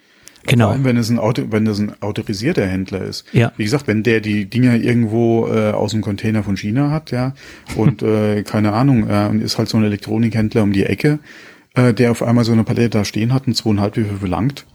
Genau. 0.46 0.66
Vor 0.66 0.72
allem, 0.72 0.84
wenn 0.84 0.96
es 0.96 1.10
ein 1.10 1.18
Auto, 1.18 1.42
wenn 1.50 1.64
das 1.64 1.78
ein 1.78 1.92
autorisierter 2.00 2.66
Händler 2.66 3.02
ist. 3.02 3.26
Ja. 3.32 3.52
Wie 3.56 3.64
gesagt, 3.64 3.86
wenn 3.86 4.02
der 4.02 4.20
die 4.20 4.48
Dinger 4.48 4.74
irgendwo 4.76 5.48
äh, 5.48 5.70
aus 5.70 5.92
dem 5.92 6.00
Container 6.00 6.42
von 6.42 6.56
China 6.56 6.90
hat, 6.90 7.10
ja, 7.10 7.34
und 7.76 8.02
äh, 8.02 8.42
keine 8.42 8.72
Ahnung, 8.72 9.08
äh, 9.08 9.28
und 9.28 9.42
ist 9.42 9.58
halt 9.58 9.68
so 9.68 9.76
ein 9.76 9.84
Elektronikhändler 9.84 10.62
um 10.62 10.72
die 10.72 10.84
Ecke, 10.84 11.18
äh, 11.74 11.94
der 11.94 12.10
auf 12.10 12.22
einmal 12.22 12.44
so 12.44 12.52
eine 12.52 12.64
Palette 12.64 12.90
da 12.90 13.04
stehen 13.04 13.32
hat 13.32 13.46
und 13.46 13.54
zweieinhalb 13.54 13.96
wie 13.96 14.04
viel 14.04 14.18
verlangt, 14.18 14.66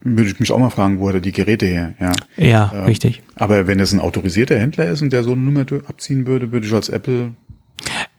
würde 0.00 0.30
ich 0.30 0.38
mich 0.38 0.52
auch 0.52 0.58
mal 0.58 0.70
fragen, 0.70 1.00
wo 1.00 1.08
hat 1.08 1.16
er 1.16 1.20
die 1.20 1.32
Geräte 1.32 1.66
her? 1.66 1.94
Ja, 1.98 2.12
ja 2.36 2.72
ähm, 2.74 2.84
richtig. 2.84 3.22
Aber 3.34 3.66
wenn 3.66 3.80
es 3.80 3.92
ein 3.92 4.00
autorisierter 4.00 4.58
Händler 4.58 4.86
ist 4.86 5.02
und 5.02 5.12
der 5.12 5.24
so 5.24 5.32
eine 5.32 5.40
Nummer 5.40 5.66
abziehen 5.86 6.26
würde, 6.26 6.52
würde 6.52 6.66
ich 6.66 6.72
als 6.72 6.88
Apple 6.88 7.32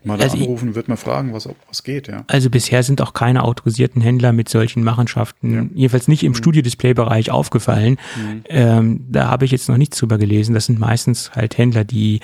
mal 0.03 0.21
also 0.21 0.37
anrufen, 0.37 0.75
würde 0.75 0.91
mal 0.91 0.97
fragen, 0.97 1.33
was, 1.33 1.47
was 1.67 1.83
geht, 1.83 2.07
ja. 2.07 2.23
Also 2.27 2.49
bisher 2.49 2.83
sind 2.83 3.01
auch 3.01 3.13
keine 3.13 3.43
autorisierten 3.43 4.01
Händler 4.01 4.33
mit 4.33 4.49
solchen 4.49 4.83
Machenschaften, 4.83 5.53
ja. 5.53 5.65
jedenfalls 5.73 6.07
nicht 6.07 6.23
im 6.23 6.31
mhm. 6.31 6.35
Studio-Display-Bereich 6.37 7.31
aufgefallen. 7.31 7.97
Mhm. 8.15 8.43
Ähm, 8.49 9.05
da 9.09 9.29
habe 9.29 9.45
ich 9.45 9.51
jetzt 9.51 9.69
noch 9.69 9.77
nichts 9.77 9.97
drüber 9.97 10.17
gelesen. 10.17 10.53
Das 10.53 10.65
sind 10.65 10.79
meistens 10.79 11.31
halt 11.31 11.57
Händler, 11.57 11.83
die 11.83 12.19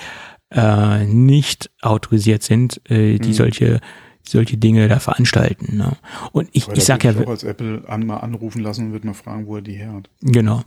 äh, 0.52 1.06
nicht 1.06 1.72
autorisiert 1.82 2.44
sind, 2.44 2.82
äh, 2.90 3.20
die 3.20 3.30
mhm. 3.30 3.34
solche 3.34 3.82
solche 4.30 4.58
Dinge 4.58 4.88
da 4.88 5.00
veranstalten. 5.00 5.78
Ne? 5.78 5.98
Und 6.32 6.50
ich, 6.52 6.68
ich 6.70 6.84
sag 6.84 7.04
ja. 7.04 7.12
Ich 7.12 7.18
auch 7.26 7.30
als 7.30 7.44
Apple 7.44 7.84
an, 7.88 8.06
mal 8.06 8.18
anrufen 8.18 8.62
lassen 8.62 8.88
und 8.88 8.94
wird 8.94 9.06
mal 9.06 9.14
fragen, 9.14 9.48
wo 9.48 9.56
er 9.56 9.62
die 9.62 9.74
her 9.74 9.94
hat. 9.94 10.10
Genau. 10.22 10.64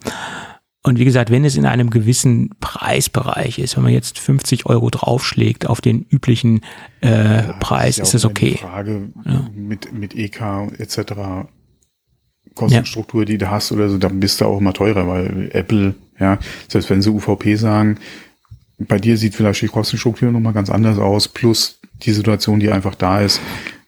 Und 0.85 0.99
wie 0.99 1.05
gesagt, 1.05 1.31
wenn 1.31 1.45
es 1.45 1.57
in 1.57 1.67
einem 1.67 1.91
gewissen 1.91 2.51
Preisbereich 2.61 3.59
ist, 3.59 3.77
wenn 3.77 3.83
man 3.83 3.93
jetzt 3.93 4.19
50 4.19 4.67
Euro 4.67 4.89
draufschlägt 4.91 5.67
auf 5.67 5.81
den 5.81 6.07
üblichen 6.09 6.63
äh, 7.03 7.47
ja, 7.47 7.53
Preis, 7.61 7.91
ist, 7.91 7.99
ja 7.99 8.05
ist 8.05 8.15
das 8.15 8.25
okay. 8.25 8.57
Frage 8.57 9.11
ja. 9.25 9.51
mit, 9.55 9.93
mit 9.93 10.15
EK 10.15 10.41
etc. 10.79 11.49
Kostenstruktur, 12.55 13.25
die 13.25 13.39
du 13.39 13.51
hast 13.51 13.73
oder 13.73 13.89
so, 13.89 13.99
dann 13.99 14.21
bist 14.21 14.41
du 14.41 14.47
auch 14.47 14.59
immer 14.59 14.73
teurer, 14.73 15.07
weil 15.09 15.51
Apple, 15.53 15.95
ja, 16.19 16.39
selbst 16.69 16.91
wenn 16.91 17.03
sie 17.03 17.11
UVP 17.11 17.57
sagen, 17.57 17.99
bei 18.79 18.99
dir 18.99 19.17
sieht 19.17 19.35
vielleicht 19.35 19.63
die 19.63 19.69
Kostenstruktur 19.69 20.31
nochmal 20.31 20.53
ganz 20.53 20.71
anders 20.71 20.99
aus, 20.99 21.29
plus 21.29 21.81
die 22.03 22.13
Situation, 22.13 22.61
die 22.61 22.71
einfach 22.71 22.95
da 22.95 23.21
ist. 23.21 23.41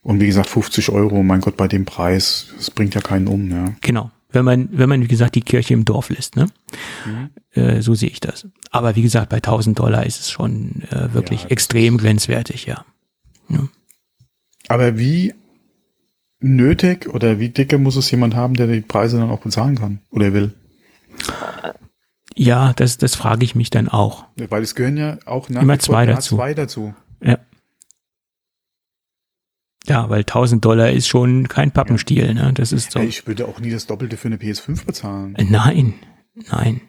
Und 0.03 0.21
wie 0.21 0.27
gesagt, 0.27 0.49
50 0.49 0.91
Euro, 0.91 1.23
mein 1.23 1.41
Gott, 1.41 1.57
bei 1.57 1.69
dem 1.69 1.85
Preis, 1.85 2.49
das 2.57 2.71
bringt 2.71 2.95
ja 2.95 3.01
keinen 3.01 3.29
um, 3.29 3.51
ja. 3.51 3.73
Genau. 3.83 4.11
Wenn 4.33 4.45
man, 4.45 4.69
wenn 4.73 4.89
man, 4.89 5.03
wie 5.03 5.09
gesagt, 5.09 5.35
die 5.35 5.43
Kirche 5.43 5.75
im 5.75 5.85
Dorf 5.85 6.09
lässt, 6.09 6.37
ne? 6.37 6.47
Mhm. 7.05 7.31
Äh, 7.53 7.83
so 7.83 7.95
sehe 7.95 8.09
ich 8.09 8.21
das. 8.21 8.47
Aber 8.71 8.95
wie 8.95 9.03
gesagt, 9.03 9.29
bei 9.29 9.39
1000 9.39 9.79
Dollar 9.79 10.07
ist 10.07 10.21
es 10.21 10.31
schon 10.31 10.83
äh, 10.91 11.13
wirklich 11.13 11.45
ja, 11.45 11.49
extrem 11.51 11.99
grenzwertig, 11.99 12.67
ja. 12.67 12.85
ja. 13.49 13.69
Aber 14.69 14.99
wie 14.99 15.35
nötig 16.39 17.09
oder 17.09 17.41
wie 17.41 17.49
dicke 17.49 17.79
muss 17.79 17.97
es 17.97 18.11
jemand 18.11 18.35
haben, 18.35 18.55
der 18.55 18.69
die 18.69 18.81
Preise 18.81 19.19
dann 19.19 19.31
auch 19.31 19.41
bezahlen 19.41 19.77
kann 19.77 20.01
oder 20.11 20.33
will? 20.33 20.55
Ja, 22.37 22.73
das, 22.75 22.99
das 22.99 23.15
frage 23.15 23.45
ich 23.45 23.55
mich 23.55 23.71
dann 23.71 23.89
auch. 23.89 24.25
Weil 24.37 24.63
es 24.63 24.75
gehören 24.75 24.97
ja 24.97 25.19
auch 25.27 25.49
nach 25.49 25.63
immer 25.63 25.79
zwei 25.79 26.07
dazu. 26.07 26.37
zwei 26.37 26.55
dazu. 26.55 26.95
Ja. 27.23 27.39
Ja, 29.87 30.09
weil 30.11 30.21
1000 30.21 30.65
Dollar 30.65 30.91
ist 30.91 31.09
schon 31.09 31.49
kein 31.49 31.73
Pappenstiel, 31.73 32.35
ne? 32.35 32.53
Das 32.55 32.71
ist 32.71 32.93
so. 32.93 33.01
Ich 33.01 33.27
würde 33.27 33.49
auch 33.49 33.61
nie 33.61 33.71
das 33.71 33.87
Doppelte 33.87 34.17
für 34.17 34.29
eine 34.29 34.37
PS5 34.37 34.85
bezahlen. 34.85 35.37
Nein, 35.49 35.95
nein. 36.51 36.81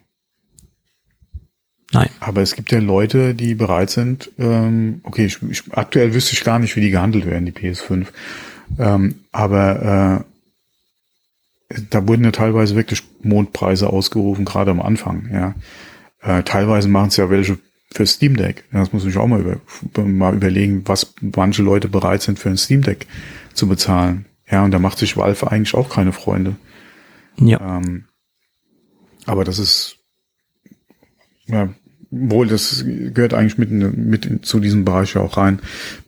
Nein. 1.94 2.10
Aber 2.20 2.42
es 2.42 2.56
gibt 2.56 2.72
ja 2.72 2.80
Leute, 2.80 3.36
die 3.36 3.56
bereit 3.56 3.90
sind, 3.90 4.32
ähm, 4.38 5.02
okay, 5.04 5.26
ich, 5.26 5.42
ich, 5.50 5.64
aktuell 5.72 6.14
wüsste 6.14 6.34
ich 6.34 6.44
gar 6.44 6.60
nicht, 6.60 6.76
wie 6.76 6.82
die 6.82 6.92
gehandelt 6.92 7.26
werden, 7.26 7.46
die 7.46 7.52
PS5. 7.52 8.08
Ähm, 8.80 9.16
aber 9.32 10.24
äh, 10.26 10.31
da 11.90 12.08
wurden 12.08 12.24
ja 12.24 12.32
teilweise 12.32 12.76
wirklich 12.76 13.04
Mondpreise 13.22 13.90
ausgerufen, 13.90 14.46
gerade 14.46 14.72
am 14.72 14.82
Anfang, 14.82 15.30
ja. 15.32 15.56
Äh, 16.22 16.44
teilweise 16.44 16.88
machen 16.88 17.08
es 17.08 17.18
ja 17.18 17.30
welche 17.30 17.58
für 17.92 18.06
Steam 18.06 18.38
Deck. 18.38 18.64
Das 18.72 18.94
muss 18.94 19.06
ich 19.06 19.18
auch 19.18 19.28
mal, 19.28 19.42
über, 19.42 20.06
mal 20.06 20.34
überlegen, 20.34 20.84
was 20.86 21.14
manche 21.20 21.62
Leute 21.62 21.90
bereit 21.90 22.22
sind 22.22 22.40
für 22.40 22.50
ein 22.50 22.58
Steam 22.58 22.82
Deck 22.82 23.06
zu 23.54 23.68
bezahlen. 23.68 24.26
Ja, 24.50 24.64
und 24.64 24.72
da 24.72 24.80
macht 24.80 24.98
sich 24.98 25.18
Valve 25.18 25.52
eigentlich 25.52 25.74
auch 25.74 25.90
keine 25.90 26.14
Freunde. 26.14 26.56
Ja. 27.38 27.78
Ähm, 27.78 28.06
aber 29.26 29.44
das 29.44 29.60
ist, 29.60 29.98
ja, 31.48 31.70
wohl, 32.10 32.48
das 32.48 32.84
gehört 32.86 33.34
eigentlich 33.34 33.58
mit, 33.58 33.72
mit 33.72 34.46
zu 34.46 34.60
diesem 34.60 34.86
Bereich 34.86 35.14
ja 35.14 35.22
auch 35.22 35.38
rein, 35.38 35.60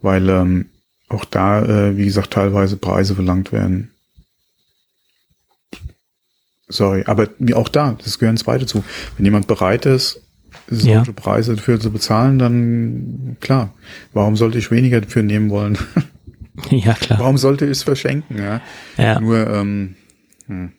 weil 0.01 0.30
ähm, 0.30 0.66
auch 1.09 1.26
da, 1.26 1.64
äh, 1.64 1.97
wie 1.97 2.05
gesagt, 2.05 2.32
teilweise 2.32 2.78
Preise 2.78 3.16
verlangt 3.16 3.51
werden. 3.51 3.93
Sorry, 6.74 7.03
aber 7.05 7.28
auch 7.53 7.69
da, 7.69 7.95
das 8.03 8.17
gehören 8.17 8.38
zwei 8.38 8.57
dazu. 8.57 8.84
Wenn 9.15 9.26
jemand 9.26 9.45
bereit 9.47 9.86
ist, 9.86 10.21
solche 10.67 10.89
ja. 10.89 11.03
Preise 11.15 11.55
dafür 11.55 11.80
zu 11.80 11.91
bezahlen, 11.91 12.39
dann 12.39 13.38
klar. 13.39 13.74
Warum 14.13 14.36
sollte 14.36 14.57
ich 14.57 14.71
weniger 14.71 14.99
dafür 14.99 15.21
nehmen 15.21 15.51
wollen? 15.51 15.78
ja, 16.71 16.93
klar. 16.93 17.19
Warum 17.19 17.38
sollte 17.38 17.65
ich 17.65 17.71
es 17.71 17.84
verschenken? 17.84 18.38
Ja. 18.39 18.61
ja. 18.97 19.19
Nur, 19.19 19.47
ähm, 19.47 19.95
hm. 20.47 20.71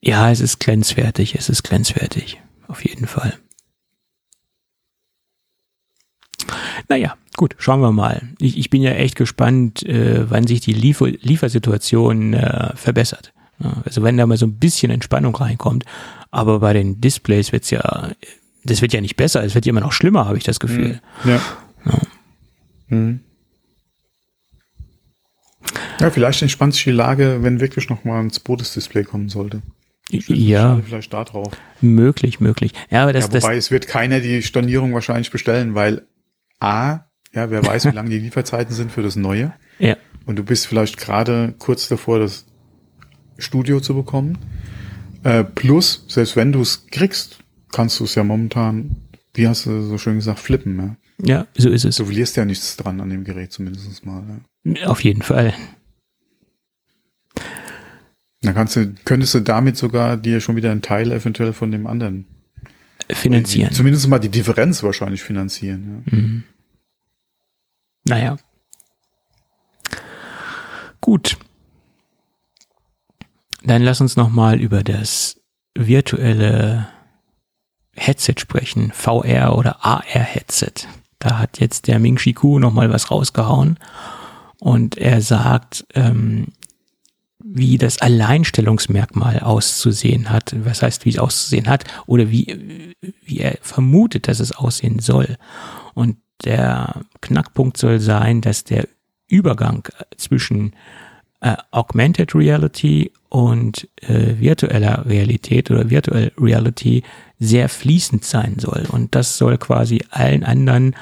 Ja, 0.00 0.30
es 0.30 0.40
ist 0.40 0.60
grenzwertig, 0.60 1.34
es 1.34 1.50
ist 1.50 1.64
grenzwertig. 1.64 2.40
Auf 2.66 2.84
jeden 2.84 3.06
Fall. 3.06 3.34
Naja, 6.88 7.16
gut, 7.36 7.56
schauen 7.58 7.80
wir 7.80 7.92
mal. 7.92 8.22
Ich, 8.38 8.56
ich 8.56 8.70
bin 8.70 8.80
ja 8.80 8.92
echt 8.92 9.16
gespannt, 9.16 9.82
äh, 9.82 10.30
wann 10.30 10.46
sich 10.46 10.60
die 10.60 10.72
Liefer 10.72 11.08
Liefersituation 11.08 12.32
äh, 12.32 12.74
verbessert. 12.74 13.32
Also 13.84 14.02
wenn 14.02 14.16
da 14.16 14.26
mal 14.26 14.36
so 14.36 14.46
ein 14.46 14.58
bisschen 14.58 14.90
Entspannung 14.90 15.34
reinkommt. 15.34 15.84
Aber 16.30 16.60
bei 16.60 16.72
den 16.72 17.00
Displays 17.00 17.52
wird's 17.52 17.70
ja, 17.70 18.10
das 18.64 18.82
wird 18.82 18.92
ja 18.92 19.00
nicht 19.00 19.16
besser, 19.16 19.42
es 19.42 19.54
wird 19.54 19.66
immer 19.66 19.80
noch 19.80 19.92
schlimmer, 19.92 20.26
habe 20.26 20.38
ich 20.38 20.44
das 20.44 20.60
Gefühl. 20.60 21.00
Ja. 21.24 21.40
Ja. 21.84 21.98
Mhm. 22.88 23.20
ja, 26.00 26.10
vielleicht 26.10 26.40
entspannt 26.42 26.74
sich 26.74 26.84
die 26.84 26.90
Lage, 26.90 27.38
wenn 27.42 27.60
wirklich 27.60 27.88
noch 27.88 28.04
mal 28.04 28.20
ein 28.20 28.30
zweites 28.30 28.74
Display 28.74 29.04
kommen 29.04 29.28
sollte. 29.28 29.62
Ja, 30.10 30.80
vielleicht 30.84 31.12
da 31.12 31.24
drauf. 31.24 31.52
Möglich, 31.82 32.40
möglich. 32.40 32.72
Ja, 32.90 33.02
aber 33.02 33.12
das, 33.12 33.26
ja, 33.26 33.34
wobei 33.34 33.54
das, 33.54 33.66
es 33.66 33.70
wird 33.70 33.88
keiner 33.88 34.20
die 34.20 34.42
Stornierung 34.42 34.94
wahrscheinlich 34.94 35.30
bestellen, 35.30 35.74
weil 35.74 36.06
A, 36.60 37.00
ja, 37.34 37.50
wer 37.50 37.64
weiß, 37.64 37.86
wie 37.86 37.90
lange 37.94 38.10
die 38.10 38.18
Lieferzeiten 38.18 38.74
sind 38.74 38.90
für 38.90 39.02
das 39.02 39.16
Neue. 39.16 39.52
Ja. 39.78 39.96
Und 40.24 40.36
du 40.36 40.44
bist 40.44 40.66
vielleicht 40.66 40.96
gerade 40.96 41.54
kurz 41.58 41.88
davor, 41.88 42.18
das 42.18 42.46
Studio 43.38 43.80
zu 43.80 43.94
bekommen. 43.94 44.38
Äh, 45.22 45.44
plus, 45.44 46.04
selbst 46.08 46.36
wenn 46.36 46.52
du 46.52 46.60
es 46.60 46.86
kriegst, 46.86 47.38
kannst 47.72 48.00
du 48.00 48.04
es 48.04 48.14
ja 48.14 48.24
momentan, 48.24 48.96
wie 49.34 49.48
hast 49.48 49.66
du 49.66 49.82
so 49.82 49.98
schön 49.98 50.16
gesagt, 50.16 50.38
flippen. 50.38 50.96
Ja, 51.22 51.26
ja 51.26 51.46
so 51.56 51.70
ist 51.70 51.84
es. 51.84 51.96
Du 51.96 52.04
verlierst 52.04 52.36
ja 52.36 52.44
nichts 52.44 52.76
dran 52.76 53.00
an 53.00 53.10
dem 53.10 53.24
Gerät 53.24 53.52
zumindest 53.52 54.04
mal. 54.04 54.24
Ja. 54.64 54.86
Auf 54.86 55.02
jeden 55.02 55.22
Fall. 55.22 55.54
Dann 58.42 58.54
kannst 58.54 58.76
du, 58.76 58.94
könntest 59.04 59.34
du 59.34 59.40
damit 59.40 59.76
sogar 59.76 60.16
dir 60.16 60.40
schon 60.40 60.56
wieder 60.56 60.70
einen 60.70 60.82
Teil 60.82 61.10
eventuell 61.10 61.52
von 61.52 61.72
dem 61.72 61.86
anderen 61.86 62.26
finanzieren. 63.10 63.70
Die, 63.70 63.74
zumindest 63.74 64.06
mal 64.08 64.18
die 64.18 64.28
Differenz 64.28 64.82
wahrscheinlich 64.82 65.22
finanzieren. 65.22 66.04
Ja. 66.06 66.16
Mhm. 66.16 66.44
Naja. 68.04 68.36
Gut. 71.00 71.36
Dann 73.68 73.82
lass 73.82 74.00
uns 74.00 74.16
nochmal 74.16 74.60
über 74.60 74.82
das 74.82 75.38
virtuelle 75.76 76.88
Headset 77.94 78.36
sprechen, 78.38 78.92
VR 78.94 79.58
oder 79.58 79.84
AR-Headset. 79.84 80.88
Da 81.18 81.38
hat 81.38 81.60
jetzt 81.60 81.86
der 81.86 81.98
Ming 81.98 82.16
Chi 82.16 82.32
Ku 82.32 82.58
nochmal 82.58 82.90
was 82.90 83.10
rausgehauen 83.10 83.78
und 84.58 84.96
er 84.96 85.20
sagt, 85.20 85.86
ähm, 85.94 86.46
wie 87.44 87.76
das 87.76 87.98
Alleinstellungsmerkmal 87.98 89.40
auszusehen 89.40 90.30
hat. 90.30 90.56
Was 90.64 90.80
heißt, 90.80 91.04
wie 91.04 91.10
es 91.10 91.18
auszusehen 91.18 91.68
hat 91.68 91.84
oder 92.06 92.30
wie, 92.30 92.94
wie 93.22 93.40
er 93.40 93.58
vermutet, 93.60 94.28
dass 94.28 94.40
es 94.40 94.52
aussehen 94.52 94.98
soll. 94.98 95.36
Und 95.92 96.16
der 96.42 97.02
Knackpunkt 97.20 97.76
soll 97.76 98.00
sein, 98.00 98.40
dass 98.40 98.64
der 98.64 98.88
Übergang 99.26 99.86
zwischen 100.16 100.72
äh, 101.40 101.56
Augmented 101.70 102.34
Reality 102.34 103.12
und 103.28 103.88
äh, 104.02 104.38
virtueller 104.38 105.06
Realität 105.06 105.70
oder 105.70 105.90
Virtual 105.90 106.32
Reality 106.38 107.02
sehr 107.38 107.68
fließend 107.68 108.24
sein 108.24 108.58
soll. 108.58 108.86
Und 108.90 109.14
das 109.14 109.38
soll 109.38 109.58
quasi 109.58 110.02
allen 110.10 110.44
anderen 110.44 110.96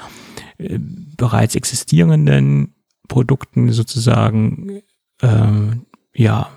äh, 0.57 0.77
bereits 0.79 1.55
existierenden 1.55 2.75
Produkten 3.07 3.71
sozusagen 3.71 4.81
äh, 5.21 5.27
ja, 6.13 6.49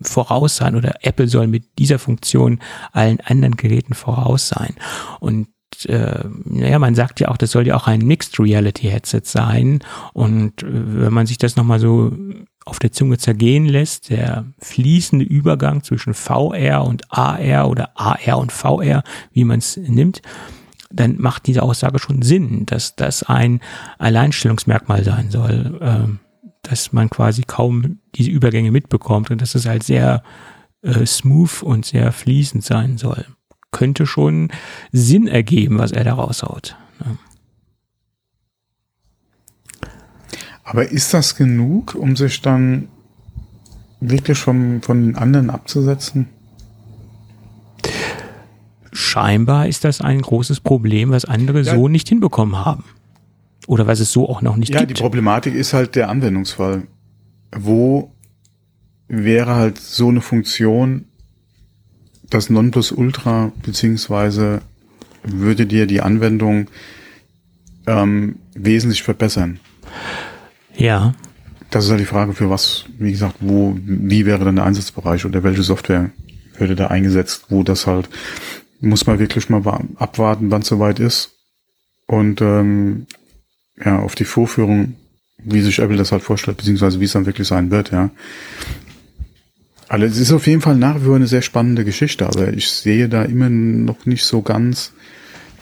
voraus 0.00 0.56
sein 0.56 0.76
oder 0.76 0.96
Apple 1.02 1.28
soll 1.28 1.46
mit 1.46 1.78
dieser 1.78 1.98
Funktion 1.98 2.60
allen 2.92 3.20
anderen 3.20 3.56
Geräten 3.56 3.94
voraus 3.94 4.48
sein. 4.48 4.74
Und 5.20 5.48
äh, 5.86 6.24
naja, 6.44 6.78
man 6.78 6.94
sagt 6.94 7.20
ja 7.20 7.28
auch, 7.28 7.36
das 7.36 7.50
soll 7.50 7.66
ja 7.66 7.76
auch 7.76 7.86
ein 7.86 8.00
Mixed 8.00 8.38
Reality 8.38 8.88
Headset 8.88 9.22
sein. 9.24 9.80
Und 10.12 10.62
äh, 10.62 10.66
wenn 10.70 11.12
man 11.12 11.26
sich 11.26 11.38
das 11.38 11.56
nochmal 11.56 11.80
so 11.80 12.12
auf 12.64 12.78
der 12.78 12.92
Zunge 12.92 13.18
zergehen 13.18 13.66
lässt, 13.66 14.10
der 14.10 14.46
fließende 14.58 15.24
Übergang 15.24 15.82
zwischen 15.82 16.14
VR 16.14 16.84
und 16.84 17.10
AR 17.10 17.68
oder 17.68 17.90
AR 17.94 18.38
und 18.38 18.52
VR, 18.52 19.02
wie 19.32 19.44
man 19.44 19.58
es 19.58 19.76
nimmt, 19.76 20.22
dann 20.90 21.16
macht 21.18 21.46
diese 21.46 21.62
Aussage 21.62 21.98
schon 21.98 22.22
Sinn, 22.22 22.64
dass 22.66 22.96
das 22.96 23.22
ein 23.22 23.60
Alleinstellungsmerkmal 23.98 25.04
sein 25.04 25.30
soll. 25.30 25.78
Äh, 25.80 26.18
dass 26.62 26.92
man 26.92 27.08
quasi 27.08 27.42
kaum 27.46 27.98
diese 28.14 28.30
Übergänge 28.30 28.70
mitbekommt 28.70 29.30
und 29.30 29.40
dass 29.40 29.54
es 29.54 29.66
halt 29.66 29.82
sehr 29.82 30.22
äh, 30.82 31.06
smooth 31.06 31.62
und 31.62 31.86
sehr 31.86 32.12
fließend 32.12 32.64
sein 32.64 32.98
soll. 32.98 33.26
Könnte 33.70 34.06
schon 34.06 34.50
Sinn 34.92 35.28
ergeben, 35.28 35.78
was 35.78 35.92
er 35.92 36.04
da 36.04 36.14
raushaut. 36.14 36.76
Ja. 37.00 37.16
Aber 40.64 40.90
ist 40.90 41.14
das 41.14 41.36
genug, 41.36 41.94
um 41.94 42.16
sich 42.16 42.42
dann 42.42 42.88
wirklich 44.00 44.38
vom, 44.38 44.82
von 44.82 45.02
den 45.02 45.16
anderen 45.16 45.50
abzusetzen? 45.50 46.28
Scheinbar 48.92 49.68
ist 49.68 49.84
das 49.84 50.00
ein 50.00 50.20
großes 50.20 50.60
Problem, 50.60 51.10
was 51.10 51.24
andere 51.24 51.62
ja. 51.62 51.74
so 51.74 51.88
nicht 51.88 52.08
hinbekommen 52.08 52.64
haben. 52.64 52.84
Oder 53.66 53.86
was 53.86 54.00
es 54.00 54.12
so 54.12 54.28
auch 54.28 54.42
noch 54.42 54.56
nicht 54.56 54.74
ja, 54.74 54.80
gibt. 54.80 54.90
Ja, 54.90 54.94
die 54.94 55.02
Problematik 55.02 55.54
ist 55.54 55.72
halt 55.72 55.94
der 55.94 56.08
Anwendungsfall. 56.08 56.86
Wo 57.54 58.12
wäre 59.08 59.54
halt 59.54 59.78
so 59.78 60.08
eine 60.08 60.20
Funktion 60.20 61.06
das 62.30 62.50
Nonplusultra, 62.50 63.52
beziehungsweise 63.62 64.60
würde 65.22 65.66
dir 65.66 65.86
die 65.86 66.00
Anwendung 66.00 66.68
ähm, 67.86 68.36
wesentlich 68.54 69.02
verbessern? 69.02 69.60
Ja. 70.74 71.14
Das 71.70 71.84
ist 71.84 71.90
halt 71.90 72.00
die 72.00 72.06
Frage, 72.06 72.32
für 72.32 72.48
was, 72.48 72.84
wie 72.98 73.10
gesagt, 73.10 73.36
wo, 73.40 73.76
wie 73.82 74.24
wäre 74.26 74.44
dann 74.44 74.56
der 74.56 74.64
Einsatzbereich 74.64 75.24
oder 75.26 75.42
welche 75.42 75.62
Software 75.62 76.10
würde 76.56 76.76
da 76.76 76.88
eingesetzt, 76.88 77.46
wo 77.50 77.62
das 77.62 77.86
halt, 77.86 78.08
muss 78.80 79.06
man 79.06 79.18
wirklich 79.18 79.48
mal 79.48 79.62
abwarten, 79.96 80.50
wann 80.50 80.62
es 80.62 80.68
soweit 80.68 80.98
ist. 80.98 81.32
Und 82.06 82.40
ähm, 82.40 83.06
ja, 83.84 83.98
auf 83.98 84.14
die 84.14 84.24
Vorführung, 84.24 84.94
wie 85.38 85.60
sich 85.60 85.78
Apple 85.78 85.96
das 85.96 86.10
halt 86.10 86.22
vorstellt, 86.22 86.56
beziehungsweise 86.56 87.00
wie 87.00 87.04
es 87.04 87.12
dann 87.12 87.26
wirklich 87.26 87.46
sein 87.46 87.70
wird, 87.70 87.92
ja. 87.92 88.10
Also 89.88 90.04
es 90.04 90.18
ist 90.18 90.32
auf 90.32 90.46
jeden 90.46 90.60
Fall 90.60 90.76
nach 90.76 90.96
wie 90.96 91.06
vor 91.06 91.16
eine 91.16 91.26
sehr 91.26 91.42
spannende 91.42 91.84
Geschichte, 91.84 92.26
aber 92.26 92.52
ich 92.52 92.70
sehe 92.70 93.08
da 93.08 93.22
immer 93.22 93.48
noch 93.48 94.04
nicht 94.04 94.24
so 94.24 94.42
ganz 94.42 94.92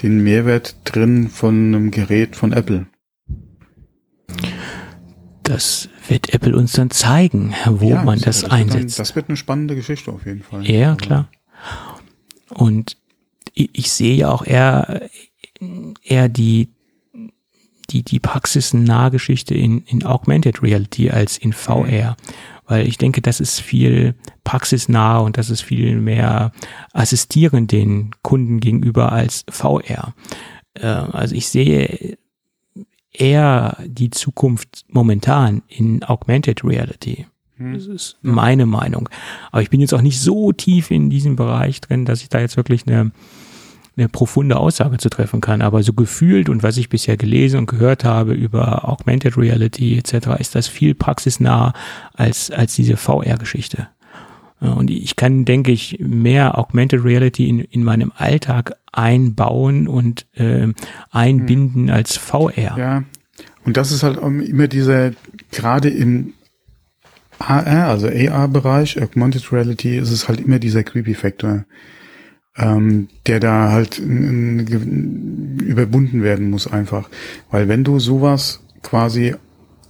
den 0.03 0.23
Mehrwert 0.23 0.77
drin 0.85 1.29
von 1.29 1.55
einem 1.55 1.91
Gerät 1.91 2.37
von 2.37 2.53
Apple. 2.53 2.87
Das 5.45 5.89
wird 6.09 6.35
Apple 6.35 6.57
uns 6.57 6.73
dann 6.73 6.91
zeigen, 6.91 7.55
wo 7.67 7.91
ja, 7.91 8.03
man 8.03 8.19
das, 8.19 8.43
das 8.43 8.51
einsetzt. 8.51 8.99
Dann, 8.99 9.05
das 9.05 9.15
wird 9.15 9.29
eine 9.29 9.37
spannende 9.37 9.77
Geschichte 9.77 10.11
auf 10.11 10.27
jeden 10.27 10.43
Fall. 10.43 10.69
Ja, 10.69 10.97
klar. 10.97 11.29
Und 12.49 12.97
ich, 13.55 13.71
ich 13.73 13.93
sehe 13.93 14.17
ja 14.17 14.31
auch 14.31 14.45
eher, 14.45 15.09
eher 16.03 16.29
die 16.29 16.69
die, 17.91 18.03
die 18.03 18.19
praxisnahe 18.19 19.11
Geschichte 19.11 19.55
in, 19.55 19.83
in 19.85 20.05
Augmented 20.05 20.63
Reality 20.63 21.11
als 21.11 21.39
in 21.39 21.53
VR. 21.53 22.17
Weil 22.67 22.87
ich 22.89 22.99
denke, 22.99 23.23
das 23.23 23.41
ist 23.41 23.61
viel 23.61 24.15
praxisnah 24.45 25.19
und 25.19 25.39
das 25.39 25.51
ist 25.51 25.63
viel 25.63 25.97
mehr 26.01 26.53
assistierend 26.93 27.73
den 27.73 28.11
Kunden 28.23 28.61
gegenüber 28.61 29.13
als 29.13 29.45
VR. 29.49 30.15
Äh, 30.75 30.87
also 30.87 31.35
ich 31.35 31.49
sehe 31.49 32.19
eher 33.13 33.79
die 33.87 34.11
Zukunft 34.11 34.85
momentan 34.89 35.63
in 35.69 36.03
Augmented 36.05 36.65
Reality. 36.65 37.27
Hm. 37.57 37.75
Das 37.75 37.87
ist 37.87 38.19
meine 38.23 38.67
Meinung. 38.67 39.09
Aber 39.51 39.63
ich 39.63 39.71
bin 39.71 39.81
jetzt 39.81 39.95
auch 39.95 40.03
nicht 40.03 40.21
so 40.21 40.53
tief 40.53 40.91
in 40.91 41.09
diesem 41.11 41.37
Bereich 41.37 41.81
drin, 41.81 42.05
dass 42.05 42.23
ich 42.23 42.29
da 42.29 42.41
jetzt 42.41 42.57
wirklich 42.57 42.87
eine, 42.87 43.13
eine 43.97 44.09
profunde 44.09 44.57
Aussage 44.57 44.99
zu 44.99 45.09
treffen 45.09 45.41
kann. 45.41 45.63
Aber 45.63 45.83
so 45.83 45.93
gefühlt 45.93 46.49
und 46.49 46.63
was 46.63 46.77
ich 46.77 46.89
bisher 46.89 47.17
gelesen 47.17 47.59
und 47.59 47.67
gehört 47.67 48.05
habe 48.05 48.35
über 48.35 48.89
Augmented 48.89 49.37
Reality 49.37 49.99
etc., 49.99 50.29
ist 50.39 50.55
das 50.55 50.69
viel 50.69 50.95
praxisnah 50.95 51.73
als, 52.15 52.51
als 52.51 52.75
diese 52.75 52.97
VR-Geschichte. 52.97 53.89
Und 54.61 54.91
ich 54.91 55.17
kann, 55.17 55.45
denke 55.45 55.71
ich, 55.71 55.99
mehr 56.01 56.59
Augmented 56.59 57.05
Reality 57.05 57.49
in, 57.49 57.61
in 57.61 57.85
meinem 57.85 58.13
Alltag 58.17 58.73
einbauen 58.91 59.87
und 59.87 60.27
äh, 60.35 60.69
einbinden 61.11 61.89
hm. 61.89 61.95
als 61.95 62.17
VR. 62.17 62.77
Ja, 62.79 63.05
und 63.65 63.77
das 63.77 63.93
ist 63.93 64.03
halt 64.03 64.19
immer 64.19 64.69
dieser, 64.69 65.11
gerade 65.51 65.91
im 65.91 66.33
AR, 67.39 67.89
also 67.89 68.09
AR-Bereich, 68.09 69.03
Augmented 69.03 69.53
Reality, 69.53 69.99
ist 69.99 70.11
es 70.11 70.29
halt 70.29 70.41
immer 70.41 70.59
dieser 70.59 70.85
Creepy-Faktor, 70.85 71.65
ähm, 72.57 73.09
der 73.27 73.41
da 73.41 73.71
halt 73.71 73.99
überwunden 73.99 76.23
werden 76.23 76.51
muss 76.51 76.67
einfach. 76.67 77.11
Weil 77.51 77.69
wenn 77.69 77.85
du 77.85 77.99
sowas 77.99 78.63
quasi 78.83 79.35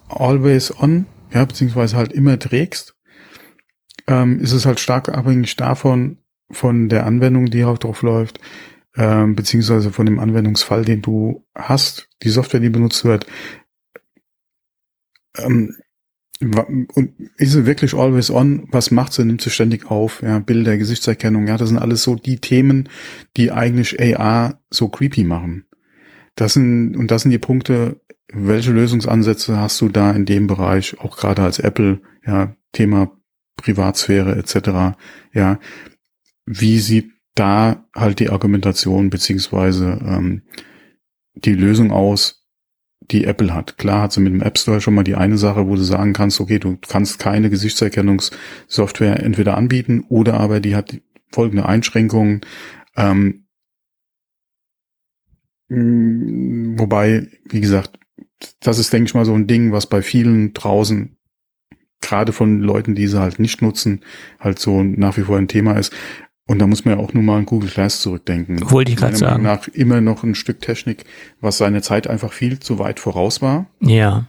always 0.08 0.72
on, 0.80 1.06
ja, 1.32 1.44
beziehungsweise 1.44 1.96
halt 1.96 2.12
immer 2.12 2.38
trägst, 2.38 2.94
ähm, 4.06 4.40
ist 4.40 4.52
es 4.52 4.66
halt 4.66 4.80
stark 4.80 5.08
abhängig 5.08 5.56
davon, 5.56 6.18
von 6.50 6.88
der 6.88 7.06
Anwendung, 7.06 7.46
die 7.46 7.64
auch 7.64 7.78
drauf 7.78 8.02
läuft, 8.02 8.40
ähm, 8.96 9.34
beziehungsweise 9.34 9.90
von 9.90 10.06
dem 10.06 10.20
Anwendungsfall, 10.20 10.84
den 10.84 11.02
du 11.02 11.44
hast, 11.54 12.08
die 12.22 12.28
Software, 12.28 12.60
die 12.60 12.70
benutzt 12.70 13.04
wird. 13.04 13.26
Ähm, 15.38 15.74
und 16.40 17.14
ist 17.36 17.52
sie 17.52 17.66
wirklich 17.66 17.94
always 17.94 18.30
on? 18.30 18.68
Was 18.70 18.90
macht 18.90 19.12
sie? 19.12 19.24
Nimmt 19.24 19.40
sie 19.40 19.50
ständig 19.50 19.90
auf? 19.90 20.22
Ja, 20.22 20.38
Bilder, 20.38 20.76
Gesichtserkennung, 20.76 21.46
ja, 21.46 21.56
das 21.56 21.70
sind 21.70 21.78
alles 21.78 22.02
so 22.02 22.14
die 22.14 22.38
Themen, 22.38 22.88
die 23.36 23.52
eigentlich 23.52 24.00
AR 24.00 24.60
so 24.70 24.88
creepy 24.88 25.24
machen. 25.24 25.64
Das 26.34 26.52
sind, 26.52 26.94
und 26.96 27.10
das 27.10 27.22
sind 27.22 27.30
die 27.30 27.38
Punkte, 27.38 28.00
welche 28.32 28.72
Lösungsansätze 28.72 29.58
hast 29.58 29.80
du 29.80 29.88
da 29.88 30.10
in 30.10 30.26
dem 30.26 30.46
Bereich, 30.46 30.98
auch 31.00 31.16
gerade 31.16 31.42
als 31.42 31.58
Apple, 31.58 32.02
ja, 32.26 32.54
Thema 32.72 33.12
Privatsphäre 33.56 34.36
etc. 34.36 34.98
Ja, 35.32 35.58
wie 36.44 36.78
sieht 36.78 37.10
da 37.34 37.86
halt 37.94 38.20
die 38.20 38.30
Argumentation 38.30 39.10
beziehungsweise 39.10 39.98
ähm, 40.04 40.42
die 41.34 41.54
Lösung 41.54 41.90
aus, 41.90 42.45
die 43.10 43.24
Apple 43.24 43.54
hat. 43.54 43.78
Klar 43.78 44.02
hat 44.02 44.12
sie 44.12 44.20
mit 44.20 44.32
dem 44.32 44.42
App 44.42 44.58
Store 44.58 44.80
schon 44.80 44.94
mal 44.94 45.04
die 45.04 45.14
eine 45.14 45.38
Sache, 45.38 45.66
wo 45.66 45.76
du 45.76 45.82
sagen 45.82 46.12
kannst, 46.12 46.40
okay, 46.40 46.58
du 46.58 46.78
kannst 46.88 47.18
keine 47.18 47.50
Gesichtserkennungssoftware 47.50 49.22
entweder 49.22 49.56
anbieten 49.56 50.04
oder 50.08 50.34
aber 50.34 50.60
die 50.60 50.76
hat 50.76 51.00
folgende 51.30 51.66
Einschränkungen. 51.66 52.40
Ähm, 52.96 53.46
mm, 55.68 56.78
wobei, 56.78 57.28
wie 57.48 57.60
gesagt, 57.60 57.98
das 58.60 58.78
ist, 58.78 58.92
denke 58.92 59.08
ich 59.08 59.14
mal, 59.14 59.24
so 59.24 59.34
ein 59.34 59.46
Ding, 59.46 59.72
was 59.72 59.86
bei 59.86 60.02
vielen 60.02 60.52
draußen, 60.52 61.16
gerade 62.00 62.32
von 62.32 62.60
Leuten, 62.60 62.94
die 62.94 63.06
sie 63.06 63.20
halt 63.20 63.38
nicht 63.38 63.62
nutzen, 63.62 64.02
halt 64.38 64.58
so 64.58 64.82
nach 64.82 65.16
wie 65.16 65.22
vor 65.22 65.38
ein 65.38 65.48
Thema 65.48 65.72
ist. 65.72 65.92
Und 66.48 66.60
da 66.60 66.66
muss 66.66 66.84
man 66.84 66.96
ja 66.96 67.04
auch 67.04 67.12
nur 67.12 67.24
mal 67.24 67.38
an 67.38 67.46
Google 67.46 67.70
Glass 67.70 68.00
zurückdenken. 68.00 68.70
Wollte 68.70 68.92
ich 68.92 68.96
gerade 68.96 69.16
sagen. 69.16 69.42
Nach 69.42 69.66
immer 69.68 70.00
noch 70.00 70.22
ein 70.22 70.36
Stück 70.36 70.60
Technik, 70.60 71.04
was 71.40 71.58
seine 71.58 71.82
Zeit 71.82 72.06
einfach 72.06 72.32
viel 72.32 72.60
zu 72.60 72.78
weit 72.78 73.00
voraus 73.00 73.42
war. 73.42 73.66
Ja. 73.80 74.26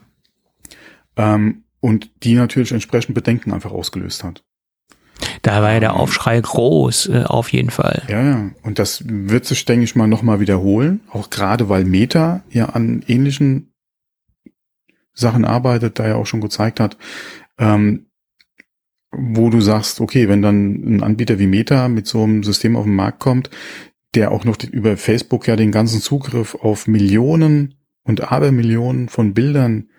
Ähm, 1.15 1.64
und 1.80 2.10
die 2.23 2.34
natürlich 2.34 2.72
entsprechend 2.72 3.14
Bedenken 3.14 3.53
einfach 3.53 3.72
ausgelöst 3.72 4.23
hat. 4.23 4.44
Da 5.44 5.61
war 5.61 5.73
ja 5.73 5.80
der 5.80 5.95
Aufschrei 5.95 6.39
groß, 6.39 7.10
äh, 7.10 7.23
auf 7.26 7.52
jeden 7.53 7.69
Fall. 7.69 8.03
Ja, 8.07 8.23
ja. 8.23 8.52
Und 8.64 8.80
das 8.80 9.03
wird 9.06 9.45
sich, 9.45 9.65
denke 9.65 9.84
ich 9.84 9.95
mal, 9.95 10.07
nochmal 10.07 10.39
wiederholen. 10.39 11.02
Auch 11.11 11.30
gerade, 11.30 11.69
weil 11.69 11.85
Meta 11.85 12.44
ja 12.49 12.69
an 12.69 13.03
ähnlichen 13.07 13.73
Sachen 15.14 15.45
arbeitet, 15.45 15.99
da 15.99 16.07
ja 16.07 16.15
auch 16.15 16.26
schon 16.26 16.41
gezeigt 16.41 16.80
hat, 16.80 16.98
ähm, 17.57 18.06
wo 19.11 19.49
du 19.49 19.61
sagst, 19.61 20.01
okay, 20.01 20.27
wenn 20.27 20.41
dann 20.41 20.84
ein 20.84 21.03
Anbieter 21.03 21.39
wie 21.39 21.47
Meta 21.47 21.88
mit 21.88 22.07
so 22.07 22.23
einem 22.23 22.43
System 22.43 22.75
auf 22.75 22.85
den 22.85 22.95
Markt 22.95 23.19
kommt, 23.19 23.49
der 24.15 24.31
auch 24.31 24.45
noch 24.45 24.57
über 24.63 24.97
Facebook 24.97 25.47
ja 25.47 25.55
den 25.55 25.71
ganzen 25.71 26.01
Zugriff 26.01 26.55
auf 26.55 26.88
Millionen 26.88 27.75
und 28.03 28.31
Abermillionen 28.31 29.09
von 29.09 29.34
Bildern 29.34 29.89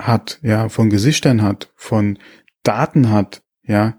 hat, 0.00 0.40
ja, 0.42 0.68
von 0.68 0.90
Gesichtern 0.90 1.42
hat, 1.42 1.72
von 1.74 2.18
Daten 2.62 3.10
hat, 3.10 3.42
ja, 3.62 3.96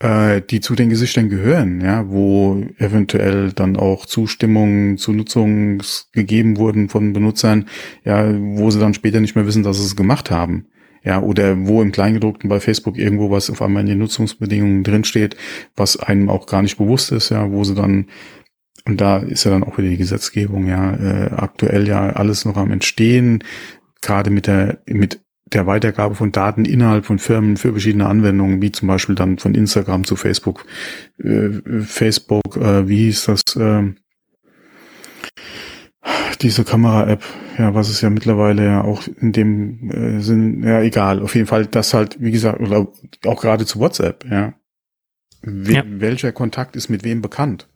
äh, 0.00 0.42
die 0.42 0.60
zu 0.60 0.74
den 0.74 0.90
Gesichtern 0.90 1.28
gehören, 1.28 1.80
ja, 1.80 2.08
wo 2.08 2.64
eventuell 2.78 3.52
dann 3.52 3.76
auch 3.76 4.06
Zustimmungen 4.06 4.96
zu 4.96 5.12
Nutzung 5.12 5.82
gegeben 6.12 6.56
wurden 6.56 6.88
von 6.88 7.12
Benutzern, 7.12 7.68
ja, 8.04 8.32
wo 8.38 8.70
sie 8.70 8.80
dann 8.80 8.94
später 8.94 9.20
nicht 9.20 9.36
mehr 9.36 9.46
wissen, 9.46 9.62
dass 9.62 9.78
sie 9.78 9.84
es 9.84 9.96
gemacht 9.96 10.30
haben. 10.30 10.66
Ja, 11.04 11.22
oder 11.22 11.66
wo 11.66 11.80
im 11.82 11.92
Kleingedruckten 11.92 12.48
bei 12.48 12.60
Facebook 12.60 12.98
irgendwo 12.98 13.30
was 13.30 13.50
auf 13.50 13.62
einmal 13.62 13.82
in 13.82 13.88
den 13.88 13.98
Nutzungsbedingungen 13.98 14.84
drinsteht, 14.84 15.36
was 15.76 15.96
einem 15.96 16.28
auch 16.28 16.46
gar 16.46 16.62
nicht 16.62 16.76
bewusst 16.76 17.12
ist, 17.12 17.30
ja, 17.30 17.50
wo 17.50 17.64
sie 17.64 17.74
dann, 17.74 18.06
und 18.84 19.00
da 19.00 19.18
ist 19.18 19.44
ja 19.44 19.50
dann 19.50 19.64
auch 19.64 19.78
wieder 19.78 19.88
die 19.88 19.96
Gesetzgebung, 19.96 20.66
ja, 20.66 20.94
äh, 20.94 21.30
aktuell 21.30 21.86
ja 21.86 22.10
alles 22.10 22.44
noch 22.44 22.56
am 22.56 22.70
Entstehen, 22.70 23.44
gerade 24.00 24.30
mit 24.30 24.46
der, 24.46 24.78
mit 24.86 25.20
der 25.52 25.66
Weitergabe 25.66 26.14
von 26.14 26.32
Daten 26.32 26.64
innerhalb 26.64 27.06
von 27.06 27.18
Firmen 27.18 27.56
für 27.56 27.70
verschiedene 27.70 28.06
Anwendungen, 28.06 28.60
wie 28.60 28.72
zum 28.72 28.88
Beispiel 28.88 29.14
dann 29.14 29.38
von 29.38 29.54
Instagram 29.54 30.04
zu 30.04 30.16
Facebook, 30.16 30.66
äh, 31.18 31.50
Facebook, 31.82 32.56
äh, 32.56 32.88
wie 32.88 33.04
hieß 33.04 33.24
das, 33.26 33.42
äh, 33.56 33.84
diese 36.40 36.64
Kamera-App, 36.64 37.22
ja, 37.58 37.74
was 37.74 37.88
es 37.88 38.00
ja 38.00 38.10
mittlerweile 38.10 38.64
ja 38.64 38.84
auch 38.84 39.02
in 39.20 39.32
dem 39.32 39.90
äh, 39.90 40.20
Sinn, 40.20 40.62
ja, 40.62 40.80
egal, 40.82 41.20
auf 41.22 41.34
jeden 41.34 41.46
Fall, 41.46 41.66
das 41.66 41.94
halt, 41.94 42.20
wie 42.20 42.30
gesagt, 42.30 42.60
oder 42.60 42.86
auch 43.26 43.40
gerade 43.40 43.66
zu 43.66 43.80
WhatsApp, 43.80 44.24
ja. 44.30 44.54
We 45.42 45.74
ja. 45.74 45.84
Welcher 45.86 46.32
Kontakt 46.32 46.74
ist 46.76 46.88
mit 46.88 47.04
wem 47.04 47.22
bekannt? 47.22 47.68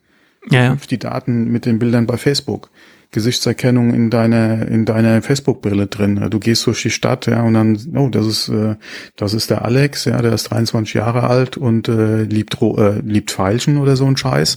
Ja, 0.51 0.65
ja. 0.65 0.77
Die 0.91 0.99
Daten 0.99 1.45
mit 1.53 1.65
den 1.65 1.79
Bildern 1.79 2.07
bei 2.07 2.17
Facebook. 2.17 2.71
Gesichtserkennung 3.13 3.93
in 3.93 4.09
deiner 4.09 4.67
in 4.67 4.87
deiner 4.87 5.21
Facebook-Brille 5.21 5.87
drin. 5.87 6.29
Du 6.31 6.39
gehst 6.41 6.67
durch 6.67 6.81
die 6.81 6.91
Stadt, 6.91 7.27
ja, 7.27 7.43
und 7.43 7.53
dann, 7.53 7.79
oh, 7.95 8.09
das 8.09 8.27
ist 8.27 8.49
äh, 8.49 8.77
das 9.17 9.35
ist 9.35 9.51
der 9.51 9.67
Alex, 9.67 10.07
ja, 10.07 10.21
der 10.23 10.33
ist 10.33 10.45
23 10.45 10.95
Jahre 10.95 11.25
alt 11.25 11.59
und 11.59 11.89
äh, 11.89 12.23
liebt 12.23 12.61
äh, 12.63 13.01
liebt 13.01 13.31
Feilschen 13.31 13.77
oder 13.77 13.97
so 13.97 14.07
ein 14.07 14.17
Scheiß. 14.17 14.57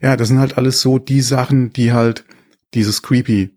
Ja, 0.00 0.16
das 0.16 0.28
sind 0.28 0.38
halt 0.38 0.56
alles 0.56 0.80
so 0.80 1.00
die 1.00 1.20
Sachen, 1.20 1.72
die 1.72 1.92
halt 1.92 2.24
dieses 2.74 3.02
Creepy 3.02 3.56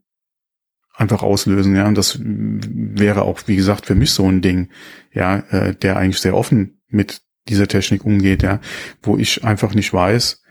einfach 0.94 1.24
auslösen, 1.24 1.76
ja. 1.76 1.88
Und 1.88 1.96
das 1.98 2.20
wäre 2.22 3.24
auch, 3.24 3.42
wie 3.48 3.56
gesagt, 3.56 3.86
für 3.86 3.96
mich 3.96 4.12
so 4.12 4.30
ein 4.30 4.42
Ding, 4.42 4.70
ja, 5.14 5.40
äh, 5.50 5.76
der 5.76 5.98
eigentlich 5.98 6.20
sehr 6.20 6.36
offen 6.36 6.82
mit 6.90 7.22
dieser 7.48 7.68
Technik 7.68 8.06
umgeht, 8.06 8.44
ja, 8.44 8.60
wo 9.02 9.18
ich 9.18 9.44
einfach 9.44 9.74
nicht 9.74 9.94
weiß, 9.94 10.44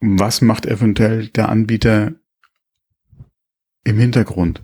was 0.00 0.40
macht 0.40 0.66
eventuell 0.66 1.28
der 1.28 1.48
Anbieter 1.48 2.12
im 3.84 3.98
Hintergrund. 3.98 4.62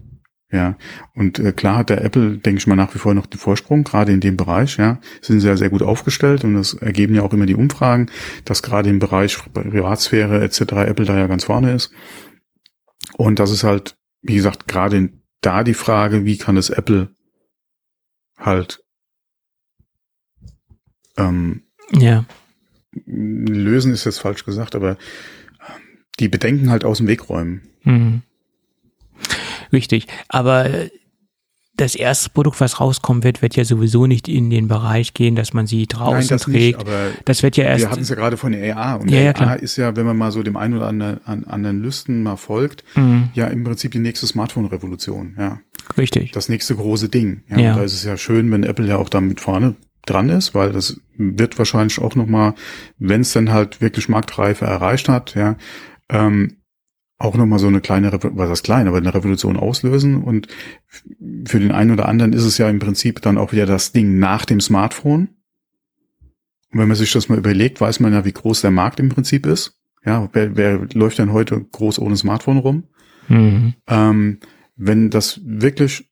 Ja, 0.50 0.76
und 1.14 1.40
äh, 1.40 1.50
klar 1.52 1.78
hat 1.78 1.90
der 1.90 2.04
Apple, 2.04 2.38
denke 2.38 2.58
ich 2.58 2.66
mal, 2.68 2.76
nach 2.76 2.94
wie 2.94 2.98
vor 2.98 3.12
noch 3.12 3.26
den 3.26 3.40
Vorsprung, 3.40 3.82
gerade 3.82 4.12
in 4.12 4.20
dem 4.20 4.36
Bereich, 4.36 4.76
ja, 4.76 5.00
sind 5.20 5.40
sehr, 5.40 5.56
sehr 5.56 5.68
gut 5.70 5.82
aufgestellt 5.82 6.44
und 6.44 6.54
das 6.54 6.74
ergeben 6.74 7.14
ja 7.16 7.22
auch 7.22 7.32
immer 7.32 7.46
die 7.46 7.56
Umfragen, 7.56 8.08
dass 8.44 8.62
gerade 8.62 8.88
im 8.88 9.00
Bereich 9.00 9.36
Privatsphäre 9.52 10.44
etc. 10.44 10.60
Apple 10.86 11.06
da 11.06 11.18
ja 11.18 11.26
ganz 11.26 11.44
vorne 11.44 11.72
ist. 11.72 11.90
Und 13.16 13.38
das 13.38 13.50
ist 13.50 13.64
halt, 13.64 13.96
wie 14.22 14.34
gesagt, 14.34 14.68
gerade 14.68 15.10
da 15.40 15.64
die 15.64 15.74
Frage, 15.74 16.24
wie 16.24 16.38
kann 16.38 16.56
es 16.56 16.70
Apple 16.70 17.14
halt 18.36 18.82
ähm, 21.16 21.62
ja. 21.92 22.24
lösen, 23.06 23.92
ist 23.92 24.04
jetzt 24.04 24.18
falsch 24.18 24.44
gesagt, 24.44 24.74
aber 24.74 24.96
die 26.18 26.28
Bedenken 26.28 26.70
halt 26.70 26.84
aus 26.84 26.98
dem 26.98 27.08
Weg 27.08 27.28
räumen. 27.28 27.62
Mhm. 27.82 28.22
Richtig. 29.72 30.06
Aber 30.28 30.88
das 31.76 31.94
erste 31.94 32.30
Produkt, 32.30 32.60
was 32.60 32.80
rauskommen 32.80 33.24
wird, 33.24 33.42
wird 33.42 33.56
ja 33.56 33.64
sowieso 33.64 34.06
nicht 34.06 34.28
in 34.28 34.48
den 34.48 34.68
Bereich 34.68 35.12
gehen, 35.12 35.34
dass 35.34 35.52
man 35.52 35.66
sie 35.66 35.86
draußen 35.86 36.18
Nein, 36.18 36.28
das 36.28 36.42
trägt. 36.42 36.78
Nicht, 36.78 36.80
aber 36.80 37.10
das 37.24 37.42
wird 37.42 37.56
ja 37.56 37.64
erst. 37.64 37.84
Wir 37.84 37.90
hatten 37.90 38.02
es 38.02 38.08
ja 38.08 38.14
gerade 38.14 38.36
von 38.36 38.52
der 38.52 38.76
AR 38.76 39.00
und 39.00 39.10
ja, 39.10 39.20
ja, 39.20 39.34
AR 39.34 39.60
ist 39.60 39.76
ja, 39.76 39.96
wenn 39.96 40.06
man 40.06 40.16
mal 40.16 40.30
so 40.30 40.42
dem 40.42 40.56
einen 40.56 40.76
oder 40.76 40.86
anderen, 40.86 41.20
an, 41.24 41.44
anderen 41.44 41.80
Lüsten 41.80 42.22
mal 42.22 42.36
folgt, 42.36 42.84
mhm. 42.94 43.30
ja 43.34 43.48
im 43.48 43.64
Prinzip 43.64 43.92
die 43.92 43.98
nächste 43.98 44.26
Smartphone-Revolution. 44.26 45.34
Ja, 45.36 45.60
richtig. 45.98 46.30
Das 46.32 46.48
nächste 46.48 46.76
große 46.76 47.08
Ding. 47.08 47.42
Ja, 47.48 47.58
ja. 47.58 47.72
Und 47.72 47.78
da 47.78 47.84
ist 47.84 47.94
es 47.94 48.04
ja 48.04 48.16
schön, 48.16 48.50
wenn 48.52 48.62
Apple 48.62 48.86
ja 48.86 48.96
auch 48.96 49.08
da 49.08 49.20
mit 49.20 49.40
vorne 49.40 49.74
dran 50.06 50.28
ist, 50.28 50.54
weil 50.54 50.72
das 50.72 51.00
wird 51.16 51.58
wahrscheinlich 51.58 51.98
auch 51.98 52.14
noch 52.14 52.26
mal, 52.26 52.54
wenn 52.98 53.22
es 53.22 53.32
dann 53.32 53.50
halt 53.50 53.80
wirklich 53.80 54.08
Marktreife 54.08 54.64
erreicht 54.64 55.08
hat, 55.08 55.34
ja. 55.34 55.56
Ähm, 56.08 56.58
auch 57.24 57.36
nochmal 57.36 57.58
so 57.58 57.66
eine 57.66 57.80
kleine, 57.80 58.12
was 58.12 58.48
das 58.48 58.62
klein, 58.62 58.86
aber 58.86 58.98
eine 58.98 59.14
Revolution 59.14 59.56
auslösen. 59.56 60.22
Und 60.22 60.48
für 61.46 61.58
den 61.58 61.72
einen 61.72 61.90
oder 61.90 62.08
anderen 62.08 62.32
ist 62.32 62.44
es 62.44 62.58
ja 62.58 62.68
im 62.68 62.78
Prinzip 62.78 63.20
dann 63.22 63.38
auch 63.38 63.52
wieder 63.52 63.66
das 63.66 63.92
Ding 63.92 64.18
nach 64.18 64.44
dem 64.44 64.60
Smartphone. 64.60 65.28
Und 66.70 66.80
wenn 66.80 66.88
man 66.88 66.96
sich 66.96 67.12
das 67.12 67.28
mal 67.28 67.38
überlegt, 67.38 67.80
weiß 67.80 68.00
man 68.00 68.12
ja, 68.12 68.24
wie 68.24 68.32
groß 68.32 68.60
der 68.60 68.70
Markt 68.70 69.00
im 69.00 69.08
Prinzip 69.08 69.46
ist. 69.46 69.78
Ja, 70.04 70.28
wer, 70.32 70.56
wer 70.56 70.86
läuft 70.92 71.18
denn 71.18 71.32
heute 71.32 71.60
groß 71.60 71.98
ohne 71.98 72.16
Smartphone 72.16 72.58
rum? 72.58 72.84
Mhm. 73.28 73.74
Ähm, 73.86 74.38
wenn 74.76 75.10
das 75.10 75.40
wirklich 75.44 76.10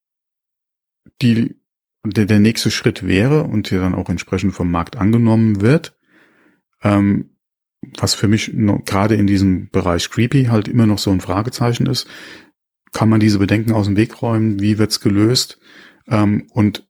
die, 1.20 1.56
der, 2.04 2.26
der 2.26 2.40
nächste 2.40 2.70
Schritt 2.70 3.06
wäre 3.06 3.44
und 3.44 3.68
hier 3.68 3.80
dann 3.80 3.94
auch 3.94 4.08
entsprechend 4.08 4.54
vom 4.54 4.70
Markt 4.70 4.96
angenommen 4.96 5.60
wird, 5.60 5.96
ähm, 6.82 7.31
was 7.98 8.14
für 8.14 8.28
mich 8.28 8.52
gerade 8.84 9.14
in 9.16 9.26
diesem 9.26 9.68
Bereich 9.70 10.10
Creepy 10.10 10.44
halt 10.44 10.68
immer 10.68 10.86
noch 10.86 10.98
so 10.98 11.10
ein 11.10 11.20
Fragezeichen 11.20 11.86
ist. 11.86 12.06
Kann 12.92 13.08
man 13.08 13.20
diese 13.20 13.38
Bedenken 13.38 13.72
aus 13.72 13.86
dem 13.86 13.96
Weg 13.96 14.22
räumen? 14.22 14.60
Wie 14.60 14.78
wird's 14.78 15.00
gelöst? 15.00 15.58
Ähm, 16.08 16.46
und 16.52 16.86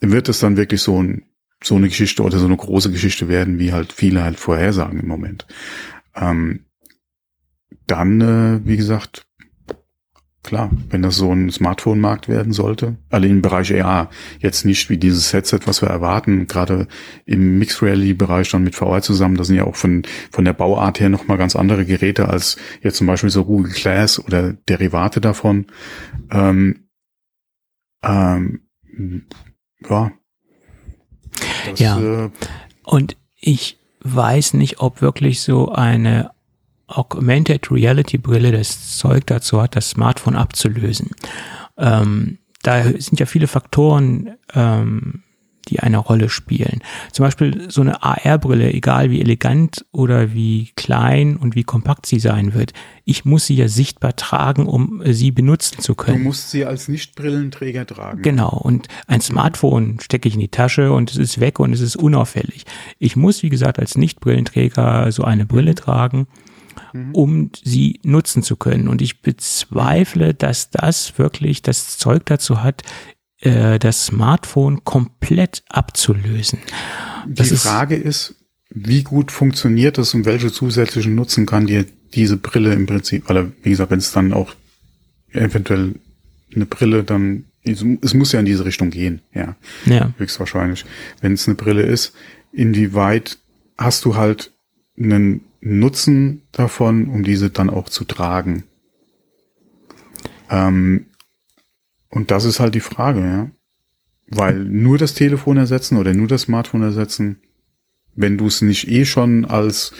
wird 0.00 0.28
es 0.28 0.40
dann 0.40 0.56
wirklich 0.56 0.82
so, 0.82 1.02
ein, 1.02 1.24
so 1.62 1.76
eine 1.76 1.88
Geschichte 1.88 2.22
oder 2.22 2.38
so 2.38 2.46
eine 2.46 2.56
große 2.56 2.90
Geschichte 2.90 3.28
werden, 3.28 3.58
wie 3.58 3.72
halt 3.72 3.92
viele 3.92 4.22
halt 4.22 4.38
vorhersagen 4.38 5.00
im 5.00 5.08
Moment? 5.08 5.46
Ähm, 6.14 6.66
dann, 7.86 8.20
äh, 8.20 8.60
wie 8.64 8.76
gesagt, 8.76 9.26
Klar, 10.42 10.70
wenn 10.88 11.02
das 11.02 11.16
so 11.16 11.30
ein 11.30 11.50
Smartphone-Markt 11.50 12.26
werden 12.26 12.54
sollte, 12.54 12.96
alle 13.10 13.28
im 13.28 13.42
Bereich 13.42 13.74
AR, 13.74 14.08
jetzt 14.38 14.64
nicht 14.64 14.88
wie 14.88 14.96
dieses 14.96 15.34
Headset, 15.34 15.60
was 15.66 15.82
wir 15.82 15.90
erwarten, 15.90 16.46
gerade 16.46 16.88
im 17.26 17.58
Mixed 17.58 17.82
Reality-Bereich 17.82 18.50
dann 18.50 18.64
mit 18.64 18.74
VR 18.74 19.02
zusammen, 19.02 19.36
das 19.36 19.48
sind 19.48 19.56
ja 19.56 19.64
auch 19.64 19.76
von, 19.76 20.02
von 20.30 20.46
der 20.46 20.54
Bauart 20.54 20.98
her 20.98 21.10
nochmal 21.10 21.36
ganz 21.36 21.56
andere 21.56 21.84
Geräte 21.84 22.30
als 22.30 22.56
jetzt 22.82 22.96
zum 22.96 23.06
Beispiel 23.06 23.28
so 23.28 23.44
Google 23.44 23.72
Glass 23.72 24.18
oder 24.18 24.54
Derivate 24.54 25.20
davon. 25.20 25.66
Ähm, 26.30 26.88
ähm, 28.02 28.62
ja. 29.88 30.10
Das, 31.68 31.80
ja. 31.80 32.00
Äh, 32.00 32.30
Und 32.84 33.18
ich 33.36 33.78
weiß 34.02 34.54
nicht, 34.54 34.80
ob 34.80 35.02
wirklich 35.02 35.42
so 35.42 35.70
eine 35.70 36.30
Augmented 36.90 37.70
Reality 37.70 38.18
Brille 38.18 38.52
das 38.52 38.98
Zeug 38.98 39.26
dazu 39.26 39.62
hat, 39.62 39.76
das 39.76 39.90
Smartphone 39.90 40.36
abzulösen. 40.36 41.10
Ähm, 41.78 42.38
da 42.62 42.82
sind 42.82 43.18
ja 43.18 43.26
viele 43.26 43.46
Faktoren, 43.46 44.36
ähm, 44.54 45.22
die 45.68 45.80
eine 45.80 45.98
Rolle 45.98 46.28
spielen. 46.28 46.80
Zum 47.12 47.24
Beispiel 47.24 47.70
so 47.70 47.80
eine 47.80 48.02
AR-Brille, 48.02 48.72
egal 48.72 49.10
wie 49.10 49.20
elegant 49.20 49.84
oder 49.92 50.32
wie 50.32 50.72
klein 50.74 51.36
und 51.36 51.54
wie 51.54 51.64
kompakt 51.64 52.06
sie 52.06 52.18
sein 52.18 52.54
wird. 52.54 52.72
Ich 53.04 53.24
muss 53.24 53.46
sie 53.46 53.54
ja 53.54 53.68
sichtbar 53.68 54.16
tragen, 54.16 54.66
um 54.66 55.02
sie 55.04 55.30
benutzen 55.30 55.80
zu 55.80 55.94
können. 55.94 56.18
Du 56.18 56.24
musst 56.24 56.50
sie 56.50 56.64
als 56.64 56.88
Nicht-Brillenträger 56.88 57.86
tragen. 57.86 58.22
Genau. 58.22 58.50
Und 58.50 58.88
ein 59.06 59.20
Smartphone 59.20 60.00
stecke 60.00 60.28
ich 60.28 60.34
in 60.34 60.40
die 60.40 60.48
Tasche 60.48 60.92
und 60.92 61.10
es 61.10 61.16
ist 61.16 61.40
weg 61.40 61.60
und 61.60 61.72
es 61.72 61.80
ist 61.80 61.96
unauffällig. 61.96 62.64
Ich 62.98 63.14
muss, 63.14 63.42
wie 63.42 63.50
gesagt, 63.50 63.78
als 63.78 63.96
Nicht-Brillenträger 63.96 65.12
so 65.12 65.22
eine 65.24 65.46
Brille 65.46 65.74
tragen 65.74 66.26
mhm. 66.92 67.14
um 67.14 67.50
sie 67.62 68.00
nutzen 68.02 68.42
zu 68.42 68.56
können. 68.56 68.88
Und 68.88 69.02
ich 69.02 69.22
bezweifle, 69.22 70.34
dass 70.34 70.70
das 70.70 71.18
wirklich 71.18 71.62
das 71.62 71.98
Zeug 71.98 72.26
dazu 72.26 72.62
hat, 72.62 72.82
äh, 73.40 73.78
das 73.78 74.06
Smartphone 74.06 74.84
komplett 74.84 75.62
abzulösen. 75.68 76.58
Das 77.26 77.48
Die 77.48 77.56
Frage 77.56 77.96
ist, 77.96 78.34
wie 78.70 79.02
gut 79.02 79.32
funktioniert 79.32 79.98
das 79.98 80.14
und 80.14 80.24
welche 80.24 80.52
zusätzlichen 80.52 81.14
Nutzen 81.14 81.46
kann 81.46 81.66
dir 81.66 81.86
diese 82.14 82.36
Brille 82.36 82.72
im 82.72 82.86
Prinzip, 82.86 83.28
weil 83.28 83.52
wie 83.62 83.70
gesagt, 83.70 83.90
wenn 83.90 83.98
es 83.98 84.12
dann 84.12 84.32
auch 84.32 84.54
eventuell 85.32 85.94
eine 86.54 86.66
Brille 86.66 87.04
dann, 87.04 87.44
es 87.62 88.14
muss 88.14 88.32
ja 88.32 88.40
in 88.40 88.46
diese 88.46 88.64
Richtung 88.64 88.90
gehen, 88.90 89.20
ja, 89.34 89.56
ja. 89.86 90.12
höchstwahrscheinlich. 90.18 90.84
Wenn 91.20 91.34
es 91.34 91.46
eine 91.46 91.56
Brille 91.56 91.82
ist, 91.82 92.12
inwieweit 92.52 93.38
hast 93.76 94.04
du 94.04 94.16
halt 94.16 94.52
einen 94.98 95.42
Nutzen 95.60 96.42
davon, 96.52 97.08
um 97.08 97.22
diese 97.22 97.50
dann 97.50 97.70
auch 97.70 97.88
zu 97.88 98.04
tragen? 98.04 98.64
Ähm, 100.50 101.06
und 102.08 102.30
das 102.30 102.44
ist 102.44 102.60
halt 102.60 102.74
die 102.74 102.80
Frage, 102.80 103.20
ja. 103.20 103.50
Weil 104.26 104.58
nur 104.64 104.96
das 104.96 105.14
Telefon 105.14 105.56
ersetzen 105.56 105.96
oder 105.96 106.14
nur 106.14 106.28
das 106.28 106.42
Smartphone 106.42 106.82
ersetzen, 106.82 107.40
wenn 108.14 108.38
du 108.38 108.46
es 108.46 108.62
nicht 108.62 108.88
eh 108.88 109.04
schon 109.04 109.44
als 109.44 109.92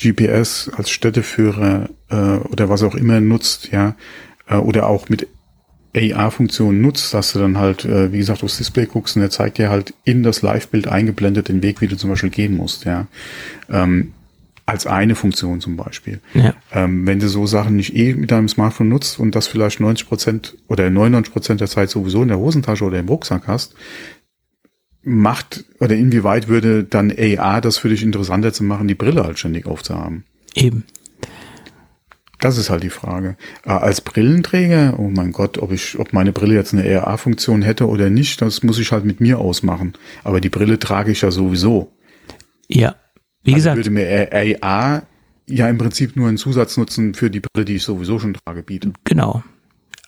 GPS, 0.00 0.70
als 0.74 0.90
Städteführer 0.90 1.90
äh, 2.08 2.36
oder 2.48 2.68
was 2.68 2.82
auch 2.82 2.94
immer 2.94 3.20
nutzt, 3.20 3.70
ja, 3.72 3.96
äh, 4.48 4.56
oder 4.56 4.86
auch 4.86 5.08
mit 5.08 5.28
AR-Funktionen 5.94 6.80
nutzt, 6.80 7.12
dass 7.12 7.32
du 7.32 7.40
dann 7.40 7.58
halt, 7.58 7.84
äh, 7.84 8.12
wie 8.12 8.18
gesagt, 8.18 8.44
aufs 8.44 8.58
Display 8.58 8.86
guckst 8.86 9.16
und 9.16 9.22
er 9.22 9.30
zeigt 9.30 9.58
dir 9.58 9.68
halt 9.68 9.94
in 10.04 10.22
das 10.22 10.42
Live-Bild 10.42 10.86
eingeblendet 10.86 11.48
den 11.48 11.62
Weg, 11.62 11.80
wie 11.80 11.88
du 11.88 11.96
zum 11.96 12.10
Beispiel 12.10 12.30
gehen 12.30 12.56
musst, 12.56 12.84
ja. 12.84 13.08
Ähm, 13.68 14.12
als 14.70 14.86
eine 14.86 15.16
Funktion 15.16 15.60
zum 15.60 15.76
Beispiel. 15.76 16.20
Ja. 16.32 16.54
Ähm, 16.72 17.04
wenn 17.04 17.18
du 17.18 17.28
so 17.28 17.44
Sachen 17.46 17.74
nicht 17.74 17.96
eh 17.96 18.14
mit 18.14 18.30
deinem 18.30 18.48
Smartphone 18.48 18.88
nutzt 18.88 19.18
und 19.18 19.34
das 19.34 19.48
vielleicht 19.48 19.80
90 19.80 20.06
Prozent 20.06 20.56
oder 20.68 20.88
99 20.88 21.32
Prozent 21.32 21.60
der 21.60 21.66
Zeit 21.68 21.90
sowieso 21.90 22.22
in 22.22 22.28
der 22.28 22.38
Hosentasche 22.38 22.84
oder 22.84 23.00
im 23.00 23.08
Rucksack 23.08 23.48
hast, 23.48 23.74
macht 25.02 25.64
oder 25.80 25.96
inwieweit 25.96 26.46
würde 26.46 26.84
dann 26.84 27.10
AR 27.10 27.60
das 27.60 27.78
für 27.78 27.88
dich 27.88 28.04
interessanter 28.04 28.52
zu 28.52 28.62
machen, 28.62 28.86
die 28.86 28.94
Brille 28.94 29.24
halt 29.24 29.40
ständig 29.40 29.66
aufzuhaben? 29.66 30.24
Eben. 30.54 30.84
Das 32.38 32.56
ist 32.56 32.70
halt 32.70 32.84
die 32.84 32.90
Frage. 32.90 33.36
Äh, 33.64 33.70
als 33.70 34.00
Brillenträger, 34.00 34.94
oh 34.98 35.10
mein 35.10 35.32
Gott, 35.32 35.58
ob 35.58 35.72
ich, 35.72 35.98
ob 35.98 36.12
meine 36.12 36.32
Brille 36.32 36.54
jetzt 36.54 36.72
eine 36.72 37.02
AR-Funktion 37.02 37.62
hätte 37.62 37.88
oder 37.88 38.08
nicht, 38.08 38.40
das 38.40 38.62
muss 38.62 38.78
ich 38.78 38.92
halt 38.92 39.04
mit 39.04 39.20
mir 39.20 39.40
ausmachen. 39.40 39.94
Aber 40.22 40.40
die 40.40 40.48
Brille 40.48 40.78
trage 40.78 41.10
ich 41.10 41.22
ja 41.22 41.32
sowieso. 41.32 41.92
Ja, 42.68 42.94
wie 43.42 43.54
also 43.54 43.70
gesagt. 43.70 43.76
würde 43.76 43.90
mir 43.90 44.60
AR 44.62 45.02
ja 45.46 45.68
im 45.68 45.78
Prinzip 45.78 46.16
nur 46.16 46.28
einen 46.28 46.36
Zusatznutzen 46.36 47.14
für 47.14 47.30
die 47.30 47.40
Brille, 47.40 47.64
die 47.64 47.76
ich 47.76 47.82
sowieso 47.82 48.18
schon 48.18 48.34
trage, 48.34 48.62
bieten. 48.62 48.94
Genau. 49.04 49.42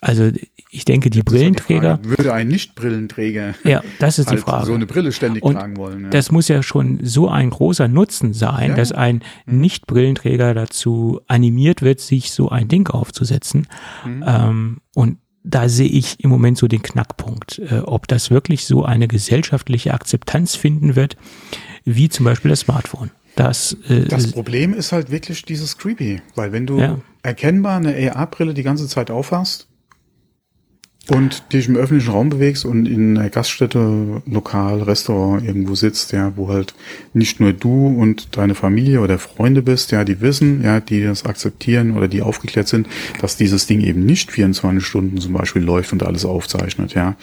Also 0.02 0.32
ich 0.70 0.84
denke, 0.84 1.10
die 1.10 1.22
Brillenträger. 1.22 2.00
Die 2.02 2.08
würde 2.08 2.32
ein 2.32 2.48
Nicht-Brillenträger 2.48 3.54
ja, 3.62 3.82
das 4.00 4.18
ist 4.18 4.30
die 4.30 4.34
halt 4.34 4.40
Frage. 4.40 4.66
so 4.66 4.74
eine 4.74 4.86
Brille 4.86 5.12
ständig 5.12 5.44
Und 5.44 5.54
tragen 5.54 5.76
wollen. 5.76 6.04
Ja. 6.04 6.10
Das 6.10 6.32
muss 6.32 6.48
ja 6.48 6.60
schon 6.64 6.98
so 7.04 7.28
ein 7.28 7.50
großer 7.50 7.86
Nutzen 7.86 8.34
sein, 8.34 8.70
ja. 8.70 8.76
dass 8.76 8.90
ein 8.90 9.22
mhm. 9.46 9.60
Nicht-Brillenträger 9.60 10.54
dazu 10.54 11.20
animiert 11.28 11.82
wird, 11.82 12.00
sich 12.00 12.32
so 12.32 12.48
ein 12.48 12.66
Ding 12.66 12.88
aufzusetzen. 12.88 13.68
Mhm. 14.04 14.24
Ähm, 14.26 14.80
und 14.96 15.18
da 15.44 15.68
sehe 15.68 15.88
ich 15.88 16.18
im 16.18 16.30
Moment 16.30 16.58
so 16.58 16.66
den 16.66 16.82
Knackpunkt, 16.82 17.60
äh, 17.60 17.78
ob 17.84 18.08
das 18.08 18.32
wirklich 18.32 18.66
so 18.66 18.84
eine 18.84 19.06
gesellschaftliche 19.06 19.94
Akzeptanz 19.94 20.56
finden 20.56 20.96
wird, 20.96 21.16
wie 21.84 22.08
zum 22.08 22.24
Beispiel 22.24 22.48
das 22.48 22.60
Smartphone. 22.60 23.10
Das, 23.34 23.76
äh, 23.88 24.04
das 24.04 24.30
Problem 24.30 24.74
ist 24.74 24.92
halt 24.92 25.10
wirklich 25.10 25.44
dieses 25.44 25.78
Creepy, 25.78 26.20
weil 26.34 26.52
wenn 26.52 26.66
du 26.66 26.78
ja. 26.78 26.98
erkennbar 27.22 27.76
eine 27.76 28.12
AR-Brille 28.12 28.54
die 28.54 28.62
ganze 28.62 28.86
Zeit 28.88 29.10
aufhast 29.10 29.68
und 31.08 31.52
dich 31.52 31.66
im 31.66 31.76
öffentlichen 31.76 32.12
Raum 32.12 32.28
bewegst 32.28 32.64
und 32.64 32.86
in 32.86 33.18
einer 33.18 33.28
Gaststätte, 33.28 34.22
Lokal, 34.26 34.82
Restaurant 34.82 35.44
irgendwo 35.44 35.74
sitzt, 35.74 36.12
ja, 36.12 36.32
wo 36.36 36.48
halt 36.48 36.74
nicht 37.12 37.40
nur 37.40 37.52
du 37.52 37.88
und 37.88 38.36
deine 38.36 38.54
Familie 38.54 39.00
oder 39.00 39.18
Freunde 39.18 39.62
bist, 39.62 39.90
ja, 39.90 40.04
die 40.04 40.20
wissen, 40.20 40.62
ja, 40.62 40.80
die 40.80 41.02
das 41.02 41.24
akzeptieren 41.24 41.96
oder 41.96 42.06
die 42.06 42.22
aufgeklärt 42.22 42.68
sind, 42.68 42.86
dass 43.20 43.36
dieses 43.36 43.66
Ding 43.66 43.80
eben 43.80 44.04
nicht 44.04 44.30
24 44.30 44.84
Stunden 44.84 45.18
zum 45.18 45.32
Beispiel 45.32 45.62
läuft 45.62 45.92
und 45.92 46.04
alles 46.04 46.24
aufzeichnet, 46.24 46.94
ja. 46.94 47.16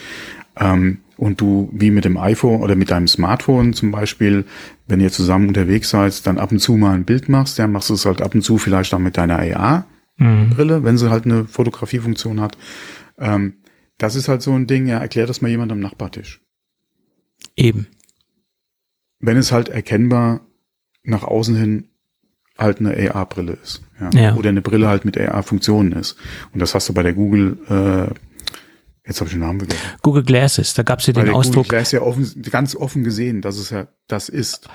Ähm, 0.59 0.97
und 1.19 1.41
du 1.41 1.69
wie 1.73 1.91
mit 1.91 2.05
dem 2.05 2.17
iPhone 2.17 2.61
oder 2.61 2.75
mit 2.75 2.91
deinem 2.91 3.07
Smartphone 3.07 3.73
zum 3.73 3.91
Beispiel, 3.91 4.45
wenn 4.87 5.01
ihr 5.01 5.11
zusammen 5.11 5.49
unterwegs 5.49 5.89
seid, 5.89 6.25
dann 6.25 6.37
ab 6.37 6.51
und 6.51 6.59
zu 6.59 6.77
mal 6.77 6.93
ein 6.93 7.03
Bild 7.03 7.27
machst, 7.27 7.59
dann 7.59 7.73
machst 7.73 7.89
du 7.89 7.95
es 7.95 8.05
halt 8.05 8.21
ab 8.21 8.33
und 8.33 8.41
zu 8.41 8.57
vielleicht 8.57 8.93
dann 8.93 9.03
mit 9.03 9.17
deiner 9.17 9.37
AR-Brille, 9.37 10.79
mhm. 10.79 10.83
wenn 10.85 10.97
sie 10.97 11.09
halt 11.09 11.25
eine 11.25 11.45
Fotografiefunktion 11.45 12.39
hat. 12.39 12.57
Ähm, 13.17 13.55
das 13.97 14.15
ist 14.15 14.29
halt 14.29 14.41
so 14.41 14.53
ein 14.53 14.65
Ding, 14.65 14.87
ja, 14.87 14.99
erklär 14.99 15.27
das 15.27 15.41
mal 15.41 15.49
jemand 15.49 15.73
am 15.73 15.81
Nachbartisch. 15.81 16.41
Eben. 17.57 17.87
Wenn 19.19 19.35
es 19.35 19.51
halt 19.51 19.67
erkennbar 19.67 20.39
nach 21.03 21.23
außen 21.23 21.55
hin 21.57 21.89
halt 22.57 22.79
eine 22.79 22.95
AR-Brille 23.11 23.57
ist. 23.61 23.81
Ja. 23.99 24.09
ja. 24.11 24.35
Oder 24.35 24.49
eine 24.49 24.61
Brille 24.61 24.87
halt 24.87 25.03
mit 25.03 25.17
AR-Funktionen 25.17 25.91
ist. 25.91 26.15
Und 26.53 26.61
das 26.61 26.75
hast 26.75 26.87
du 26.87 26.93
bei 26.93 27.03
der 27.03 27.13
Google 27.13 27.57
äh, 27.67 28.13
Jetzt 29.09 29.19
habe 29.19 29.27
ich 29.27 29.33
den 29.33 29.41
Namen 29.41 29.59
vergessen. 29.59 29.81
Google 30.03 30.23
Glasses, 30.23 30.73
da 30.75 30.83
gab 30.83 30.99
es 30.99 31.07
ja 31.07 31.13
den 31.13 31.27
Weil 31.27 31.33
Ausdruck. 31.33 31.65
Google 31.65 31.79
Glass 31.79 31.91
ja 31.91 32.01
offen, 32.01 32.41
ganz 32.51 32.75
offen 32.75 33.03
gesehen, 33.03 33.41
dass 33.41 33.57
es 33.57 33.71
ja 33.71 33.87
das 34.07 34.29
ist. 34.29 34.69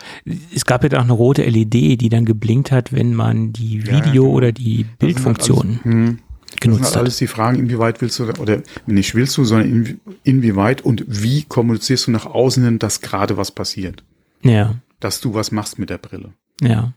Es 0.55 0.65
gab 0.67 0.83
ja 0.83 0.89
da 0.91 0.99
auch 0.99 1.05
eine 1.05 1.13
rote 1.13 1.43
LED, 1.45 1.73
die 2.01 2.09
dann 2.11 2.25
geblinkt 2.27 2.71
hat, 2.73 2.93
wenn 2.93 3.15
man 3.15 3.53
die 3.53 3.79
Ja, 3.79 3.93
Video- 4.05 4.25
genau. 4.25 4.35
oder 4.37 4.53
die 4.53 4.85
Bildfunktion 4.99 5.79
Das 5.85 5.93
sind 5.93 6.19
genutzt 6.61 6.83
halt 6.85 6.95
hat. 6.97 7.01
alles 7.03 7.17
die 7.17 7.27
Fragen, 7.29 7.59
inwieweit 7.59 8.01
willst 8.03 8.19
du, 8.19 8.25
oder 8.41 8.63
nicht 8.87 9.15
willst 9.15 9.37
du, 9.39 9.45
sondern 9.45 9.69
in, 9.71 10.01
inwieweit 10.25 10.83
und 10.83 11.05
wie 11.07 11.45
kommunizierst 11.45 12.09
du 12.09 12.11
nach 12.11 12.27
außen 12.27 12.63
hin, 12.65 12.79
dass 12.79 13.01
gerade 13.01 13.37
was 13.37 13.51
passiert. 13.53 14.05
Ja, 14.43 14.75
Dass 15.01 15.21
du 15.21 15.33
was 15.35 15.53
machst 15.53 15.79
mit 15.79 15.91
der 15.91 15.99
Brille. 15.99 16.33
ja. 16.61 16.93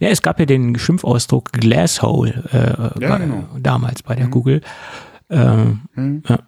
Ja, 0.00 0.08
es 0.08 0.20
gab 0.20 0.40
ja 0.40 0.46
den 0.46 0.76
Schimpfausdruck 0.78 1.52
Glasshole 1.52 2.92
äh, 2.98 3.00
Ja, 3.02 3.08
bei, 3.16 3.18
genau. 3.24 3.48
damals 3.62 4.02
bei 4.02 4.16
der 4.16 4.26
Google. 4.26 4.62
Äh, 5.30 5.72
ja. 6.28 6.38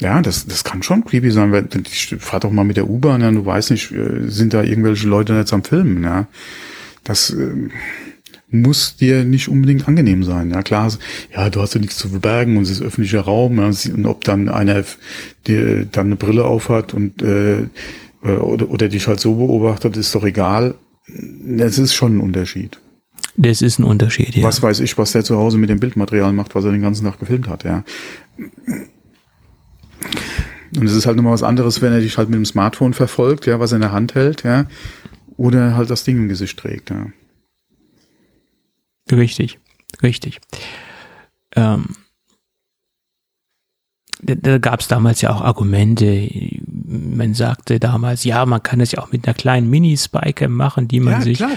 Ja, 0.00 0.22
das, 0.22 0.46
das 0.46 0.64
kann 0.64 0.82
schon 0.82 1.04
creepy 1.04 1.30
sein, 1.30 1.52
weil 1.52 1.68
ich 1.86 2.16
fahr 2.18 2.40
doch 2.40 2.50
mal 2.50 2.64
mit 2.64 2.76
der 2.76 2.90
U-Bahn, 2.90 3.20
ja, 3.20 3.30
du 3.30 3.46
weißt 3.46 3.70
nicht, 3.70 3.92
äh, 3.92 4.28
sind 4.28 4.52
da 4.52 4.62
irgendwelche 4.62 5.06
Leute 5.06 5.34
jetzt 5.34 5.52
am 5.52 5.62
Filmen, 5.62 6.02
ja. 6.02 6.26
Das 7.04 7.30
ähm, 7.30 7.70
muss 8.48 8.96
dir 8.96 9.24
nicht 9.24 9.48
unbedingt 9.48 9.86
angenehm 9.86 10.24
sein. 10.24 10.50
Ja, 10.50 10.62
klar, 10.62 10.92
ja, 11.32 11.48
du 11.50 11.60
hast 11.60 11.74
ja 11.74 11.80
nichts 11.80 11.96
zu 11.96 12.08
verbergen 12.08 12.56
und 12.56 12.64
es 12.64 12.70
ist 12.70 12.82
öffentlicher 12.82 13.20
Raum, 13.20 13.58
ja, 13.58 13.66
und 13.66 14.06
ob 14.06 14.24
dann 14.24 14.48
einer 14.48 14.84
dir 15.46 15.84
dann 15.86 16.06
eine 16.06 16.16
Brille 16.16 16.44
aufhat 16.44 16.92
und 16.92 17.22
äh, 17.22 17.62
äh, 18.24 18.36
oder, 18.36 18.70
oder 18.70 18.88
dich 18.88 19.06
halt 19.06 19.20
so 19.20 19.36
beobachtet, 19.36 19.96
ist 19.96 20.14
doch 20.14 20.24
egal. 20.24 20.74
Es 21.56 21.78
ist 21.78 21.94
schon 21.94 22.16
ein 22.16 22.20
Unterschied. 22.20 22.78
Das 23.36 23.62
ist 23.62 23.78
ein 23.78 23.84
Unterschied, 23.84 24.36
ja. 24.36 24.44
Was 24.44 24.62
weiß 24.62 24.80
ich, 24.80 24.96
was 24.96 25.12
der 25.12 25.24
zu 25.24 25.36
Hause 25.36 25.58
mit 25.58 25.70
dem 25.70 25.80
Bildmaterial 25.80 26.32
macht, 26.32 26.54
was 26.54 26.64
er 26.64 26.72
den 26.72 26.82
ganzen 26.82 27.04
Tag 27.04 27.18
gefilmt 27.18 27.48
hat, 27.48 27.64
ja. 27.64 27.84
Und 30.76 30.86
es 30.86 30.92
ist 30.92 31.06
halt 31.06 31.16
nochmal 31.16 31.32
was 31.32 31.42
anderes, 31.42 31.82
wenn 31.82 31.92
er 31.92 32.00
dich 32.00 32.16
halt 32.18 32.28
mit 32.28 32.36
dem 32.36 32.44
Smartphone 32.44 32.94
verfolgt, 32.94 33.46
ja, 33.46 33.60
was 33.60 33.72
er 33.72 33.76
in 33.76 33.82
der 33.82 33.92
Hand 33.92 34.14
hält, 34.14 34.44
ja, 34.44 34.66
oder 35.36 35.76
halt 35.76 35.90
das 35.90 36.04
Ding 36.04 36.16
im 36.16 36.28
Gesicht 36.28 36.58
trägt, 36.58 36.90
ja. 36.90 37.06
Richtig, 39.10 39.58
richtig. 40.02 40.40
Ähm, 41.56 41.86
da, 44.24 44.58
gab 44.58 44.80
es 44.80 44.88
damals 44.88 45.20
ja 45.20 45.30
auch 45.34 45.40
Argumente. 45.40 46.28
Man 46.86 47.34
sagte 47.34 47.80
damals, 47.80 48.24
ja, 48.24 48.44
man 48.46 48.62
kann 48.62 48.78
das 48.78 48.92
ja 48.92 49.00
auch 49.00 49.10
mit 49.12 49.26
einer 49.26 49.34
kleinen 49.34 49.68
Mini-Spike 49.70 50.48
machen, 50.48 50.88
die 50.88 51.00
man 51.00 51.14
Ja, 51.14 51.20
sich. 51.20 51.38
klar. 51.38 51.50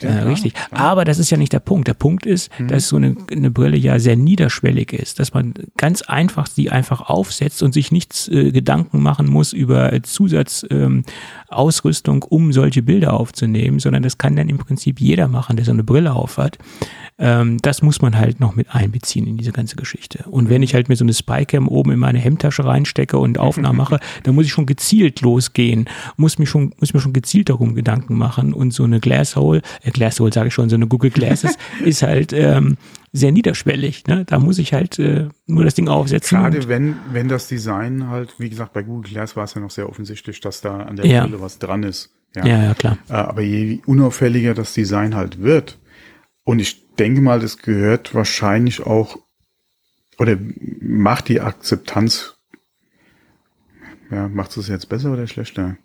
Ja, 0.00 0.08
äh, 0.08 0.12
klar, 0.12 0.26
richtig. 0.26 0.54
Mhm. 0.70 0.76
Aber 0.76 1.04
das 1.04 1.18
ist 1.18 1.30
ja 1.30 1.36
nicht 1.36 1.52
der 1.52 1.60
Punkt. 1.60 1.88
Der 1.88 1.94
Punkt 1.94 2.26
ist, 2.26 2.50
dass 2.68 2.88
so 2.88 2.96
eine, 2.96 3.16
eine 3.30 3.50
Brille 3.50 3.76
ja 3.76 3.98
sehr 3.98 4.16
niederschwellig 4.16 4.92
ist, 4.92 5.18
dass 5.18 5.34
man 5.34 5.54
ganz 5.76 6.02
einfach 6.02 6.46
sie 6.46 6.70
einfach 6.70 7.02
aufsetzt 7.02 7.62
und 7.62 7.72
sich 7.72 7.92
nichts 7.92 8.28
äh, 8.28 8.50
Gedanken 8.50 9.02
machen 9.02 9.26
muss 9.28 9.52
über 9.52 9.90
Zusatzausrüstung, 10.02 10.80
ähm, 10.80 11.04
Ausrüstung, 11.50 12.22
um 12.22 12.52
solche 12.52 12.82
Bilder 12.82 13.14
aufzunehmen, 13.14 13.78
sondern 13.78 14.02
das 14.02 14.18
kann 14.18 14.36
dann 14.36 14.48
im 14.48 14.58
Prinzip 14.58 15.00
jeder 15.00 15.28
machen, 15.28 15.56
der 15.56 15.64
so 15.64 15.72
eine 15.72 15.84
Brille 15.84 16.12
aufhat. 16.12 16.58
Ähm, 17.18 17.58
das 17.60 17.82
muss 17.82 18.00
man 18.00 18.16
halt 18.16 18.40
noch 18.40 18.54
mit 18.54 18.74
einbeziehen 18.74 19.26
in 19.26 19.36
diese 19.36 19.52
ganze 19.52 19.76
Geschichte. 19.76 20.24
Und 20.30 20.48
wenn 20.48 20.62
ich 20.62 20.74
halt 20.74 20.88
mir 20.88 20.96
so 20.96 21.04
eine 21.04 21.12
Spycam 21.12 21.68
oben 21.68 21.92
in 21.92 21.98
meine 21.98 22.18
Hemdtasche 22.18 22.64
reinstecke 22.64 23.18
und 23.18 23.38
Aufnahmen 23.38 23.76
mache, 23.76 23.98
dann 24.22 24.34
muss 24.34 24.46
ich 24.46 24.52
schon 24.52 24.66
gezielt 24.66 25.20
losgehen, 25.20 25.88
muss 26.16 26.38
mich 26.38 26.48
schon, 26.48 26.72
muss 26.78 26.94
mir 26.94 27.00
schon 27.00 27.12
gezielt 27.12 27.50
darum 27.50 27.74
Gedanken 27.74 28.16
machen. 28.16 28.54
Und 28.54 28.72
so 28.72 28.84
eine 28.84 29.00
Glasshole, 29.00 29.62
äh, 29.82 29.90
Glasshole 29.90 30.32
sage 30.32 30.48
ich 30.48 30.54
schon, 30.54 30.70
so 30.70 30.76
eine 30.76 30.86
Google 30.86 31.10
Glasses 31.10 31.56
ist 31.84 32.02
halt 32.02 32.32
ähm, 32.32 32.76
sehr 33.12 33.32
niederschwellig. 33.32 34.06
Ne? 34.06 34.24
Da 34.24 34.38
muss 34.38 34.58
ich 34.58 34.72
halt 34.72 34.98
äh, 34.98 35.28
nur 35.46 35.64
das 35.64 35.74
Ding 35.74 35.88
aufsetzen. 35.88 36.38
Gerade 36.38 36.68
wenn, 36.68 36.96
wenn 37.12 37.28
das 37.28 37.48
Design 37.48 38.08
halt, 38.08 38.34
wie 38.38 38.50
gesagt, 38.50 38.72
bei 38.72 38.82
Google 38.82 39.10
Glass 39.10 39.36
war 39.36 39.44
es 39.44 39.54
ja 39.54 39.60
noch 39.60 39.70
sehr 39.70 39.88
offensichtlich, 39.88 40.40
dass 40.40 40.60
da 40.60 40.78
an 40.78 40.96
der 40.96 41.06
Ja. 41.06 41.22
Brille 41.24 41.40
was 41.40 41.58
dran 41.58 41.82
ist. 41.82 42.10
ja, 42.34 42.46
ja, 42.46 42.74
klar. 42.74 42.98
Äh, 43.08 43.12
Aber 43.14 43.42
je 43.42 43.80
unauffälliger 43.86 44.54
das 44.54 44.74
Design 44.74 45.14
halt 45.16 45.40
wird, 45.40 45.78
und 46.44 46.58
ich 46.60 46.86
denke 46.96 47.20
mal, 47.20 47.40
das 47.40 47.58
gehört 47.58 48.14
wahrscheinlich 48.14 48.84
auch, 48.86 49.18
oder 50.18 50.36
macht 50.80 51.28
die 51.28 51.40
Akzeptanz, 51.40 52.36
ja, 54.10 54.28
macht 54.28 54.56
es 54.56 54.68
jetzt 54.68 54.88
besser 54.88 55.12
oder 55.12 55.26
schlechter? 55.26 55.76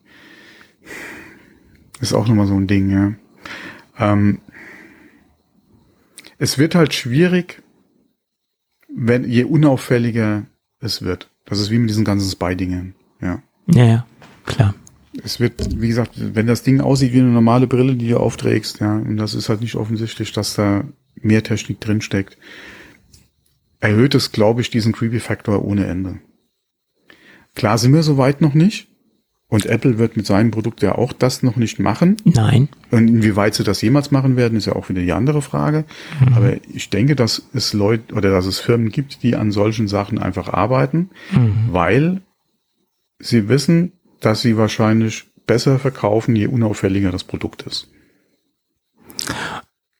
Ist 2.01 2.13
auch 2.13 2.27
nochmal 2.27 2.47
so 2.47 2.55
ein 2.55 2.67
Ding, 2.67 2.89
ja. 2.89 3.13
Ähm, 3.97 4.39
es 6.37 6.57
wird 6.57 6.75
halt 6.75 6.93
schwierig, 6.93 7.61
wenn, 8.87 9.29
je 9.29 9.43
unauffälliger 9.43 10.45
es 10.79 11.01
wird. 11.01 11.29
Das 11.45 11.59
ist 11.59 11.69
wie 11.69 11.77
mit 11.77 11.89
diesen 11.89 12.05
ganzen 12.05 12.29
Spy-Dingen, 12.29 12.95
ja. 13.21 13.41
Ja, 13.67 13.85
ja, 13.85 14.05
klar. 14.45 14.73
Es 15.23 15.39
wird, 15.39 15.81
wie 15.81 15.87
gesagt, 15.87 16.11
wenn 16.15 16.47
das 16.47 16.63
Ding 16.63 16.81
aussieht 16.81 17.13
wie 17.13 17.19
eine 17.19 17.29
normale 17.29 17.67
Brille, 17.67 17.95
die 17.95 18.09
du 18.09 18.19
aufträgst, 18.19 18.79
ja, 18.79 18.97
und 18.97 19.17
das 19.17 19.33
ist 19.33 19.49
halt 19.49 19.61
nicht 19.61 19.75
offensichtlich, 19.75 20.33
dass 20.33 20.55
da 20.55 20.83
mehr 21.15 21.43
Technik 21.43 21.79
drinsteckt, 21.79 22.37
erhöht 23.79 24.15
es, 24.15 24.31
glaube 24.31 24.61
ich, 24.61 24.69
diesen 24.69 24.93
Creepy-Faktor 24.93 25.63
ohne 25.63 25.85
Ende. 25.85 26.19
Klar 27.55 27.77
sind 27.77 27.93
wir 27.93 28.03
soweit 28.03 28.41
noch 28.41 28.53
nicht. 28.53 28.89
Und 29.47 29.67
Apple 29.67 29.99
wird 29.99 30.17
mit 30.17 30.25
seinem 30.25 30.49
Produkt 30.49 30.81
ja 30.81 30.95
auch 30.95 31.13
das 31.13 31.43
noch 31.43 31.55
nicht 31.55 31.79
machen. 31.79 32.17
Nein. 32.23 32.67
Und 32.89 33.07
inwieweit 33.07 33.53
sie 33.53 33.63
das 33.63 33.81
jemals 33.81 34.09
machen 34.09 34.35
werden, 34.37 34.57
ist 34.57 34.65
ja 34.65 34.75
auch 34.75 34.89
wieder 34.89 35.01
die 35.01 35.11
andere 35.13 35.41
Frage. 35.43 35.85
Aber 36.35 36.55
ich 36.73 36.89
denke, 36.89 37.15
dass 37.15 37.43
es 37.53 37.71
Leute 37.73 38.15
oder 38.15 38.31
dass 38.31 38.47
es 38.47 38.59
Firmen 38.59 38.89
gibt, 38.89 39.21
die 39.21 39.35
an 39.35 39.51
solchen 39.51 39.87
Sachen 39.87 40.17
einfach 40.17 40.49
arbeiten, 40.49 41.11
weil 41.69 42.21
sie 43.19 43.47
wissen, 43.47 43.91
dass 44.19 44.41
sie 44.41 44.57
wahrscheinlich 44.57 45.25
besser 45.45 45.77
verkaufen, 45.77 46.35
je 46.35 46.47
unauffälliger 46.47 47.11
das 47.11 47.23
Produkt 47.23 47.61
ist. 47.63 47.87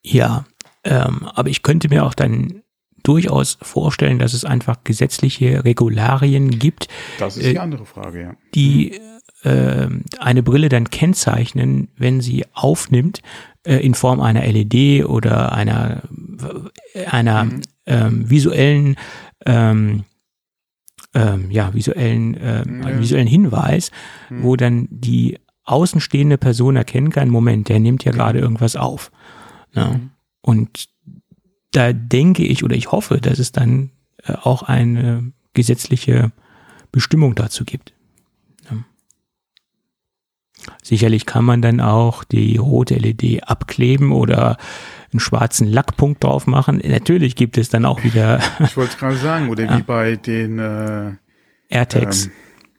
Ja, 0.02 0.44
ähm, 0.84 1.28
aber 1.34 1.48
ich 1.50 1.62
könnte 1.62 1.88
mir 1.88 2.04
auch 2.04 2.14
dann 2.14 2.62
durchaus 3.02 3.58
vorstellen, 3.62 4.18
dass 4.18 4.34
es 4.34 4.44
einfach 4.44 4.82
gesetzliche 4.82 5.64
Regularien 5.64 6.50
gibt, 6.58 6.88
Das 7.20 7.36
ist 7.36 7.44
Äh, 7.44 7.50
die 7.52 7.58
andere 7.60 7.86
Frage, 7.86 8.20
ja. 8.22 8.34
die 8.54 8.98
äh, 9.46 9.88
eine 10.18 10.42
Brille 10.42 10.68
dann 10.68 10.90
kennzeichnen, 10.90 11.88
wenn 11.96 12.20
sie 12.20 12.44
aufnimmt, 12.52 13.22
äh, 13.64 13.76
in 13.76 13.94
Form 13.94 14.20
einer 14.20 14.44
LED 14.44 15.06
oder 15.06 15.52
einer, 15.52 16.02
einer 17.10 17.48
ähm, 17.86 18.28
visuellen 18.30 18.96
ähm, 19.44 20.04
ähm, 21.14 21.50
ja, 21.50 21.72
visuellen, 21.72 22.36
ähm, 22.40 22.82
Ja. 22.82 23.00
visuellen 23.00 23.26
Hinweis, 23.26 23.90
wo 24.28 24.56
dann 24.56 24.86
die 24.90 25.38
außenstehende 25.64 26.36
Person 26.38 26.76
erkennen 26.76 27.10
kann, 27.10 27.30
Moment, 27.30 27.68
der 27.68 27.80
nimmt 27.80 28.04
ja 28.04 28.12
gerade 28.12 28.38
irgendwas 28.38 28.76
auf. 28.76 29.10
Ja. 29.72 29.98
Und 30.42 30.88
da 31.72 31.92
denke 31.92 32.44
ich 32.44 32.64
oder 32.64 32.76
ich 32.76 32.92
hoffe, 32.92 33.18
dass 33.20 33.38
es 33.38 33.50
dann 33.50 33.90
äh, 34.24 34.34
auch 34.34 34.62
eine 34.62 35.32
gesetzliche 35.54 36.32
Bestimmung 36.92 37.34
dazu 37.34 37.64
gibt. 37.64 37.94
Ja. 40.66 40.72
Sicherlich 40.82 41.26
kann 41.26 41.44
man 41.44 41.62
dann 41.62 41.80
auch 41.80 42.24
die 42.24 42.56
rote 42.56 42.94
LED 42.96 43.44
abkleben 43.48 44.12
oder 44.12 44.56
einen 45.12 45.20
schwarzen 45.20 45.66
Lackpunkt 45.68 46.22
drauf 46.24 46.46
machen. 46.46 46.80
Natürlich 46.84 47.36
gibt 47.36 47.58
es 47.58 47.68
dann 47.68 47.84
auch 47.84 48.02
wieder 48.04 48.40
Ich 48.60 48.76
wollte 48.76 48.92
es 48.92 48.98
gerade 48.98 49.16
sagen, 49.16 49.48
oder 49.48 49.76
wie 49.78 49.82
bei 49.82 50.16
den, 50.16 50.58
äh, 50.58 51.12
AirTags. 51.68 52.26
ähm, 52.26 52.32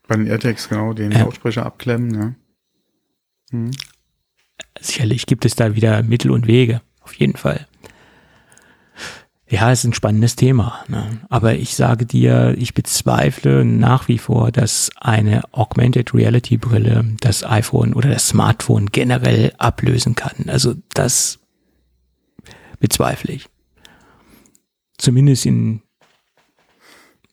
bei 0.07 0.15
den 0.17 0.27
AirTags, 0.27 0.69
genau, 0.69 0.93
den 0.93 1.11
Ja. 1.11 1.19
Lautsprecher 1.19 1.65
abklemmen, 1.65 2.13
ja. 3.51 3.69
Sicherlich 4.79 5.25
gibt 5.25 5.45
es 5.45 5.55
da 5.55 5.75
wieder 5.75 6.03
Mittel 6.03 6.31
und 6.31 6.47
Wege, 6.47 6.81
auf 7.01 7.13
jeden 7.13 7.37
Fall. 7.37 7.65
Ja, 9.49 9.71
es 9.71 9.79
ist 9.79 9.85
ein 9.85 9.93
spannendes 9.93 10.35
Thema. 10.35 10.83
Ne? 10.89 11.21
Aber 11.29 11.55
ich 11.55 11.75
sage 11.75 12.05
dir, 12.05 12.53
ich 12.57 12.73
bezweifle 12.73 13.63
nach 13.63 14.09
wie 14.09 14.17
vor, 14.17 14.51
dass 14.51 14.91
eine 14.99 15.41
Augmented 15.53 16.13
Reality 16.13 16.57
Brille 16.57 17.15
das 17.21 17.45
iPhone 17.45 17.93
oder 17.93 18.09
das 18.09 18.27
Smartphone 18.27 18.87
generell 18.87 19.53
ablösen 19.57 20.15
kann. 20.15 20.49
Also 20.49 20.75
das 20.93 21.39
bezweifle 22.79 23.33
ich. 23.35 23.45
Zumindest 24.97 25.45
in, 25.45 25.81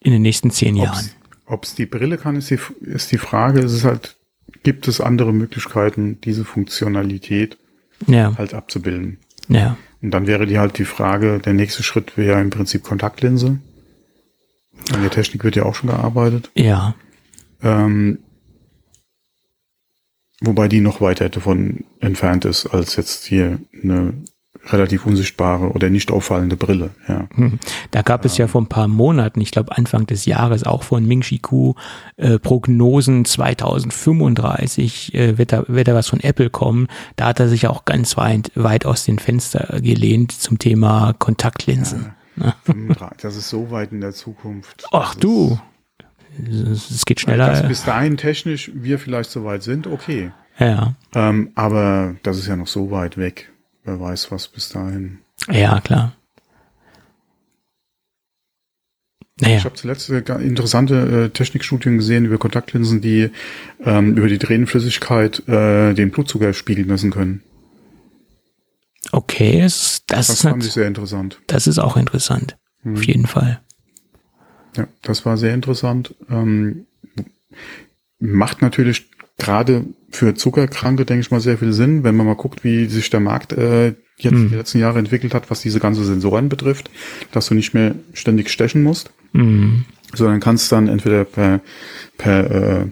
in 0.00 0.12
den 0.12 0.22
nächsten 0.22 0.50
zehn 0.52 0.76
Jahren. 0.76 1.10
Ob 1.46 1.64
es 1.64 1.74
die 1.74 1.86
Brille 1.86 2.16
kann, 2.16 2.36
ist 2.36 2.50
die, 2.50 2.58
ist 2.82 3.10
die 3.10 3.18
Frage. 3.18 3.60
Es 3.60 3.72
ist 3.72 3.84
halt, 3.84 4.16
gibt 4.62 4.86
es 4.86 5.00
andere 5.00 5.32
Möglichkeiten, 5.32 6.20
diese 6.20 6.44
Funktionalität 6.44 7.58
Ja, 8.06 8.36
halt 8.38 8.54
abzubilden? 8.54 9.18
ja, 9.48 9.76
Und 10.04 10.10
dann 10.10 10.26
wäre 10.26 10.44
die 10.44 10.58
halt 10.58 10.76
die 10.76 10.84
Frage, 10.84 11.38
der 11.38 11.54
nächste 11.54 11.82
Schritt 11.82 12.18
wäre 12.18 12.38
im 12.38 12.50
Prinzip 12.50 12.82
Kontaktlinse. 12.82 13.58
An 14.92 15.00
der 15.00 15.10
Technik 15.10 15.42
wird 15.44 15.56
ja 15.56 15.62
auch 15.62 15.74
schon 15.74 15.88
gearbeitet. 15.88 16.50
ja, 16.54 16.94
Ähm, 17.62 18.18
wobei 20.42 20.68
die 20.68 20.82
noch 20.82 21.00
weiter 21.00 21.30
davon 21.30 21.84
entfernt 22.00 22.44
ist, 22.44 22.66
als 22.66 22.96
jetzt 22.96 23.24
hier 23.24 23.60
eine 23.82 24.12
relativ 24.66 25.04
unsichtbare 25.06 25.70
oder 25.72 25.90
nicht 25.90 26.10
auffallende 26.10 26.56
Brille. 26.56 26.90
Ja. 27.08 27.28
Hm. 27.34 27.58
Da 27.90 28.02
gab 28.02 28.24
es 28.24 28.38
ja 28.38 28.46
vor 28.46 28.62
ein 28.62 28.68
paar 28.68 28.88
Monaten, 28.88 29.40
ich 29.40 29.50
glaube 29.50 29.76
Anfang 29.76 30.06
des 30.06 30.24
Jahres, 30.26 30.64
auch 30.64 30.82
von 30.82 31.06
Ming 31.06 31.20
Chi 31.20 31.38
Ku 31.38 31.74
äh, 32.16 32.38
Prognosen 32.38 33.24
2035 33.24 35.14
äh, 35.14 35.38
wird, 35.38 35.52
da, 35.52 35.64
wird 35.68 35.88
da 35.88 35.94
was 35.94 36.08
von 36.08 36.20
Apple 36.20 36.50
kommen. 36.50 36.88
Da 37.16 37.26
hat 37.26 37.40
er 37.40 37.48
sich 37.48 37.66
auch 37.66 37.84
ganz 37.84 38.16
weit, 38.16 38.52
weit 38.54 38.86
aus 38.86 39.04
den 39.04 39.18
Fenster 39.18 39.80
gelehnt 39.80 40.32
zum 40.32 40.58
Thema 40.58 41.14
Kontaktlinsen. 41.18 42.14
Ja, 42.36 42.54
das 43.20 43.36
ist 43.36 43.48
so 43.48 43.70
weit 43.70 43.92
in 43.92 44.00
der 44.00 44.12
Zukunft. 44.12 44.86
Ach 44.90 45.14
du, 45.14 45.58
es 46.48 47.04
geht 47.04 47.20
schneller. 47.20 47.48
Dass 47.48 47.68
bis 47.68 47.84
dahin 47.84 48.16
technisch 48.16 48.70
wir 48.74 48.98
vielleicht 48.98 49.30
so 49.30 49.44
weit 49.44 49.62
sind, 49.62 49.86
okay. 49.86 50.32
Ja. 50.58 50.94
Ähm, 51.14 51.50
aber 51.54 52.16
das 52.22 52.38
ist 52.38 52.46
ja 52.46 52.56
noch 52.56 52.66
so 52.66 52.90
weit 52.90 53.16
weg. 53.16 53.52
Wer 53.84 54.00
weiß, 54.00 54.30
was 54.30 54.48
bis 54.48 54.70
dahin. 54.70 55.18
Ja, 55.50 55.80
klar. 55.80 56.14
Naja. 59.40 59.58
Ich 59.58 59.64
habe 59.64 59.74
zuletzt 59.74 60.08
interessante 60.08 61.24
äh, 61.24 61.28
Technikstudien 61.30 61.98
gesehen 61.98 62.24
über 62.24 62.38
Kontaktlinsen, 62.38 63.00
die 63.00 63.30
ähm, 63.84 64.16
über 64.16 64.28
die 64.28 64.38
Tränenflüssigkeit 64.38 65.46
äh, 65.48 65.92
den 65.92 66.10
Blutzuckerspiegel 66.12 66.86
messen 66.86 67.10
können. 67.10 67.42
Okay, 69.10 69.60
das, 69.60 70.02
das, 70.06 70.28
das 70.28 70.42
fand 70.42 70.64
ich 70.64 70.72
sehr 70.72 70.86
interessant. 70.86 71.40
Das 71.48 71.66
ist 71.66 71.78
auch 71.78 71.96
interessant. 71.96 72.56
Hm. 72.82 72.94
Auf 72.94 73.04
jeden 73.04 73.26
Fall. 73.26 73.60
Ja, 74.76 74.86
das 75.02 75.26
war 75.26 75.36
sehr 75.36 75.52
interessant. 75.52 76.14
Ähm, 76.30 76.86
macht 78.18 78.62
natürlich 78.62 79.10
gerade 79.38 79.84
für 80.14 80.34
Zuckerkranke, 80.34 81.04
denke 81.04 81.22
ich 81.22 81.30
mal, 81.30 81.40
sehr 81.40 81.58
viel 81.58 81.72
Sinn, 81.72 82.04
wenn 82.04 82.16
man 82.16 82.26
mal 82.26 82.36
guckt, 82.36 82.62
wie 82.62 82.86
sich 82.86 83.10
der 83.10 83.20
Markt 83.20 83.52
äh, 83.52 83.94
jetzt 84.16 84.34
mhm. 84.34 84.50
die 84.50 84.54
letzten 84.54 84.78
Jahre 84.78 84.98
entwickelt 84.98 85.34
hat, 85.34 85.50
was 85.50 85.60
diese 85.60 85.80
ganze 85.80 86.04
Sensoren 86.04 86.48
betrifft, 86.48 86.90
dass 87.32 87.46
du 87.46 87.54
nicht 87.54 87.74
mehr 87.74 87.94
ständig 88.12 88.50
stechen 88.50 88.82
musst, 88.82 89.10
mhm. 89.32 89.84
sondern 90.14 90.40
kannst 90.40 90.70
dann 90.70 90.88
entweder 90.88 91.24
per, 91.24 91.60
per 92.16 92.50
äh, 92.50 92.86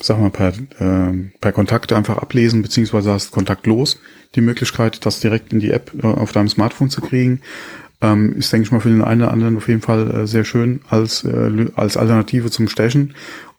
sag 0.00 0.18
mal, 0.18 0.30
per, 0.30 0.48
äh, 0.48 1.30
per 1.40 1.52
Kontakt 1.52 1.92
einfach 1.92 2.18
ablesen, 2.18 2.62
beziehungsweise 2.62 3.12
hast 3.12 3.30
kontaktlos 3.30 4.00
die 4.34 4.40
Möglichkeit, 4.40 5.06
das 5.06 5.20
direkt 5.20 5.52
in 5.52 5.60
die 5.60 5.70
App 5.70 5.92
äh, 6.02 6.06
auf 6.06 6.32
deinem 6.32 6.48
Smartphone 6.48 6.90
zu 6.90 7.00
kriegen. 7.00 7.40
Ähm, 8.00 8.34
ist, 8.36 8.52
denke 8.52 8.66
ich 8.66 8.72
mal, 8.72 8.80
für 8.80 8.88
den 8.88 9.02
einen 9.02 9.22
oder 9.22 9.32
anderen 9.32 9.56
auf 9.56 9.68
jeden 9.68 9.80
Fall 9.80 10.10
äh, 10.10 10.26
sehr 10.26 10.44
schön 10.44 10.80
als, 10.90 11.24
äh, 11.24 11.66
als 11.76 11.96
Alternative 11.96 12.50
zum 12.50 12.68
Stechen. 12.68 13.14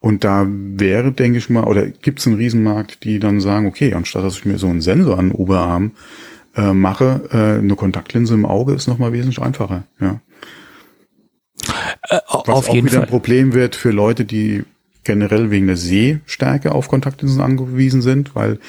Und 0.06 0.24
da 0.24 0.46
wäre, 0.48 1.12
denke 1.12 1.40
ich 1.40 1.50
mal, 1.50 1.64
oder 1.64 1.88
gibt 1.88 2.20
es 2.20 2.28
einen 2.28 2.36
Riesenmarkt, 2.36 3.04
die 3.04 3.18
dann 3.18 3.42
sagen, 3.42 3.66
okay, 3.66 3.96
anstatt 3.96 4.24
dass 4.24 4.38
ich 4.38 4.46
mir 4.46 4.60
so 4.60 4.68
einen 4.68 4.82
Sensor 4.82 5.18
an 5.18 5.30
den 5.30 5.36
Oberarm 5.36 5.94
äh, 6.56 6.74
mache, 6.74 7.28
äh, 7.32 7.58
eine 7.58 7.76
Kontaktlinse 7.76 8.36
im 8.36 8.46
Auge 8.46 8.74
ist 8.74 8.88
nochmal 8.88 9.14
wesentlich 9.14 9.42
einfacher. 9.42 9.86
Ja. 10.00 10.22
Äh, 12.04 12.20
Was 12.28 12.50
auf 12.50 12.70
auch 12.70 12.76
jeden 12.76 12.86
wieder 12.86 12.98
Fall. 12.98 13.06
ein 13.06 13.10
Problem 13.10 13.54
wird 13.54 13.76
für 13.76 13.90
Leute, 13.90 14.26
die 14.26 14.64
generell 15.04 15.50
wegen 15.50 15.66
der 15.66 15.76
Sehstärke 15.78 16.74
auf 16.74 16.88
Kontaktlinsen 16.88 17.42
angewiesen 17.42 18.04
sind, 18.04 18.36
weil 18.36 18.60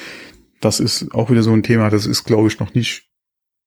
das 0.59 0.79
ist 0.79 1.13
auch 1.13 1.29
wieder 1.29 1.43
so 1.43 1.53
ein 1.53 1.61
Thema, 1.61 1.91
das 1.91 2.07
ist, 2.07 2.23
glaube 2.23 2.47
ich, 2.47 2.59
noch 2.59 2.73
nicht, 2.73 3.11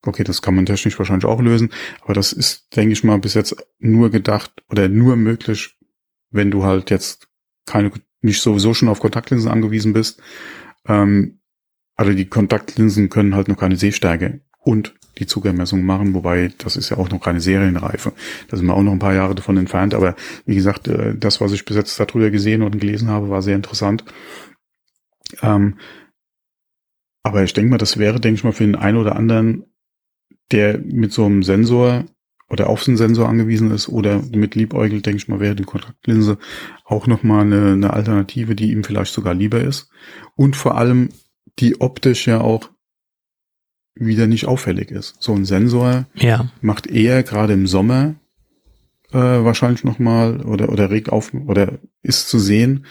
okay, 0.05 0.25
das 0.25 0.43
kann 0.43 0.57
man 0.57 0.67
technisch 0.67 0.99
wahrscheinlich 0.99 1.25
auch 1.25 1.41
lösen, 1.41 1.71
aber 2.03 2.15
das 2.15 2.33
ist, 2.33 2.75
denke 2.75 2.95
ich 2.95 3.05
mal, 3.05 3.21
bis 3.21 3.35
jetzt 3.35 3.55
nur 3.79 4.11
gedacht 4.11 4.51
oder 4.69 4.89
nur 4.89 5.15
möglich, 5.15 5.77
wenn 6.33 6.51
du 6.51 6.65
halt 6.65 6.91
jetzt 6.91 7.30
keine, 7.67 7.91
nicht 8.23 8.41
sowieso 8.41 8.75
schon 8.75 8.89
auf 8.89 9.01
Kontaktlinsen 9.01 9.51
angewiesen 9.51 9.93
bist. 9.93 10.21
Ähm, 10.87 11.41
also 11.97 12.13
die 12.13 12.27
Kontaktlinsen 12.27 13.11
können 13.11 13.35
halt 13.35 13.49
noch 13.49 13.59
keine 13.59 13.77
Sehstärke 13.77 14.41
und 14.59 14.95
die 15.19 15.27
Zuckermessung 15.27 15.85
machen, 15.85 16.15
wobei 16.15 16.53
das 16.59 16.77
ist 16.77 16.89
ja 16.89 16.97
auch 16.97 17.11
noch 17.11 17.21
keine 17.21 17.41
Serienreife. 17.41 18.13
Da 18.49 18.57
sind 18.57 18.67
wir 18.67 18.75
auch 18.75 18.83
noch 18.83 18.93
ein 18.93 18.99
paar 18.99 19.15
Jahre 19.15 19.35
davon 19.35 19.57
entfernt. 19.57 19.95
Aber 19.95 20.17
wie 20.47 20.55
gesagt, 20.55 20.89
äh, 20.89 21.15
das, 21.17 21.41
was 21.41 21.53
ich 21.53 21.65
bis 21.65 21.77
jetzt 21.77 22.01
darüber 22.01 22.31
gesehen 22.31 22.63
und 22.63 22.81
gelesen 22.81 23.09
habe, 23.09 23.29
war 23.29 23.43
sehr 23.43 23.57
interessant. 23.57 24.05
Ähm, 25.43 25.77
aber 27.23 27.43
ich 27.43 27.53
denke 27.53 27.71
mal, 27.71 27.79
das 27.79 27.99
wäre, 27.99 28.21
denke 28.21 28.39
ich 28.39 28.45
mal, 28.45 28.53
für 28.53 28.65
den 28.65 28.77
einen 28.77 28.97
oder 28.97 29.17
anderen, 29.17 29.65
der 30.53 30.79
mit 30.79 31.13
so 31.13 31.27
einem 31.27 31.43
Sensor 31.43 32.07
oder 32.51 32.69
auf 32.69 32.85
den 32.85 32.97
Sensor 32.97 33.29
angewiesen 33.29 33.71
ist 33.71 33.89
oder 33.89 34.21
mit 34.33 34.57
Liebäugel, 34.57 35.01
denke 35.01 35.19
ich 35.19 35.29
mal, 35.29 35.41
wäre 35.41 35.55
die 35.55 35.65
Kontaktlinse 35.65 36.37
auch 36.85 37.07
nochmal 37.07 37.43
eine, 37.43 37.73
eine 37.73 37.93
Alternative, 37.93 38.57
die 38.57 38.73
ihm 38.73 38.83
vielleicht 38.85 39.15
sogar 39.15 39.35
lieber 39.35 39.61
ist. 39.61 39.89
Und 40.35 40.57
vor 40.57 40.77
allem, 40.77 41.11
die 41.61 41.81
optisch 41.81 42.27
ja 42.27 42.41
auch 42.41 42.71
wieder 43.95 44.27
nicht 44.27 44.47
auffällig 44.47 44.91
ist. 44.91 45.17
So 45.21 45.33
ein 45.35 45.45
Sensor 45.45 46.07
ja. 46.15 46.51
macht 46.61 46.87
eher 46.87 47.23
gerade 47.23 47.53
im 47.53 47.67
Sommer 47.67 48.17
äh, 49.13 49.19
wahrscheinlich 49.19 49.85
nochmal 49.85 50.41
oder, 50.41 50.71
oder 50.71 50.91
regt 50.91 51.11
auf 51.11 51.33
oder 51.35 51.79
ist 52.03 52.29
zu 52.29 52.39
sehen, 52.39 52.87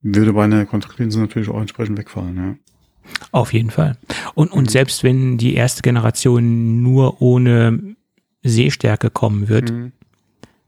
würde 0.00 0.32
bei 0.32 0.44
einer 0.44 0.66
Kontaktlinse 0.66 1.20
natürlich 1.20 1.48
auch 1.48 1.60
entsprechend 1.60 1.98
wegfallen. 1.98 2.36
Ja. 2.36 2.54
Auf 3.30 3.52
jeden 3.52 3.70
Fall. 3.70 3.98
Und, 4.34 4.52
und 4.52 4.70
selbst 4.70 5.04
wenn 5.04 5.36
die 5.36 5.54
erste 5.54 5.82
Generation 5.82 6.82
nur 6.82 7.20
ohne 7.20 7.96
Sehstärke 8.42 9.10
kommen 9.10 9.48
wird, 9.48 9.70
mhm. 9.70 9.92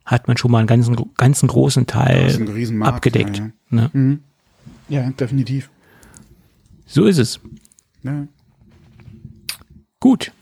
hat 0.05 0.29
man 0.29 0.37
schon 0.37 0.51
mal 0.51 0.59
einen 0.59 0.67
ganzen, 0.67 0.97
ganzen 1.17 1.49
großen 1.49 1.87
Teil 1.87 2.35
ein 2.35 2.83
abgedeckt. 2.83 3.39
Ja, 3.39 3.45
ja. 3.45 3.53
Ne? 3.71 3.91
Mhm. 3.93 4.21
ja, 4.89 5.11
definitiv. 5.11 5.71
So 6.87 7.07
ist 7.07 7.19
es. 7.19 7.41
Ja. 8.03 8.27
Gut. 10.01 10.33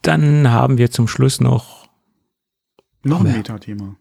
Dann 0.00 0.50
haben 0.50 0.78
wir 0.78 0.90
zum 0.90 1.06
Schluss 1.06 1.40
noch 1.40 1.82
noch 3.04 3.24
ein 3.24 3.32
Metathema. 3.32 3.96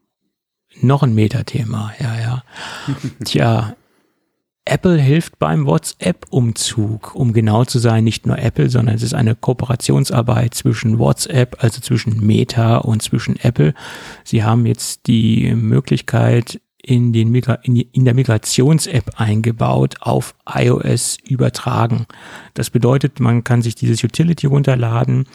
Noch 0.81 1.03
ein 1.03 1.13
Metathema, 1.13 1.93
ja, 1.99 2.19
ja. 2.19 2.43
Tja, 3.25 3.75
Apple 4.65 4.97
hilft 4.99 5.39
beim 5.39 5.65
WhatsApp-Umzug. 5.65 7.15
Um 7.15 7.33
genau 7.33 7.65
zu 7.65 7.79
sein, 7.79 8.03
nicht 8.03 8.27
nur 8.27 8.37
Apple, 8.37 8.69
sondern 8.69 8.95
es 8.95 9.03
ist 9.03 9.13
eine 9.13 9.35
Kooperationsarbeit 9.35 10.53
zwischen 10.53 10.99
WhatsApp, 10.99 11.63
also 11.63 11.81
zwischen 11.81 12.25
Meta 12.25 12.77
und 12.77 13.01
zwischen 13.01 13.37
Apple. 13.37 13.73
Sie 14.23 14.43
haben 14.43 14.65
jetzt 14.65 15.07
die 15.07 15.53
Möglichkeit, 15.55 16.61
in, 16.83 17.13
den 17.13 17.29
Migra 17.29 17.55
in, 17.63 17.75
in 17.75 18.05
der 18.05 18.13
Migrations-App 18.13 19.19
eingebaut, 19.19 19.95
auf 20.01 20.35
iOS 20.51 21.17
übertragen. 21.27 22.07
Das 22.53 22.69
bedeutet, 22.69 23.19
man 23.19 23.43
kann 23.43 23.61
sich 23.61 23.75
dieses 23.75 24.03
Utility 24.03 24.47
runterladen 24.47 25.25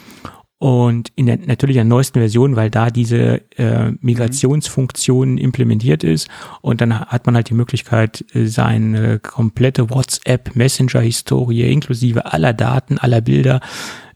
und 0.59 1.13
in 1.17 1.27
der 1.27 1.39
natürlich 1.39 1.77
der 1.77 1.85
neuesten 1.85 2.19
Version, 2.19 2.57
weil 2.57 2.71
da 2.71 2.91
diese 2.91 3.43
äh, 3.59 3.93
Migrationsfunktion 4.01 5.37
implementiert 5.37 6.03
ist 6.03 6.29
und 6.63 6.81
dann 6.81 6.99
hat 6.99 7.27
man 7.27 7.35
halt 7.35 7.51
die 7.51 7.55
Möglichkeit, 7.55 8.25
äh, 8.35 8.47
seine 8.47 9.19
komplette 9.19 9.91
WhatsApp 9.91 10.57
Messenger 10.57 11.01
Historie 11.01 11.71
inklusive 11.71 12.33
aller 12.33 12.55
Daten, 12.55 12.97
aller 12.97 13.21
Bilder 13.21 13.61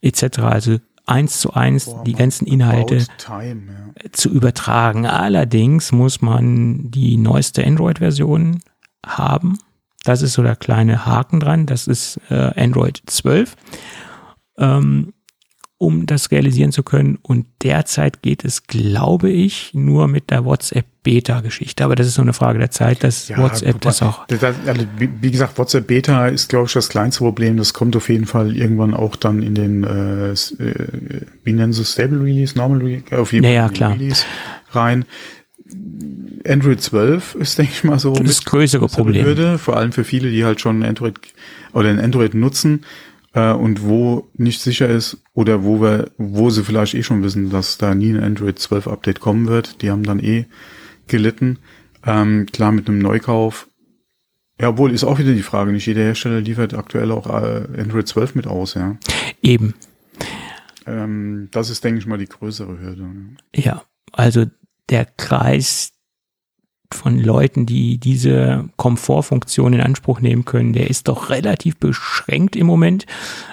etc. 0.00 0.38
Also 0.38 0.78
eins 1.04 1.40
zu 1.40 1.52
eins 1.52 1.86
Boah, 1.86 2.04
die 2.04 2.14
ganzen 2.14 2.46
Inhalte 2.46 3.06
time, 3.18 3.62
ja. 4.02 4.12
zu 4.12 4.30
übertragen. 4.30 5.06
Allerdings 5.06 5.92
muss 5.92 6.22
man 6.22 6.90
die 6.90 7.18
neueste 7.18 7.66
Android-Version 7.66 8.60
haben. 9.04 9.58
Das 10.04 10.22
ist 10.22 10.34
so 10.34 10.42
der 10.42 10.56
kleine 10.56 11.04
Haken 11.04 11.40
dran. 11.40 11.66
Das 11.66 11.86
ist 11.86 12.18
äh, 12.30 12.58
Android 12.58 13.02
12. 13.04 13.56
Ähm, 14.56 15.12
um 15.80 16.04
das 16.04 16.30
realisieren 16.30 16.72
zu 16.72 16.82
können. 16.82 17.18
Und 17.22 17.46
derzeit 17.62 18.20
geht 18.20 18.44
es, 18.44 18.64
glaube 18.64 19.30
ich, 19.30 19.70
nur 19.72 20.08
mit 20.08 20.28
der 20.28 20.44
WhatsApp-Beta-Geschichte. 20.44 21.82
Aber 21.82 21.94
das 21.96 22.06
ist 22.06 22.18
nur 22.18 22.26
eine 22.26 22.34
Frage 22.34 22.58
der 22.58 22.70
Zeit, 22.70 23.02
dass 23.02 23.28
ja, 23.28 23.38
WhatsApp 23.38 23.80
das 23.80 24.02
auch. 24.02 24.26
Das, 24.26 24.42
also, 24.44 24.84
wie 24.98 25.30
gesagt, 25.30 25.56
WhatsApp-Beta 25.56 26.28
ist, 26.28 26.50
glaube 26.50 26.66
ich, 26.66 26.74
das 26.74 26.90
kleinste 26.90 27.24
Problem. 27.24 27.56
Das 27.56 27.72
kommt 27.72 27.96
auf 27.96 28.10
jeden 28.10 28.26
Fall 28.26 28.54
irgendwann 28.54 28.92
auch 28.92 29.16
dann 29.16 29.42
in 29.42 29.54
den, 29.54 29.84
äh, 29.84 30.32
äh 30.32 30.34
wie 31.44 31.52
nennen 31.54 31.72
sie 31.72 31.86
Stable 31.86 32.22
Release, 32.24 32.58
Normal 32.58 32.82
Release, 32.82 33.18
auf 33.18 33.32
jeden 33.32 33.46
naja, 33.46 33.62
Fall 33.68 33.72
klar. 33.72 33.92
Release 33.94 34.24
rein. 34.72 35.06
Android 36.46 36.82
12 36.82 37.36
ist, 37.36 37.56
denke 37.56 37.72
ich 37.72 37.84
mal, 37.84 37.98
so 37.98 38.12
das 38.12 38.44
größere 38.44 38.86
Problem. 38.88 39.24
Hürde, 39.24 39.56
vor 39.56 39.78
allem 39.78 39.92
für 39.92 40.04
viele, 40.04 40.30
die 40.30 40.44
halt 40.44 40.60
schon 40.60 40.82
Android 40.82 41.14
oder 41.72 41.88
ein 41.88 41.98
Android 41.98 42.34
nutzen 42.34 42.84
äh, 43.34 43.52
und 43.52 43.82
wo 43.82 44.28
nicht 44.34 44.60
sicher 44.60 44.88
ist 44.88 45.18
oder 45.34 45.64
wo 45.64 45.80
wir, 45.80 46.10
wo 46.16 46.50
sie 46.50 46.64
vielleicht 46.64 46.94
eh 46.94 47.02
schon 47.02 47.22
wissen, 47.22 47.50
dass 47.50 47.78
da 47.78 47.94
nie 47.94 48.10
ein 48.10 48.22
Android 48.22 48.58
12 48.58 48.88
Update 48.88 49.20
kommen 49.20 49.48
wird. 49.48 49.82
Die 49.82 49.90
haben 49.90 50.02
dann 50.02 50.20
eh 50.20 50.46
gelitten. 51.06 51.58
Ähm, 52.04 52.46
klar, 52.46 52.72
mit 52.72 52.88
einem 52.88 52.98
Neukauf. 52.98 53.68
Ja, 54.60 54.70
obwohl 54.70 54.92
ist 54.92 55.04
auch 55.04 55.18
wieder 55.18 55.32
die 55.32 55.42
Frage, 55.42 55.72
nicht 55.72 55.86
jeder 55.86 56.02
Hersteller 56.02 56.40
liefert 56.40 56.74
aktuell 56.74 57.12
auch 57.12 57.26
äh, 57.26 57.80
Android 57.80 58.06
12 58.06 58.34
mit 58.34 58.46
aus, 58.46 58.74
ja. 58.74 58.96
Eben. 59.42 59.74
Ähm, 60.86 61.48
das 61.50 61.70
ist, 61.70 61.82
denke 61.82 61.98
ich 61.98 62.06
mal, 62.06 62.18
die 62.18 62.26
größere 62.26 62.78
Hürde. 62.78 63.08
Ja, 63.54 63.82
also 64.12 64.44
der 64.90 65.06
Kreis 65.06 65.92
von 66.94 67.18
Leuten, 67.18 67.66
die 67.66 67.98
diese 67.98 68.68
Komfortfunktion 68.76 69.72
in 69.72 69.80
Anspruch 69.80 70.20
nehmen 70.20 70.44
können, 70.44 70.72
der 70.72 70.90
ist 70.90 71.08
doch 71.08 71.30
relativ 71.30 71.76
beschränkt 71.76 72.56
im 72.56 72.66
Moment. 72.66 73.06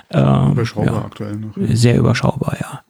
Ähm, 0.10 0.52
überschaubar 0.52 0.94
ja, 0.94 1.06
aktuell 1.06 1.36
noch. 1.38 1.54
Sehr 1.58 1.98
überschaubar, 1.98 2.58
ja. 2.60 2.82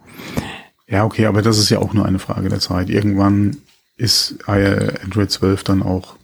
Ja, 0.88 1.04
okay, 1.04 1.26
aber 1.26 1.42
das 1.42 1.58
ist 1.58 1.70
ja 1.70 1.80
auch 1.80 1.94
nur 1.94 2.06
eine 2.06 2.20
Frage 2.20 2.48
der 2.50 2.60
Zeit. 2.60 2.90
Irgendwann 2.90 3.58
ist 3.98 4.38
Android 4.48 5.32
12 5.32 5.64
dann 5.64 5.84
auch 5.84 6.16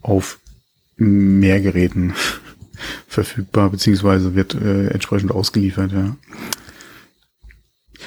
auf 0.00 0.38
mehr 0.96 1.60
Geräten 1.60 2.14
verfügbar, 3.08 3.70
beziehungsweise 3.70 4.34
wird 4.34 4.54
äh, 4.54 4.88
entsprechend 4.88 5.32
ausgeliefert, 5.32 5.92
ja. 5.92 6.16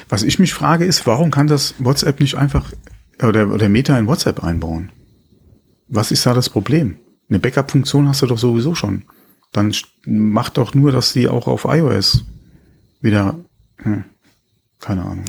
Was 0.10 0.24
ich 0.24 0.40
mich 0.40 0.54
frage 0.54 0.86
ist, 0.86 1.08
warum 1.08 1.32
kann 1.32 1.48
das 1.48 1.76
WhatsApp 1.80 2.20
nicht 2.20 2.36
einfach 2.36 2.72
oder, 3.24 3.52
oder 3.52 3.70
Meta 3.70 3.98
in 3.98 4.08
WhatsApp 4.08 4.44
einbauen? 4.44 4.92
Was 5.88 6.12
ist 6.12 6.26
da 6.26 6.34
das 6.34 6.50
Problem? 6.50 6.98
Eine 7.30 7.40
Backup-Funktion 7.40 8.08
hast 8.08 8.22
du 8.22 8.28
doch 8.28 8.38
sowieso 8.38 8.76
schon. 8.76 9.04
Dann 9.52 9.74
mach 10.06 10.50
doch 10.50 10.74
nur, 10.74 10.92
dass 10.92 11.14
die 11.14 11.28
auch 11.28 11.48
auf 11.48 11.66
iOS 11.66 12.26
wieder, 13.02 13.40
hm, 13.78 14.04
keine 14.80 15.04
Ahnung. 15.04 15.26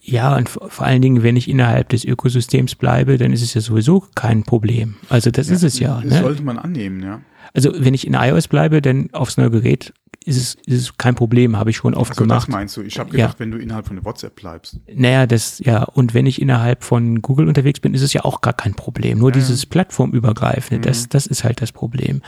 Ja, 0.00 0.36
und 0.36 0.50
vor 0.50 0.84
allen 0.84 1.00
Dingen, 1.00 1.22
wenn 1.22 1.36
ich 1.36 1.48
innerhalb 1.48 1.88
des 1.88 2.04
Ökosystems 2.04 2.74
bleibe, 2.74 3.16
dann 3.16 3.32
ist 3.32 3.42
es 3.42 3.54
ja 3.54 3.62
sowieso 3.62 4.04
kein 4.14 4.42
Problem. 4.42 4.96
Also 5.08 5.30
das 5.30 5.48
ja, 5.48 5.54
ist 5.54 5.62
es 5.62 5.78
ja. 5.78 6.00
Das 6.02 6.12
ne? 6.12 6.20
sollte 6.20 6.42
man 6.42 6.58
annehmen, 6.58 7.02
ja. 7.02 7.22
Also 7.54 7.72
wenn 7.74 7.94
ich 7.94 8.06
in 8.06 8.14
iOS 8.14 8.48
bleibe, 8.48 8.82
dann 8.82 9.08
aufs 9.12 9.38
neue 9.38 9.50
Gerät 9.50 9.94
ist 10.24 10.36
es, 10.36 10.54
ist 10.66 10.80
es 10.80 10.98
kein 10.98 11.14
Problem, 11.14 11.56
habe 11.56 11.70
ich 11.70 11.76
schon 11.76 11.94
oft 11.94 12.12
also 12.12 12.22
gemacht. 12.22 12.48
Das 12.48 12.48
meinst 12.48 12.76
du? 12.76 12.82
Ich 12.82 12.98
habe 12.98 13.10
gedacht, 13.10 13.34
ja. 13.34 13.38
wenn 13.38 13.50
du 13.50 13.58
innerhalb 13.58 13.86
von 13.86 14.02
WhatsApp 14.04 14.34
bleibst. 14.36 14.80
Naja, 14.92 15.26
das, 15.26 15.58
ja, 15.58 15.84
und 15.84 16.14
wenn 16.14 16.26
ich 16.26 16.40
innerhalb 16.40 16.82
von 16.82 17.20
Google 17.20 17.48
unterwegs 17.48 17.80
bin, 17.80 17.94
ist 17.94 18.02
es 18.02 18.12
ja 18.12 18.24
auch 18.24 18.40
gar 18.40 18.54
kein 18.54 18.74
Problem. 18.74 19.18
Nur 19.18 19.30
ja. 19.30 19.34
dieses 19.34 19.66
Plattformübergreifende, 19.66 20.78
mhm. 20.78 20.82
das, 20.82 21.08
das 21.08 21.26
ist 21.26 21.44
halt 21.44 21.60
das 21.60 21.72
Problem. 21.72 22.22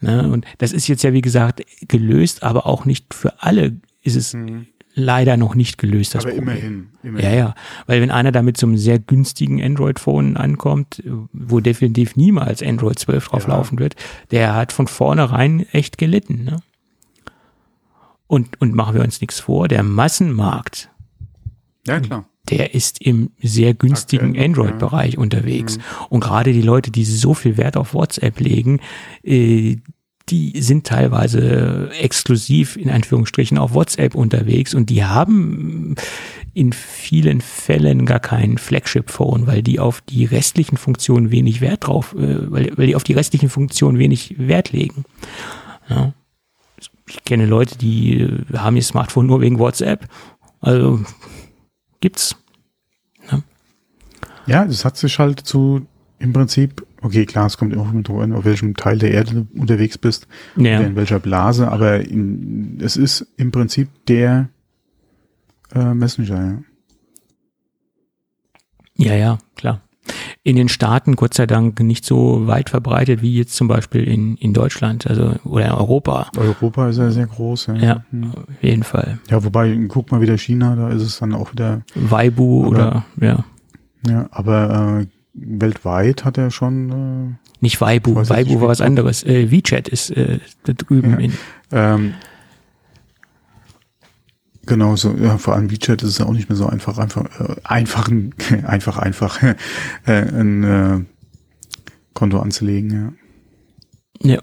Ne? 0.00 0.30
Und 0.30 0.44
das 0.58 0.72
ist 0.72 0.88
jetzt 0.88 1.02
ja, 1.02 1.12
wie 1.12 1.22
gesagt, 1.22 1.62
gelöst, 1.88 2.42
aber 2.42 2.66
auch 2.66 2.84
nicht 2.84 3.14
für 3.14 3.42
alle 3.42 3.76
ist 4.02 4.16
es 4.16 4.34
mhm 4.34 4.66
leider 4.98 5.36
noch 5.36 5.54
nicht 5.54 5.78
gelöst. 5.78 6.14
Das 6.14 6.24
Aber 6.24 6.34
Problem. 6.34 6.56
immerhin, 6.56 6.86
immerhin. 7.02 7.30
Ja, 7.30 7.36
ja. 7.36 7.54
Weil 7.86 8.02
wenn 8.02 8.10
einer 8.10 8.32
da 8.32 8.42
mit 8.42 8.56
so 8.56 8.66
einem 8.66 8.76
sehr 8.76 8.98
günstigen 8.98 9.62
Android-Phone 9.62 10.36
ankommt, 10.36 11.02
wo 11.32 11.60
definitiv 11.60 12.16
niemals 12.16 12.62
Android 12.62 12.98
12 12.98 13.28
drauf 13.28 13.42
ja. 13.44 13.50
laufen 13.50 13.78
wird, 13.78 13.94
der 14.30 14.54
hat 14.54 14.72
von 14.72 14.88
vornherein 14.88 15.64
echt 15.72 15.98
gelitten. 15.98 16.44
Ne? 16.44 16.60
Und, 18.28 18.60
und 18.60 18.74
machen 18.74 18.94
wir 18.94 19.02
uns 19.02 19.20
nichts 19.20 19.40
vor, 19.40 19.68
der 19.68 19.82
Massenmarkt, 19.82 20.90
ja, 21.86 21.98
klar. 21.98 22.28
der 22.50 22.74
ist 22.74 23.00
im 23.00 23.30
sehr 23.42 23.74
günstigen 23.74 24.38
Android-Bereich 24.38 25.14
ja. 25.14 25.18
unterwegs. 25.18 25.78
Mhm. 25.78 25.82
Und 26.10 26.20
gerade 26.20 26.52
die 26.52 26.62
Leute, 26.62 26.90
die 26.90 27.04
so 27.04 27.34
viel 27.34 27.56
Wert 27.56 27.76
auf 27.76 27.94
WhatsApp 27.94 28.38
legen, 28.38 28.80
äh, 29.22 29.78
die 30.28 30.60
sind 30.60 30.86
teilweise 30.86 31.90
exklusiv 31.98 32.76
in 32.76 32.90
Anführungsstrichen 32.90 33.56
auf 33.56 33.72
WhatsApp 33.72 34.14
unterwegs 34.14 34.74
und 34.74 34.90
die 34.90 35.04
haben 35.04 35.94
in 36.54 36.72
vielen 36.72 37.40
Fällen 37.40 38.04
gar 38.04 38.20
kein 38.20 38.58
Flagship-Phone, 38.58 39.46
weil 39.46 39.62
die 39.62 39.80
auf 39.80 40.00
die 40.00 40.24
restlichen 40.24 40.76
Funktionen 40.76 41.30
wenig 41.30 41.60
Wert 41.60 41.86
drauf, 41.86 42.14
äh, 42.14 42.50
weil, 42.50 42.72
weil 42.76 42.86
die 42.88 42.96
auf 42.96 43.04
die 43.04 43.12
restlichen 43.12 43.48
Funktionen 43.48 43.98
wenig 43.98 44.34
Wert 44.38 44.72
legen. 44.72 45.04
Ja. 45.88 46.12
Ich 47.08 47.24
kenne 47.24 47.46
Leute, 47.46 47.76
die 47.78 48.20
äh, 48.20 48.56
haben 48.56 48.76
ihr 48.76 48.82
Smartphone 48.82 49.26
nur 49.26 49.40
wegen 49.40 49.58
WhatsApp. 49.58 50.08
Also 50.60 51.00
gibt's. 52.00 52.36
Ja, 53.30 53.42
ja 54.46 54.64
das 54.64 54.84
hat 54.84 54.96
sich 54.96 55.18
halt 55.18 55.40
zu 55.40 55.86
im 56.18 56.32
Prinzip 56.32 56.86
okay, 57.02 57.26
klar, 57.26 57.46
es 57.46 57.56
kommt 57.56 57.72
immer 57.72 58.02
drauf 58.02 58.20
an, 58.20 58.32
auf 58.32 58.44
welchem 58.44 58.74
Teil 58.74 58.98
der 58.98 59.12
Erde 59.12 59.34
du 59.34 59.60
unterwegs 59.60 59.98
bist, 59.98 60.26
ja. 60.56 60.80
in 60.80 60.96
welcher 60.96 61.18
Blase, 61.18 61.70
aber 61.70 62.00
in, 62.00 62.78
es 62.80 62.96
ist 62.96 63.26
im 63.36 63.52
Prinzip 63.52 63.88
der 64.06 64.48
äh, 65.74 65.94
Messenger, 65.94 66.44
ja. 66.44 66.62
Ja, 69.00 69.14
ja, 69.14 69.38
klar. 69.54 69.80
In 70.48 70.56
den 70.56 70.70
Staaten, 70.70 71.14
Gott 71.14 71.34
sei 71.34 71.46
Dank, 71.46 71.78
nicht 71.80 72.06
so 72.06 72.46
weit 72.46 72.70
verbreitet 72.70 73.20
wie 73.20 73.36
jetzt 73.36 73.54
zum 73.54 73.68
Beispiel 73.68 74.04
in, 74.04 74.36
in 74.36 74.54
Deutschland, 74.54 75.06
also 75.06 75.34
oder 75.44 75.66
in 75.66 75.72
Europa. 75.72 76.30
Europa 76.38 76.88
ist 76.88 76.96
ja 76.96 77.10
sehr 77.10 77.26
groß, 77.26 77.66
ja. 77.66 77.74
Ja, 77.74 78.04
hm. 78.10 78.30
auf 78.30 78.62
jeden 78.62 78.82
Fall. 78.82 79.18
Ja, 79.28 79.44
wobei, 79.44 79.78
guck 79.88 80.10
mal 80.10 80.22
wieder 80.22 80.38
China, 80.38 80.74
da 80.74 80.88
ist 80.88 81.02
es 81.02 81.18
dann 81.18 81.34
auch 81.34 81.52
wieder. 81.52 81.82
Weibu 81.94 82.66
oder, 82.66 83.04
ja. 83.20 83.44
Ja, 84.08 84.26
aber 84.30 85.02
äh, 85.02 85.06
weltweit 85.34 86.24
hat 86.24 86.38
er 86.38 86.50
schon. 86.50 86.92
Äh, 86.92 87.50
nicht 87.60 87.78
Weibu, 87.82 88.14
Weibu 88.14 88.62
war 88.62 88.68
was 88.68 88.80
anderes. 88.80 89.24
Äh, 89.24 89.50
WeChat 89.50 89.86
ist 89.86 90.08
äh, 90.12 90.38
da 90.64 90.72
drüben. 90.72 91.10
Ja. 91.10 91.18
In 91.18 91.32
ähm, 91.72 92.14
genau 94.68 94.94
so, 94.94 95.16
ja, 95.16 95.38
vor 95.38 95.54
allem 95.54 95.70
WeChat 95.70 96.02
ist 96.02 96.10
es 96.10 96.20
auch 96.20 96.32
nicht 96.32 96.48
mehr 96.48 96.56
so 96.56 96.66
einfach, 96.66 96.98
einfach, 96.98 97.24
äh, 97.40 97.56
einfach, 97.64 98.08
einfach, 98.64 98.98
einfach 98.98 99.42
äh, 100.06 100.12
ein 100.12 100.64
äh, 100.64 101.00
Konto 102.14 102.38
anzulegen, 102.38 103.16
ja. 104.22 104.34
Ja. 104.34 104.42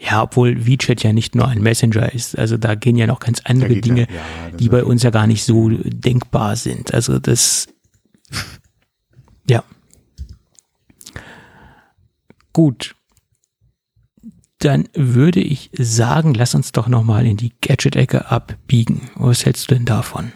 Ja, 0.00 0.22
obwohl 0.22 0.66
WeChat 0.66 1.02
ja 1.02 1.12
nicht 1.12 1.34
nur 1.34 1.48
ein 1.48 1.62
Messenger 1.62 2.12
ist. 2.12 2.36
Also 2.36 2.56
da 2.56 2.74
gehen 2.74 2.96
ja 2.96 3.06
noch 3.06 3.20
ganz 3.20 3.40
andere 3.44 3.76
Dinge, 3.76 4.02
ja, 4.02 4.50
ja, 4.50 4.56
die 4.56 4.68
bei 4.68 4.84
uns 4.84 5.02
ja 5.02 5.10
gar 5.10 5.26
nicht 5.26 5.44
so 5.44 5.68
denkbar 5.70 6.56
sind. 6.56 6.92
Also 6.92 7.18
das 7.18 7.68
ja. 9.48 9.64
Gut. 12.52 12.94
Dann 14.58 14.88
würde 14.92 15.40
ich 15.40 15.70
sagen, 15.78 16.34
lass 16.34 16.54
uns 16.54 16.72
doch 16.72 16.88
nochmal 16.88 17.26
in 17.26 17.36
die 17.36 17.52
Gadget-Ecke 17.60 18.30
abbiegen. 18.30 19.10
Was 19.14 19.44
hältst 19.44 19.70
du 19.70 19.74
denn 19.74 19.84
davon? 19.84 20.32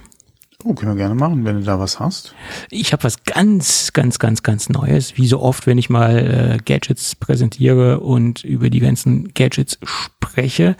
Oh, 0.65 0.75
können 0.75 0.93
wir 0.93 0.97
gerne 0.97 1.17
machen, 1.17 1.45
wenn 1.45 1.57
du 1.57 1.65
da 1.65 1.81
was 1.81 1.99
hast. 1.99 2.35
Ich 2.71 2.93
habe 2.93 3.03
was 3.03 3.25
ganz, 3.25 3.93
ganz, 3.93 4.21
ganz, 4.21 4.45
ganz 4.45 4.69
Neues. 4.69 5.17
Wie 5.17 5.27
so 5.27 5.41
oft, 5.41 5.67
wenn 5.67 5.79
ich 5.79 5.91
mal 5.91 6.19
äh, 6.19 6.59
Gadgets 6.65 7.17
präsentiere 7.17 7.99
und 7.99 8.45
über 8.45 8.71
die 8.71 8.79
ganzen 8.79 9.35
Gadgets 9.35 9.79
spreche. 9.83 10.77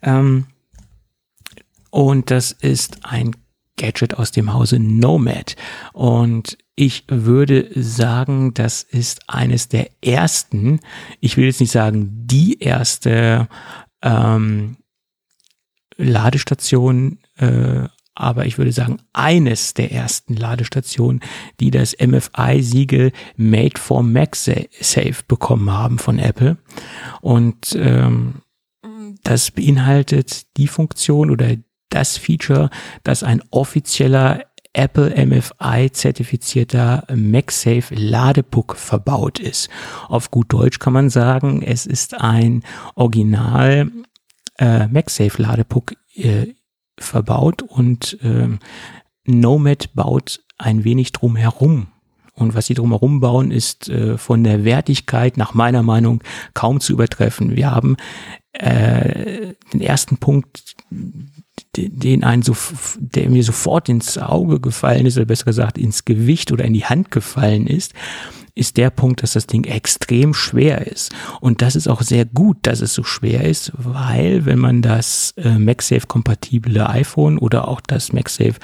Ähm, 0.00 0.46
und 1.90 2.30
das 2.30 2.52
ist 2.52 3.04
ein 3.04 3.36
Gadget 3.76 4.14
aus 4.14 4.30
dem 4.30 4.54
Hause 4.54 4.78
Nomad. 4.78 5.56
Und 5.92 6.56
ich 6.80 7.04
würde 7.08 7.70
sagen, 7.74 8.54
das 8.54 8.84
ist 8.84 9.28
eines 9.28 9.68
der 9.68 9.90
ersten, 10.00 10.78
ich 11.18 11.36
will 11.36 11.46
jetzt 11.46 11.60
nicht 11.60 11.72
sagen 11.72 12.08
die 12.26 12.60
erste 12.60 13.48
ähm, 14.00 14.76
Ladestation, 15.96 17.18
äh, 17.36 17.88
aber 18.14 18.46
ich 18.46 18.58
würde 18.58 18.70
sagen 18.70 18.98
eines 19.12 19.74
der 19.74 19.90
ersten 19.90 20.36
Ladestationen, 20.36 21.20
die 21.58 21.72
das 21.72 21.96
MFI-Siegel 21.98 23.10
Made 23.36 23.80
for 23.80 24.04
Mac 24.04 24.36
Safe 24.36 25.16
bekommen 25.26 25.72
haben 25.72 25.98
von 25.98 26.20
Apple. 26.20 26.58
Und 27.20 27.76
ähm, 27.76 28.42
das 29.24 29.50
beinhaltet 29.50 30.56
die 30.56 30.68
Funktion 30.68 31.30
oder 31.30 31.56
das 31.90 32.18
Feature, 32.18 32.70
dass 33.02 33.24
ein 33.24 33.42
offizieller 33.50 34.44
Apple 34.78 35.12
MFI 35.26 35.90
zertifizierter 35.90 37.04
MagSafe 37.14 37.94
Ladepuck 37.94 38.76
verbaut 38.76 39.40
ist. 39.40 39.68
Auf 40.08 40.30
gut 40.30 40.52
Deutsch 40.52 40.78
kann 40.78 40.92
man 40.92 41.10
sagen, 41.10 41.62
es 41.62 41.84
ist 41.84 42.20
ein 42.20 42.62
Original 42.94 43.90
äh, 44.58 44.86
MagSafe 44.86 45.42
Ladepuck 45.42 45.94
äh, 46.14 46.46
verbaut 46.96 47.62
und 47.62 48.18
äh, 48.22 48.48
Nomad 49.24 49.94
baut 49.94 50.40
ein 50.58 50.84
wenig 50.84 51.12
drumherum. 51.12 51.88
Und 52.34 52.54
was 52.54 52.66
sie 52.66 52.74
drumherum 52.74 53.18
bauen, 53.18 53.50
ist 53.50 53.88
äh, 53.88 54.16
von 54.16 54.44
der 54.44 54.64
Wertigkeit 54.64 55.36
nach 55.36 55.54
meiner 55.54 55.82
Meinung 55.82 56.22
kaum 56.54 56.78
zu 56.78 56.92
übertreffen. 56.92 57.56
Wir 57.56 57.72
haben 57.72 57.96
äh, 58.52 59.54
den 59.72 59.80
ersten 59.80 60.18
Punkt, 60.18 60.76
den 61.76 62.24
einen 62.24 62.42
so, 62.42 62.56
der 62.98 63.30
mir 63.30 63.44
sofort 63.44 63.88
ins 63.88 64.18
Auge 64.18 64.60
gefallen 64.60 65.06
ist, 65.06 65.16
oder 65.16 65.26
besser 65.26 65.44
gesagt 65.44 65.78
ins 65.78 66.04
Gewicht 66.04 66.52
oder 66.52 66.64
in 66.64 66.72
die 66.72 66.84
Hand 66.84 67.10
gefallen 67.10 67.66
ist, 67.66 67.94
ist 68.58 68.76
der 68.76 68.90
Punkt, 68.90 69.22
dass 69.22 69.34
das 69.34 69.46
Ding 69.46 69.64
extrem 69.64 70.34
schwer 70.34 70.86
ist. 70.86 71.14
Und 71.40 71.62
das 71.62 71.76
ist 71.76 71.86
auch 71.86 72.02
sehr 72.02 72.24
gut, 72.24 72.58
dass 72.62 72.80
es 72.80 72.92
so 72.92 73.04
schwer 73.04 73.44
ist, 73.44 73.72
weil 73.76 74.46
wenn 74.46 74.58
man 74.58 74.82
das 74.82 75.32
äh, 75.36 75.58
MagSafe-kompatible 75.58 76.88
iPhone 76.88 77.38
oder 77.38 77.68
auch 77.68 77.80
das 77.80 78.12
MagSafe 78.12 78.56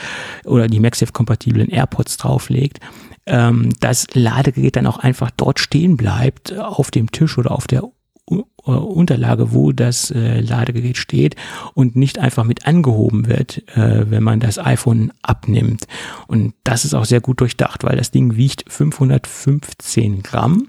oder 0.44 0.66
die 0.66 0.80
MagSafe-kompatiblen 0.80 1.68
AirPods 1.68 2.16
drauflegt, 2.16 2.80
ähm, 3.26 3.72
das 3.78 4.08
Ladegerät 4.14 4.74
dann 4.74 4.88
auch 4.88 4.98
einfach 4.98 5.30
dort 5.30 5.60
stehen 5.60 5.96
bleibt, 5.96 6.52
auf 6.58 6.90
dem 6.90 7.12
Tisch 7.12 7.38
oder 7.38 7.52
auf 7.52 7.68
der 7.68 7.84
Unterlage, 8.26 9.52
wo 9.52 9.72
das 9.72 10.10
äh, 10.10 10.40
Ladegerät 10.40 10.96
steht 10.96 11.36
und 11.74 11.96
nicht 11.96 12.18
einfach 12.18 12.44
mit 12.44 12.66
angehoben 12.66 13.26
wird, 13.26 13.58
äh, 13.76 14.10
wenn 14.10 14.22
man 14.22 14.40
das 14.40 14.58
iPhone 14.58 15.12
abnimmt. 15.20 15.86
Und 16.26 16.54
das 16.64 16.86
ist 16.86 16.94
auch 16.94 17.04
sehr 17.04 17.20
gut 17.20 17.40
durchdacht, 17.40 17.84
weil 17.84 17.96
das 17.96 18.10
Ding 18.10 18.36
wiegt 18.36 18.64
515 18.66 20.22
Gramm 20.22 20.68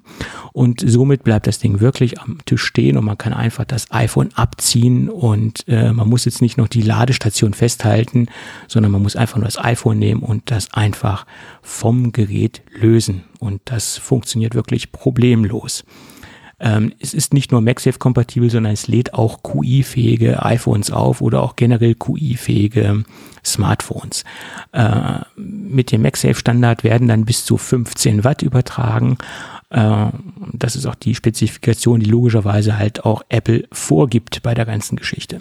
und 0.52 0.84
somit 0.86 1.24
bleibt 1.24 1.48
das 1.48 1.60
Ding 1.60 1.80
wirklich 1.80 2.20
am 2.20 2.40
Tisch 2.46 2.66
stehen 2.66 2.98
und 2.98 3.06
man 3.06 3.18
kann 3.18 3.32
einfach 3.32 3.64
das 3.64 3.90
iPhone 3.92 4.30
abziehen 4.36 5.10
und 5.10 5.66
äh, 5.70 5.94
man 5.94 6.10
muss 6.10 6.26
jetzt 6.26 6.42
nicht 6.42 6.58
noch 6.58 6.68
die 6.68 6.82
Ladestation 6.82 7.54
festhalten, 7.54 8.28
sondern 8.68 8.92
man 8.92 9.04
muss 9.04 9.16
einfach 9.16 9.38
nur 9.38 9.46
das 9.46 9.64
iPhone 9.64 10.00
nehmen 10.00 10.22
und 10.22 10.52
das 10.52 10.74
einfach 10.74 11.26
vom 11.62 12.12
Gerät 12.12 12.62
lösen. 12.78 13.24
Und 13.40 13.62
das 13.66 13.98
funktioniert 13.98 14.56
wirklich 14.56 14.92
problemlos. 14.92 15.86
Ähm, 16.60 16.94
es 17.00 17.14
ist 17.14 17.34
nicht 17.34 17.52
nur 17.52 17.62
MagSafe-kompatibel, 17.62 18.50
sondern 18.50 18.74
es 18.74 18.88
lädt 18.88 19.14
auch 19.14 19.44
QI-fähige 19.44 20.44
iPhones 20.44 20.92
auf 20.92 21.22
oder 21.22 21.44
auch 21.44 21.56
generell 21.56 21.96
QI-fähige 21.96 23.04
Smartphones. 23.44 24.24
Äh, 24.72 25.20
mit 25.36 25.92
dem 25.92 26.02
MagSafe-Standard 26.02 26.84
werden 26.84 27.08
dann 27.08 27.26
bis 27.26 27.46
zu 27.46 27.58
15 27.58 28.24
Watt 28.24 28.42
übertragen. 28.42 29.18
Äh, 29.70 30.08
das 30.54 30.76
ist 30.76 30.86
auch 30.86 30.96
die 30.96 31.16
Spezifikation, 31.16 32.00
die 32.00 32.10
logischerweise 32.10 32.78
halt 32.78 33.06
auch 33.06 33.24
Apple 33.30 33.68
vorgibt 33.72 34.42
bei 34.42 34.54
der 34.54 34.66
ganzen 34.66 34.96
Geschichte. 34.96 35.40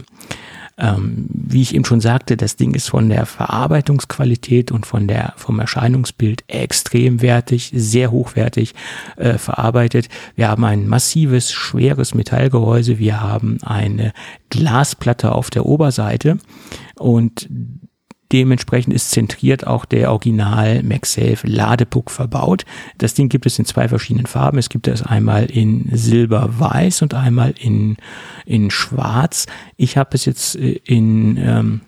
Ähm, 0.77 1.27
wie 1.29 1.63
ich 1.63 1.75
eben 1.75 1.85
schon 1.85 2.01
sagte, 2.01 2.37
das 2.37 2.57
Ding 2.57 2.75
ist 2.75 2.89
von 2.89 3.09
der 3.09 3.27
Verarbeitungsqualität 3.27 4.73
und 4.73 4.87
von 4.87 5.07
der, 5.07 5.33
vom 5.37 5.61
Erscheinungsbild 5.61 6.43
extrem 6.49 7.23
wertig, 7.23 7.71
sehr 7.75 8.11
hochwertig 8.11 8.75
äh, 9.17 9.39
verarbeitet. 9.39 10.09
Wir 10.35 10.49
haben 10.49 10.65
ein 10.65 10.89
massives, 10.89 11.53
schweres 11.53 12.15
Metallgehäuse. 12.15 12.99
Wir 12.99 13.21
haben 13.21 13.59
eine 13.63 14.13
Glasplatte 14.51 15.33
auf 15.33 15.51
der 15.51 15.65
Oberseite 15.65 16.39
und 16.97 17.49
Dementsprechend 18.35 18.93
ist 18.93 19.12
zentriert 19.12 19.65
auch 19.65 19.85
der 19.85 20.11
Original 20.11 20.82
MagSafe 20.82 21.47
Ladepuck 21.47 22.11
verbaut. 22.11 22.65
Das 22.98 23.15
Ding 23.15 23.28
gibt 23.28 23.47
es 23.47 23.61
in 23.61 23.65
zwei 23.65 23.89
verschiedenen 23.89 24.27
Farben. 24.27 24.59
Es 24.59 24.70
gibt 24.70 24.89
es 24.89 25.05
einmal 25.05 25.44
in 25.44 25.89
Silber-Weiß 25.93 27.02
und 27.02 27.15
einmal 27.15 27.55
in, 27.56 27.97
in 28.44 28.73
Schwarz. 28.73 29.47
Ich 29.77 29.97
habe 29.97 30.11
es 30.15 30.24
jetzt 30.24 30.56
äh, 30.56 30.81
in 30.85 31.36
ähm, 31.36 31.81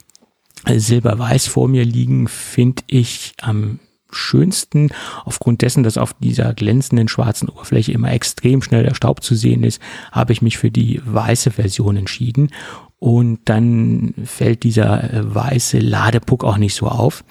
Silber-Weiß 0.68 1.48
vor 1.48 1.66
mir 1.66 1.84
liegen, 1.84 2.28
finde 2.28 2.84
ich 2.86 3.32
am 3.42 3.80
schönsten, 4.12 4.90
aufgrund 5.24 5.62
dessen, 5.62 5.82
dass 5.82 5.98
auf 5.98 6.14
dieser 6.14 6.54
glänzenden 6.54 7.08
schwarzen 7.08 7.48
Oberfläche 7.48 7.90
immer 7.90 8.12
extrem 8.12 8.62
schnell 8.62 8.84
der 8.84 8.94
Staub 8.94 9.20
zu 9.20 9.34
sehen 9.34 9.64
ist, 9.64 9.82
habe 10.12 10.32
ich 10.32 10.42
mich 10.42 10.58
für 10.58 10.70
die 10.70 11.00
weiße 11.04 11.50
Version 11.50 11.96
entschieden 11.96 12.50
und 13.06 13.38
dann 13.44 14.14
fällt 14.24 14.64
dieser 14.64 15.14
äh, 15.14 15.32
weiße 15.32 15.78
Ladepuck 15.78 16.42
auch 16.42 16.56
nicht 16.56 16.74
so 16.74 16.88
auf. 16.88 17.22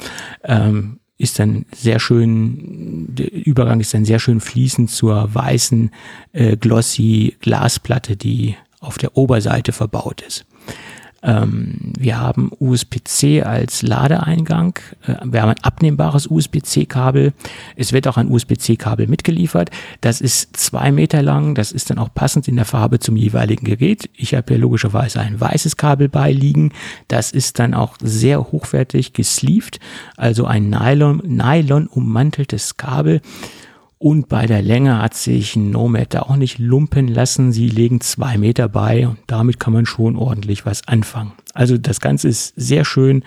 Ähm, 0.46 1.02
ist 1.18 1.38
dann 1.38 1.66
sehr 1.76 2.00
schön, 2.00 3.08
der 3.10 3.34
Übergang 3.34 3.82
ist 3.82 3.94
dann 3.94 4.06
sehr 4.06 4.20
schön 4.20 4.40
fließend 4.40 4.90
zur 4.90 5.36
weißen 5.36 5.92
äh, 6.32 6.56
glossy 6.56 7.36
Glasplatte, 7.42 8.16
die 8.16 8.56
auf 8.80 8.98
der 8.98 9.18
Oberseite 9.18 9.74
verbaut 9.74 10.22
ist. 10.22 10.46
Ähm, 11.26 11.94
wir 11.98 12.20
haben 12.20 12.52
USB-C 12.60 13.42
als 13.42 13.82
Ladeeingang. 13.82 14.78
Äh, 15.08 15.16
wir 15.26 15.42
haben 15.42 15.50
ein 15.50 15.64
abnehmbares 15.64 16.28
USB-C-Kabel. 16.28 17.34
Es 17.76 17.94
wird 17.94 18.08
auch 18.08 18.18
ein 18.18 18.30
USB-C-Kabel 18.30 19.08
mitgeliefert. 19.08 19.72
Das 20.02 20.22
ist 20.22 20.56
zwei 20.56 20.92
Meter 20.92 21.24
lang. 21.24 21.56
Das 21.56 21.72
ist 21.72 21.90
dann 21.90 21.98
auch 21.98 22.14
passend 22.14 22.48
in 22.48 22.56
der 22.56 22.66
Farbe 22.66 23.00
zum 23.00 23.18
jeweiligen 23.18 23.66
Gerät. 23.66 24.10
Ich 24.16 24.36
habe 24.36 24.54
hier 24.54 24.60
logischerweise 24.60 25.20
ein 25.20 25.40
weißes 25.40 25.78
Kabel 25.78 26.10
beiliegen. 26.10 26.72
Das 27.08 27.32
ist 27.32 27.58
dann 27.58 27.74
auch 27.74 27.96
sehr 28.02 28.52
hochwertig 28.52 29.14
gesleeved, 29.14 29.80
also 30.18 30.46
ein 30.46 30.70
Nylon, 30.70 31.22
Nylon 31.26 31.88
ummanteltes 31.88 32.78
Kabel. 32.78 33.22
Und 34.06 34.30
bei 34.30 34.46
der 34.46 34.62
Länge 34.62 35.02
hat 35.02 35.16
sich 35.16 35.56
Nomad 35.56 36.14
da 36.14 36.22
auch 36.22 36.36
nicht 36.36 36.60
lumpen 36.60 37.08
lassen. 37.08 37.52
Sie 37.52 37.68
legen 37.68 38.02
zwei 38.02 38.38
Meter 38.38 38.70
bei 38.70 39.08
und 39.08 39.18
damit 39.26 39.60
kann 39.60 39.74
man 39.74 39.88
schon 39.88 40.16
ordentlich 40.16 40.64
was 40.64 40.88
anfangen. 40.88 41.34
Also 41.56 41.80
das 41.80 42.02
Ganze 42.02 42.28
ist 42.28 42.54
sehr 42.56 42.86
schön, 42.86 43.24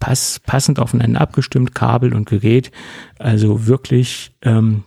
pass, 0.00 0.40
passend 0.40 0.78
aufeinander 0.78 1.20
abgestimmt, 1.20 1.74
Kabel 1.74 2.14
und 2.14 2.30
Gerät. 2.30 2.70
Also 3.18 3.66
wirklich 3.66 4.32
ähm, 4.40 4.84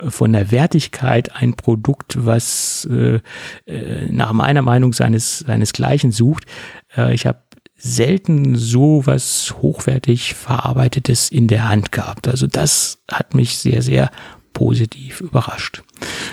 von 0.00 0.32
der 0.32 0.50
Wertigkeit 0.50 1.36
ein 1.36 1.52
Produkt, 1.52 2.24
was 2.24 2.88
äh, 2.90 3.20
äh, 3.66 4.10
nach 4.10 4.32
meiner 4.32 4.62
Meinung 4.62 4.94
seines 4.94 5.40
seinesgleichen 5.40 6.10
sucht. 6.10 6.46
Äh, 6.96 7.12
ich 7.12 7.26
habe 7.26 7.40
selten 7.84 8.54
so 8.54 9.02
was 9.06 9.54
hochwertig 9.60 10.34
verarbeitetes 10.34 11.30
in 11.30 11.48
der 11.48 11.68
Hand 11.68 11.90
gehabt. 11.90 12.28
Also 12.28 12.46
das 12.46 13.02
hat 13.10 13.34
mich 13.34 13.58
sehr, 13.58 13.82
sehr 13.82 14.10
positiv 14.52 15.20
überrascht. 15.20 15.82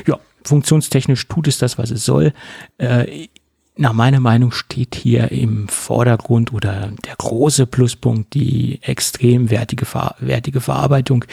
Ja, 0.06 0.20
funktionstechnisch 0.44 1.28
tut 1.28 1.48
es 1.48 1.58
das, 1.58 1.80
was 1.80 1.90
es 1.90 2.06
soll. 2.06 2.34
Äh, 2.78 3.30
nach 3.76 3.94
meiner 3.94 4.20
Meinung 4.20 4.52
steht 4.52 4.94
hier 4.94 5.32
im 5.32 5.68
Vordergrund 5.70 6.54
oder 6.54 6.92
der 7.06 7.16
große 7.18 7.66
Pluspunkt 7.66 8.36
die 8.36 8.84
extrem 8.84 9.50
wertige, 9.50 9.88
wertige 10.20 10.62
Verarbeitung, 10.62 11.26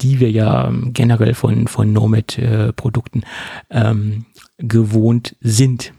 die 0.00 0.18
wir 0.18 0.30
ja 0.30 0.68
ähm, 0.68 0.92
generell 0.92 1.34
von, 1.34 1.68
von 1.68 1.92
Nomad-Produkten 1.92 3.22
äh, 3.68 3.90
ähm, 3.90 4.24
gewohnt 4.58 5.36
sind. 5.40 5.92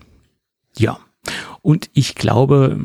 Ja, 0.75 0.97
und 1.61 1.89
ich 1.93 2.15
glaube, 2.15 2.77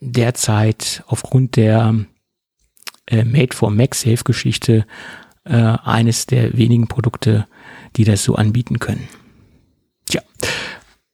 derzeit 0.00 1.02
aufgrund 1.06 1.56
der 1.56 1.94
äh, 3.06 3.24
Made 3.24 3.54
for 3.54 3.70
MagSafe 3.70 4.24
Geschichte 4.24 4.86
äh, 5.44 5.54
eines 5.54 6.26
der 6.26 6.56
wenigen 6.56 6.88
Produkte, 6.88 7.46
die 7.96 8.04
das 8.04 8.24
so 8.24 8.36
anbieten 8.36 8.78
können. 8.78 9.08
Tja, 10.06 10.22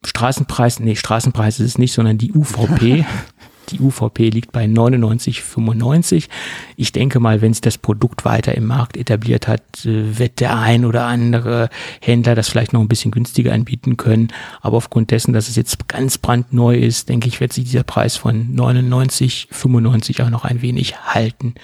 Straßenpreis, 0.05 0.81
nee, 0.81 0.97
Straßenpreis 0.97 1.61
ist 1.61 1.67
es 1.67 1.79
nicht, 1.79 1.93
sondern 1.93 2.19
die 2.19 2.33
UVP 2.33 3.07
Die 3.71 3.81
UVP 3.81 4.31
liegt 4.31 4.53
bei 4.53 4.65
99,95. 4.65 6.29
Ich 6.77 6.93
denke 6.93 7.21
mal, 7.21 7.41
wenn 7.41 7.53
sich 7.53 7.61
das 7.61 7.79
Produkt 7.79 8.25
weiter 8.25 8.55
im 8.55 8.67
Markt 8.67 8.97
etabliert 8.97 9.49
hat, 9.49 9.63
äh, 9.85 10.19
wird 10.19 10.41
der 10.41 10.59
ein 10.59 10.85
oder 10.85 11.05
andere 11.07 11.69
Händler 12.01 12.35
das 12.35 12.49
vielleicht 12.49 12.73
noch 12.73 12.81
ein 12.81 12.89
bisschen 12.89 13.11
günstiger 13.11 13.53
anbieten 13.53 13.97
können. 13.97 14.29
Aber 14.61 14.77
aufgrund 14.77 15.11
dessen, 15.11 15.33
dass 15.33 15.49
es 15.49 15.57
jetzt 15.57 15.89
ganz 15.89 16.19
brandneu 16.19 16.77
ist, 16.77 17.09
denke 17.09 17.29
ich, 17.29 17.41
wird 17.41 17.53
sich 17.53 17.65
dieser 17.65 17.85
Preis 17.85 18.17
von 18.17 18.55
99,95 18.55 20.25
auch 20.25 20.31
noch 20.31 20.45
ein 20.45 20.63
wenig 20.63 20.97
halten 20.99 21.55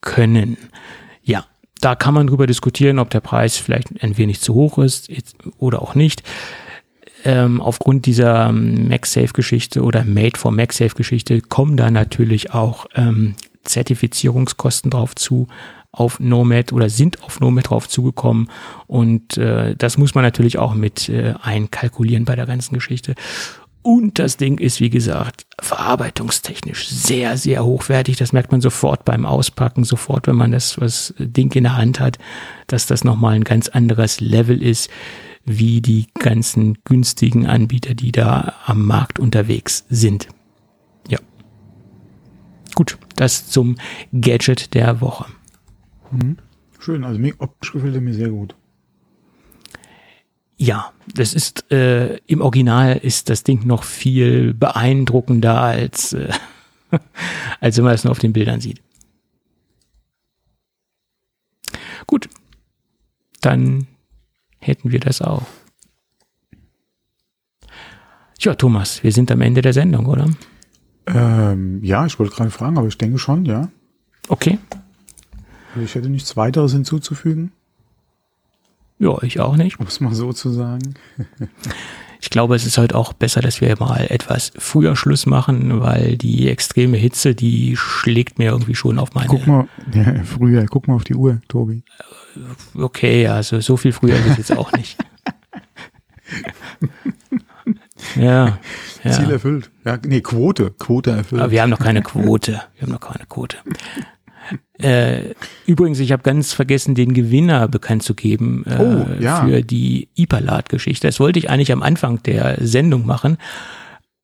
können. 0.00 0.56
Ja, 1.22 1.46
da 1.80 1.94
kann 1.94 2.14
man 2.14 2.26
drüber 2.26 2.46
diskutieren, 2.46 2.98
ob 2.98 3.10
der 3.10 3.20
Preis 3.20 3.56
vielleicht 3.56 4.02
ein 4.02 4.16
wenig 4.16 4.40
zu 4.40 4.54
hoch 4.54 4.78
ist 4.78 5.10
oder 5.58 5.82
auch 5.82 5.94
nicht 5.94 6.22
ähm, 7.24 7.60
aufgrund 7.60 8.06
dieser 8.06 8.48
ähm, 8.48 8.88
MagSafe-Geschichte 8.88 9.82
oder 9.82 10.04
Made 10.04 10.38
for 10.38 10.52
MagSafe-Geschichte 10.52 11.40
kommen 11.40 11.76
da 11.76 11.90
natürlich 11.90 12.52
auch 12.52 12.86
ähm, 12.94 13.34
Zertifizierungskosten 13.64 14.90
drauf 14.90 15.14
zu 15.14 15.48
auf 15.90 16.18
Nomad 16.20 16.72
oder 16.72 16.90
sind 16.90 17.22
auf 17.22 17.40
Nomad 17.40 17.70
drauf 17.70 17.88
zugekommen 17.88 18.50
und 18.86 19.38
äh, 19.38 19.76
das 19.76 19.96
muss 19.96 20.14
man 20.14 20.24
natürlich 20.24 20.58
auch 20.58 20.74
mit 20.74 21.08
äh, 21.08 21.34
einkalkulieren 21.40 22.24
bei 22.24 22.36
der 22.36 22.46
ganzen 22.46 22.74
Geschichte. 22.74 23.14
Und 23.80 24.18
das 24.18 24.38
Ding 24.38 24.58
ist, 24.58 24.80
wie 24.80 24.88
gesagt, 24.88 25.44
verarbeitungstechnisch 25.60 26.88
sehr, 26.88 27.36
sehr 27.36 27.66
hochwertig. 27.66 28.16
Das 28.16 28.32
merkt 28.32 28.50
man 28.50 28.62
sofort 28.62 29.04
beim 29.04 29.26
Auspacken, 29.26 29.84
sofort, 29.84 30.26
wenn 30.26 30.36
man 30.36 30.52
das 30.52 30.80
was 30.80 31.12
Ding 31.18 31.52
in 31.52 31.64
der 31.64 31.76
Hand 31.76 32.00
hat, 32.00 32.16
dass 32.66 32.86
das 32.86 33.04
nochmal 33.04 33.34
ein 33.34 33.44
ganz 33.44 33.68
anderes 33.68 34.20
Level 34.20 34.62
ist 34.62 34.88
wie 35.44 35.80
die 35.80 36.06
ganzen 36.18 36.78
günstigen 36.84 37.46
Anbieter, 37.46 37.94
die 37.94 38.12
da 38.12 38.54
am 38.66 38.86
Markt 38.86 39.18
unterwegs 39.18 39.84
sind. 39.88 40.28
Ja. 41.08 41.18
Gut, 42.74 42.98
das 43.16 43.48
zum 43.48 43.76
Gadget 44.12 44.74
der 44.74 45.00
Woche. 45.00 45.26
Mhm. 46.10 46.38
Schön, 46.78 47.04
also 47.04 47.18
mir 47.18 47.34
optisch 47.38 47.72
gefällt 47.72 47.94
er 47.94 48.00
mir 48.00 48.14
sehr 48.14 48.28
gut. 48.28 48.54
Ja, 50.56 50.92
das 51.14 51.34
ist 51.34 51.70
äh, 51.72 52.16
im 52.26 52.40
Original 52.40 52.96
ist 52.96 53.28
das 53.28 53.42
Ding 53.42 53.66
noch 53.66 53.82
viel 53.82 54.54
beeindruckender 54.54 55.60
als 55.60 56.12
äh, 56.12 56.32
als 57.60 57.76
wenn 57.76 57.84
man 57.84 57.94
es 57.94 58.04
nur 58.04 58.12
auf 58.12 58.18
den 58.18 58.32
Bildern 58.32 58.60
sieht. 58.60 58.80
Gut, 62.06 62.28
dann 63.40 63.86
hätten 64.66 64.92
wir 64.92 65.00
das 65.00 65.22
auch. 65.22 65.42
Ja, 68.38 68.54
Thomas, 68.54 69.02
wir 69.02 69.12
sind 69.12 69.30
am 69.30 69.40
Ende 69.40 69.62
der 69.62 69.72
Sendung, 69.72 70.06
oder? 70.06 70.26
Ähm, 71.06 71.82
ja, 71.82 72.04
ich 72.06 72.18
wollte 72.18 72.34
gerade 72.34 72.50
fragen, 72.50 72.78
aber 72.78 72.88
ich 72.88 72.98
denke 72.98 73.18
schon, 73.18 73.44
ja. 73.44 73.68
Okay. 74.28 74.58
Ich 75.82 75.94
hätte 75.94 76.08
nichts 76.08 76.36
weiteres 76.36 76.72
hinzuzufügen. 76.72 77.52
Ja, 78.98 79.22
ich 79.22 79.40
auch 79.40 79.56
nicht. 79.56 79.80
Um 79.80 79.86
es 79.86 80.00
mal 80.00 80.14
so 80.14 80.32
zu 80.32 80.50
sagen. 80.50 80.94
Ich 82.20 82.30
glaube, 82.30 82.54
es 82.54 82.64
ist 82.64 82.78
heute 82.78 82.96
auch 82.96 83.12
besser, 83.12 83.42
dass 83.42 83.60
wir 83.60 83.76
mal 83.78 84.06
etwas 84.08 84.52
früher 84.56 84.96
Schluss 84.96 85.26
machen, 85.26 85.82
weil 85.82 86.16
die 86.16 86.48
extreme 86.48 86.96
Hitze, 86.96 87.34
die 87.34 87.76
schlägt 87.76 88.38
mir 88.38 88.50
irgendwie 88.50 88.74
schon 88.74 88.98
auf 88.98 89.14
meine. 89.14 89.26
Guck 89.26 89.46
mal, 89.46 89.68
ja, 89.92 90.22
früher, 90.24 90.64
guck 90.64 90.88
mal 90.88 90.94
auf 90.94 91.04
die 91.04 91.14
Uhr, 91.14 91.42
Tobi. 91.48 91.82
Okay, 92.74 93.28
also 93.28 93.60
so 93.60 93.76
viel 93.76 93.92
früher 93.92 94.16
ist 94.16 94.26
es 94.26 94.38
jetzt 94.38 94.56
auch 94.56 94.72
nicht. 94.72 94.96
ja, 98.16 98.58
ja. 99.02 99.10
Ziel 99.10 99.30
erfüllt. 99.30 99.70
Ja, 99.84 99.98
nee, 100.06 100.20
Quote. 100.20 100.72
Quote 100.78 101.10
erfüllt. 101.10 101.42
Aber 101.42 101.50
wir 101.50 101.62
haben 101.62 101.70
noch 101.70 101.78
keine 101.78 102.02
Quote. 102.02 102.62
Wir 102.74 102.82
haben 102.82 102.92
noch 102.92 103.00
keine 103.00 103.26
Quote. 103.26 103.56
Äh, 104.78 105.34
übrigens, 105.66 106.00
ich 106.00 106.12
habe 106.12 106.22
ganz 106.22 106.52
vergessen, 106.52 106.94
den 106.94 107.14
Gewinner 107.14 107.68
bekannt 107.68 108.02
zu 108.02 108.14
geben 108.14 108.64
äh, 108.66 108.76
Oh, 108.78 109.06
ja. 109.20 109.44
für 109.44 109.62
die 109.62 110.08
Ipalat-Geschichte. 110.16 111.06
Das 111.06 111.20
wollte 111.20 111.38
ich 111.38 111.48
eigentlich 111.48 111.72
am 111.72 111.82
Anfang 111.82 112.22
der 112.24 112.56
Sendung 112.60 113.06
machen. 113.06 113.38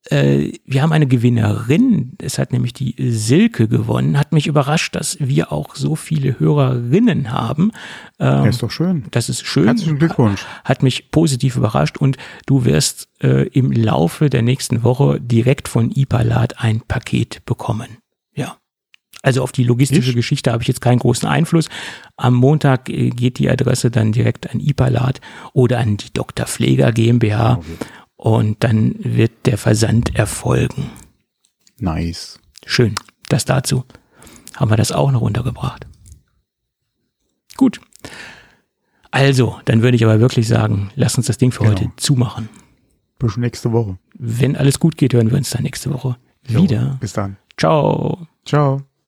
Äh, 0.06 0.52
wir 0.64 0.82
haben 0.82 0.92
eine 0.92 1.06
Gewinnerin. 1.06 2.12
Es 2.20 2.38
hat 2.38 2.52
nämlich 2.52 2.72
die 2.72 2.94
Silke 3.10 3.68
gewonnen. 3.68 4.18
Hat 4.18 4.32
mich 4.32 4.46
überrascht, 4.46 4.96
dass 4.96 5.18
wir 5.20 5.52
auch 5.52 5.74
so 5.74 5.94
viele 5.94 6.40
Hörerinnen 6.40 7.32
haben. 7.32 7.70
Ähm, 8.18 8.46
ist 8.46 8.62
doch 8.62 8.70
schön. 8.70 9.04
das 9.10 9.28
ist 9.28 9.44
schön. 9.46 9.66
Herzlichen 9.66 9.98
Glückwunsch. 9.98 10.46
Hat 10.64 10.82
mich 10.82 11.10
positiv 11.10 11.56
überrascht 11.56 11.98
und 11.98 12.16
du 12.46 12.64
wirst 12.64 13.08
äh, 13.22 13.46
im 13.48 13.72
Laufe 13.72 14.30
der 14.30 14.42
nächsten 14.42 14.82
Woche 14.84 15.20
direkt 15.20 15.68
von 15.68 15.90
Ipalat 15.90 16.60
ein 16.60 16.80
Paket 16.80 17.44
bekommen. 17.44 17.98
Ja. 18.34 18.56
Also 19.22 19.42
auf 19.42 19.52
die 19.52 19.64
logistische 19.64 20.10
Ich? 20.10 20.16
Geschichte 20.16 20.50
habe 20.50 20.62
ich 20.62 20.68
jetzt 20.68 20.80
keinen 20.80 20.98
großen 20.98 21.28
Einfluss. 21.28 21.68
Am 22.16 22.34
Montag 22.34 22.88
äh, 22.88 23.10
geht 23.10 23.38
die 23.38 23.50
Adresse 23.50 23.90
dann 23.90 24.12
direkt 24.12 24.50
an 24.50 24.60
Ipalat 24.60 25.20
oder 25.52 25.78
an 25.78 25.98
die 25.98 26.10
Dr. 26.10 26.46
Pfleger 26.46 26.90
GmbH 26.90 27.60
und 28.20 28.62
dann 28.62 28.94
wird 28.98 29.46
der 29.46 29.56
Versand 29.56 30.14
erfolgen. 30.14 30.90
Nice. 31.78 32.38
Schön. 32.66 32.94
Das 33.30 33.46
dazu. 33.46 33.84
Haben 34.56 34.70
wir 34.70 34.76
das 34.76 34.92
auch 34.92 35.10
noch 35.10 35.22
untergebracht. 35.22 35.86
Gut. 37.56 37.80
Also, 39.10 39.58
dann 39.64 39.80
würde 39.80 39.96
ich 39.96 40.04
aber 40.04 40.20
wirklich 40.20 40.46
sagen, 40.48 40.90
lass 40.96 41.16
uns 41.16 41.28
das 41.28 41.38
Ding 41.38 41.50
für 41.50 41.60
Genau. 41.64 41.70
heute 41.72 41.90
zumachen. 41.96 42.50
Bis 43.18 43.38
nächste 43.38 43.72
Woche. 43.72 43.98
Wenn 44.14 44.54
alles 44.54 44.78
gut 44.78 44.98
geht, 44.98 45.14
hören 45.14 45.30
wir 45.30 45.38
uns 45.38 45.50
dann 45.50 45.62
nächste 45.62 45.90
Woche 45.92 46.16
Jo, 46.46 46.62
wieder. 46.62 46.98
Bis 47.00 47.14
dann. 47.14 47.38
Ciao. 47.56 48.26
Ciao. 48.44 48.82